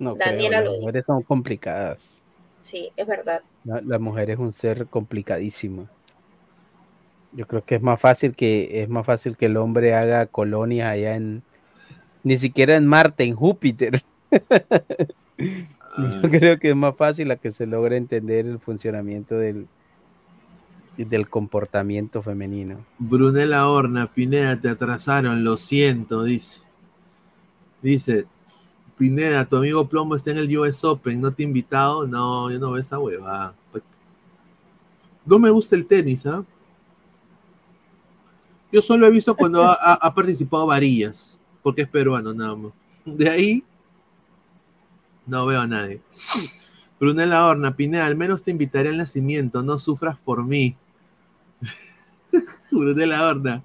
No 0.00 0.16
Daniela 0.16 0.58
creo, 0.58 0.64
lo 0.64 0.64
las 0.64 0.72
dijo. 0.72 0.80
mujeres 0.80 1.04
son 1.06 1.22
complicadas. 1.22 2.20
Sí, 2.60 2.90
es 2.96 3.06
verdad. 3.06 3.40
La, 3.62 3.80
la 3.82 4.00
mujer 4.00 4.30
es 4.30 4.38
un 4.40 4.52
ser 4.52 4.86
complicadísimo. 4.88 5.88
Yo 7.30 7.46
creo 7.46 7.64
que 7.64 7.76
es 7.76 7.82
más 7.82 8.00
fácil 8.00 8.34
que 8.34 8.82
es 8.82 8.88
más 8.88 9.06
fácil 9.06 9.36
que 9.36 9.46
el 9.46 9.56
hombre 9.58 9.94
haga 9.94 10.26
colonias 10.26 10.88
allá 10.90 11.14
en 11.14 11.44
ni 12.24 12.36
siquiera 12.36 12.74
en 12.74 12.88
Marte, 12.88 13.22
en 13.22 13.36
Júpiter. 13.36 14.02
Yo 15.38 16.30
creo 16.30 16.58
que 16.58 16.70
es 16.70 16.76
más 16.76 16.96
fácil 16.96 17.30
a 17.30 17.36
que 17.36 17.52
se 17.52 17.68
logre 17.68 17.96
entender 17.96 18.46
el 18.46 18.58
funcionamiento 18.58 19.36
del 19.36 19.68
del 20.96 21.28
comportamiento 21.28 22.22
femenino. 22.22 22.84
Brunella 22.98 23.66
Horna, 23.66 24.12
Pineda, 24.12 24.60
te 24.60 24.68
atrasaron, 24.68 25.42
lo 25.42 25.56
siento, 25.56 26.22
dice. 26.24 26.62
Dice, 27.80 28.26
Pineda, 28.96 29.44
tu 29.46 29.56
amigo 29.56 29.88
Plomo 29.88 30.14
está 30.14 30.30
en 30.30 30.38
el 30.38 30.58
US 30.58 30.84
Open, 30.84 31.20
¿no 31.20 31.32
te 31.32 31.42
ha 31.42 31.46
invitado? 31.46 32.06
No, 32.06 32.50
yo 32.50 32.58
no 32.58 32.70
veo 32.72 32.80
esa 32.80 32.98
hueva. 32.98 33.54
No 35.24 35.38
me 35.38 35.50
gusta 35.50 35.76
el 35.76 35.86
tenis, 35.86 36.26
¿ah? 36.26 36.44
Yo 38.70 38.80
solo 38.80 39.06
he 39.06 39.10
visto 39.10 39.36
cuando 39.36 39.64
ha 39.64 40.14
participado 40.14 40.66
Varillas, 40.66 41.38
porque 41.62 41.82
es 41.82 41.88
peruano 41.88 42.32
nada 42.32 42.56
más. 42.56 42.72
De 43.04 43.28
ahí, 43.28 43.64
no 45.26 45.46
veo 45.46 45.60
a 45.60 45.66
nadie. 45.66 46.00
Brunella 46.98 47.44
Horna, 47.44 47.76
Pineda, 47.76 48.06
al 48.06 48.16
menos 48.16 48.42
te 48.42 48.50
invitaré 48.50 48.90
al 48.90 48.96
nacimiento, 48.96 49.62
no 49.62 49.78
sufras 49.78 50.16
por 50.16 50.44
mí. 50.44 50.76
Brunella 52.70 53.28
Horna, 53.28 53.62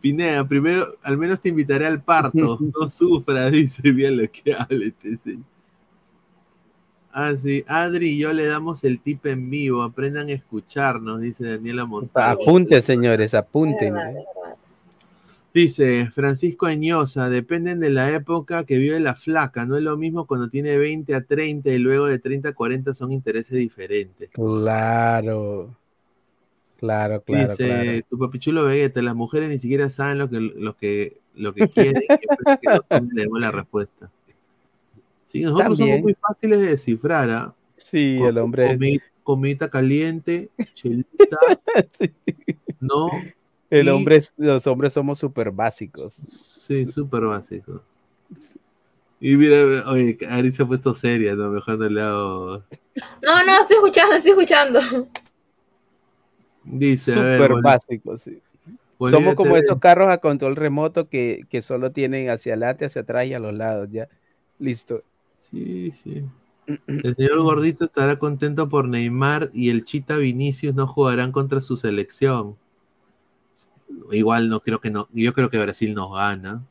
Pineda, 0.00 0.46
primero, 0.46 0.84
al 1.02 1.16
menos 1.16 1.40
te 1.40 1.50
invitaré 1.50 1.86
al 1.86 2.02
parto, 2.02 2.58
no 2.80 2.90
sufras, 2.90 3.52
dice 3.52 3.92
bien 3.92 4.18
lo 4.18 4.30
que 4.30 4.54
hable 4.54 4.88
este 4.88 5.16
señor. 5.16 5.44
Ah, 7.14 7.34
sí, 7.36 7.62
Adri 7.66 8.08
y 8.10 8.18
yo 8.18 8.32
le 8.32 8.46
damos 8.46 8.84
el 8.84 8.98
tip 8.98 9.26
en 9.26 9.50
vivo, 9.50 9.82
aprendan 9.82 10.28
a 10.28 10.32
escucharnos, 10.32 11.20
dice 11.20 11.44
Daniela 11.44 11.84
Montalvo. 11.84 12.42
Apunten, 12.42 12.80
señores, 12.82 13.34
apunten. 13.34 13.96
¿eh? 13.98 14.24
Dice 15.52 16.10
Francisco 16.10 16.64
Añosa, 16.64 17.28
dependen 17.28 17.80
de 17.80 17.90
la 17.90 18.10
época 18.10 18.64
que 18.64 18.78
vive 18.78 18.98
la 18.98 19.14
flaca, 19.14 19.66
no 19.66 19.76
es 19.76 19.82
lo 19.82 19.98
mismo 19.98 20.26
cuando 20.26 20.48
tiene 20.48 20.78
20 20.78 21.14
a 21.14 21.20
30 21.20 21.68
y 21.68 21.78
luego 21.78 22.06
de 22.06 22.18
30 22.18 22.48
a 22.48 22.52
40 22.54 22.94
son 22.94 23.12
intereses 23.12 23.58
diferentes. 23.58 24.30
Claro. 24.30 25.76
Claro, 26.82 27.22
claro, 27.22 27.48
Dice 27.48 27.64
claro. 27.68 28.00
tu 28.10 28.18
papichulo 28.18 28.64
Vegeta, 28.64 29.00
las 29.02 29.14
mujeres 29.14 29.48
ni 29.48 29.58
siquiera 29.60 29.88
saben 29.88 30.18
lo 30.18 30.28
que, 30.28 30.40
lo 30.40 30.76
que, 30.76 31.16
lo 31.36 31.54
que 31.54 31.68
quieren, 31.68 32.02
que 32.08 32.68
los 32.68 32.80
hombres 32.90 33.14
le 33.14 33.22
demos 33.22 33.40
la 33.40 33.52
respuesta. 33.52 34.10
Sí, 35.28 35.42
nosotros 35.42 35.78
También. 35.78 35.88
somos 35.98 36.02
muy 36.02 36.14
fáciles 36.14 36.58
de 36.58 36.66
descifrar, 36.66 37.30
¿ah? 37.30 37.54
Sí, 37.76 38.18
el 38.20 38.36
hombre 38.36 38.72
es- 38.72 38.78
Comi- 38.80 39.00
comidita 39.22 39.70
caliente, 39.70 40.50
chelita, 40.74 41.38
no, 42.80 43.10
El 43.70 43.86
y- 43.86 43.88
hombre, 43.90 44.16
es- 44.16 44.32
los 44.36 44.66
hombres 44.66 44.92
somos 44.92 45.20
súper 45.20 45.52
básicos. 45.52 46.14
Sí, 46.26 46.88
súper 46.88 47.26
básico. 47.26 47.80
Y 49.20 49.36
mira, 49.36 49.56
oye, 49.86 50.18
Ari 50.28 50.50
se 50.50 50.64
ha 50.64 50.66
puesto 50.66 50.96
seria, 50.96 51.36
¿no? 51.36 51.48
Mejor 51.48 51.78
no 51.78 51.88
le 51.88 52.02
hago... 52.02 52.62
No, 53.22 53.44
no, 53.46 53.60
estoy 53.62 53.76
escuchando, 53.76 54.16
estoy 54.16 54.32
escuchando. 54.32 54.80
Dice, 56.64 57.12
Súper 57.12 57.60
básicos, 57.62 58.22
sí. 58.22 58.40
Somos 59.10 59.34
como 59.34 59.54
TV. 59.54 59.64
esos 59.64 59.78
carros 59.80 60.12
a 60.12 60.18
control 60.18 60.54
remoto 60.54 61.08
que, 61.08 61.44
que 61.48 61.60
solo 61.60 61.90
tienen 61.90 62.30
hacia 62.30 62.52
adelante, 62.52 62.84
hacia 62.84 63.02
atrás 63.02 63.26
y 63.26 63.34
a 63.34 63.40
los 63.40 63.52
lados, 63.52 63.88
ya. 63.90 64.08
Listo. 64.58 65.02
Sí, 65.36 65.90
sí. 65.90 66.24
El 66.86 67.16
señor 67.16 67.42
Gordito 67.42 67.84
estará 67.84 68.18
contento 68.18 68.68
por 68.68 68.88
Neymar 68.88 69.50
y 69.52 69.70
el 69.70 69.84
Chita 69.84 70.16
Vinicius 70.16 70.74
no 70.74 70.86
jugarán 70.86 71.32
contra 71.32 71.60
su 71.60 71.76
selección. 71.76 72.56
Igual 74.12 74.48
no 74.48 74.60
creo 74.60 74.80
que 74.80 74.90
no, 74.90 75.08
yo 75.12 75.32
creo 75.32 75.50
que 75.50 75.58
Brasil 75.58 75.94
nos 75.94 76.12
gana. 76.12 76.64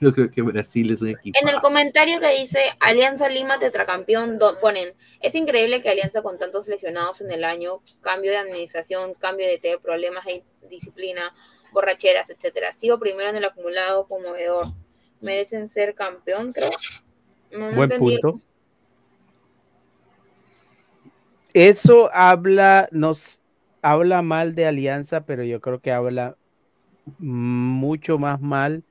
Yo 0.00 0.12
creo 0.12 0.30
que 0.30 0.42
Brasil 0.42 0.90
es 0.90 1.00
un 1.00 1.08
equipo. 1.08 1.38
En 1.40 1.48
el 1.48 1.60
comentario 1.60 2.20
que 2.20 2.30
dice 2.38 2.60
Alianza 2.80 3.28
Lima 3.28 3.58
tetracampeón, 3.58 4.38
ponen, 4.60 4.94
es 5.20 5.34
increíble 5.34 5.80
que 5.80 5.88
Alianza 5.88 6.22
con 6.22 6.38
tantos 6.38 6.68
lesionados 6.68 7.20
en 7.20 7.30
el 7.30 7.44
año, 7.44 7.82
cambio 8.02 8.30
de 8.30 8.36
administración, 8.36 9.14
cambio 9.14 9.46
de 9.46 9.58
té, 9.58 9.78
problemas 9.78 10.24
de 10.26 10.44
disciplina, 10.68 11.34
borracheras, 11.72 12.28
etcétera. 12.28 12.72
Sigo 12.72 12.98
primero 12.98 13.30
en 13.30 13.36
el 13.36 13.44
acumulado 13.44 14.06
conmovedor. 14.06 14.66
Merecen 15.20 15.66
ser 15.66 15.94
campeón, 15.94 16.52
creo. 16.52 16.70
No, 17.52 17.70
no 17.70 17.76
Buen 17.76 17.92
entendí 17.92 18.18
punto. 18.18 18.40
Eso 21.54 22.10
habla, 22.12 22.86
nos 22.90 23.40
habla 23.80 24.20
mal 24.20 24.54
de 24.54 24.66
Alianza, 24.66 25.24
pero 25.24 25.42
yo 25.42 25.62
creo 25.62 25.80
que 25.80 25.90
habla 25.90 26.36
mucho 27.18 28.18
más 28.18 28.42
mal 28.42 28.82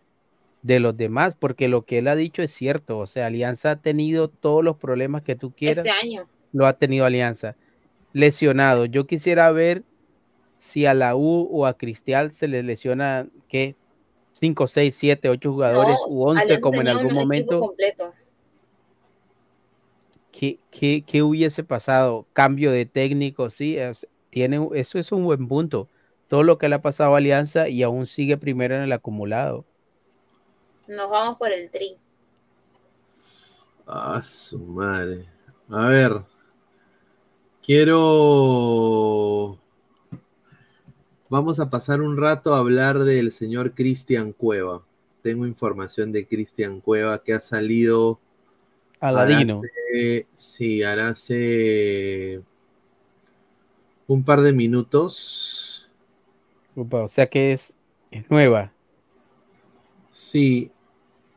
de 0.65 0.79
los 0.79 0.97
demás, 0.97 1.35
porque 1.35 1.67
lo 1.67 1.83
que 1.85 1.99
él 1.99 2.07
ha 2.07 2.15
dicho 2.15 2.41
es 2.41 2.51
cierto. 2.51 2.97
O 2.97 3.05
sea, 3.05 3.27
Alianza 3.27 3.69
ha 3.69 3.75
tenido 3.75 4.29
todos 4.29 4.63
los 4.63 4.77
problemas 4.77 5.21
que 5.21 5.35
tú 5.35 5.51
quieras. 5.51 5.85
Este 5.85 6.07
año. 6.07 6.27
Lo 6.53 6.65
ha 6.65 6.73
tenido 6.73 7.05
Alianza. 7.05 7.55
Lesionado. 8.13 8.85
Yo 8.85 9.05
quisiera 9.05 9.51
ver 9.51 9.83
si 10.57 10.87
a 10.87 10.95
la 10.95 11.15
U 11.15 11.47
o 11.51 11.67
a 11.67 11.77
Cristial 11.77 12.31
se 12.31 12.47
les 12.47 12.65
lesiona, 12.65 13.27
¿qué? 13.47 13.75
5, 14.31 14.67
6, 14.67 14.95
7, 14.95 15.29
8 15.29 15.51
jugadores 15.53 15.97
No, 16.09 16.15
u 16.15 16.23
11 16.29 16.41
Alianza 16.41 16.61
como 16.63 16.81
en 16.81 16.87
algún 16.87 17.13
momento. 17.13 17.75
¿qué, 20.31 20.57
qué, 20.71 21.03
qué 21.05 21.21
hubiese 21.21 21.63
pasado? 21.63 22.25
Cambio 22.33 22.71
de 22.71 22.87
técnico, 22.87 23.51
sí, 23.51 23.77
es- 23.77 24.07
tiene, 24.31 24.67
eso 24.73 24.97
es 24.97 25.11
un 25.11 25.25
buen 25.25 25.47
punto. 25.47 25.89
Todo 26.27 26.41
lo 26.41 26.57
que 26.57 26.69
le 26.69 26.75
ha 26.75 26.81
pasado 26.81 27.13
a 27.13 27.17
Alianza 27.19 27.69
y 27.69 27.83
aún 27.83 28.07
sigue 28.07 28.35
primero 28.37 28.75
en 28.75 28.81
el 28.81 28.91
acumulado. 28.93 29.63
Nos 30.87 31.09
vamos 31.09 31.37
por 31.37 31.51
el 31.51 31.69
tri. 31.71 31.97
Ah, 33.87 34.21
su 34.23 34.59
madre. 34.59 35.25
A 35.69 35.87
ver. 35.87 36.23
Quiero. 38.25 39.57
Vamos 41.29 41.59
a 41.59 41.69
pasar 41.69 42.01
un 42.01 42.17
rato 42.17 42.53
a 42.53 42.59
hablar 42.59 42.99
del 42.99 43.31
señor 43.31 43.73
Cristian 43.73 44.31
Cueva. 44.31 44.83
Tengo 45.23 45.47
información 45.47 46.11
de 46.11 46.27
Cristian 46.27 46.81
Cueva 46.81 47.23
que 47.23 47.33
ha 47.33 47.41
salido. 47.41 48.19
Aladino. 48.99 49.61
hace- 49.63 50.27
sí, 50.35 50.83
hará 50.83 51.09
hace 51.09 52.41
un 54.07 54.23
par 54.23 54.41
de 54.41 54.53
minutos. 54.53 55.89
Upa, 56.75 57.03
O 57.03 57.07
sea 57.07 57.27
que 57.27 57.53
es, 57.53 57.73
es 58.11 58.29
nueva. 58.29 58.71
Sí. 60.11 60.71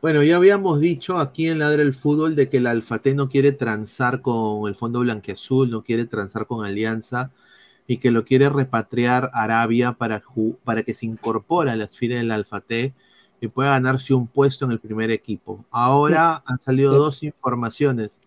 Bueno, 0.00 0.22
ya 0.22 0.36
habíamos 0.36 0.78
dicho 0.78 1.18
aquí 1.18 1.48
en 1.48 1.58
Ladra 1.58 1.82
el 1.82 1.92
Fútbol 1.92 2.36
de 2.36 2.48
que 2.48 2.58
el 2.58 2.68
Alfate 2.68 3.14
no 3.14 3.28
quiere 3.28 3.50
transar 3.50 4.20
con 4.20 4.68
el 4.68 4.76
Fondo 4.76 5.00
Blanqueazul, 5.00 5.68
no 5.72 5.82
quiere 5.82 6.04
transar 6.04 6.46
con 6.46 6.64
Alianza 6.64 7.32
y 7.88 7.96
que 7.96 8.12
lo 8.12 8.24
quiere 8.24 8.48
repatriar 8.48 9.28
a 9.34 9.42
Arabia 9.42 9.94
para, 9.94 10.22
para 10.62 10.84
que 10.84 10.94
se 10.94 11.06
incorpore 11.06 11.72
a 11.72 11.76
las 11.76 11.96
filas 11.96 12.20
del 12.20 12.30
Alfate 12.30 12.94
y 13.40 13.48
pueda 13.48 13.70
ganarse 13.70 14.14
un 14.14 14.28
puesto 14.28 14.66
en 14.66 14.70
el 14.70 14.78
primer 14.78 15.10
equipo. 15.10 15.64
Ahora 15.72 16.44
han 16.46 16.60
salido 16.60 16.94
dos 16.94 17.24
informaciones. 17.24 18.20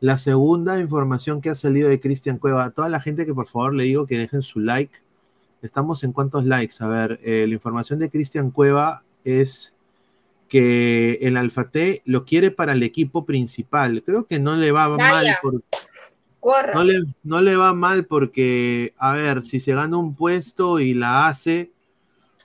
La 0.00 0.18
segunda 0.18 0.78
información 0.80 1.40
que 1.40 1.48
ha 1.48 1.54
salido 1.54 1.88
de 1.88 1.98
Cristian 1.98 2.36
Cueva, 2.36 2.66
a 2.66 2.70
toda 2.72 2.90
la 2.90 3.00
gente 3.00 3.24
que 3.24 3.32
por 3.32 3.46
favor 3.46 3.74
le 3.74 3.84
digo 3.84 4.06
que 4.06 4.18
dejen 4.18 4.42
su 4.42 4.60
like. 4.60 4.98
Estamos 5.62 6.04
en 6.04 6.12
cuántos 6.12 6.44
likes. 6.44 6.74
A 6.80 6.88
ver, 6.88 7.20
eh, 7.22 7.46
la 7.48 7.54
información 7.54 7.98
de 7.98 8.10
Cristian 8.10 8.50
Cueva 8.50 9.02
es 9.24 9.75
que 10.48 11.18
el 11.22 11.36
Alfate 11.36 12.02
lo 12.04 12.24
quiere 12.24 12.50
para 12.50 12.72
el 12.72 12.82
equipo 12.82 13.24
principal. 13.24 14.02
Creo 14.04 14.26
que 14.26 14.38
no 14.38 14.56
le 14.56 14.72
va 14.72 14.88
mal 14.88 14.98
Vaya. 14.98 15.38
por- 15.42 15.62
Corra. 16.40 16.74
no 16.74 16.84
le, 16.84 17.00
no 17.24 17.40
le 17.40 17.56
va 17.56 17.74
mal 17.74 18.04
porque, 18.06 18.94
a 18.98 19.14
ver, 19.14 19.44
si 19.44 19.58
se 19.58 19.74
gana 19.74 19.96
un 19.96 20.14
puesto 20.14 20.78
y 20.78 20.94
la 20.94 21.26
hace, 21.28 21.70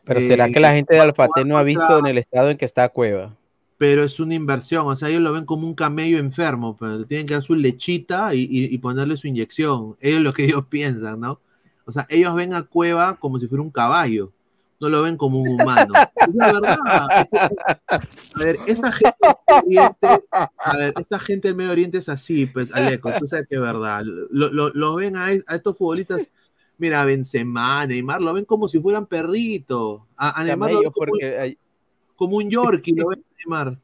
Pero 0.04 0.20
Eh, 0.20 0.28
¿será 0.28 0.50
que 0.50 0.60
la 0.60 0.74
gente 0.74 0.96
de 0.96 1.00
Alfate 1.02 1.46
no 1.46 1.58
ha 1.58 1.64
visto 1.64 2.00
en 2.00 2.08
el 2.08 2.18
estado 2.18 2.50
en 2.50 2.58
que 2.58 2.66
está 2.66 2.90
Cueva? 2.90 3.36
pero 3.78 4.04
es 4.04 4.20
una 4.20 4.36
inversión, 4.36 4.86
o 4.88 4.96
sea, 4.96 5.10
ellos 5.10 5.22
lo 5.24 5.34
ven 5.34 5.44
como 5.46 5.66
un 5.66 5.74
camello 5.74 6.20
enfermo, 6.20 6.78
pero 6.80 7.04
tienen 7.06 7.26
que 7.26 7.34
dar 7.34 7.42
su 7.42 7.56
lechita 7.56 8.34
y, 8.36 8.42
y- 8.42 8.74
y 8.74 8.78
ponerle 8.78 9.18
su 9.18 9.28
inyección. 9.28 9.96
Ellos 10.00 10.18
es 10.18 10.24
lo 10.24 10.34
que 10.34 10.46
ellos 10.56 10.66
piensan, 10.68 11.20
¿no? 11.20 11.40
O 11.86 11.92
sea, 11.92 12.06
ellos 12.10 12.34
ven 12.36 12.54
a 12.54 12.62
Cueva 12.64 13.16
como 13.16 13.40
si 13.40 13.48
fuera 13.48 13.64
un 13.64 13.72
caballo, 13.72 14.32
no 14.82 14.90
lo 14.90 15.04
ven 15.04 15.16
como 15.16 15.40
un 15.40 15.48
humano. 15.62 15.94
Es 16.16 16.34
la 16.36 16.52
verdad. 16.52 16.78
A 17.88 18.02
ver, 18.36 18.58
esa 18.68 18.92
gente 18.92 19.16
del 19.48 19.64
Medio 19.68 19.82
Oriente, 20.02 20.24
a 20.58 20.78
ver, 20.78 20.94
esa 21.00 21.20
gente 21.20 21.48
del 21.48 21.56
Medio 21.56 21.72
Oriente 21.72 21.98
es 22.00 22.10
así, 22.10 22.48
pues, 22.48 22.68
Aleco, 22.74 23.12
tú 23.20 23.28
sabes 23.28 23.46
que 23.48 23.56
es 23.56 23.62
verdad. 23.62 24.02
Lo, 24.04 24.50
lo- 24.52 24.70
lo 24.74 24.96
ven 24.96 25.16
a, 25.18 25.32
es- 25.32 25.46
a 25.48 25.56
estos 25.56 25.78
futbolistas, 25.78 26.30
mira, 26.78 27.02
a 27.02 27.06
Benzema, 27.06 27.86
Neymar, 27.86 28.22
lo 28.22 28.34
ven 28.34 28.44
como 28.46 28.68
si 28.68 28.80
fueran 28.80 29.06
perritos. 29.06 30.02
A, 30.18 30.42
a 30.42 30.44
Neymar 30.44 30.72
lo 30.72 30.80
ven 30.82 30.92
como, 30.92 31.06
porque 31.08 31.38
hay- 31.38 31.58
como 32.16 32.38
un 32.38 32.50
Yorkie, 32.50 32.94
lo 32.96 33.08
ven 33.10 33.20
a 33.24 33.38
Neymar. 33.38 33.78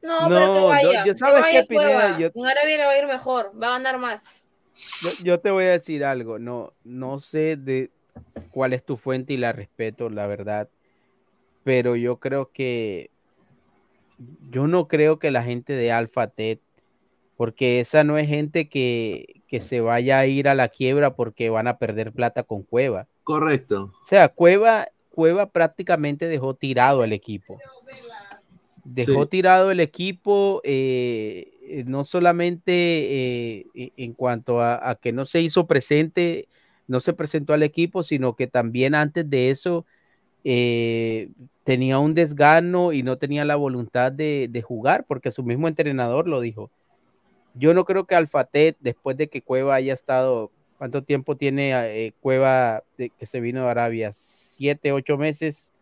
No, 0.00 0.22
No, 0.22 0.28
pero 0.28 0.52
que 0.54 0.60
yo- 0.60 0.66
vaya. 0.68 1.04
yo- 1.04 1.12
que 1.12 1.18
¿sabes 1.18 1.40
vaya 1.42 1.60
qué, 1.62 1.66
Pineda? 1.68 2.18
Yo- 2.18 2.30
En 2.34 2.46
Arabia 2.46 2.76
le 2.78 2.84
va 2.86 2.90
a 2.92 2.98
ir 2.98 3.06
mejor. 3.06 3.52
Va 3.60 3.66
a 3.68 3.70
ganar 3.72 3.98
más. 3.98 4.22
Yo, 5.02 5.10
yo 5.24 5.40
te 5.40 5.50
voy 5.50 5.64
a 5.64 5.70
decir 5.72 6.04
algo, 6.04 6.38
no, 6.38 6.72
no 6.84 7.18
sé 7.18 7.56
de 7.56 7.90
cuál 8.50 8.72
es 8.72 8.84
tu 8.84 8.96
fuente 8.96 9.32
y 9.32 9.36
la 9.36 9.52
respeto, 9.52 10.08
la 10.10 10.26
verdad, 10.26 10.68
pero 11.64 11.96
yo 11.96 12.16
creo 12.16 12.50
que 12.52 13.10
yo 14.50 14.66
no 14.66 14.88
creo 14.88 15.18
que 15.18 15.30
la 15.30 15.44
gente 15.44 15.74
de 15.74 15.92
Alpha 15.92 16.26
Tet, 16.28 16.60
porque 17.36 17.80
esa 17.80 18.02
no 18.02 18.18
es 18.18 18.26
gente 18.26 18.68
que, 18.68 19.42
que 19.46 19.60
se 19.60 19.80
vaya 19.80 20.18
a 20.18 20.26
ir 20.26 20.48
a 20.48 20.54
la 20.54 20.68
quiebra 20.68 21.14
porque 21.14 21.50
van 21.50 21.68
a 21.68 21.78
perder 21.78 22.12
plata 22.12 22.42
con 22.42 22.62
Cueva. 22.62 23.06
Correcto. 23.22 23.92
O 24.02 24.04
sea, 24.04 24.28
Cueva, 24.28 24.88
Cueva 25.10 25.46
prácticamente 25.50 26.26
dejó 26.26 26.54
tirado 26.54 27.02
al 27.02 27.12
equipo. 27.12 27.58
Dejó 28.84 29.24
Sí. 29.24 29.28
tirado 29.28 29.70
el 29.70 29.80
equipo, 29.80 30.62
eh, 30.64 31.84
no 31.86 32.02
solamente 32.04 32.72
eh, 32.72 33.66
en 33.96 34.14
cuanto 34.14 34.60
a, 34.60 34.90
a 34.90 34.94
que 34.96 35.12
no 35.12 35.26
se 35.26 35.40
hizo 35.42 35.66
presente, 35.66 36.48
no 36.88 37.00
se 37.00 37.12
presentó 37.12 37.52
al 37.52 37.62
equipo, 37.62 38.02
sino 38.02 38.34
que 38.34 38.46
también 38.48 38.94
antes 38.94 39.28
de 39.28 39.50
eso 39.50 39.86
eh, 40.42 41.30
tenía 41.62 41.98
un 41.98 42.14
desgano 42.14 42.92
y 42.92 43.02
no 43.02 43.18
tenía 43.18 43.44
la 43.44 43.56
voluntad 43.56 44.10
de, 44.10 44.64
jugar, 44.66 45.04
porque 45.06 45.30
su 45.30 45.44
mismo 45.44 45.68
entrenador 45.68 46.26
lo 46.26 46.40
dijo. 46.40 46.70
Yo 47.54 47.74
no 47.74 47.84
creo 47.84 48.06
que 48.06 48.14
Alfatet, 48.14 48.76
después 48.80 49.16
de 49.16 49.28
que 49.28 49.42
Cueva 49.42 49.74
haya 49.74 49.92
estado, 49.92 50.50
¿cuánto 50.78 51.02
tiempo 51.02 51.36
tiene 51.36 51.72
eh, 52.06 52.14
Cueva 52.20 52.82
que 52.96 53.26
se 53.26 53.40
vino 53.40 53.64
de 53.64 53.70
Arabia? 53.70 54.12
Siete, 54.12 54.92
ocho 54.92 55.18
meses. 55.18 55.74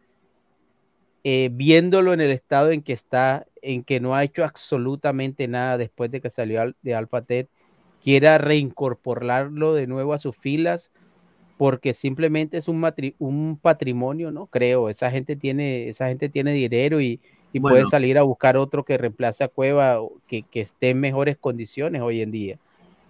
Eh, 1.22 1.50
viéndolo 1.52 2.12
en 2.14 2.20
el 2.20 2.30
estado 2.30 2.70
en 2.70 2.82
que 2.82 2.92
está, 2.92 3.46
en 3.60 3.82
que 3.82 3.98
no 4.00 4.14
ha 4.14 4.22
hecho 4.22 4.44
absolutamente 4.44 5.48
nada 5.48 5.76
después 5.76 6.10
de 6.10 6.20
que 6.20 6.30
salió 6.30 6.62
al- 6.62 6.76
de 6.82 6.94
Alfatet, 6.94 7.48
quiera 8.00 8.38
reincorporarlo 8.38 9.74
de 9.74 9.88
nuevo 9.88 10.12
a 10.14 10.18
sus 10.18 10.36
filas, 10.36 10.92
porque 11.56 11.94
simplemente 11.94 12.58
es 12.58 12.68
un, 12.68 12.80
matri- 12.80 13.14
un 13.18 13.58
patrimonio, 13.60 14.30
¿no? 14.32 14.46
Creo, 14.48 14.88
esa 14.90 15.10
gente 15.10 15.36
tiene, 15.36 15.88
esa 15.88 16.08
gente 16.08 16.28
tiene 16.28 16.52
dinero 16.52 17.00
y, 17.00 17.20
y 17.52 17.60
puede 17.60 17.86
salir 17.86 18.18
a 18.18 18.22
buscar 18.22 18.56
otro 18.56 18.84
que 18.84 18.98
reemplace 18.98 19.44
a 19.44 19.48
Cueva 19.48 19.98
que, 20.26 20.44
que 20.44 20.60
esté 20.62 20.90
en 20.90 21.00
mejores 21.00 21.38
condiciones 21.38 22.02
hoy 22.02 22.20
en 22.22 22.30
día. 22.30 22.58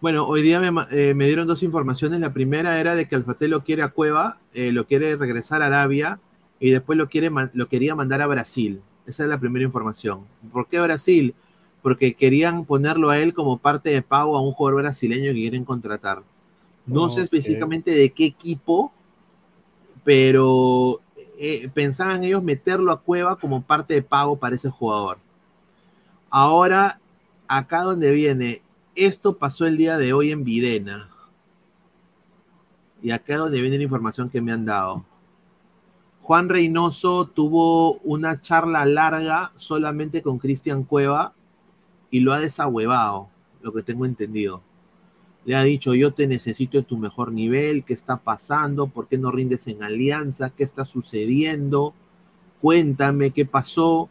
Bueno, 0.00 0.26
hoy 0.26 0.42
día 0.42 0.60
me, 0.60 0.68
eh, 0.90 1.14
me 1.14 1.26
dieron 1.26 1.46
dos 1.46 1.62
informaciones. 1.62 2.20
La 2.20 2.32
primera 2.32 2.80
era 2.80 2.94
de 2.94 3.08
que 3.08 3.16
Alfate 3.16 3.48
lo 3.48 3.64
quiere 3.64 3.82
a 3.82 3.88
Cueva, 3.88 4.38
eh, 4.52 4.72
lo 4.72 4.86
quiere 4.86 5.16
regresar 5.16 5.62
a 5.62 5.66
Arabia 5.66 6.20
y 6.60 6.70
después 6.70 6.98
lo, 6.98 7.08
quiere 7.08 7.30
lo 7.54 7.68
quería 7.68 7.94
mandar 7.94 8.20
a 8.20 8.26
Brasil. 8.26 8.82
Esa 9.06 9.22
es 9.24 9.28
la 9.28 9.40
primera 9.40 9.64
información. 9.64 10.20
¿Por 10.52 10.68
qué 10.68 10.80
Brasil? 10.80 11.34
Porque 11.82 12.14
querían 12.14 12.64
ponerlo 12.64 13.10
a 13.10 13.18
él 13.18 13.32
como 13.34 13.58
parte 13.58 13.90
de 13.90 14.02
pago 14.02 14.36
a 14.36 14.42
un 14.42 14.52
jugador 14.52 14.82
brasileño 14.82 15.32
que 15.32 15.34
quieren 15.40 15.64
contratar. 15.64 16.22
No 16.86 17.10
sé 17.10 17.22
específicamente 17.22 17.90
de 17.90 18.10
qué 18.10 18.26
equipo, 18.26 18.92
pero 20.04 21.00
eh, 21.38 21.68
pensaban 21.74 22.22
ellos 22.24 22.42
meterlo 22.42 22.92
a 22.92 23.00
Cueva 23.00 23.36
como 23.36 23.62
parte 23.62 23.94
de 23.94 24.02
pago 24.02 24.36
para 24.36 24.56
ese 24.56 24.70
jugador. 24.70 25.18
Ahora, 26.30 27.00
acá 27.48 27.82
donde 27.82 28.12
viene, 28.12 28.62
esto 28.94 29.36
pasó 29.36 29.66
el 29.66 29.76
día 29.76 29.98
de 29.98 30.12
hoy 30.12 30.30
en 30.30 30.44
Videna. 30.44 31.10
Y 33.02 33.10
acá 33.10 33.34
es 33.34 33.38
donde 33.40 33.60
viene 33.60 33.78
la 33.78 33.84
información 33.84 34.30
que 34.30 34.40
me 34.40 34.52
han 34.52 34.64
dado. 34.64 35.04
Juan 36.22 36.48
Reynoso 36.48 37.26
tuvo 37.26 37.98
una 37.98 38.40
charla 38.40 38.84
larga 38.84 39.52
solamente 39.54 40.22
con 40.22 40.38
Cristian 40.38 40.82
Cueva 40.82 41.34
y 42.10 42.20
lo 42.20 42.32
ha 42.32 42.40
desahuevado, 42.40 43.28
lo 43.60 43.72
que 43.72 43.82
tengo 43.82 44.06
entendido. 44.06 44.62
Le 45.46 45.54
ha 45.56 45.62
dicho, 45.62 45.94
yo 45.94 46.12
te 46.12 46.26
necesito 46.26 46.76
en 46.76 46.84
tu 46.84 46.98
mejor 46.98 47.32
nivel, 47.32 47.84
¿qué 47.84 47.94
está 47.94 48.16
pasando? 48.18 48.88
¿Por 48.88 49.06
qué 49.06 49.16
no 49.16 49.30
rindes 49.30 49.66
en 49.68 49.82
alianza? 49.82 50.50
¿Qué 50.50 50.64
está 50.64 50.84
sucediendo? 50.84 51.94
Cuéntame 52.60 53.30
qué 53.30 53.46
pasó. 53.46 54.10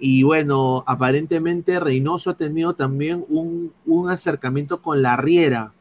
Y 0.00 0.24
bueno, 0.24 0.82
aparentemente 0.86 1.78
Reynoso 1.80 2.30
ha 2.30 2.36
tenido 2.36 2.74
también 2.74 3.24
un, 3.28 3.72
un 3.86 4.10
acercamiento 4.10 4.82
con 4.82 5.00
la 5.00 5.16
Riera. 5.16 5.72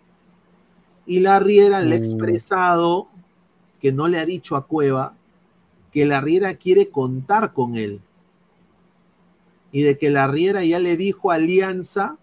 Y 1.07 1.21
la 1.21 1.39
Riera 1.39 1.81
le 1.81 1.95
ha 1.95 1.99
Mm. 1.99 2.01
expresado 2.03 3.07
que 3.81 3.91
no 3.91 4.07
le 4.07 4.19
ha 4.19 4.25
dicho 4.25 4.55
a 4.55 4.67
Cueva 4.67 5.13
que 5.91 6.05
la 6.05 6.21
Riera 6.21 6.53
quiere 6.53 6.89
contar 6.89 7.53
con 7.53 7.75
él. 7.75 7.99
Y 9.71 9.81
de 9.81 9.97
que 9.97 10.11
la 10.11 10.27
Riera 10.27 10.63
ya 10.63 10.79
le 10.79 10.97
dijo 10.97 11.31
a 11.31 11.35
Alianza 11.35 12.17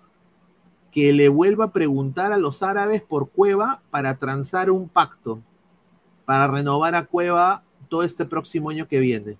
que 0.94 1.12
le 1.12 1.28
vuelva 1.28 1.64
a 1.64 1.72
preguntar 1.72 2.32
a 2.32 2.38
los 2.38 2.62
árabes 2.62 3.02
por 3.02 3.28
Cueva 3.28 3.82
para 3.90 4.16
transar 4.16 4.70
un 4.70 4.88
pacto, 4.88 5.42
para 6.24 6.46
renovar 6.46 6.94
a 6.94 7.04
Cueva 7.04 7.64
todo 7.88 8.04
este 8.04 8.24
próximo 8.24 8.70
año 8.70 8.86
que 8.86 9.00
viene. 9.00 9.36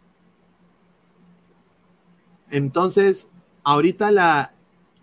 Entonces, 2.51 3.29
ahorita 3.63 4.11
la 4.11 4.53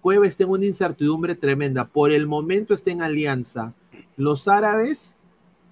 Cueva 0.02 0.28
está 0.28 0.44
en 0.44 0.50
una 0.50 0.66
incertidumbre 0.66 1.36
tremenda. 1.36 1.86
Por 1.88 2.12
el 2.12 2.28
momento 2.28 2.74
está 2.74 2.92
en 2.92 3.02
alianza. 3.02 3.74
Los 4.18 4.50
árabes 4.50 5.16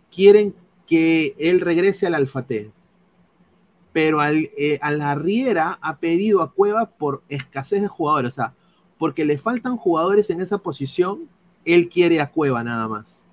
quieren 0.10 0.56
que 0.88 1.36
él 1.40 1.60
regrese 1.60 2.08
al 2.08 2.16
Alfate. 2.16 2.72
Pero 3.92 4.22
al, 4.22 4.50
eh, 4.58 4.80
a 4.82 4.92
la 4.92 5.14
Riera 5.16 5.78
ha 5.82 5.98
pedido 5.98 6.42
a 6.42 6.54
Cueva 6.54 6.86
por 6.86 7.22
escasez 7.28 7.82
de 7.82 7.90
jugadores. 7.90 8.30
O 8.30 8.36
sea, 8.36 8.54
porque 9.00 9.26
le 9.26 9.40
faltan 9.40 9.78
jugadores 9.78 10.30
en 10.30 10.42
esa 10.42 10.60
posición, 10.60 11.28
él 11.66 11.90
quiere 11.90 12.22
a 12.22 12.30
Cueva 12.30 12.64
nada 12.64 12.88
más. 12.88 13.26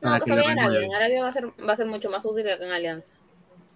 No, 0.00 0.14
que 0.14 0.20
que 0.20 0.30
se 0.30 0.36
lo 0.36 0.42
vaya 0.44 0.52
en 0.52 0.58
Arabia. 0.60 0.78
renueven. 0.78 0.90
En 0.90 0.94
Arabia 0.94 1.22
va 1.22 1.28
a 1.28 1.32
ser, 1.32 1.46
va 1.66 1.72
a 1.72 1.76
ser 1.76 1.86
mucho 1.86 2.10
más 2.10 2.24
útil 2.24 2.44
que 2.44 2.52
en 2.52 2.70
Alianza. 2.70 3.14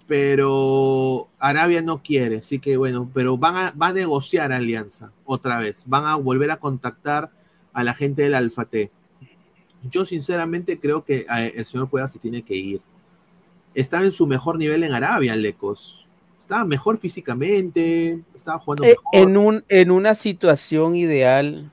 Pero 0.07 1.29
Arabia 1.39 1.81
no 1.81 2.03
quiere, 2.03 2.39
así 2.39 2.59
que 2.59 2.77
bueno, 2.77 3.11
pero 3.13 3.39
van 3.39 3.57
a, 3.57 3.71
va 3.71 3.89
a 3.89 3.93
negociar 3.93 4.53
Alianza 4.53 5.13
otra 5.25 5.59
vez, 5.59 5.85
van 5.87 6.05
a 6.05 6.17
volver 6.17 6.51
a 6.51 6.59
contactar 6.59 7.31
a 7.73 7.83
la 7.83 7.95
gente 7.95 8.23
del 8.23 8.35
Alfate. 8.35 8.91
Yo 9.91 10.05
sinceramente 10.05 10.79
creo 10.79 11.05
que 11.05 11.25
eh, 11.35 11.53
el 11.57 11.65
señor 11.65 11.89
Cueva 11.89 12.09
se 12.09 12.19
tiene 12.19 12.43
que 12.43 12.55
ir. 12.55 12.83
Estaba 13.75 14.05
en 14.05 14.13
su 14.13 14.27
mejor 14.27 14.59
nivel 14.59 14.83
en 14.85 14.93
Arabia, 14.93 15.35
Lecos. 15.35 16.07
Estaba 16.43 16.65
mejor 16.65 16.99
físicamente, 16.99 18.19
estaba 18.35 18.59
jugando 18.59 18.85
Eh, 18.85 18.89
mejor. 18.89 19.05
en, 19.13 19.37
un, 19.37 19.65
en 19.69 19.91
una 19.93 20.15
situación 20.17 20.97
ideal 20.97 21.71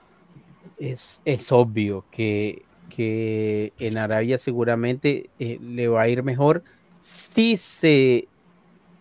es, 0.79 1.21
es 1.25 1.51
obvio 1.51 2.05
que, 2.11 2.61
que 2.87 3.73
en 3.79 3.97
Arabia 3.97 4.37
seguramente 4.37 5.31
eh, 5.39 5.57
le 5.59 5.87
va 5.87 6.03
a 6.03 6.07
ir 6.07 6.21
mejor 6.23 6.63
si 6.99 7.57
se 7.57 8.27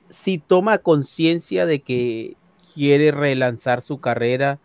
si 0.09 0.39
toma 0.39 0.79
conciencia 0.79 1.67
de 1.67 1.81
que 1.81 2.35
quiere 2.75 3.11
relanzar 3.11 3.83
su 3.83 4.01
carrera 4.01 4.59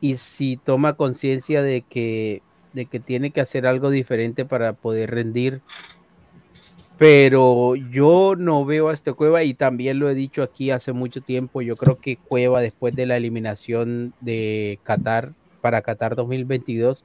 y 0.00 0.18
si 0.18 0.56
toma 0.56 0.94
conciencia 0.94 1.62
de 1.62 1.82
que 1.82 2.42
de 2.74 2.86
que 2.86 3.00
tiene 3.00 3.32
que 3.32 3.40
hacer 3.40 3.66
algo 3.66 3.90
diferente 3.90 4.44
para 4.44 4.72
poder 4.72 5.10
rendir 5.10 5.62
pero 7.02 7.74
yo 7.74 8.36
no 8.38 8.64
veo 8.64 8.88
a 8.88 8.92
este 8.92 9.12
Cueva 9.12 9.42
y 9.42 9.54
también 9.54 9.98
lo 9.98 10.08
he 10.08 10.14
dicho 10.14 10.40
aquí 10.40 10.70
hace 10.70 10.92
mucho 10.92 11.20
tiempo. 11.20 11.60
Yo 11.60 11.74
creo 11.74 11.98
que 11.98 12.16
Cueva, 12.16 12.60
después 12.60 12.94
de 12.94 13.06
la 13.06 13.16
eliminación 13.16 14.14
de 14.20 14.78
Qatar 14.84 15.32
para 15.60 15.82
Qatar 15.82 16.14
2022, 16.14 17.04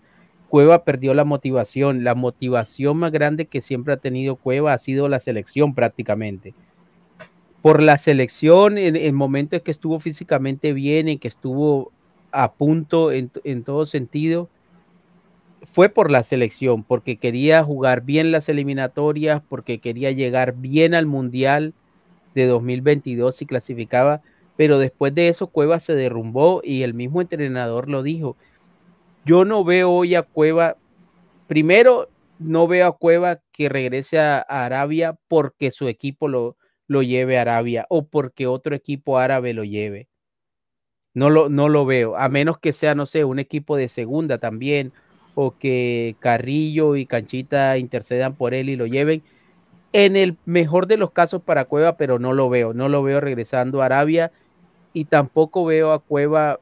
Cueva 0.50 0.84
perdió 0.84 1.16
la 1.16 1.26
motivación. 1.26 2.04
La 2.04 2.14
motivación 2.14 2.98
más 2.98 3.12
grande 3.12 3.48
que 3.48 3.64
siempre 3.64 3.92
ha 3.92 3.98
tenido 3.98 4.36
Cueva 4.36 4.74
ha 4.74 4.78
sido 4.78 5.10
la 5.10 5.20
selección 5.20 5.74
prácticamente. 5.74 6.54
Por 7.64 7.82
la 7.82 7.98
selección, 7.98 8.78
en, 8.78 8.96
en 8.96 9.16
momentos 9.16 9.64
que 9.64 9.72
estuvo 9.72 10.00
físicamente 10.00 10.74
bien, 10.74 11.08
en 11.08 11.18
que 11.18 11.28
estuvo 11.28 11.92
a 12.32 12.54
punto 12.54 13.12
en, 13.12 13.32
en 13.44 13.64
todo 13.64 13.88
sentido, 13.88 14.48
fue 15.72 15.90
por 15.90 16.10
la 16.10 16.24
selección, 16.24 16.84
porque 16.84 17.18
quería 17.18 17.64
jugar 17.64 18.02
bien 18.02 18.32
las 18.32 18.50
eliminatorias, 18.50 19.44
porque 19.48 19.80
quería 19.80 20.12
llegar 20.12 20.56
bien 20.56 20.96
al 20.96 21.06
Mundial 21.06 21.74
de 22.34 22.48
2022 22.48 23.36
si 23.36 23.46
clasificaba, 23.46 24.22
pero 24.56 24.80
después 24.80 25.14
de 25.14 25.28
eso 25.28 25.48
Cueva 25.48 25.80
se 25.80 25.94
derrumbó 25.94 26.62
y 26.64 26.82
el 26.82 26.94
mismo 26.94 27.22
entrenador 27.22 27.90
lo 27.90 28.02
dijo. 28.02 28.38
Yo 29.26 29.46
no 29.46 29.64
veo 29.64 29.92
hoy 29.92 30.16
a 30.16 30.24
Cueva, 30.24 30.78
primero 31.48 32.10
no 32.40 32.68
veo 32.68 32.88
a 32.88 32.98
Cueva 32.98 33.40
que 33.52 33.70
regrese 33.70 34.20
a, 34.20 34.38
a 34.38 34.66
Arabia 34.66 35.18
porque 35.28 35.70
su 35.70 35.88
equipo 35.88 36.28
lo, 36.28 36.58
lo 36.88 37.04
lleve 37.04 37.38
a 37.38 37.42
Arabia 37.42 37.86
o 37.90 38.08
porque 38.08 38.48
otro 38.48 38.74
equipo 38.76 39.18
árabe 39.18 39.54
lo 39.54 39.64
lleve. 39.64 40.08
No 41.14 41.30
lo, 41.30 41.50
no 41.50 41.68
lo 41.68 41.86
veo, 41.86 42.16
a 42.16 42.30
menos 42.30 42.60
que 42.60 42.74
sea, 42.74 42.96
no 42.96 43.06
sé, 43.06 43.26
un 43.26 43.40
equipo 43.40 43.76
de 43.76 43.90
segunda 43.90 44.38
también, 44.38 44.94
o 45.40 45.56
que 45.56 46.16
Carrillo 46.20 46.96
y 46.96 47.06
Canchita 47.06 47.78
intercedan 47.78 48.34
por 48.34 48.56
él 48.56 48.70
y 48.70 48.76
lo 48.76 48.88
lleven. 48.88 49.22
En 49.94 50.16
el 50.16 50.36
mejor 50.46 50.88
de 50.88 50.98
los 50.98 51.12
casos 51.12 51.44
para 51.44 51.66
Cueva, 51.66 51.96
pero 51.96 52.18
no 52.18 52.34
lo 52.34 52.50
veo, 52.50 52.74
no 52.74 52.90
lo 52.90 53.04
veo 53.04 53.22
regresando 53.22 53.84
a 53.84 53.86
Arabia 53.86 54.32
y 54.94 55.06
tampoco 55.06 55.64
veo 55.64 55.92
a 55.92 56.00
Cueva 56.00 56.60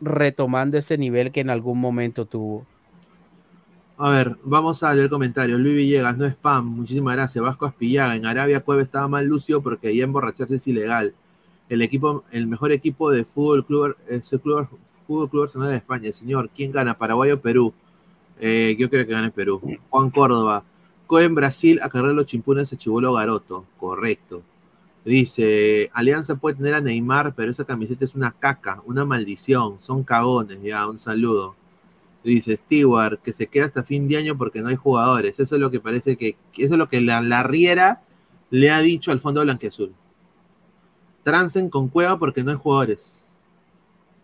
retomando 0.00 0.78
ese 0.78 0.98
nivel 0.98 1.32
que 1.32 1.40
en 1.40 1.50
algún 1.50 1.80
momento 1.80 2.26
tuvo. 2.26 2.64
A 3.98 4.10
ver, 4.10 4.36
vamos 4.44 4.84
a 4.84 4.94
leer 4.94 5.10
comentarios. 5.10 5.58
Luis 5.58 5.74
Villegas, 5.74 6.16
no 6.16 6.26
spam. 6.26 6.66
Muchísimas 6.66 7.16
gracias. 7.16 7.44
Vasco 7.44 7.66
Aspillaga. 7.66 8.14
En 8.14 8.24
Arabia 8.24 8.60
Cueva 8.60 8.82
estaba 8.82 9.08
mal 9.08 9.26
lucio 9.26 9.60
porque 9.62 9.88
ahí 9.88 10.00
emborracharse 10.00 10.54
es 10.54 10.66
ilegal. 10.68 11.12
El 11.68 11.82
equipo, 11.82 12.22
el 12.30 12.46
mejor 12.46 12.70
equipo 12.70 13.10
de 13.10 13.24
fútbol 13.24 13.66
club 13.66 13.96
es 14.08 14.32
el 14.32 14.40
club, 14.40 14.68
Fútbol 15.10 15.28
Club 15.28 15.42
Arsenal 15.42 15.70
de 15.70 15.76
España. 15.78 16.12
Señor, 16.12 16.50
¿quién 16.54 16.70
gana? 16.70 16.96
¿Paraguay 16.96 17.32
o 17.32 17.40
Perú? 17.40 17.74
Eh, 18.38 18.76
yo 18.78 18.88
creo 18.88 19.04
que 19.04 19.12
gane 19.12 19.32
Perú. 19.32 19.60
Juan 19.90 20.08
Córdoba. 20.10 20.62
Coen 21.08 21.34
Brasil 21.34 21.80
a 21.82 21.88
los 21.88 22.26
chimpunes 22.26 22.72
a 22.72 22.76
Chibolo 22.76 23.12
Garoto. 23.14 23.64
Correcto. 23.76 24.44
Dice, 25.04 25.90
Alianza 25.94 26.36
puede 26.36 26.58
tener 26.58 26.74
a 26.74 26.80
Neymar, 26.80 27.34
pero 27.34 27.50
esa 27.50 27.64
camiseta 27.64 28.04
es 28.04 28.14
una 28.14 28.30
caca, 28.30 28.82
una 28.86 29.04
maldición. 29.04 29.78
Son 29.80 30.04
cagones, 30.04 30.62
ya, 30.62 30.88
un 30.88 31.00
saludo. 31.00 31.56
Dice 32.22 32.56
Stewart, 32.56 33.18
que 33.20 33.32
se 33.32 33.48
queda 33.48 33.64
hasta 33.64 33.82
fin 33.82 34.06
de 34.06 34.16
año 34.16 34.38
porque 34.38 34.62
no 34.62 34.68
hay 34.68 34.76
jugadores. 34.76 35.40
Eso 35.40 35.56
es 35.56 35.60
lo 35.60 35.72
que 35.72 35.80
parece 35.80 36.14
que, 36.16 36.36
eso 36.56 36.74
es 36.74 36.78
lo 36.78 36.88
que 36.88 37.00
la, 37.00 37.20
la 37.20 37.42
Riera 37.42 38.00
le 38.50 38.70
ha 38.70 38.80
dicho 38.80 39.10
al 39.10 39.18
fondo 39.18 39.42
blanqueazul. 39.42 39.92
Transen 41.24 41.68
con 41.68 41.88
cueva 41.88 42.16
porque 42.16 42.44
no 42.44 42.52
hay 42.52 42.56
jugadores. 42.56 43.19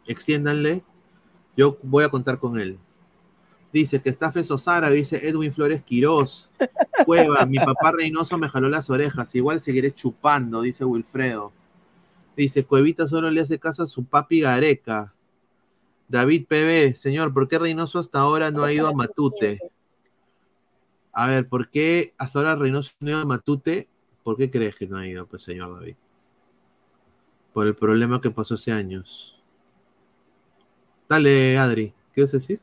Extiéndanle. 0.06 0.82
Yo 1.56 1.78
voy 1.82 2.04
a 2.04 2.08
contar 2.08 2.38
con 2.38 2.58
él. 2.60 2.78
Dice 3.72 4.00
que 4.00 4.08
está 4.08 4.32
Feso 4.32 4.58
Sara, 4.58 4.90
dice 4.90 5.28
Edwin 5.28 5.52
Flores 5.52 5.82
Quirós. 5.82 6.50
Cueva, 7.04 7.44
mi 7.44 7.58
papá 7.58 7.92
Reynoso 7.92 8.38
me 8.38 8.48
jaló 8.48 8.68
las 8.68 8.88
orejas. 8.88 9.34
Igual 9.34 9.60
seguiré 9.60 9.92
chupando, 9.92 10.62
dice 10.62 10.84
Wilfredo. 10.84 11.52
Dice, 12.36 12.64
Cuevita 12.64 13.08
solo 13.08 13.30
le 13.30 13.40
hace 13.40 13.58
caso 13.58 13.82
a 13.82 13.86
su 13.86 14.04
papi 14.04 14.40
Gareca. 14.40 15.12
David 16.08 16.46
PB, 16.46 16.94
señor, 16.94 17.32
¿por 17.32 17.48
qué 17.48 17.58
Reynoso 17.58 17.98
hasta 17.98 18.20
ahora 18.20 18.50
no 18.50 18.62
ha 18.62 18.72
ido 18.72 18.86
a 18.86 18.92
Matute? 18.92 19.58
A 21.12 21.26
ver, 21.26 21.46
¿por 21.46 21.68
qué 21.68 22.14
hasta 22.18 22.38
ahora 22.38 22.56
Reynoso 22.56 22.92
no 23.00 23.08
ha 23.08 23.10
ido 23.10 23.20
a 23.20 23.26
Matute? 23.26 23.88
¿Por 24.22 24.36
qué 24.36 24.50
crees 24.50 24.76
que 24.76 24.86
no 24.86 24.98
ha 24.98 25.06
ido, 25.06 25.26
pues, 25.26 25.42
señor 25.42 25.74
David? 25.78 25.96
Por 27.52 27.66
el 27.66 27.74
problema 27.74 28.20
que 28.20 28.30
pasó 28.30 28.54
hace 28.54 28.70
años. 28.70 29.35
Dale, 31.08 31.56
Adri, 31.58 31.92
¿qué 32.14 32.22
vas 32.22 32.34
a 32.34 32.38
decir? 32.38 32.60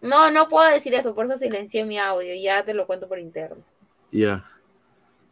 No, 0.00 0.30
no 0.30 0.48
puedo 0.48 0.70
decir 0.70 0.94
eso, 0.94 1.14
por 1.14 1.26
eso 1.26 1.38
silencié 1.38 1.84
mi 1.84 1.98
audio 1.98 2.34
ya 2.34 2.64
te 2.64 2.74
lo 2.74 2.86
cuento 2.86 3.08
por 3.08 3.18
interno. 3.18 3.62
Ya. 4.10 4.44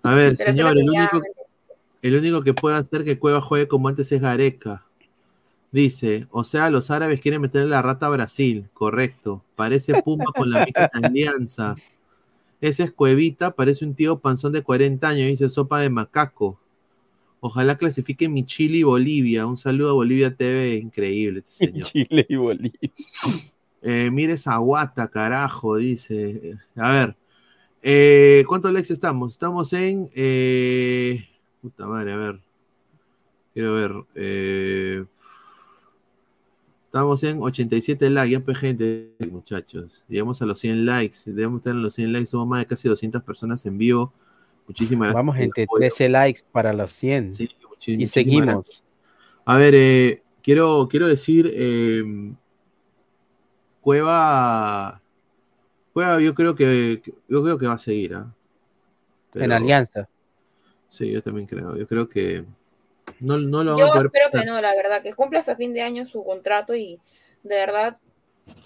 A 0.03 0.15
ver, 0.15 0.37
Pero 0.37 0.51
señor, 0.51 0.79
el 0.79 0.89
único, 0.89 1.21
el 2.03 2.17
único 2.17 2.43
que 2.43 2.55
puede 2.55 2.77
hacer 2.77 3.05
que 3.05 3.19
Cueva 3.19 3.41
juegue 3.41 3.69
como 3.69 3.89
antes 3.89 4.11
es 4.13 4.21
Gareca. 4.21 4.85
Dice, 5.73 6.27
o 6.31 6.43
sea, 6.43 6.71
los 6.71 6.91
árabes 6.91 7.21
quieren 7.21 7.41
meterle 7.41 7.69
la 7.69 7.83
rata 7.83 8.07
a 8.07 8.11
Brasil. 8.11 8.69
Correcto. 8.73 9.45
Parece 9.55 10.03
Puma 10.03 10.27
con 10.35 10.51
la 10.51 10.65
de 10.65 10.73
alianza. 11.05 11.77
Ese 12.61 12.85
es 12.85 12.93
Cuevita, 12.93 13.53
parece 13.53 13.85
un 13.85 13.95
tío 13.95 14.19
panzón 14.19 14.53
de 14.53 14.63
40 14.63 15.09
años, 15.09 15.29
dice 15.29 15.49
sopa 15.49 15.81
de 15.81 15.91
macaco. 15.91 16.59
Ojalá 17.41 17.77
clasifique 17.79 18.29
mi 18.29 18.45
Chile 18.45 18.79
y 18.79 18.83
Bolivia. 18.83 19.47
Un 19.47 19.57
saludo 19.57 19.91
a 19.91 19.95
Bolivia 19.95 20.35
TV, 20.35 20.77
increíble 20.77 21.41
este 21.41 21.67
señor. 21.67 21.89
Chile 21.89 22.27
y 22.29 22.37
Bolivia. 22.37 22.91
Eh, 23.83 24.11
mire 24.13 24.35
esa 24.35 24.57
guata, 24.59 25.09
carajo, 25.09 25.77
dice. 25.77 26.59
A 26.77 26.91
ver, 26.91 27.17
eh, 27.83 28.45
¿cuántos 28.47 28.73
likes 28.73 28.93
estamos? 28.93 29.33
Estamos 29.33 29.73
en. 29.73 30.11
eh, 30.15 31.25
puta 31.63 31.87
madre, 31.87 32.13
a 32.13 32.17
ver. 32.17 32.41
Quiero 33.55 33.75
ver. 33.75 33.93
eh, 34.15 35.05
estamos 36.87 37.23
en 37.25 37.41
87 37.41 38.11
likes, 38.11 38.31
ya 38.33 38.41
pues, 38.41 38.59
gente, 38.59 39.15
muchachos. 39.31 40.05
Llegamos 40.09 40.43
a 40.43 40.47
los 40.47 40.59
100 40.59 40.85
likes. 40.85 41.17
Debemos 41.27 41.61
estar 41.61 41.73
en 41.75 41.83
los 41.83 41.95
100 41.95 42.13
likes. 42.13 42.27
Somos 42.27 42.49
más 42.49 42.61
de 42.61 42.67
casi 42.67 42.87
200 42.89 43.23
personas 43.23 43.65
en 43.65 43.79
vivo. 43.79 44.13
Muchísimas 44.71 45.07
gracias. 45.07 45.15
Vamos, 45.17 45.37
gente, 45.37 45.63
apoyo. 45.65 45.81
13 45.81 46.09
likes 46.09 46.41
para 46.53 46.73
los 46.73 46.93
100. 46.93 47.31
muchi- 47.33 47.57
y 48.03 48.07
seguimos. 48.07 48.47
gracias. 48.47 48.85
A 49.45 49.57
ver, 49.57 49.75
eh, 49.75 50.23
quiero, 50.43 50.87
quiero 50.91 51.09
decir, 51.09 51.51
eh, 51.55 52.03
Cueva, 53.81 55.01
Cueva, 55.93 56.21
yo 56.21 56.35
creo 56.35 56.55
que, 56.55 57.03
yo 57.29 57.43
creo 57.43 57.59
que 57.59 57.67
va 57.67 57.73
a 57.75 57.79
seguir. 57.79 58.13
En 58.13 58.33
Pero- 59.33 59.55
Alianza. 59.55 60.09
Sí, 60.89 61.11
yo 61.11 61.23
también 61.23 61.47
creo. 61.47 61.77
Yo 61.77 61.87
creo 61.87 62.09
que 62.09 62.45
no, 63.21 63.39
no 63.39 63.63
lo 63.65 63.77
van 63.77 63.79
Yo 63.79 63.95
a 63.95 64.03
espero 64.03 64.29
que 64.31 64.45
no, 64.45 64.61
la 64.61 64.75
verdad, 64.75 65.03
que 65.03 65.15
cumpla 65.15 65.41
hasta 65.41 65.57
fin 65.57 65.73
de 65.73 65.83
año 65.83 66.07
su 66.07 66.25
contrato 66.25 66.75
y 66.75 66.99
de 67.43 67.55
verdad 67.57 67.99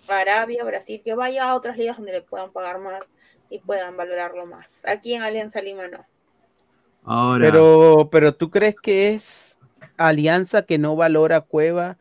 Arabia, 0.08 0.64
Brasil, 0.64 1.02
que 1.04 1.14
vaya 1.14 1.48
a 1.50 1.54
otras 1.54 1.76
ligas 1.76 1.96
donde 1.98 2.12
le 2.12 2.22
puedan 2.22 2.50
pagar 2.50 2.78
más 2.80 3.10
y 3.54 3.60
puedan 3.60 3.96
valorarlo 3.96 4.46
más. 4.46 4.82
Aquí 4.84 5.14
en 5.14 5.22
Alianza 5.22 5.60
Lima 5.62 5.86
no. 5.86 6.04
Ahora, 7.04 7.44
Pero, 7.44 8.08
pero 8.10 8.34
tú 8.34 8.50
crees 8.50 8.74
que 8.82 9.10
es 9.10 9.58
Alianza 9.96 10.62
que 10.62 10.76
no 10.78 10.96
valora 10.96 11.40
Cueva 11.42 11.98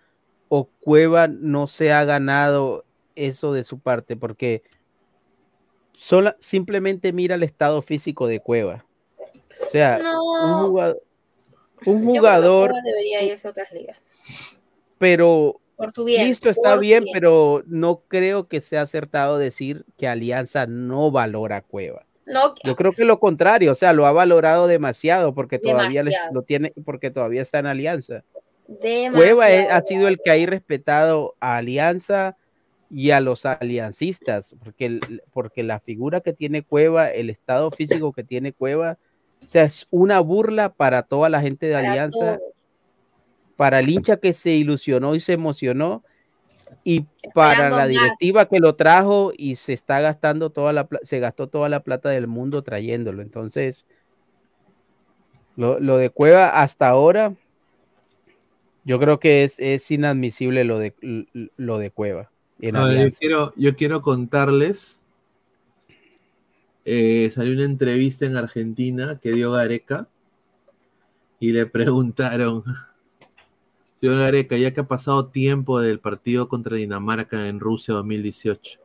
o 0.50 0.66
Cueva 0.80 1.28
no 1.28 1.68
se 1.68 1.92
ha 1.94 2.04
ganado 2.06 2.86
eso 3.16 3.54
de 3.54 3.64
su 3.64 3.80
parte, 3.80 4.16
porque 4.16 4.64
sola, 5.94 6.36
simplemente 6.40 7.14
mira 7.14 7.36
el 7.36 7.44
estado 7.44 7.82
físico 7.84 8.26
de 8.28 8.40
Cueva. 8.40 8.86
O 9.68 9.70
sea, 9.70 10.00
No. 10.00 10.64
un 10.64 10.70
jugador, 10.70 11.04
un 11.86 11.94
Yo 11.94 12.00
creo 12.02 12.14
que 12.14 12.20
jugador 12.20 12.70
Cueva 12.72 12.84
debería 12.86 13.22
irse 13.24 13.48
a 13.48 13.52
otras 13.52 13.72
ligas. 13.72 13.98
pero 14.98 15.60
Por 15.84 15.94
su 15.94 16.04
bien. 16.04 16.28
Listo, 16.28 16.50
está 16.50 16.76
su 16.76 16.80
bien, 16.80 17.06
pero 17.14 17.64
no 17.68 18.02
creo 18.08 18.48
que 18.48 18.62
sea 18.62 18.82
acertado 18.84 19.38
decir 19.38 19.86
que 19.98 20.08
Alianza 20.08 20.66
no 20.68 21.12
valora 21.12 21.58
a 21.58 21.62
Cueva. 21.62 22.06
No, 22.26 22.56
Yo 22.64 22.76
creo 22.78 22.94
que 22.94 23.04
lo 23.04 23.20
contrario, 23.20 23.72
o 23.74 23.76
sea, 23.76 23.92
lo 23.92 24.06
ha 24.06 24.12
valorado 24.14 24.68
demasiado 24.68 25.34
porque 25.34 25.60
todavía 25.60 26.04
les- 26.04 26.14
Demasiado. 26.14 26.34
lo 26.34 26.42
tiene, 26.44 26.74
porque 26.86 27.12
todavía 27.12 27.42
está 27.42 27.60
en 27.60 27.66
Alianza. 27.68 28.24
demasiado. 28.66 29.16
Cueva 29.18 29.50
es- 29.52 29.70
ha 29.70 29.82
sido 29.82 30.08
el 30.08 30.20
que 30.24 30.32
ha 30.32 30.38
irrespetado 30.38 31.36
a 31.42 31.58
Alianza 31.58 32.38
y 32.90 33.12
a 33.12 33.20
los 33.20 33.46
aliancistas, 33.46 34.56
porque, 34.64 34.86
el- 34.86 35.22
porque 35.34 35.64
la 35.64 35.80
figura 35.82 36.22
que 36.22 36.32
tiene 36.32 36.64
Cueva, 36.64 37.10
el 37.10 37.30
estado 37.30 37.72
físico 37.72 38.14
que 38.14 38.24
tiene 38.24 38.54
Cueva, 38.54 38.98
o 39.44 39.48
sea, 39.50 39.64
es 39.66 39.88
una 39.92 40.22
burla 40.22 40.70
para 40.74 41.04
toda 41.04 41.28
la 41.28 41.42
gente 41.42 41.66
de 41.66 41.74
Para 41.74 41.92
Alianza, 41.92 42.38
todos. 42.38 42.53
Para 43.64 43.80
el 43.80 43.88
hincha 43.88 44.18
que 44.18 44.34
se 44.34 44.52
ilusionó 44.52 45.16
y 45.16 45.22
se 45.22 45.32
emocionó, 45.32 46.04
y 46.84 47.06
para 47.34 47.70
la 47.70 47.78
más. 47.78 47.88
directiva 47.88 48.46
que 48.50 48.60
lo 48.60 48.76
trajo 48.76 49.32
y 49.38 49.56
se 49.56 49.72
está 49.72 50.02
gastando 50.02 50.50
toda 50.50 50.74
la 50.74 50.86
se 51.04 51.20
gastó 51.20 51.48
toda 51.48 51.70
la 51.70 51.80
plata 51.80 52.10
del 52.10 52.28
mundo 52.28 52.62
trayéndolo. 52.62 53.22
Entonces, 53.22 53.86
lo, 55.56 55.80
lo 55.80 55.96
de 55.96 56.10
Cueva 56.10 56.62
hasta 56.62 56.90
ahora, 56.90 57.36
yo 58.84 59.00
creo 59.00 59.18
que 59.18 59.46
es, 59.46 59.58
es 59.60 59.90
inadmisible 59.90 60.66
lo 60.66 60.80
de 60.80 60.94
lo 61.56 61.78
de 61.78 61.90
Cueva. 61.90 62.32
en 62.60 62.76
A 62.76 62.84
ver, 62.84 63.12
yo, 63.12 63.18
quiero, 63.18 63.54
yo 63.56 63.76
quiero 63.78 64.02
contarles. 64.02 65.02
eh, 66.84 67.32
salió 67.34 67.54
una 67.54 67.64
entrevista 67.64 68.26
en 68.26 68.36
Argentina 68.36 69.22
que 69.22 69.32
dio 69.32 69.54
Gareca 69.54 70.10
y 71.40 71.54
le 71.54 71.66
preguntaron, 71.66 72.62
señor 74.04 74.20
Gareca, 74.20 74.58
ya 74.58 74.74
que 74.74 74.82
ha 74.82 74.88
pasado 74.88 75.28
tiempo 75.28 75.80
del 75.80 76.00
partido 76.02 76.50
contra 76.50 76.76
Dinamarca 76.76 77.48
en 77.48 77.62
Rusia 77.62 77.94
2018, 77.94 78.82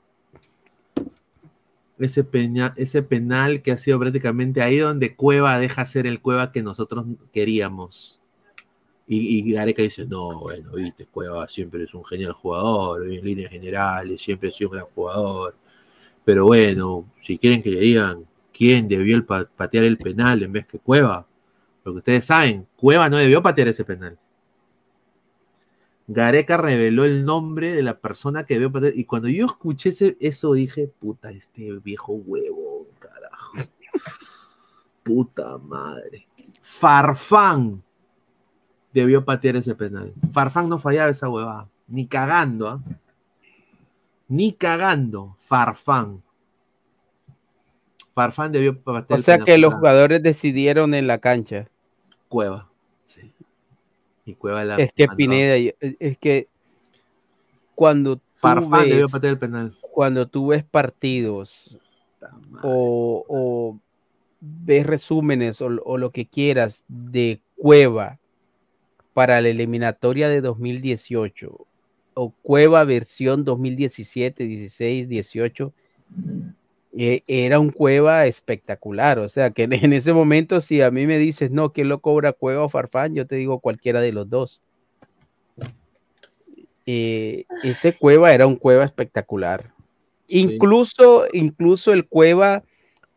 ese, 1.99 2.23
peña- 2.23 2.73
ese 2.77 3.03
penal 3.03 3.61
que 3.61 3.73
ha 3.73 3.78
sido 3.78 3.99
prácticamente 3.99 4.62
ahí 4.62 4.78
donde 4.78 5.16
Cueva 5.16 5.59
deja 5.59 5.85
ser 5.86 6.07
el 6.07 6.20
Cueva 6.20 6.53
que 6.53 6.62
nosotros 6.62 7.05
queríamos. 7.32 8.20
Y, 9.09 9.39
y 9.40 9.43
dice, 9.43 10.07
no, 10.07 10.39
bueno, 10.40 10.70
viste, 10.73 11.07
Cueva 11.07 11.49
siempre 11.49 11.82
es 11.82 11.95
un 11.95 12.05
genial 12.05 12.32
jugador, 12.32 13.11
en 13.11 13.24
líneas 13.24 13.51
generales, 13.51 14.20
siempre 14.20 14.51
ha 14.51 14.53
sido 14.53 14.70
un 14.70 14.77
gran 14.77 14.86
jugador. 14.95 15.57
Pero 16.24 16.45
bueno, 16.45 17.11
si 17.23 17.39
quieren 17.39 17.62
que 17.62 17.70
le 17.70 17.81
digan 17.81 18.27
quién 18.53 18.86
debió 18.86 19.24
patear 19.27 19.85
el 19.85 19.99
penal 19.99 20.43
en 20.45 20.53
vez 20.53 20.66
que 20.66 20.78
Cueva, 20.78 21.27
porque 21.82 21.99
ustedes 21.99 22.27
saben, 22.27 22.69
Cueva 22.77 23.09
no 23.09 23.16
debió 23.16 23.43
patear 23.43 23.69
ese 23.69 23.85
penal. 23.85 24.19
Gareca 26.10 26.56
reveló 26.56 27.05
el 27.05 27.24
nombre 27.26 27.72
de 27.72 27.82
la 27.82 27.98
persona 28.01 28.44
que 28.44 28.55
debió 28.55 28.72
patear. 28.72 28.94
Y 28.97 29.05
cuando 29.05 29.28
yo 29.28 29.44
escuché 29.47 29.90
ese- 29.90 30.16
eso, 30.20 30.55
dije, 30.55 30.89
puta, 30.98 31.30
este 31.30 31.70
viejo 31.80 32.14
huevo, 32.14 32.86
carajo. 32.98 33.59
Puta 35.02 35.59
madre. 35.59 36.26
Farfán 36.62 37.82
debió 38.93 39.24
patear 39.24 39.56
ese 39.56 39.74
penal. 39.74 40.12
Farfán 40.32 40.68
no 40.68 40.78
fallaba 40.78 41.10
esa 41.10 41.28
huevada. 41.28 41.68
Ni 41.86 42.06
cagando, 42.06 42.68
¿ah? 42.68 42.82
Ni 44.28 44.52
cagando. 44.52 45.36
Farfán. 45.40 46.22
Farfán 48.14 48.51
debió 48.52 48.80
patear 48.80 49.16
O 49.16 49.20
el 49.20 49.24
sea 49.24 49.35
penal. 49.36 49.47
que 49.47 49.59
los 49.59 49.74
jugadores 49.74 50.22
decidieron 50.22 50.94
en 50.94 51.06
la 51.06 51.18
cancha. 51.18 51.68
Cueva. 52.28 52.68
Y 54.28 54.34
Cueva 54.34 54.62
la 54.62 54.76
Es 54.76 54.92
que 54.92 55.06
mandó. 55.06 55.16
Pineda, 55.16 55.56
y- 55.56 55.74
es 55.80 56.18
que 56.18 56.48
cuando 57.74 58.16
tú 58.16 58.22
Farfán 58.34 58.90
ves, 58.90 59.24
el 59.24 59.38
penal. 59.38 59.74
cuando 59.92 60.28
tú 60.28 60.48
ves 60.48 60.64
partidos 60.64 61.78
o, 62.62 63.24
o 63.26 63.78
ves 64.40 64.86
resúmenes 64.86 65.62
o, 65.62 65.66
o 65.84 65.96
lo 65.96 66.10
que 66.10 66.26
quieras 66.26 66.84
de 66.88 67.40
Cueva 67.56 68.18
para 69.14 69.40
la 69.40 69.48
eliminatoria 69.48 70.28
de 70.28 70.40
2018 70.42 71.66
o 72.14 72.30
Cueva 72.42 72.84
versión 72.84 73.44
2017, 73.44 74.44
16, 74.44 75.09
18, 75.09 75.72
eh, 76.10 76.52
era 76.99 77.61
un 77.61 77.70
Cueva 77.70 78.27
espectacular. 78.27 79.19
O 79.19 79.29
sea, 79.29 79.51
que 79.51 79.65
en, 79.65 79.93
ese 79.93 80.12
momento, 80.12 80.61
si 80.61 80.83
a 80.83 80.91
mí 80.91 81.07
me 81.07 81.19
dices, 81.19 81.51
no, 81.51 81.73
¿quién 81.73 81.89
lo 81.89 82.01
cobra 82.01 82.33
Cueva 82.33 82.65
o 82.65 82.69
Farfán? 82.69 83.15
Yo 83.15 83.27
te 83.27 83.37
digo 83.37 83.61
cualquiera 83.61 84.01
de 84.01 84.12
los 84.12 84.29
dos. 84.29 84.61
Eh, 86.87 87.45
ese 87.62 87.93
Cueva 87.93 88.33
era 88.33 88.47
un 88.47 88.57
Cueva 88.57 88.85
espectacular. 88.85 89.73
Incluso, 90.27 91.27
incluso 91.33 91.93
el 91.93 92.07
Cueva 92.07 92.65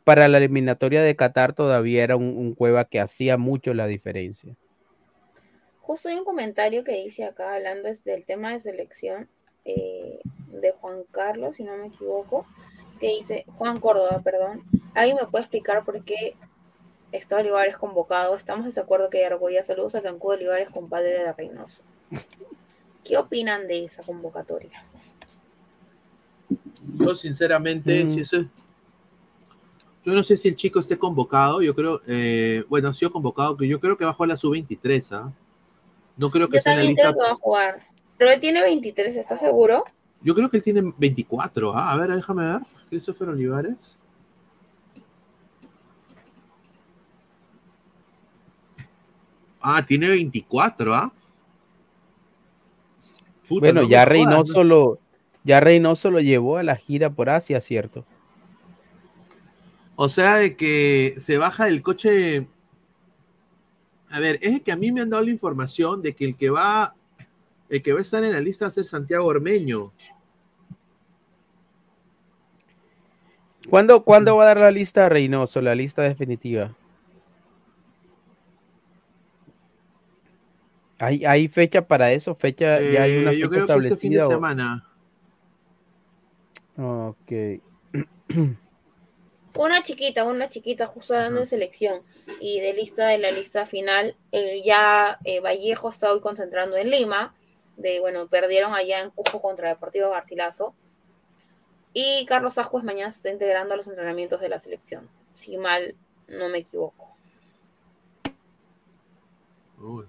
para 0.03 0.27
la 0.27 0.37
eliminatoria 0.37 1.01
de 1.01 1.15
Qatar 1.15 1.53
todavía 1.53 2.03
era 2.03 2.15
un, 2.15 2.37
un 2.37 2.53
Cueva 2.53 2.85
que 2.85 2.99
hacía 2.99 3.37
mucho 3.37 3.73
la 3.73 3.87
diferencia. 3.87 4.55
Justo 5.79 6.09
hay 6.09 6.15
un 6.15 6.25
comentario 6.25 6.83
que 6.83 7.03
dice 7.03 7.25
acá, 7.25 7.55
hablando 7.55 7.89
del 8.05 8.25
tema 8.25 8.53
de 8.53 8.59
selección 8.59 9.27
eh, 9.65 10.19
de 10.51 10.71
Juan 10.71 11.03
Carlos, 11.11 11.55
si 11.55 11.63
no 11.63 11.75
me 11.77 11.87
equivoco, 11.87 12.47
que 13.01 13.09
dice, 13.09 13.45
Juan 13.57 13.79
Córdoba, 13.79 14.21
perdón, 14.23 14.61
¿alguien 14.93 15.17
me 15.17 15.25
puede 15.27 15.43
explicar 15.43 15.83
por 15.83 16.01
qué 16.03 16.35
está 17.11 17.37
Olivares 17.37 17.75
convocado? 17.75 18.35
Estamos 18.35 18.73
de 18.73 18.79
acuerdo 18.79 19.09
que 19.09 19.25
Argolla 19.25 19.63
saludos 19.63 19.95
a 19.95 20.01
Zancudo 20.01 20.35
Olivares, 20.35 20.69
compadre 20.69 21.09
de 21.09 21.33
Reynoso. 21.33 21.81
¿Qué 23.03 23.17
opinan 23.17 23.67
de 23.67 23.85
esa 23.85 24.03
convocatoria? 24.03 24.85
Yo, 26.99 27.15
sinceramente, 27.15 28.03
Mm. 28.03 28.09
si 28.09 28.19
eso 28.21 28.37
es- 28.37 28.47
Yo 30.03 30.13
no 30.15 30.23
sé 30.23 30.35
si 30.35 30.47
el 30.47 30.55
chico 30.55 30.79
esté 30.79 30.97
convocado. 30.97 31.61
Yo 31.61 31.75
creo. 31.75 32.01
eh, 32.07 32.63
bueno, 32.69 32.89
ha 32.89 32.93
sido 32.95 33.11
convocado. 33.11 33.55
que 33.55 33.67
Yo 33.67 33.79
creo 33.79 33.95
que 33.97 34.03
va 34.05 34.09
a 34.11 34.13
jugar 34.15 34.29
la 34.29 34.37
sub-23. 34.37 35.11
¿ah? 35.11 35.31
No 36.17 36.31
creo 36.31 36.49
que 36.49 36.57
Yo 36.57 36.61
sea 36.63 36.71
en 36.73 36.77
la 36.77 36.81
también 36.81 36.95
lista. 36.95 37.11
creo 37.11 37.13
que 37.23 37.29
va 37.29 37.33
a 37.33 37.39
jugar. 37.39 37.79
Pero 38.17 38.31
él 38.31 38.39
tiene 38.39 38.61
23, 38.63 39.15
¿estás 39.15 39.39
seguro? 39.39 39.83
Yo 40.23 40.33
creo 40.33 40.49
que 40.49 40.57
él 40.57 40.63
tiene 40.63 40.91
24. 40.97 41.73
¿ah? 41.75 41.91
A 41.91 41.97
ver, 41.97 42.11
déjame 42.11 42.43
ver. 42.51 42.61
Christopher 42.91 43.29
Olivares. 43.29 43.97
Ah, 49.61 49.85
tiene 49.85 50.09
24, 50.09 50.93
¿ah? 50.93 51.13
Bueno, 53.47 53.83
no 53.83 53.87
ya 53.87 54.03
Reynoso 54.03 54.65
lo, 54.65 54.99
ya 55.45 55.61
Reynoso 55.61 56.11
lo 56.11 56.19
llevó 56.19 56.57
a 56.57 56.63
la 56.63 56.75
gira 56.75 57.09
por 57.09 57.29
Asia, 57.29 57.61
¿cierto? 57.61 58.05
O 59.95 60.09
sea, 60.09 60.35
de 60.35 60.57
que 60.57 61.15
se 61.17 61.37
baja 61.37 61.65
del 61.67 61.81
coche. 61.81 62.45
A 64.09 64.19
ver, 64.19 64.37
es 64.41 64.61
que 64.63 64.73
a 64.73 64.75
mí 64.75 64.91
me 64.91 64.99
han 64.99 65.09
dado 65.09 65.23
la 65.23 65.31
información 65.31 66.01
de 66.01 66.13
que 66.13 66.25
el 66.25 66.35
que 66.35 66.49
va, 66.49 66.93
el 67.69 67.81
que 67.81 67.93
va 67.93 67.99
a 67.99 68.01
estar 68.01 68.21
en 68.21 68.33
la 68.33 68.41
lista 68.41 68.65
va 68.65 68.69
a 68.69 68.71
ser 68.71 68.83
Santiago 68.83 69.27
Ormeño. 69.27 69.93
¿Cuándo, 73.69 74.03
¿Cuándo 74.03 74.35
va 74.35 74.43
a 74.43 74.47
dar 74.47 74.57
la 74.57 74.71
lista 74.71 75.05
a 75.05 75.09
Reynoso, 75.09 75.61
la 75.61 75.75
lista 75.75 76.01
definitiva? 76.01 76.75
¿Hay, 80.99 81.25
hay 81.25 81.47
fecha 81.47 81.87
para 81.87 82.11
eso? 82.11 82.35
¿Fecha, 82.35 82.79
¿Ya 82.81 83.03
hay 83.03 83.17
una 83.17 83.31
Eh, 83.31 83.37
yo 83.39 83.49
fecha 83.49 83.65
creo 83.65 83.67
que 83.67 83.73
este 83.87 83.95
fin 83.97 84.11
de 84.13 84.17
establecida? 84.19 84.27
o- 84.27 84.31
semana. 84.31 84.87
Ok. 86.77 87.31
Una 89.53 89.83
chiquita, 89.83 90.23
una 90.23 90.47
chiquita, 90.47 90.87
justo 90.87 91.13
hablando 91.13 91.41
de 91.41 91.45
selección 91.45 92.03
y 92.39 92.61
de 92.61 92.71
lista 92.73 93.07
de 93.07 93.17
la 93.17 93.31
lista 93.31 93.65
final, 93.65 94.15
eh, 94.31 94.61
ya 94.65 95.19
eh, 95.25 95.41
Vallejo 95.41 95.89
está 95.89 96.09
hoy 96.13 96.21
concentrando 96.21 96.77
en 96.77 96.89
Lima, 96.89 97.35
de 97.75 97.99
bueno, 97.99 98.29
perdieron 98.29 98.73
allá 98.73 99.01
en 99.01 99.09
Cusco 99.09 99.41
contra 99.41 99.67
Deportivo 99.67 100.09
Garcilaso, 100.09 100.73
y 101.93 102.25
Carlos 102.25 102.57
Ascuez 102.57 102.83
mañana 102.83 103.11
se 103.11 103.17
está 103.17 103.29
integrando 103.29 103.73
a 103.73 103.77
los 103.77 103.87
entrenamientos 103.87 104.39
de 104.41 104.49
la 104.49 104.59
selección, 104.59 105.09
si 105.33 105.57
mal 105.57 105.95
no 106.27 106.49
me 106.49 106.59
equivoco. 106.59 107.07
Uy. 109.79 110.05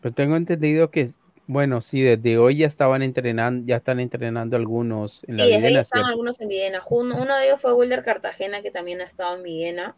Pero 0.00 0.14
tengo 0.14 0.36
entendido 0.36 0.90
que, 0.90 1.10
bueno, 1.46 1.80
sí, 1.82 2.00
desde 2.00 2.38
hoy 2.38 2.58
ya 2.58 2.66
estaban 2.66 3.02
entrenando, 3.02 3.66
ya 3.66 3.76
están 3.76 4.00
entrenando 4.00 4.56
algunos 4.56 5.22
en 5.24 5.36
la 5.36 5.44
Sí, 5.44 5.50
desde 5.50 5.56
ahí 5.56 5.62
Videna, 5.62 5.80
estaban 5.80 6.04
¿cierto? 6.04 6.10
algunos 6.10 6.40
en 6.40 6.48
Videna. 6.48 6.82
Uno, 6.88 7.16
uno 7.22 7.36
de 7.36 7.46
ellos 7.46 7.60
fue 7.60 7.74
Wilder 7.74 8.02
Cartagena, 8.02 8.62
que 8.62 8.70
también 8.70 9.00
ha 9.02 9.04
estado 9.04 9.36
en 9.36 9.42
Videna. 9.42 9.94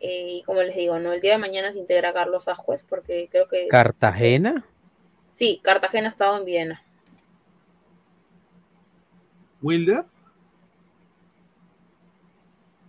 Eh, 0.00 0.26
y 0.30 0.42
como 0.42 0.62
les 0.62 0.76
digo, 0.76 0.98
no 0.98 1.12
el 1.12 1.20
día 1.20 1.32
de 1.32 1.38
mañana 1.38 1.72
se 1.72 1.78
integra 1.78 2.12
Carlos 2.12 2.48
Ascuez, 2.48 2.82
porque 2.82 3.28
creo 3.30 3.48
que 3.48 3.68
¿Cartagena? 3.68 4.66
sí, 5.32 5.60
Cartagena 5.62 6.08
ha 6.08 6.10
estado 6.10 6.36
en 6.36 6.44
Videna. 6.44 6.82
Wilder. 9.66 10.04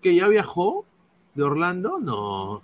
¿Que 0.01 0.15
ya 0.15 0.27
viajó 0.27 0.85
de 1.33 1.43
Orlando? 1.43 1.99
No. 1.99 2.61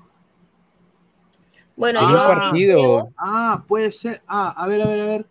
Bueno, 1.75 1.99
Ah, 2.03 2.11
yo 2.11 2.17
partido. 2.27 3.05
Ah, 3.17 3.63
puede 3.67 3.91
ser. 3.91 4.21
Ah, 4.27 4.53
a 4.55 4.67
ver, 4.67 4.81
a 4.81 4.85
ver, 4.85 4.99
a 4.99 5.05
ver. 5.05 5.25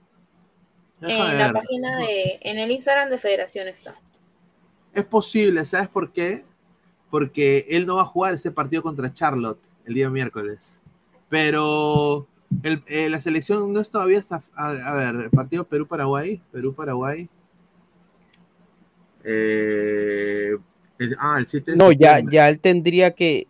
Déjame 1.01 1.33
En 1.33 1.39
la 1.39 1.45
ver. 1.45 1.53
página 1.55 1.99
de, 1.99 2.39
en 2.43 2.59
el 2.59 2.71
Instagram 2.71 3.09
de 3.11 3.19
Federación 3.19 3.69
está. 3.69 3.95
Es 4.93 5.05
posible, 5.05 5.65
¿sabes 5.65 5.89
por 5.89 6.13
qué? 6.13 6.45
Porque 7.11 7.67
él 7.71 7.87
no 7.87 7.97
va 7.97 8.03
a 8.03 8.07
jugar 8.07 8.35
ese 8.35 8.51
partido 8.51 8.83
contra 8.83 9.13
Charlotte 9.13 9.61
el 9.85 9.95
día 9.95 10.11
miércoles. 10.11 10.79
Pero 11.29 12.27
el- 12.63 12.83
eh, 12.87 13.09
la 13.09 13.21
selección 13.21 13.73
no 13.73 13.81
es 13.81 13.91
todavía 13.91 14.19
hasta. 14.19 14.43
A, 14.55 14.69
a 14.71 14.95
ver, 14.95 15.15
el 15.25 15.31
partido 15.31 15.65
Perú-Paraguay. 15.65 16.43
Perú-Paraguay. 16.53 17.29
Eh, 19.25 20.57
el- 20.99 21.17
ah, 21.19 21.37
el 21.39 21.47
7 21.47 21.73
de 21.73 21.77
No, 21.77 21.93
ya, 21.93 22.21
ya 22.21 22.49
él 22.49 22.59
tendría 22.61 23.13
que, 23.13 23.47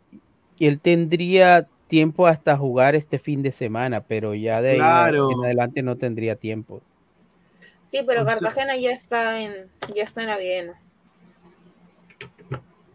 él 0.59 0.81
tendría 0.81 1.67
tiempo 1.89 2.27
hasta 2.27 2.57
jugar 2.57 2.95
este 2.95 3.19
fin 3.19 3.43
de 3.43 3.53
semana, 3.53 4.01
pero 4.03 4.35
ya 4.35 4.63
de 4.63 4.81
ahí 4.81 5.15
en 5.15 5.45
adelante 5.45 5.83
no 5.83 5.97
tendría 5.97 6.37
tiempo. 6.37 6.81
Sí, 7.91 8.01
pero 8.07 8.23
O 8.23 8.25
sea- 8.25 8.35
Cartagena 8.39 8.77
ya 8.77 8.91
está 8.93 9.41
en, 9.41 9.53
ya 9.95 10.05
está 10.05 10.23
en 10.23 10.29
la 10.29 10.39
Videna. 10.39 10.75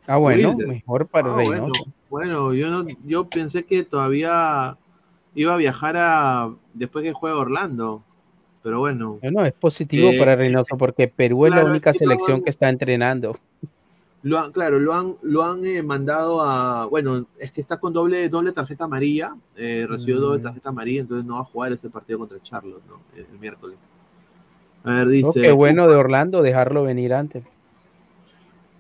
Ah, 0.08 0.18
bueno, 0.18 0.52
Wilder. 0.52 0.68
mejor 0.68 1.08
para 1.08 1.30
Ah, 1.32 1.34
bueno, 1.36 1.52
Reynoso. 1.52 1.86
bueno, 2.10 2.54
yo 2.54 2.70
no, 2.70 2.88
yo 3.06 3.28
pensé 3.30 3.66
que 3.66 3.84
todavía 3.84 4.78
iba 5.36 5.54
a 5.54 5.58
viajar 5.58 5.96
a 5.98 6.50
después 6.74 7.04
que 7.04 7.12
juegue 7.14 7.36
Orlando. 7.38 8.04
Pero 8.64 8.80
bueno. 8.80 9.20
Bueno, 9.22 9.46
es 9.46 9.54
positivo 9.54 10.10
Eh, 10.10 10.18
para 10.20 10.36
Reynoso 10.36 10.78
porque 10.78 11.08
Perú 11.08 11.46
es 11.46 11.56
la 11.56 11.64
única 11.66 11.92
no- 11.94 12.00
selección 12.00 12.42
que 12.44 12.50
está 12.50 12.70
entrenando. 12.70 13.38
Lo 14.24 14.40
han, 14.40 14.52
claro, 14.52 14.80
lo 14.80 14.94
han, 14.94 15.14
lo 15.22 15.44
han 15.44 15.64
eh, 15.64 15.82
mandado 15.84 16.42
a. 16.42 16.86
Bueno, 16.88 17.28
es 17.40 17.52
que 17.52 17.62
está 17.62 17.78
con 17.80 17.94
doble, 17.94 18.28
doble 18.30 18.52
tarjeta 18.52 18.86
amarilla. 18.86 19.36
eh, 19.56 19.86
recibió 19.88 20.20
doble 20.20 20.40
Mm. 20.40 20.44
tarjeta 20.44 20.70
amarilla, 20.70 21.02
entonces 21.02 21.26
no 21.26 21.36
va 21.36 21.42
a 21.42 21.46
jugar 21.46 21.72
ese 21.72 21.90
partido 21.90 22.20
contra 22.20 22.42
Charlotte, 22.42 22.84
¿no? 22.88 23.00
El, 23.16 23.26
el 23.32 23.40
miércoles. 23.40 23.78
A 24.84 24.90
ver, 24.96 25.06
No, 25.06 25.12
dice. 25.12 25.42
qué 25.42 25.52
bueno 25.52 25.88
de 25.88 25.96
Orlando 25.96 26.42
dejarlo 26.42 26.84
venir 26.84 27.14
antes. 27.14 27.44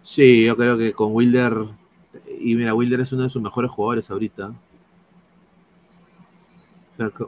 Sí, 0.02 0.46
yo 0.46 0.56
creo 0.58 0.78
que 0.78 0.94
con 0.94 1.14
Wilder. 1.14 1.54
Y 2.40 2.56
mira, 2.56 2.74
Wilder 2.74 3.02
es 3.02 3.12
uno 3.12 3.24
de 3.24 3.30
sus 3.30 3.42
mejores 3.42 3.70
jugadores 3.72 4.10
ahorita. 4.10 4.54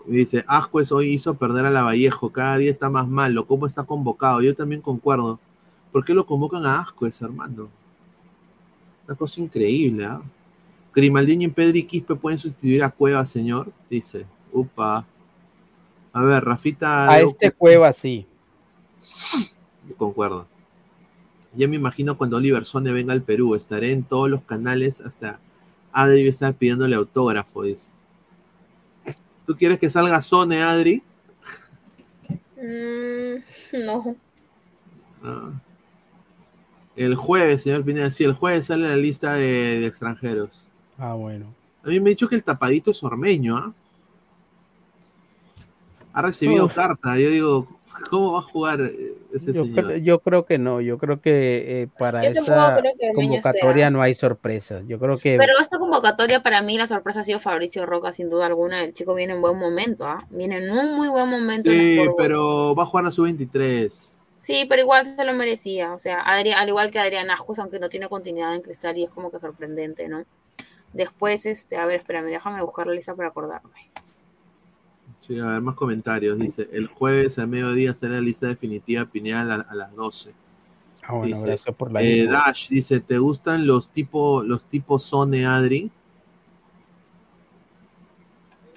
Dice, 0.05 0.43
Ascuez 0.47 0.91
hoy 0.91 1.13
hizo 1.13 1.35
perder 1.35 1.65
a 1.65 1.69
la 1.69 1.83
Vallejo, 1.83 2.31
cada 2.31 2.57
día 2.57 2.71
está 2.71 2.89
más 2.89 3.07
malo, 3.07 3.45
¿cómo 3.45 3.67
está 3.67 3.83
convocado? 3.83 4.41
Yo 4.41 4.55
también 4.55 4.81
concuerdo. 4.81 5.39
¿Por 5.91 6.03
qué 6.05 6.13
lo 6.13 6.25
convocan 6.25 6.65
a 6.65 6.81
Ascuez, 6.81 7.21
hermano? 7.21 7.69
Una 9.07 9.15
cosa 9.15 9.41
increíble, 9.41 10.05
¿ah? 10.05 10.21
Grimaldiño 10.93 11.47
y 11.47 11.51
Pedri 11.51 11.83
Quispe 11.83 12.15
pueden 12.15 12.39
sustituir 12.39 12.83
a 12.83 12.89
Cueva, 12.89 13.25
señor, 13.25 13.71
dice. 13.89 14.25
Upa. 14.51 15.05
A 16.11 16.23
ver, 16.23 16.43
Rafita. 16.43 17.09
A 17.09 17.19
este 17.19 17.51
Cueva 17.51 17.93
sí. 17.93 18.25
Yo 19.87 19.95
concuerdo. 19.95 20.47
Ya 21.55 21.67
me 21.67 21.75
imagino 21.75 22.17
cuando 22.17 22.37
Oliver 22.37 22.65
Sone 22.65 22.91
venga 22.91 23.13
al 23.13 23.23
Perú, 23.23 23.55
estaré 23.55 23.91
en 23.91 24.03
todos 24.03 24.29
los 24.29 24.41
canales 24.43 25.01
hasta 25.01 25.39
Adri 25.91 26.23
va 26.23 26.27
a 26.27 26.31
estar 26.31 26.53
pidiéndole 26.53 26.95
autógrafo, 26.95 27.63
dice. 27.63 27.91
¿Tú 29.49 29.57
quieres 29.57 29.79
que 29.79 29.89
salga 29.89 30.21
Sone, 30.21 30.61
Adri? 30.61 31.01
Mm, 32.55 33.83
no. 33.83 34.15
Ah. 35.23 35.51
El 36.95 37.15
jueves, 37.15 37.63
señor 37.63 37.83
Pineda, 37.83 38.11
sí, 38.11 38.23
el 38.25 38.33
jueves 38.33 38.67
sale 38.67 38.87
la 38.87 38.95
lista 38.95 39.33
de, 39.33 39.79
de 39.79 39.87
extranjeros. 39.87 40.67
Ah, 40.99 41.15
bueno. 41.15 41.47
A 41.83 41.87
mí 41.87 41.99
me 41.99 42.09
ha 42.09 42.13
dicho 42.13 42.29
que 42.29 42.35
el 42.35 42.43
tapadito 42.43 42.91
es 42.91 43.03
ormeño, 43.03 43.57
¿ah? 43.57 43.73
Ha 46.13 46.21
recibido 46.21 46.65
Uf. 46.65 46.73
carta. 46.73 47.17
Yo 47.17 47.29
digo, 47.29 47.67
¿cómo 48.09 48.33
va 48.33 48.39
a 48.39 48.43
jugar 48.43 48.81
eh, 48.81 49.15
ese 49.33 49.53
Yo 49.53 49.63
señor? 49.63 49.85
creo, 49.85 49.97
yo 49.97 50.19
creo 50.19 50.45
que 50.45 50.57
no, 50.57 50.81
yo 50.81 50.97
creo 50.97 51.21
que 51.21 51.83
eh, 51.83 51.87
para 51.99 52.23
Yo 52.23 52.33
tampoco 52.33 52.59
esa 52.59 52.79
creo 52.79 52.93
que 52.99 53.09
Ormeño 53.09 53.29
convocatoria 53.29 53.85
sea. 53.85 53.89
no 53.91 54.01
hay 54.01 54.13
sorpresas. 54.15 54.83
Yo 54.87 54.97
creo 54.99 55.19
que 55.19 55.37
Pero 55.37 55.53
esta 55.59 55.77
convocatoria 55.77 56.41
para 56.41 56.61
mí 56.61 56.77
la 56.77 56.87
sorpresa 56.87 57.21
ha 57.21 57.23
sido 57.23 57.39
Fabricio 57.39 57.85
Roca, 57.85 58.11
sin 58.11 58.29
duda 58.29 58.47
alguna. 58.47 58.83
El 58.83 58.93
chico 58.93 59.13
viene 59.13 59.33
en 59.33 59.41
buen 59.41 59.57
momento, 59.57 60.05
¿ah? 60.05 60.25
Viene 60.29 60.57
en 60.57 60.71
un 60.71 60.95
muy 60.95 61.07
buen 61.09 61.29
momento. 61.29 61.69
en 61.71 61.77
Sí, 61.77 61.99
pero 62.17 62.73
va 62.75 62.83
a 62.83 62.85
jugar 62.87 63.05
a 63.05 63.11
su 63.11 63.23
23. 63.23 64.15
Sí, 64.39 64.65
pero 64.67 64.81
igual 64.81 65.05
se 65.05 65.23
lo 65.25 65.33
merecía. 65.33 65.93
O 65.93 65.99
sea, 65.99 66.23
Adri- 66.25 66.55
al 66.55 66.67
igual 66.69 66.89
que 66.89 66.97
Adrián 66.99 67.29
Ajuez, 67.29 67.59
aunque 67.59 67.79
no 67.79 67.89
tiene 67.89 68.09
continuidad 68.09 68.55
en 68.55 68.61
Cristal 68.61 68.97
y 68.97 69.03
es 69.03 69.11
como 69.11 69.29
que 69.29 69.39
sorprendente, 69.39 70.07
¿no? 70.07 70.23
Después, 70.93 71.45
este, 71.45 71.77
a 71.77 71.85
ver, 71.85 71.97
espérame, 71.97 72.25
déjame 72.27 72.63
buscar 72.63 72.87
la 72.87 72.93
lista 72.93 73.13
para 73.13 73.29
acordarme. 73.29 73.91
Sí, 75.29 75.39
a 75.39 75.45
ver, 75.45 75.61
más 75.61 75.75
comentarios. 75.75 76.39
Dice, 76.39 76.67
el 76.73 76.87
jueves 76.87 77.37
al 77.37 77.47
mediodía 77.49 77.93
será 77.93 78.15
la 78.15 78.21
lista 78.21 78.47
definitiva 78.47 79.05
Pineda 79.05 79.41
a, 79.41 79.45
la- 79.45 79.55
a 79.69 79.75
las 79.75 79.95
12. 79.95 80.33
Ah, 81.03 81.13
bueno, 81.13 81.27
Dice, 81.27 81.45
gracias 81.47 81.75
por 81.75 81.91
la 81.91 82.01
eh. 82.01 82.25
Dash 82.25 82.67
dice, 82.69 82.99
¿te 82.99 83.19
gustan 83.19 83.67
los 83.67 83.89
tipo, 83.89 84.41
los 84.43 84.65
tipos 84.65 85.03
Sone 85.03 85.45
Adri? 85.45 85.91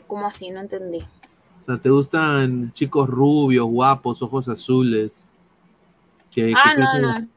¿Cómo 0.06 0.26
así? 0.26 0.50
No 0.50 0.60
entendí. 0.60 0.98
O 0.98 1.64
sea, 1.64 1.78
¿te 1.78 1.88
gustan 1.88 2.70
chicos 2.74 3.08
rubios, 3.08 3.64
guapos, 3.66 4.20
ojos 4.22 4.46
azules? 4.48 5.30
Que, 6.30 6.48
que 6.48 6.54
Ah, 6.54 6.74
no, 6.76 6.84
cruzan, 6.84 7.02
no. 7.02 7.28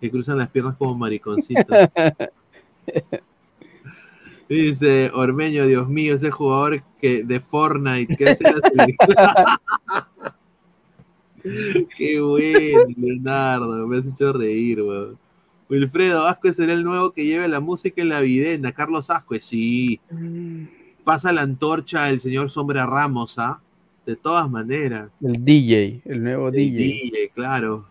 que 0.00 0.10
cruzan 0.12 0.38
las 0.38 0.48
piernas 0.48 0.76
como 0.76 0.94
mariconcitos. 0.94 1.66
Dice 4.50 5.12
Ormeño, 5.14 5.64
Dios 5.64 5.88
mío, 5.88 6.16
ese 6.16 6.32
jugador 6.32 6.82
que 7.00 7.22
de 7.22 7.38
Fortnite 7.38 8.16
que 8.16 8.30
hace 8.30 8.42
la. 8.42 9.60
Qué 11.96 12.20
bueno, 12.20 12.86
Leonardo, 12.96 13.86
me 13.86 13.98
has 13.98 14.06
hecho 14.06 14.32
reír, 14.32 14.82
weón. 14.82 15.16
Wilfredo 15.68 16.26
Asco 16.26 16.52
será 16.52 16.72
el 16.72 16.82
nuevo 16.82 17.12
que 17.12 17.24
lleve 17.24 17.46
la 17.46 17.60
música 17.60 18.02
en 18.02 18.08
la 18.08 18.20
videna. 18.22 18.72
Carlos 18.72 19.08
Asco, 19.08 19.36
sí. 19.38 20.00
Pasa 21.04 21.32
la 21.32 21.42
antorcha 21.42 22.10
el 22.10 22.18
señor 22.18 22.50
Sombra 22.50 22.86
Ramos, 22.86 23.38
¿ah? 23.38 23.60
De 24.04 24.16
todas 24.16 24.50
maneras. 24.50 25.10
El 25.22 25.44
DJ, 25.44 26.02
el 26.04 26.24
nuevo 26.24 26.48
El 26.48 26.54
DJ. 26.54 26.76
DJ, 26.76 27.30
claro. 27.32 27.86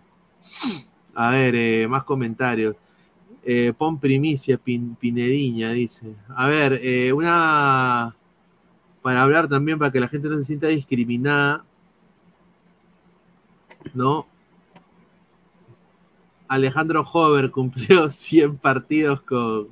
A 1.16 1.32
ver, 1.32 1.56
eh, 1.56 1.88
más 1.88 2.04
comentarios. 2.04 2.76
Eh, 3.44 3.74
pon 3.78 4.00
primicia, 4.00 4.58
Pin- 4.58 4.96
Pinediña, 5.00 5.72
dice. 5.72 6.14
A 6.36 6.48
ver, 6.48 6.80
eh, 6.84 7.14
una. 7.14 8.16
Para 9.02 9.22
hablar 9.22 9.48
también, 9.48 9.80
para 9.80 9.92
que 9.92 10.00
la 10.00 10.08
gente 10.10 10.28
no 10.30 10.38
se 10.38 10.44
sienta 10.44 10.68
discriminada. 10.68 11.64
¿No? 13.94 14.28
Alejandro 16.48 17.02
Hover 17.12 17.52
cumplió 17.52 18.10
100 18.10 18.58
partidos 18.58 19.22
con, 19.22 19.68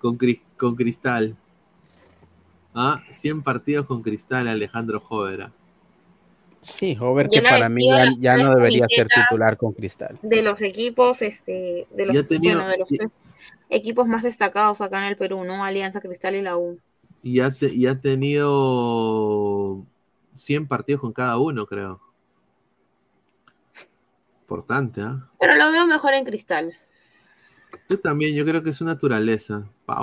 con, 0.00 0.16
Cris- 0.16 0.42
con 0.56 0.74
Cristal. 0.76 1.36
¿Ah? 2.74 3.02
100 3.10 3.42
partidos 3.42 3.86
con 3.86 4.02
Cristal, 4.02 4.46
Alejandro 4.48 5.02
Hover. 5.08 5.50
Sí, 6.68 6.96
Hover, 7.00 7.28
que 7.28 7.40
para 7.42 7.68
mí 7.68 7.88
ya, 8.20 8.36
no 8.36 8.54
debería 8.54 8.86
ser 8.88 9.08
titular 9.08 9.56
con 9.56 9.72
Cristal. 9.72 10.18
De 10.22 10.42
los 10.42 10.60
equipos, 10.62 11.22
este, 11.22 11.86
de 11.90 12.06
los, 12.06 12.28
tenido- 12.28 12.56
bueno, 12.58 12.70
de 12.70 12.78
los 12.78 12.88
tres 12.88 13.22
equipos 13.70 14.06
más 14.06 14.22
destacados 14.22 14.80
acá 14.80 14.98
en 14.98 15.04
el 15.04 15.16
Perú, 15.16 15.44
¿no? 15.44 15.64
Alianza 15.64 16.00
Cristal 16.00 16.34
y 16.34 16.42
la 16.42 16.56
U. 16.56 16.78
Y 17.22 17.40
ha, 17.40 17.50
te- 17.52 17.72
y 17.72 17.86
ha 17.86 18.00
tenido 18.00 19.84
100 20.34 20.68
partidos 20.68 21.00
con 21.00 21.12
cada 21.12 21.38
uno, 21.38 21.66
creo. 21.66 22.00
Importante, 24.42 25.00
¿ah? 25.00 25.28
Pero 25.40 25.54
lo 25.56 25.70
veo 25.70 25.86
mejor 25.86 26.14
en 26.14 26.24
Cristal. 26.24 26.74
Yo 27.88 27.98
también, 28.00 28.34
yo 28.34 28.44
creo 28.44 28.62
que 28.62 28.70
es 28.70 28.76
su 28.76 28.84
naturaleza. 28.84 29.64
Pe. 29.86 29.94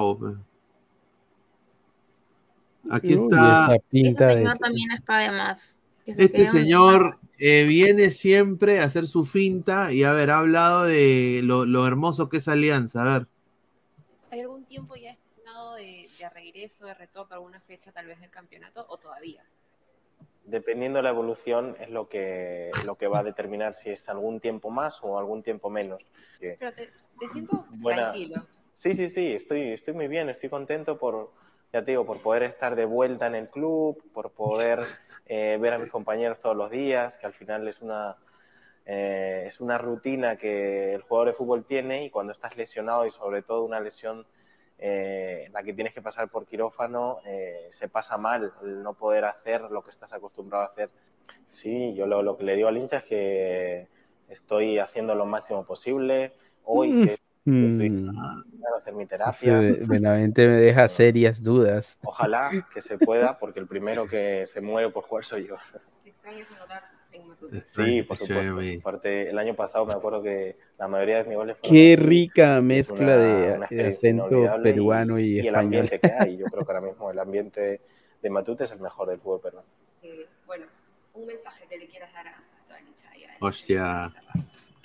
Aquí 2.92 3.16
Uy, 3.16 3.24
está. 3.24 3.76
esa 3.76 3.76
Ese 3.92 4.26
de- 4.26 4.34
señor 4.34 4.58
también 4.60 4.92
está 4.92 5.18
de 5.18 5.32
más. 5.32 5.78
Se 6.06 6.24
Este 6.24 6.46
señor 6.46 7.20
eh, 7.40 7.66
viene 7.66 8.12
siempre 8.12 8.80
a 8.80 8.84
hacer 8.86 9.08
su 9.08 9.26
finta 9.26 9.92
y 9.92 10.04
a 10.04 10.14
ver, 10.14 10.30
ha 10.30 10.40
hablado 10.40 10.84
de 10.86 11.42
lo, 11.44 11.66
lo 11.66 11.88
hermoso 11.88 12.30
que 12.30 12.38
es 12.38 12.48
Alianza. 12.48 13.02
A 13.02 13.20
ver, 13.20 13.28
¿Hay 14.30 14.42
algún 14.42 14.66
tiempo 14.66 14.96
ya 14.96 15.12
estimado 15.12 15.76
de, 15.76 16.08
de 16.20 16.30
regreso, 16.30 16.86
de 16.86 16.94
retorno, 16.94 17.34
alguna 17.36 17.60
fecha 17.60 17.92
tal 17.92 18.06
vez 18.06 18.20
del 18.20 18.30
campeonato 18.30 18.86
o 18.90 18.98
todavía? 18.98 19.44
Dependiendo 20.44 20.98
de 20.98 21.04
la 21.04 21.10
evolución 21.10 21.76
es 21.80 21.90
lo 21.90 22.08
que, 22.08 22.72
lo 22.86 22.96
que 22.98 23.08
va 23.08 23.20
a 23.20 23.24
determinar 23.24 23.74
si 23.74 23.90
es 23.90 24.08
algún 24.10 24.40
tiempo 24.40 24.70
más 24.70 25.00
o 25.02 25.18
algún 25.18 25.42
tiempo 25.42 25.70
menos. 25.72 26.00
Pero 26.40 26.72
te, 26.74 26.92
te 27.20 27.30
siento 27.30 27.66
Buena- 27.72 28.12
tranquilo. 28.12 28.46
Sí, 28.74 28.94
sí, 28.94 29.10
sí, 29.10 29.28
estoy, 29.32 29.72
estoy 29.72 29.94
muy 29.94 30.08
bien, 30.08 30.30
estoy 30.30 30.50
contento 30.50 31.00
por, 31.00 31.32
ya 31.76 31.84
te 31.84 31.92
digo, 31.92 32.06
por 32.06 32.22
poder 32.22 32.44
estar 32.44 32.74
de 32.74 32.86
vuelta 32.86 33.28
en 33.28 33.36
el 33.36 33.50
club, 33.50 34.02
por 34.14 34.32
poder 34.32 34.80
eh, 35.26 35.58
ver 35.60 35.74
a 35.74 35.78
mis 35.78 35.92
compañeros 35.92 36.40
todos 36.40 36.56
los 36.56 36.72
días, 36.72 37.18
que 37.18 37.26
al 37.26 37.34
final 37.34 37.68
es 37.68 37.82
una, 37.82 38.16
eh, 38.86 39.44
es 39.46 39.60
una 39.60 39.78
rutina 39.78 40.38
que 40.38 40.94
el 40.94 41.02
jugador 41.02 41.28
de 41.28 41.34
fútbol 41.34 41.66
tiene 41.66 42.06
y 42.06 42.10
cuando 42.10 42.32
estás 42.32 42.56
lesionado 42.56 43.06
y 43.06 43.10
sobre 43.10 43.42
todo 43.42 43.66
una 43.66 43.82
lesión 43.82 44.26
eh, 44.80 45.44
en 45.48 45.52
la 45.52 45.64
que 45.64 45.74
tienes 45.74 45.94
que 45.94 46.02
pasar 46.02 46.30
por 46.30 46.46
quirófano, 46.46 47.20
eh, 47.26 47.68
se 47.72 47.90
pasa 47.90 48.18
mal 48.18 48.54
el 48.64 48.82
no 48.82 48.94
poder 48.94 49.26
hacer 49.26 49.64
lo 49.64 49.84
que 49.84 49.90
estás 49.90 50.14
acostumbrado 50.14 50.64
a 50.64 50.68
hacer 50.68 50.90
Sí, 51.46 51.94
yo 51.94 52.08
lo, 52.08 52.24
lo 52.24 52.38
que 52.38 52.46
le 52.46 52.56
digo 52.56 52.70
al 52.70 52.78
hincha 52.78 53.00
es 53.00 53.04
que 53.04 53.88
estoy 54.30 54.80
haciendo 54.80 55.14
lo 55.14 55.26
máximo 55.26 55.66
posible. 55.66 56.32
Hoy 56.64 56.94
Mm. 56.94 57.04
que 57.04 57.20
estoy 57.46 57.90
Mm. 57.90 58.18
a 58.18 58.44
hacer 58.80 58.94
mi 58.94 59.06
terapia. 59.06 59.60
Benavente 59.86 60.48
me 60.48 60.56
deja 60.58 60.88
serias 60.88 61.44
dudas. 61.44 61.98
Ojalá 62.04 62.50
que 62.74 62.82
se 62.82 62.98
pueda, 62.98 63.38
porque 63.38 63.60
el 63.60 63.68
primero 63.68 64.08
que 64.08 64.46
se 64.46 64.62
muere 64.62 64.90
por 64.90 65.04
jugar 65.04 65.26
soy 65.26 65.48
yo. 65.48 65.56
¿Te 66.04 66.10
extrañas 66.10 66.52
anotar 66.52 66.84
en 67.12 67.28
Matute? 67.28 67.62
Sí, 67.66 68.02
por 68.04 68.18
Qué 68.18 68.26
supuesto. 68.26 68.80
Aparte, 68.80 69.30
el 69.30 69.38
año 69.38 69.54
pasado 69.56 69.86
me 69.86 69.94
acuerdo 69.94 70.22
que 70.24 70.58
la 70.80 70.88
mayoría 70.88 71.18
de 71.20 71.24
mis 71.26 71.36
goles 71.38 71.58
fueron 71.58 71.76
Qué 71.76 71.96
rica 71.96 72.62
mezcla 72.62 72.98
una- 72.98 73.18
de, 73.18 73.54
una 73.78 73.90
acento 73.90 74.62
peruano 74.64 75.20
y, 75.20 75.36
y 75.36 75.40
el 75.40 75.46
español. 75.48 75.64
ambiente 75.66 76.00
que 76.00 76.12
hay. 76.12 76.38
Yo 76.38 76.46
creo 76.48 76.66
que 76.66 76.72
ahora 76.72 76.86
mismo 76.88 77.12
el 77.12 77.20
ambiente 77.20 77.82
de 78.22 78.30
Matute 78.30 78.64
es 78.64 78.72
el 78.72 78.80
mejor 78.80 79.08
del 79.10 79.20
fútbol 79.20 79.42
peruano. 79.42 79.68
Eh, 80.02 80.26
bueno, 80.48 80.66
un 81.14 81.26
mensaje 81.28 81.66
que 81.70 81.78
le 81.78 81.88
quieras 81.88 82.12
dar 82.14 82.28
a, 82.28 82.32
a 82.32 82.64
toda 82.68 82.82
la 82.82 82.88
hinchada. 82.88 83.16
Hostia. 83.40 84.12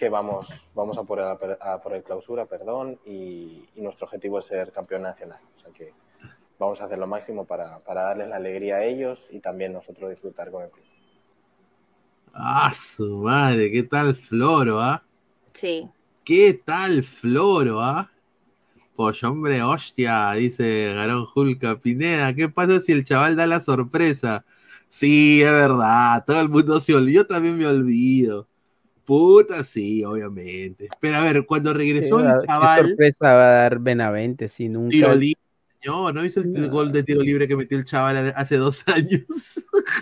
Que 0.01 0.09
vamos, 0.09 0.49
vamos 0.75 0.97
a, 0.97 1.03
por 1.03 1.19
el, 1.19 1.27
a 1.61 1.79
por 1.83 1.93
el 1.93 2.03
clausura, 2.03 2.47
perdón, 2.47 2.99
y, 3.05 3.69
y 3.77 3.83
nuestro 3.83 4.07
objetivo 4.07 4.39
es 4.39 4.47
ser 4.47 4.73
campeón 4.73 5.03
nacional. 5.03 5.41
O 5.59 5.61
sea 5.61 5.71
que 5.73 5.93
vamos 6.59 6.81
a 6.81 6.87
hacer 6.87 6.97
lo 6.97 7.07
máximo 7.07 7.45
para, 7.45 7.81
para 7.81 8.05
darles 8.05 8.29
la 8.29 8.37
alegría 8.37 8.77
a 8.77 8.85
ellos 8.85 9.29
y 9.31 9.41
también 9.41 9.75
nosotros 9.75 10.09
disfrutar 10.09 10.51
con 10.51 10.63
el 10.63 10.71
club. 10.71 10.87
Ah, 12.33 12.73
su 12.75 13.19
madre, 13.19 13.71
¿qué 13.71 13.83
tal 13.83 14.17
Floro, 14.17 14.81
ah? 14.81 15.05
Sí. 15.53 15.87
¿Qué 16.25 16.55
tal 16.65 17.05
Floro, 17.05 17.81
ah? 17.83 18.11
Pues 18.97 19.23
hombre, 19.23 19.63
hostia, 19.63 20.33
dice 20.33 20.95
Garón 20.95 21.27
Julca 21.27 21.79
Pineda, 21.79 22.35
¿qué 22.35 22.49
pasa 22.49 22.81
si 22.81 22.93
el 22.93 23.05
chaval 23.05 23.37
da 23.37 23.47
la 23.47 23.61
sorpresa? 23.61 24.47
Sí, 24.89 25.43
es 25.43 25.53
verdad, 25.53 26.25
todo 26.27 26.41
el 26.41 26.49
mundo 26.49 26.81
se 26.81 26.95
olvida, 26.95 27.17
yo 27.17 27.27
también 27.27 27.59
me 27.59 27.67
olvido. 27.67 28.50
Puta, 29.11 29.65
sí, 29.65 30.05
obviamente. 30.05 30.89
Pero 31.01 31.17
a 31.17 31.25
ver, 31.25 31.45
cuando 31.45 31.75
regresó 31.75 32.19
¿Qué, 32.19 32.23
el 32.23 32.29
va- 32.29 32.41
qué 32.43 32.47
chaval, 32.47 32.87
sorpresa 32.87 33.17
va 33.21 33.33
a 33.33 33.53
dar 33.63 33.79
Benavente 33.81 34.49
si 34.49 34.69
nunca... 34.69 34.91
tiro 34.93 35.15
libre, 35.17 35.41
señor, 35.83 36.15
¿no 36.15 36.23
viste 36.23 36.41
el 36.43 36.71
gol 36.71 36.93
de 36.93 37.03
tiro 37.03 37.21
libre 37.21 37.49
que 37.49 37.57
metió 37.57 37.77
el 37.77 37.85
chaval 37.85 38.33
hace 38.37 38.57
dos 38.57 38.85
años? 38.87 39.25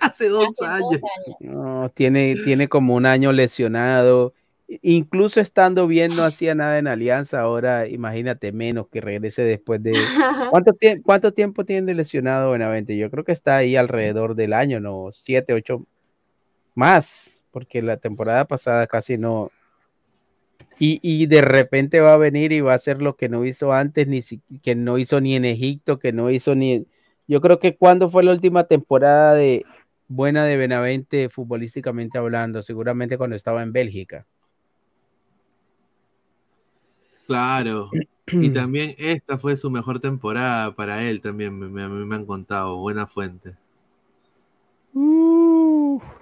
hace 0.03 0.29
dos 0.29 0.61
años. 0.61 1.01
No, 1.41 1.91
tiene, 1.95 2.37
tiene 2.45 2.69
como 2.69 2.95
un 2.95 3.07
año 3.07 3.33
lesionado. 3.33 4.35
Incluso 4.83 5.41
estando 5.41 5.87
bien, 5.87 6.15
no 6.15 6.25
hacía 6.25 6.55
nada 6.55 6.79
en 6.79 6.87
Alianza. 6.87 7.41
Ahora, 7.41 7.89
imagínate, 7.89 8.53
menos 8.53 8.89
que 8.89 9.01
regrese 9.01 9.41
después 9.41 9.83
de. 9.83 9.95
¿Cuánto, 10.51 10.73
tie- 10.75 11.01
cuánto 11.03 11.33
tiempo 11.33 11.65
tiene 11.65 11.95
lesionado 11.95 12.51
Benavente? 12.51 12.95
Yo 12.99 13.11
creo 13.11 13.25
que 13.25 13.33
está 13.33 13.57
ahí 13.57 13.75
alrededor 13.75 14.35
del 14.35 14.53
año, 14.53 14.81
¿no? 14.81 15.13
Siete, 15.13 15.55
ocho 15.55 15.87
más, 16.75 17.38
porque 17.51 17.83
la 17.83 17.97
temporada 17.97 18.47
pasada 18.47 18.87
casi 18.87 19.19
no. 19.19 19.51
Y, 20.79 21.01
y 21.03 21.27
de 21.27 21.41
repente 21.43 22.01
va 22.01 22.15
a 22.15 22.17
venir 22.17 22.53
y 22.53 22.61
va 22.61 22.73
a 22.73 22.77
hacer 22.77 23.03
lo 23.03 23.17
que 23.17 23.29
no 23.29 23.45
hizo 23.45 23.73
antes, 23.73 24.07
ni 24.07 24.23
si- 24.23 24.41
que 24.63 24.75
no 24.75 24.99
hizo 24.99 25.21
ni 25.21 25.35
en 25.37 25.45
Egipto, 25.45 25.99
que 25.99 26.13
no 26.13 26.31
hizo 26.31 26.55
ni. 26.55 26.73
en- 26.75 26.87
Yo 27.27 27.41
creo 27.41 27.59
que 27.59 27.77
cuando 27.77 28.11
fue 28.11 28.23
la 28.25 28.33
última 28.33 28.65
temporada 28.65 29.35
de 29.35 29.65
buena 30.09 30.45
de 30.45 30.57
Benavente 30.57 31.29
futbolísticamente 31.29 32.19
hablando, 32.19 32.63
seguramente 32.63 33.19
cuando 33.19 33.37
estaba 33.37 33.63
en 33.63 33.73
Bélgica. 33.73 34.27
Claro. 37.27 37.91
Y 38.27 38.49
también 38.55 38.95
esta 38.99 39.37
fue 39.39 39.57
su 39.57 39.71
mejor 39.71 40.01
temporada 40.01 40.75
para 40.75 41.03
él 41.03 41.21
también, 41.21 41.59
me, 41.59 41.69
me- 41.69 41.89
me 42.07 42.15
han 42.15 42.25
contado, 42.25 42.79
buena 42.79 43.07
fuente. 43.07 43.55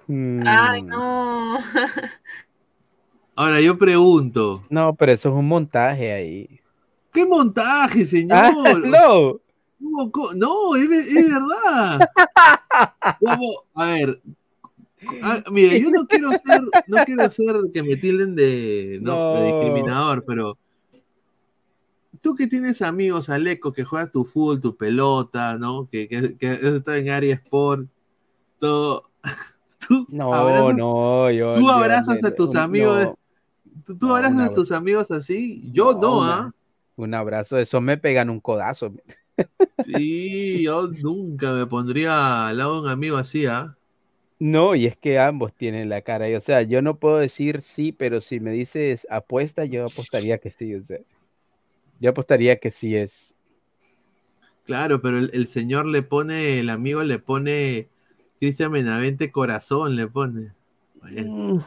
Ay, 0.08 0.82
Mm. 0.82 0.86
no. 0.88 1.58
Ahora 3.34 3.60
yo 3.60 3.76
pregunto, 3.76 4.64
No, 4.70 4.94
pero 4.94 5.12
eso 5.12 5.28
es 5.28 5.34
un 5.34 5.46
montaje 5.46 6.12
ahí. 6.12 6.60
¿qué 7.12 7.24
montaje, 7.26 8.04
señor? 8.06 8.38
Ah, 8.38 8.52
no. 8.84 9.40
¿Cómo, 9.82 10.10
cómo? 10.10 10.32
No, 10.34 10.74
es, 10.76 10.88
ve- 10.88 10.98
es 11.00 11.14
verdad. 11.14 12.08
¿Cómo? 13.20 13.46
A 13.74 13.86
ver, 13.86 14.20
ah, 15.22 15.42
mira, 15.50 15.76
yo 15.76 15.90
no 15.90 16.06
quiero 16.06 16.30
ser, 16.30 16.60
no 16.86 17.04
quiero 17.04 17.30
ser 17.30 17.56
que 17.72 17.82
me 17.82 17.96
tilden 17.96 18.34
de, 18.34 18.98
no, 19.02 19.32
de 19.34 19.38
No. 19.40 19.44
discriminador, 19.46 20.24
pero 20.26 20.58
tú 22.22 22.34
que 22.34 22.46
tienes 22.46 22.80
amigos, 22.82 23.28
Aleco, 23.28 23.72
que 23.72 23.84
juegas 23.84 24.10
tu 24.12 24.24
fútbol, 24.24 24.60
tu 24.60 24.76
pelota, 24.76 25.58
¿no? 25.58 25.88
Que, 25.90 26.08
que, 26.08 26.36
que 26.36 26.48
has 26.48 26.62
estado 26.62 26.96
en 26.96 27.10
área 27.10 27.34
sport, 27.34 27.86
todo. 28.58 29.10
Tú 29.88 30.08
No, 30.08 30.32
abrazas, 30.34 30.74
no, 30.74 31.30
yo. 31.30 31.54
tú 31.54 31.60
yo- 31.60 31.70
abrazas 31.70 32.24
a 32.24 32.34
tus 32.34 32.54
amigos, 32.56 33.08
no, 33.08 33.18
tú, 33.98 34.14
abrazas 34.14 34.38
una- 34.38 34.46
a 34.46 34.54
tus 34.54 34.72
amigos 34.72 35.10
así, 35.10 35.70
yo 35.72 35.94
no, 35.94 36.22
¿ah? 36.22 36.52
Un 36.96 37.14
abrazo, 37.14 37.58
eso 37.58 37.80
me 37.80 37.98
pegan 37.98 38.30
un 38.30 38.40
codazo. 38.40 38.92
Sí, 39.80 40.62
yo 40.64 40.88
nunca 40.88 41.52
me 41.54 41.66
pondría 41.66 42.48
al 42.48 42.58
lado 42.58 42.74
de 42.74 42.80
un 42.82 42.88
amigo 42.88 43.16
así, 43.16 43.46
¿ah? 43.46 43.76
No, 44.38 44.74
y 44.74 44.86
es 44.86 44.96
que 44.98 45.18
ambos 45.18 45.54
tienen 45.54 45.88
la 45.88 46.02
cara. 46.02 46.28
y, 46.28 46.34
O 46.34 46.40
sea, 46.40 46.62
yo 46.62 46.82
no 46.82 46.98
puedo 46.98 47.18
decir 47.18 47.62
sí, 47.62 47.92
pero 47.92 48.20
si 48.20 48.38
me 48.40 48.52
dices 48.52 49.06
apuesta, 49.10 49.64
yo 49.64 49.84
apostaría 49.86 50.38
que 50.38 50.50
sí. 50.50 50.74
O 50.74 50.82
sea, 50.82 50.98
yo 52.00 52.10
apostaría 52.10 52.58
que 52.58 52.70
sí 52.70 52.96
es. 52.96 53.34
Claro, 54.64 55.00
pero 55.00 55.18
el, 55.18 55.30
el 55.32 55.46
señor 55.46 55.86
le 55.86 56.02
pone, 56.02 56.58
el 56.60 56.70
amigo 56.70 57.02
le 57.04 57.18
pone, 57.18 57.88
Cristian 58.38 58.72
Benavente 58.72 59.30
corazón 59.30 59.96
le 59.96 60.06
pone. 60.06 60.52
Bueno. 61.00 61.66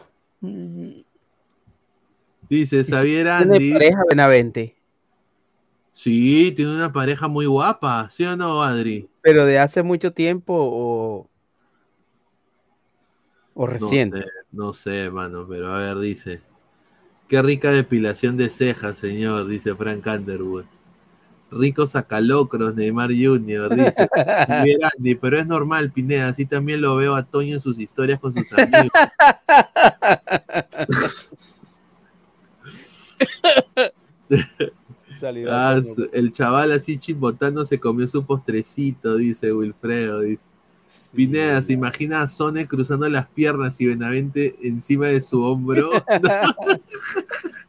Dice 2.50 2.84
Xavier 2.84 3.28
¿Tiene 3.28 3.56
Andy. 3.56 3.74
pareja 3.74 4.04
Benavente? 4.10 4.76
Sí, 5.92 6.54
tiene 6.56 6.76
una 6.76 6.94
pareja 6.94 7.28
muy 7.28 7.46
guapa, 7.46 8.10
¿sí 8.10 8.24
o 8.24 8.38
no, 8.38 8.64
Adri? 8.64 9.10
Pero 9.22 9.46
de 9.46 9.60
hace 9.60 9.84
mucho 9.84 10.14
tiempo 10.14 10.54
o, 10.56 11.30
o 13.54 13.68
reciente. 13.68 14.20
No 14.20 14.24
sé, 14.24 14.32
no 14.52 14.74
sé, 14.74 15.12
mano, 15.12 15.46
pero 15.48 15.74
a 15.74 15.80
ver, 15.80 16.00
dice. 16.00 16.42
Qué 17.28 17.42
rica 17.42 17.72
depilación 17.72 18.38
de 18.38 18.50
cejas, 18.50 18.98
señor, 18.98 19.48
dice 19.48 19.76
Frank 19.76 20.08
Underwood. 20.08 20.66
Rico 21.52 21.88
sacalocros, 21.88 22.76
Neymar 22.76 23.10
Jr., 23.10 23.76
dice. 23.76 24.08
Andy, 24.98 25.16
pero 25.16 25.38
es 25.38 25.48
normal, 25.48 25.92
Pineda, 25.92 26.30
así 26.30 26.46
también 26.46 26.82
lo 26.82 26.96
veo 26.96 27.16
a 27.16 27.24
Toño 27.24 27.56
en 27.56 27.62
sus 27.62 27.80
historias 27.80 28.20
con 28.20 28.34
sus 28.34 28.52
amigos. 28.54 28.90
Ah, 35.50 35.82
el 36.14 36.32
chaval 36.32 36.72
así 36.72 36.98
chimbotando 36.98 37.66
se 37.66 37.78
comió 37.78 38.08
su 38.08 38.26
postrecito, 38.26 39.18
dice 39.18 39.52
Wilfredo. 39.52 40.22
Dice. 40.22 40.46
Pineda, 41.14 41.62
¿se 41.62 41.74
imagina 41.74 42.22
a 42.22 42.28
Sone 42.28 42.68
cruzando 42.68 43.10
las 43.10 43.28
piernas 43.28 43.82
y 43.82 43.88
Benavente 43.88 44.56
encima 44.62 45.08
de 45.08 45.22
su 45.22 45.44
hombro? 45.44 45.90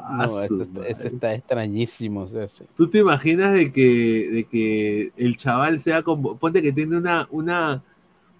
No, 0.00 0.42
eso, 0.42 0.66
está 1.04 1.34
extrañísimo. 1.34 2.22
o 2.22 2.28
sea, 2.28 2.48
sí. 2.48 2.64
¿Tú 2.76 2.88
te 2.88 2.98
imaginas 2.98 3.52
de 3.52 3.70
que, 3.72 4.28
de 4.30 4.44
que 4.44 5.12
el 5.16 5.36
chaval 5.36 5.80
sea 5.80 6.02
como, 6.02 6.36
ponte 6.36 6.62
que 6.62 6.72
tiene 6.72 6.96
una, 6.96 7.26
una, 7.30 7.82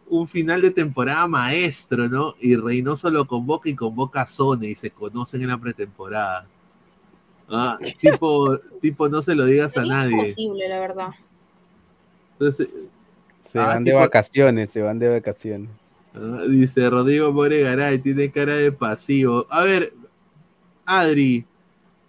un 0.09 0.29
final 0.29 0.61
de 0.63 0.71
temporada 0.71 1.27
maestro, 1.27 2.09
¿no? 2.09 2.35
Y 2.41 2.57
Reynoso 2.57 3.11
lo 3.11 3.27
convoca 3.27 3.69
y 3.69 3.75
convoca 3.75 4.23
a 4.23 4.27
Sone 4.27 4.69
y 4.69 4.75
se 4.75 4.91
conocen 4.91 5.43
en 5.43 5.49
la 5.49 5.59
pretemporada. 5.59 6.47
Ah, 7.49 7.79
tipo, 8.01 8.59
tipo, 8.81 9.09
no 9.09 9.23
se 9.23 9.35
lo 9.35 9.45
digas 9.45 9.77
a 9.77 9.85
nadie. 9.85 10.13
imposible, 10.13 10.69
la 10.69 10.81
verdad. 10.81 11.09
Entonces, 12.39 12.69
Se 13.53 13.59
Ah, 13.59 13.67
van 13.69 13.85
de 13.85 13.93
vacaciones, 13.93 14.71
se 14.71 14.83
van 14.83 14.99
de 14.99 15.09
vacaciones. 15.09 15.71
ah, 16.15 16.43
dice 16.49 16.89
Rodrigo 16.91 17.33
More 17.33 17.61
Garay, 17.61 17.99
tiene 18.01 18.31
cara 18.31 18.55
de 18.57 18.73
pasivo. 18.73 19.47
A 19.51 19.63
ver, 19.65 19.93
Adri, 20.87 21.45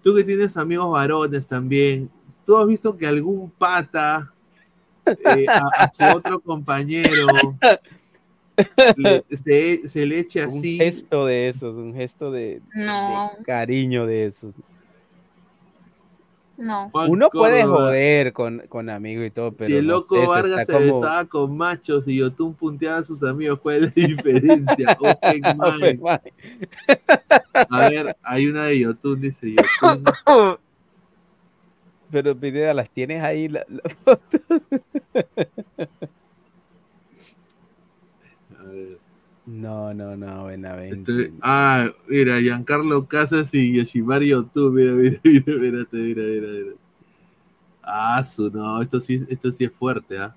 tú 0.04 0.16
que 0.16 0.24
tienes 0.24 0.56
amigos 0.56 0.90
varones 0.92 1.46
también, 1.48 2.10
¿tú 2.46 2.56
has 2.58 2.68
visto 2.68 2.96
que 2.96 3.06
algún 3.08 3.50
pata 3.52 4.32
eh, 5.06 5.46
a, 5.50 5.84
a 5.86 5.92
su 5.94 6.04
otro 6.16 6.40
compañero 6.40 7.26
le- 8.96 9.20
se, 9.30 9.90
se 9.90 10.06
le 10.06 10.20
eche 10.20 10.44
Un 10.44 10.50
así? 10.50 10.78
gesto 10.78 11.26
de 11.26 11.50
esos, 11.50 11.76
un 11.76 11.94
gesto 11.94 12.32
de, 12.32 12.62
No, 12.74 13.32
de 13.38 13.44
cariño 13.44 14.06
de 14.06 14.26
esos. 14.26 14.54
No. 16.58 16.90
Juan 16.90 17.10
Uno 17.12 17.30
puede 17.30 17.64
joder 17.64 18.34
con, 18.34 18.64
con 18.68 18.90
amigos 18.90 19.28
y 19.28 19.32
todo, 19.32 19.52
pero 19.52 19.70
Si 19.70 19.76
el 19.76 19.88
loco 19.88 20.28
Vargas 20.28 20.66
se 20.66 20.74
como- 20.74 20.86
besaba 21.02 21.26
con 21.26 21.56
machos 21.56 22.08
y 22.08 22.18
Yotun 22.18 22.54
punteaba 22.56 22.98
a 22.98 23.04
sus 23.04 23.24
amigos, 23.24 23.60
¿cuál 23.62 23.84
es 23.86 23.94
la 23.96 24.08
diferencia? 24.08 24.98
Open 25.00 25.42
mind. 25.44 25.62
Open 25.62 26.02
mind. 26.02 26.20
A 27.70 27.90
ver, 27.90 28.18
hay 28.24 28.48
una 28.48 28.66
de 28.66 28.80
Yotun, 28.80 29.22
dice 29.22 29.54
Yotun. 29.54 30.04
Pero 32.12 32.36
Pineda, 32.40 32.74
las 32.74 32.90
tienes 32.90 33.22
ahí. 33.22 33.48
la- 33.50 33.66
la 33.68 33.82
foto? 34.06 34.57
No, 39.94 40.16
no, 40.16 40.16
no, 40.18 40.46
Benavente. 40.46 41.12
Estoy- 41.12 41.34
ah, 41.42 41.90
mira, 42.08 42.40
Giancarlo 42.40 43.06
Casas 43.08 43.54
y 43.54 43.74
Yoshimari 43.78 44.34
Otu. 44.34 44.72
Mira, 44.72 44.94
mira, 44.94 45.20
mira, 45.24 45.40
espérate, 45.48 45.98
mira, 45.98 46.24
mira, 46.24 46.48
mira. 46.48 46.72
Ah, 47.84 48.24
su, 48.24 48.50
no, 48.52 48.82
esto 48.82 49.00
sí, 49.00 49.26
esto 49.30 49.52
sí 49.52 49.64
es 49.64 49.72
fuerte, 49.72 50.18
¿ah? 50.18 50.36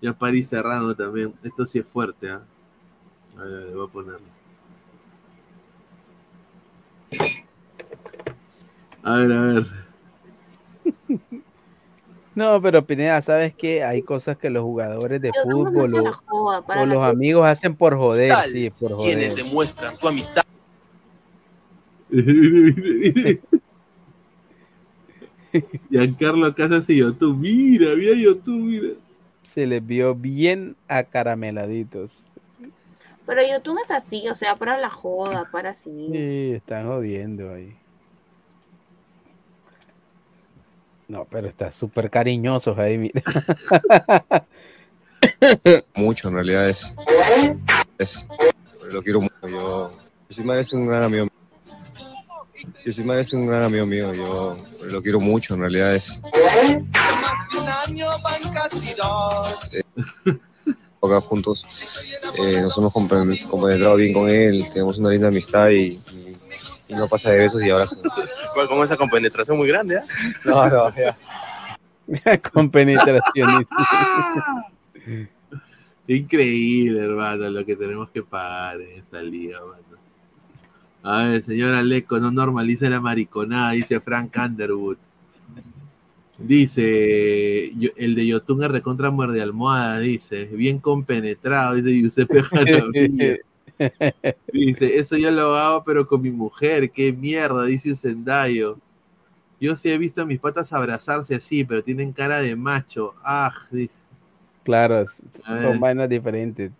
Ya 0.00 0.12
París 0.12 0.48
Serrano 0.48 0.94
también. 0.94 1.34
Esto 1.42 1.66
sí 1.66 1.78
es 1.78 1.86
fuerte, 1.86 2.30
¿ah? 2.30 2.42
Ver, 3.36 3.46
a 3.46 3.64
ver, 3.64 3.74
voy 3.74 3.86
a 3.86 3.90
ponerlo. 3.90 4.26
A 9.02 9.14
ver, 9.16 9.32
a 9.32 9.40
ver. 9.40 9.66
No, 12.34 12.62
pero 12.62 12.86
Pineda, 12.86 13.20
¿sabes 13.20 13.54
qué? 13.54 13.84
Hay 13.84 14.02
cosas 14.02 14.38
que 14.38 14.48
los 14.48 14.62
jugadores 14.62 15.20
de 15.20 15.30
Pero 15.30 15.44
¿cómo 15.44 15.66
fútbol 15.66 16.06
o, 16.06 16.12
joda 16.14 16.86
los 16.86 17.04
amigos 17.04 17.46
hacen 17.46 17.76
por 17.76 17.96
joder, 17.96 18.30
Tal, 18.30 18.50
sí, 18.50 18.70
por 18.70 18.96
Quienes 19.02 19.30
joder. 19.30 19.44
demuestran 19.44 19.94
su 19.96 20.08
amistad. 20.08 20.42
Giancarlo 25.90 26.54
Casas 26.54 26.88
y 26.88 26.98
Youtube. 26.98 27.36
Mira, 27.36 27.94
mira 27.96 28.14
YouTube, 28.14 28.62
mira. 28.62 28.88
Se 29.42 29.66
les 29.66 29.84
vio 29.84 30.14
bien 30.14 30.76
acarameladitos. 30.88 32.24
Pero 33.26 33.42
YouTube 33.42 33.78
es 33.84 33.90
así, 33.90 34.28
o 34.28 34.34
sea, 34.34 34.56
para 34.56 34.78
la 34.78 34.90
joda, 34.90 35.48
para 35.52 35.70
así. 35.70 36.08
Sí, 36.10 36.52
están 36.52 36.86
jodiendo 36.86 37.52
ahí. 37.52 37.76
No, 41.12 41.26
pero 41.30 41.46
está 41.46 41.70
súper 41.70 42.08
cariñosos 42.08 42.78
ahí, 42.78 42.96
mira. 42.96 43.22
mucho, 45.94 46.28
en 46.28 46.34
realidad 46.34 46.70
es, 46.70 46.96
es- 47.98 48.26
lo 48.90 49.02
quiero 49.02 49.20
mucho. 49.20 49.34
Yo, 49.46 49.90
Yosimar 50.30 50.58
es 50.60 50.72
un 50.72 50.86
gran 50.86 51.02
amigo 51.02 51.24
mío. 51.26 52.72
Yosimar 52.86 53.18
es 53.18 53.30
un 53.34 53.46
gran 53.46 53.64
amigo 53.64 53.84
mío. 53.84 54.14
Yo 54.14 54.56
lo 54.86 55.02
quiero 55.02 55.20
mucho, 55.20 55.52
en 55.52 55.60
realidad 55.60 55.94
es 55.94 56.18
Más 56.22 57.52
de 57.52 57.58
un 57.58 57.68
año 57.68 58.06
van 58.24 58.54
casi 58.54 58.94
dos. 58.94 59.68
acá 61.02 61.20
juntos. 61.20 61.66
Eh, 62.38 62.62
nos 62.62 62.78
hemos 62.78 62.90
compenetrado 62.90 63.96
bien 63.96 64.14
con 64.14 64.30
él, 64.30 64.64
tenemos 64.72 64.96
una 64.96 65.10
linda 65.10 65.28
amistad 65.28 65.68
y, 65.68 66.00
y- 66.92 66.96
no 66.96 67.08
pasa 67.08 67.30
de 67.30 67.38
besos 67.40 67.62
y 67.62 67.70
abrazos. 67.70 67.98
Con 68.68 68.82
esa 68.84 68.96
compenetración 68.96 69.56
muy 69.56 69.68
grande, 69.68 69.98
¿ah? 69.98 70.04
No, 70.44 70.68
no, 70.68 70.94
ya. 70.96 71.16
Con 72.52 72.70
penetración. 72.70 73.66
Increíble, 76.06 77.00
hermano, 77.00 77.48
lo 77.50 77.64
que 77.64 77.76
tenemos 77.76 78.10
que 78.10 78.22
pagar 78.22 78.80
en 78.80 78.98
esta 78.98 79.22
liga, 79.22 79.60
mano. 79.60 79.82
A 81.04 81.24
ver, 81.28 81.42
señor 81.42 81.74
Aleco, 81.74 82.18
no 82.20 82.30
normalice 82.30 82.88
la 82.90 83.00
mariconada, 83.00 83.72
dice 83.72 84.00
Frank 84.00 84.36
Underwood. 84.36 84.96
Dice, 86.38 87.72
yo- 87.76 87.90
el 87.96 88.14
de 88.14 88.26
Yotun 88.26 88.64
es 88.64 88.70
recontra 88.70 89.10
muerde 89.10 89.40
almohada, 89.42 89.98
dice, 90.00 90.46
bien 90.46 90.78
compenetrado, 90.80 91.74
dice 91.74 91.92
Giuseppe 91.92 92.42
Jaramillo. 92.42 93.36
Dice, 94.52 94.96
eso 94.96 95.16
yo 95.16 95.30
lo 95.30 95.56
hago, 95.56 95.84
pero 95.84 96.06
con 96.06 96.22
mi 96.22 96.30
mujer, 96.30 96.90
qué 96.90 97.12
mierda, 97.12 97.64
dice 97.64 97.94
Sendayo. 97.96 98.78
Yo 99.60 99.76
sí 99.76 99.90
he 99.90 99.98
visto 99.98 100.22
a 100.22 100.24
mis 100.24 100.40
patas 100.40 100.72
abrazarse 100.72 101.36
así, 101.36 101.64
pero 101.64 101.84
tienen 101.84 102.12
cara 102.12 102.40
de 102.40 102.56
macho. 102.56 103.14
Ah, 103.24 103.52
dice. 103.70 104.00
Claro, 104.64 105.04
son 105.60 105.80
vainas 105.80 106.08
diferentes. 106.08 106.72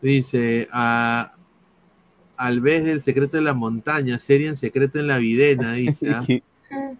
Dice, 0.00 0.68
a, 0.72 1.32
al 2.36 2.60
vez 2.60 2.84
del 2.84 3.00
secreto 3.00 3.36
de 3.36 3.42
la 3.42 3.54
montaña, 3.54 4.18
serie 4.18 4.48
en 4.48 4.56
secreto 4.56 4.98
en 4.98 5.06
la 5.06 5.18
videna, 5.18 5.72
dice. 5.72 6.10
¿ah? 6.70 6.94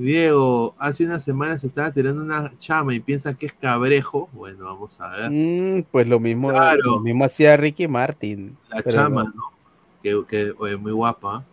Diego, 0.00 0.74
hace 0.78 1.04
unas 1.04 1.22
semanas 1.22 1.62
estaba 1.64 1.90
tirando 1.92 2.22
una 2.22 2.50
chama 2.58 2.94
y 2.94 3.00
piensa 3.00 3.34
que 3.34 3.46
es 3.46 3.52
cabrejo. 3.52 4.28
Bueno, 4.32 4.64
vamos 4.64 5.00
a 5.00 5.08
ver. 5.10 5.30
Mm, 5.30 5.84
pues 5.90 6.08
lo 6.08 6.18
mismo, 6.20 6.48
Claro. 6.50 6.80
lo 6.84 7.00
mismo 7.00 7.24
hacía 7.24 7.56
Ricky 7.56 7.86
Martin. 7.88 8.56
La 8.70 8.82
chama, 8.82 9.24
no. 9.24 9.32
¿no? 9.34 9.52
Que, 10.02 10.24
que 10.28 10.54
oye, 10.58 10.76
muy 10.76 10.92
guapa. 10.92 11.44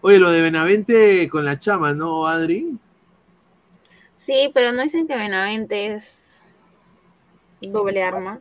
Oye, 0.00 0.18
lo 0.18 0.30
de 0.30 0.42
Benavente 0.42 1.28
con 1.28 1.44
la 1.44 1.58
chama, 1.58 1.92
¿no, 1.92 2.26
Adri? 2.26 2.78
Sí, 4.16 4.50
pero 4.54 4.72
no 4.72 4.82
dicen 4.82 5.06
que 5.08 5.16
Benavente 5.16 5.94
es 5.94 6.40
doble 7.60 8.02
arma. 8.02 8.40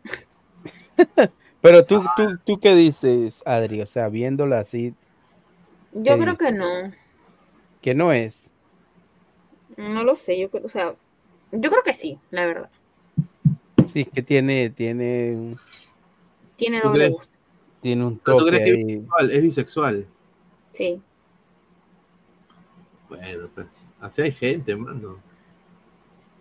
Pero 1.61 1.85
tú, 1.85 2.03
tú, 2.15 2.37
tú 2.43 2.59
qué 2.59 2.73
dices, 2.75 3.43
Adri, 3.45 3.81
o 3.81 3.85
sea, 3.85 4.09
viéndola 4.09 4.59
así, 4.59 4.95
Yo 5.93 6.17
¿Qué 6.17 6.19
creo 6.19 6.33
dices? 6.33 6.39
que 6.39 6.51
no. 6.51 6.65
que 7.81 7.93
no 7.93 8.11
es. 8.11 8.50
No 9.77 10.03
lo 10.03 10.15
sé, 10.15 10.39
yo 10.39 10.49
creo, 10.49 10.65
o 10.65 10.69
sea, 10.69 10.95
yo 11.51 11.69
creo 11.69 11.83
que 11.83 11.93
sí, 11.93 12.19
la 12.31 12.45
verdad. 12.45 12.69
Sí, 13.87 14.01
es 14.01 14.09
que 14.09 14.21
tiene, 14.21 14.69
tiene, 14.69 15.55
Tiene 16.55 16.81
¿Tú 16.81 16.87
doble 16.89 16.99
crees? 17.05 17.13
gusto. 17.13 17.39
tiene 17.81 18.05
un 18.05 18.19
sea, 18.21 18.33
¿Tú 18.33 18.37
toque 18.39 18.51
crees 18.51 18.63
que 18.65 18.71
es 18.71 18.77
ahí. 18.77 18.85
bisexual? 18.95 19.31
Es 19.31 19.41
bisexual. 19.41 20.07
Sí. 20.71 21.01
Bueno, 23.09 23.49
pues 23.53 23.85
así 23.99 24.21
hay 24.21 24.31
gente, 24.31 24.75
mano. 24.75 25.17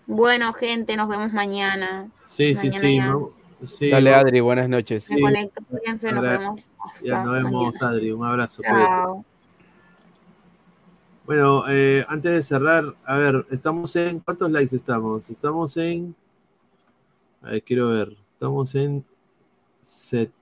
Bueno, 0.07 0.53
gente, 0.53 0.97
nos 0.97 1.09
vemos 1.09 1.33
mañana. 1.33 2.09
Sí, 2.27 2.55
sí, 2.57 2.69
Mañana 2.71 3.17
sí. 3.65 3.91
Dale, 3.91 4.15
Adri, 4.15 4.41
buenas 4.41 4.69
noches. 4.69 5.09
Me 5.11 5.17
Sí. 5.17 5.23
conecto, 5.23 5.63
cuídense, 5.69 6.13
nos 6.13 6.23
vemos. 6.23 6.71
Hasta 6.79 7.07
Ya 7.07 7.23
nos 7.25 7.33
vemos, 7.35 7.53
mañana. 7.75 7.89
Adri. 7.89 8.11
Un 8.13 8.25
abrazo. 8.25 8.63
cuídate. 8.63 8.85
Chao. 8.87 9.25
Bueno, 11.27 11.65
eh, 11.69 12.05
antes 12.09 12.33
de 12.33 12.43
cerrar, 12.43 12.85
a 13.05 13.17
ver, 13.17 13.47
estamos 13.51 13.95
en. 13.97 14.21
¿Cuántos 14.21 14.51
likes 14.51 14.75
estamos? 14.75 15.29
Estamos 15.31 15.77
en. 15.77 16.15
A 17.43 17.51
ver, 17.53 17.63
quiero 17.63 17.89
ver. 17.91 18.17
Estamos 18.35 18.75
en. 18.75 19.05
set- 19.83 20.33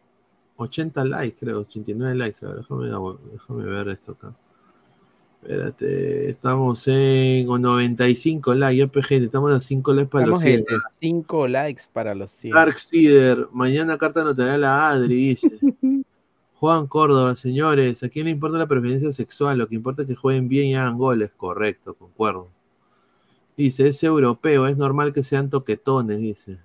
80 0.61 1.05
likes, 1.05 1.37
creo, 1.39 1.61
89 1.61 2.15
likes. 2.17 2.45
A 2.45 2.49
ver, 2.49 2.59
déjame, 2.59 2.89
déjame 3.33 3.65
ver 3.65 3.89
esto 3.89 4.13
acá. 4.13 4.35
Espérate, 5.41 6.31
estamos 6.31 6.89
en 6.89 7.49
o 7.49 7.59
95 7.59 8.55
likes, 8.57 8.77
ya 8.77 9.03
gente, 9.03 9.27
estamos 9.27 9.53
a 9.53 9.61
5 9.61 9.95
likes 9.95 10.11
para 10.11 10.25
Estamos 10.25 10.43
los 10.43 10.51
100. 10.51 10.57
gente, 10.67 10.75
cinco 11.01 11.47
likes 11.47 11.85
para 11.93 12.13
los 12.17 12.33
100. 12.33 12.53
Dark 12.55 12.75
Seeder, 12.75 13.47
mañana 13.53 13.97
carta 13.97 14.25
notará 14.25 14.59
la 14.59 14.89
Adri, 14.91 15.15
dice. 15.15 15.49
Juan 16.61 16.89
Córdoba, 16.89 17.37
señores, 17.37 18.03
¿a 18.03 18.09
quién 18.09 18.25
le 18.25 18.33
importa 18.33 18.59
la 18.59 18.67
preferencia 18.67 19.13
sexual? 19.13 19.59
Lo 19.59 19.69
que 19.69 19.77
importa 19.77 20.03
es 20.03 20.09
que 20.09 20.17
jueguen 20.17 20.49
bien 20.49 20.67
y 20.67 20.75
hagan 20.75 20.99
goles, 20.99 21.31
correcto, 21.37 21.95
concuerdo. 21.95 22.49
Dice, 23.57 23.87
es 23.87 24.03
europeo, 24.03 24.67
es 24.67 24.77
normal 24.77 25.13
que 25.13 25.23
sean 25.23 25.51
toquetones, 25.51 26.19
dice. 26.19 26.59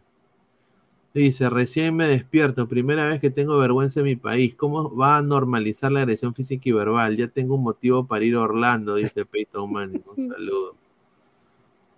Dice, 1.13 1.47
recién 1.47 1.95
me 1.95 2.07
despierto, 2.07 2.67
primera 2.67 3.05
vez 3.05 3.19
que 3.19 3.29
tengo 3.29 3.55
vergüenza 3.59 3.99
en 3.99 4.07
mi 4.07 4.15
país. 4.15 4.55
¿Cómo 4.55 4.95
va 4.95 5.17
a 5.17 5.21
normalizar 5.21 5.91
la 5.91 5.99
agresión 5.99 6.33
física 6.33 6.67
y 6.69 6.71
verbal? 6.71 7.15
Ya 7.15 7.27
tengo 7.27 7.53
un 7.53 7.61
motivo 7.61 8.07
para 8.07 8.25
ir 8.25 8.33
a 8.33 8.41
Orlando, 8.41 8.95
dice 8.95 9.25
Peyton 9.25 9.71
Manning. 9.71 10.03
Un 10.17 10.25
saludo. 10.33 10.75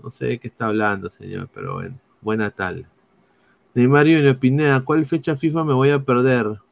No 0.03 0.11
sé 0.11 0.25
de 0.25 0.39
qué 0.39 0.49
está 0.49 0.67
hablando, 0.67 1.09
señor, 1.09 1.47
pero 1.53 1.75
bueno, 1.75 1.97
buena 2.19 2.49
tal. 2.51 2.89
Neymar 3.73 4.05
Junior 4.05 4.37
Pineda, 4.37 4.83
¿cuál 4.83 5.05
fecha 5.05 5.37
FIFA 5.37 5.63
me 5.63 5.73
voy 5.73 5.91
a 5.91 6.03
perder? 6.03 6.64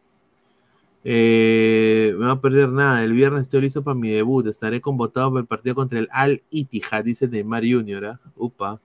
Eh, 1.04 2.16
me 2.18 2.26
va 2.26 2.34
a 2.34 2.42
perder 2.42 2.70
nada. 2.70 3.04
El 3.04 3.12
viernes 3.12 3.44
estoy 3.44 3.62
listo 3.62 3.84
para 3.84 3.96
mi 3.96 4.10
debut. 4.10 4.48
Estaré 4.48 4.82
convocado 4.82 5.32
para 5.32 5.42
el 5.42 5.48
partido 5.48 5.76
contra 5.76 6.00
el 6.00 6.08
Al 6.12 6.42
Ittihad, 6.50 7.04
dice 7.04 7.28
Neymar 7.28 7.64
Junior. 7.64 8.06
¿ah? 8.06 8.20
Upa. 8.36 8.80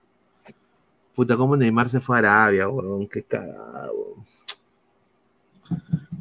Puta, 1.15 1.37
cómo 1.37 1.55
Neymar 1.57 1.89
se 1.89 1.99
fue 1.99 2.17
a 2.17 2.19
Arabia, 2.19 2.69
weón. 2.69 3.07
Qué 3.07 3.23
cagado. 3.23 4.15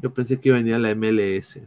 Yo 0.02 0.12
pensé 0.12 0.38
que 0.38 0.48
iba 0.50 0.58
a 0.58 0.78
la 0.78 0.94
MLS. 0.94 1.60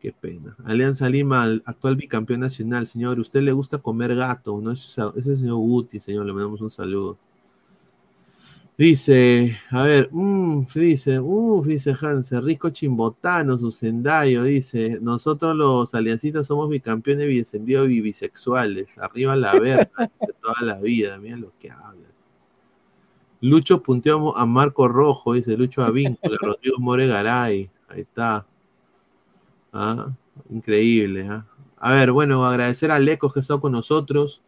Qué 0.00 0.12
pena. 0.12 0.56
Alianza 0.64 1.08
Lima, 1.08 1.44
al 1.44 1.62
actual 1.64 1.96
bicampeón 1.96 2.40
nacional. 2.40 2.88
Señor, 2.88 3.20
¿usted 3.20 3.40
le 3.40 3.52
gusta 3.52 3.78
comer 3.78 4.16
gato? 4.16 4.60
¿No? 4.60 4.72
Ese 4.72 5.00
es 5.00 5.16
ese 5.16 5.36
señor 5.36 5.56
Guti, 5.58 6.00
señor. 6.00 6.26
Le 6.26 6.32
mandamos 6.32 6.60
un 6.60 6.70
saludo. 6.70 7.18
Dice, 8.82 9.60
a 9.70 9.84
ver, 9.84 10.08
mm, 10.10 10.66
dice, 10.74 11.20
uff, 11.20 11.64
dice 11.68 11.94
Hansen, 12.00 12.44
Rico 12.44 12.70
Chimbotano, 12.70 13.56
su 13.56 13.70
sendayo, 13.70 14.42
dice, 14.42 14.98
nosotros 15.00 15.54
los 15.54 15.94
aliancistas 15.94 16.48
somos 16.48 16.68
bicampeones 16.68 17.28
bidescendidos 17.28 17.88
y 17.90 18.00
bisexuales, 18.00 18.98
arriba 18.98 19.36
la 19.36 19.52
verga, 19.60 19.88
toda 20.42 20.62
la 20.62 20.80
vida, 20.80 21.16
mira 21.18 21.36
lo 21.36 21.52
que 21.60 21.70
habla. 21.70 22.08
Lucho 23.40 23.84
punteó 23.84 24.36
a 24.36 24.46
Marco 24.46 24.88
Rojo, 24.88 25.34
dice 25.34 25.56
Lucho 25.56 25.84
Avíncula, 25.84 26.36
Rodrigo 26.42 26.78
More 26.80 27.06
Garay, 27.06 27.70
ahí 27.86 28.00
está. 28.00 28.44
Ah, 29.72 30.10
increíble, 30.50 31.28
¿ah? 31.30 31.46
A 31.76 31.92
ver, 31.92 32.10
bueno, 32.10 32.44
agradecer 32.44 32.90
a 32.90 32.98
Lecos 32.98 33.32
que 33.32 33.38
ha 33.38 33.42
estado 33.42 33.60
con 33.60 33.70
nosotros. 33.70 34.42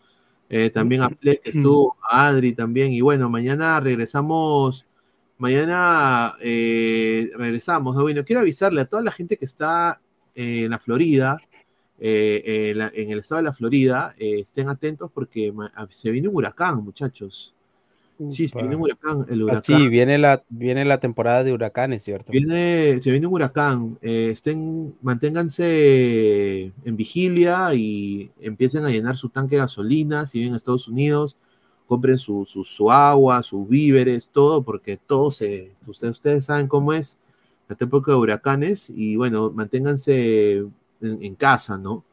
Eh, 0.49 0.71
también 0.71 1.03
a 1.03 1.09
Fleck 1.11 1.43
que 1.43 1.51
estuvo, 1.51 1.97
a 2.09 2.27
Adri 2.29 2.53
también. 2.53 2.93
Y 2.93 3.01
bueno, 3.01 3.29
mañana 3.31 3.81
regresamos 3.81 4.87
Mañana 5.37 6.37
eh, 6.41 7.29
regresamos. 7.37 7.97
¿no? 7.97 8.03
Bueno, 8.03 8.25
quiero 8.25 8.41
avisarle 8.41 8.81
a 8.83 8.85
toda 8.85 9.03
la 9.03 9.11
gente 9.11 9.37
que 9.37 9.45
está 9.45 10.01
eh, 10.35 10.65
en 10.65 10.71
la 10.71 10.79
Florida, 10.79 11.39
en, 11.99 12.79
la- 12.79 12.93
en 12.95 13.11
el 13.11 13.19
estado 13.19 13.39
de 13.41 13.45
la 13.45 13.53
Florida, 13.53 14.15
estén 14.19 14.69
atentos 14.69 15.11
porque 15.13 15.53
se 15.91 16.11
viene 16.11 16.29
un 16.29 16.37
huracán, 16.37 16.77
muchachos. 16.85 17.53
Sí, 18.29 18.49
se 18.49 18.59
viene 18.59 18.77
un 18.77 18.83
huracán. 18.83 19.27
El 19.29 19.43
Ah, 19.43 19.45
huracán. 19.47 19.65
sí, 19.65 19.89
viene 19.89 20.19
la, 20.19 20.45
viene 20.49 20.85
la 20.85 20.99
temporada 20.99 21.45
de 21.45 21.53
huracanes, 21.53 22.03
¿cierto? 22.03 22.33
Viene, 22.33 23.01
se 23.03 23.11
viene 23.11 23.27
un 23.27 23.35
huracán. 23.35 23.99
eh, 24.03 24.31
estén, 24.33 24.95
manténganse 25.03 26.73
en 26.85 26.97
vigilia 26.97 27.75
y 27.75 28.31
empiecen 28.41 28.85
a 28.85 28.91
llenar 28.91 29.17
su 29.17 29.29
tanque 29.29 29.57
de 29.57 29.63
gasolina. 29.63 30.27
Si 30.27 30.39
viven 30.39 30.53
en 30.53 30.57
Estados 30.57 30.89
Unidos, 30.89 31.37
compren 31.87 32.19
su, 32.19 32.45
su, 32.47 32.65
su 32.65 32.91
agua, 32.91 33.43
sus 33.43 33.69
víveres, 33.69 34.29
todo, 34.33 34.63
porque 34.63 34.97
todo 34.97 35.31
se. 35.31 35.73
Ustedes, 35.87 36.13
ustedes 36.13 36.47
saben 36.47 36.67
cómo 36.69 36.93
es 36.93 37.19
la 37.69 37.77
época 37.79 38.13
de 38.13 38.19
huracanes. 38.19 38.91
Y 38.91 39.17
bueno, 39.17 39.51
manténganse 39.51 40.57
en, 40.59 40.73
en 41.01 41.35
casa, 41.35 41.77
¿no? 41.79 42.05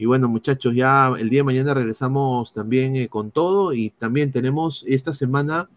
Y 0.00 0.06
bueno, 0.06 0.30
muchachos, 0.30 0.74
ya 0.74 1.12
el 1.18 1.28
día 1.28 1.40
de 1.40 1.44
mañana 1.44 1.74
regresamos 1.74 2.54
también 2.54 2.96
eh, 2.96 3.08
con 3.10 3.30
todo. 3.30 3.74
Y 3.74 3.90
también 3.90 4.32
tenemos 4.32 4.82
esta 4.88 5.12
semana 5.12 5.68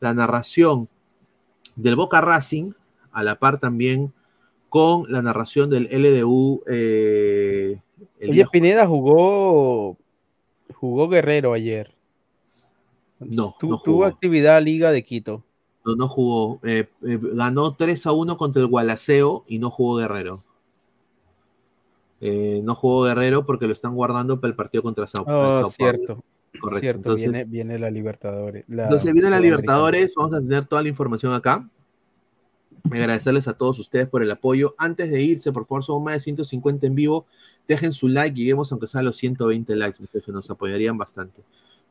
la 0.00 0.12
narración 0.12 0.86
del 1.76 1.96
Boca 1.96 2.20
Racing, 2.20 2.72
a 3.10 3.24
la 3.24 3.36
par 3.38 3.58
también 3.58 4.12
con 4.68 5.10
la 5.10 5.22
narración 5.22 5.70
del 5.70 5.88
LDU. 5.90 6.62
eh, 6.66 7.80
el 8.18 8.30
Oye, 8.30 8.46
Pineda 8.52 8.86
jugó, 8.86 9.96
jugó 10.74 11.08
Guerrero 11.08 11.54
ayer. 11.54 11.94
No, 13.18 13.56
Tu- 13.58 13.66
no 13.70 13.78
tuvo 13.78 13.94
jugó. 13.94 14.04
actividad 14.04 14.62
Liga 14.62 14.90
de 14.92 15.02
Quito. 15.02 15.42
No, 15.86 15.96
no 15.96 16.06
jugó. 16.06 16.60
Eh, 16.64 16.86
eh, 17.06 17.18
ganó 17.32 17.74
3 17.76 18.04
a 18.04 18.12
1 18.12 18.36
contra 18.36 18.60
el 18.60 18.68
Gualaceo 18.68 19.44
y 19.48 19.58
no 19.58 19.70
jugó 19.70 19.96
Guerrero. 19.96 20.42
Eh, 22.20 22.60
no 22.64 22.74
jugó 22.74 23.04
Guerrero 23.04 23.46
porque 23.46 23.66
lo 23.66 23.72
están 23.72 23.94
guardando 23.94 24.40
para 24.40 24.50
el 24.50 24.56
partido 24.56 24.82
contra 24.82 25.06
Sao, 25.06 25.22
Oh, 25.22 25.26
Sao 25.26 25.52
Paulo. 25.60 25.70
cierto. 25.70 26.24
Correcto. 26.60 26.80
Cierto, 26.80 26.98
Entonces, 26.98 27.30
viene, 27.32 27.44
viene 27.48 27.78
la 27.78 27.90
Libertadores. 27.90 28.64
la 28.68 28.84
Entonces 28.84 29.12
viene 29.12 29.30
la. 29.30 29.40
Libertadores, 29.40 30.14
vamos 30.16 30.34
a 30.34 30.40
tener 30.40 30.66
toda 30.66 30.82
la 30.82 30.88
información 30.88 31.32
acá. 31.32 31.66
Agradecerles 32.90 33.46
a 33.46 33.52
todos 33.52 33.78
ustedes 33.78 34.08
por 34.08 34.22
el 34.22 34.30
apoyo. 34.30 34.74
Antes 34.78 35.10
de 35.10 35.22
irse, 35.22 35.52
por 35.52 35.66
favor, 35.66 35.84
son 35.84 36.02
más 36.02 36.14
de 36.14 36.20
150 36.20 36.86
en 36.86 36.94
vivo. 36.94 37.26
Dejen 37.68 37.92
su 37.92 38.08
like, 38.08 38.34
lleguemos 38.34 38.72
aunque 38.72 38.86
sea 38.88 39.00
a 39.00 39.04
los 39.04 39.16
120 39.16 39.76
likes, 39.76 39.98
nos 40.28 40.50
apoyarían 40.50 40.98
bastante. 40.98 41.42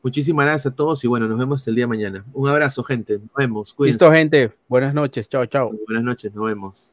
Muchísimas 0.02 0.44
gracias 0.46 0.72
a 0.72 0.76
todos 0.76 1.02
y 1.04 1.06
bueno, 1.08 1.26
nos 1.28 1.38
vemos 1.38 1.66
el 1.68 1.74
día 1.74 1.84
de 1.84 1.88
mañana. 1.88 2.24
Un 2.32 2.48
abrazo, 2.48 2.82
gente. 2.82 3.18
Nos 3.18 3.30
vemos. 3.36 3.72
Cuídense. 3.72 4.02
Listo, 4.04 4.12
gente. 4.12 4.52
Buenas 4.68 4.92
noches. 4.94 5.28
Chao, 5.28 5.46
chao. 5.46 5.70
Buenas 5.86 6.04
noches, 6.04 6.34
nos 6.34 6.44
vemos. 6.46 6.92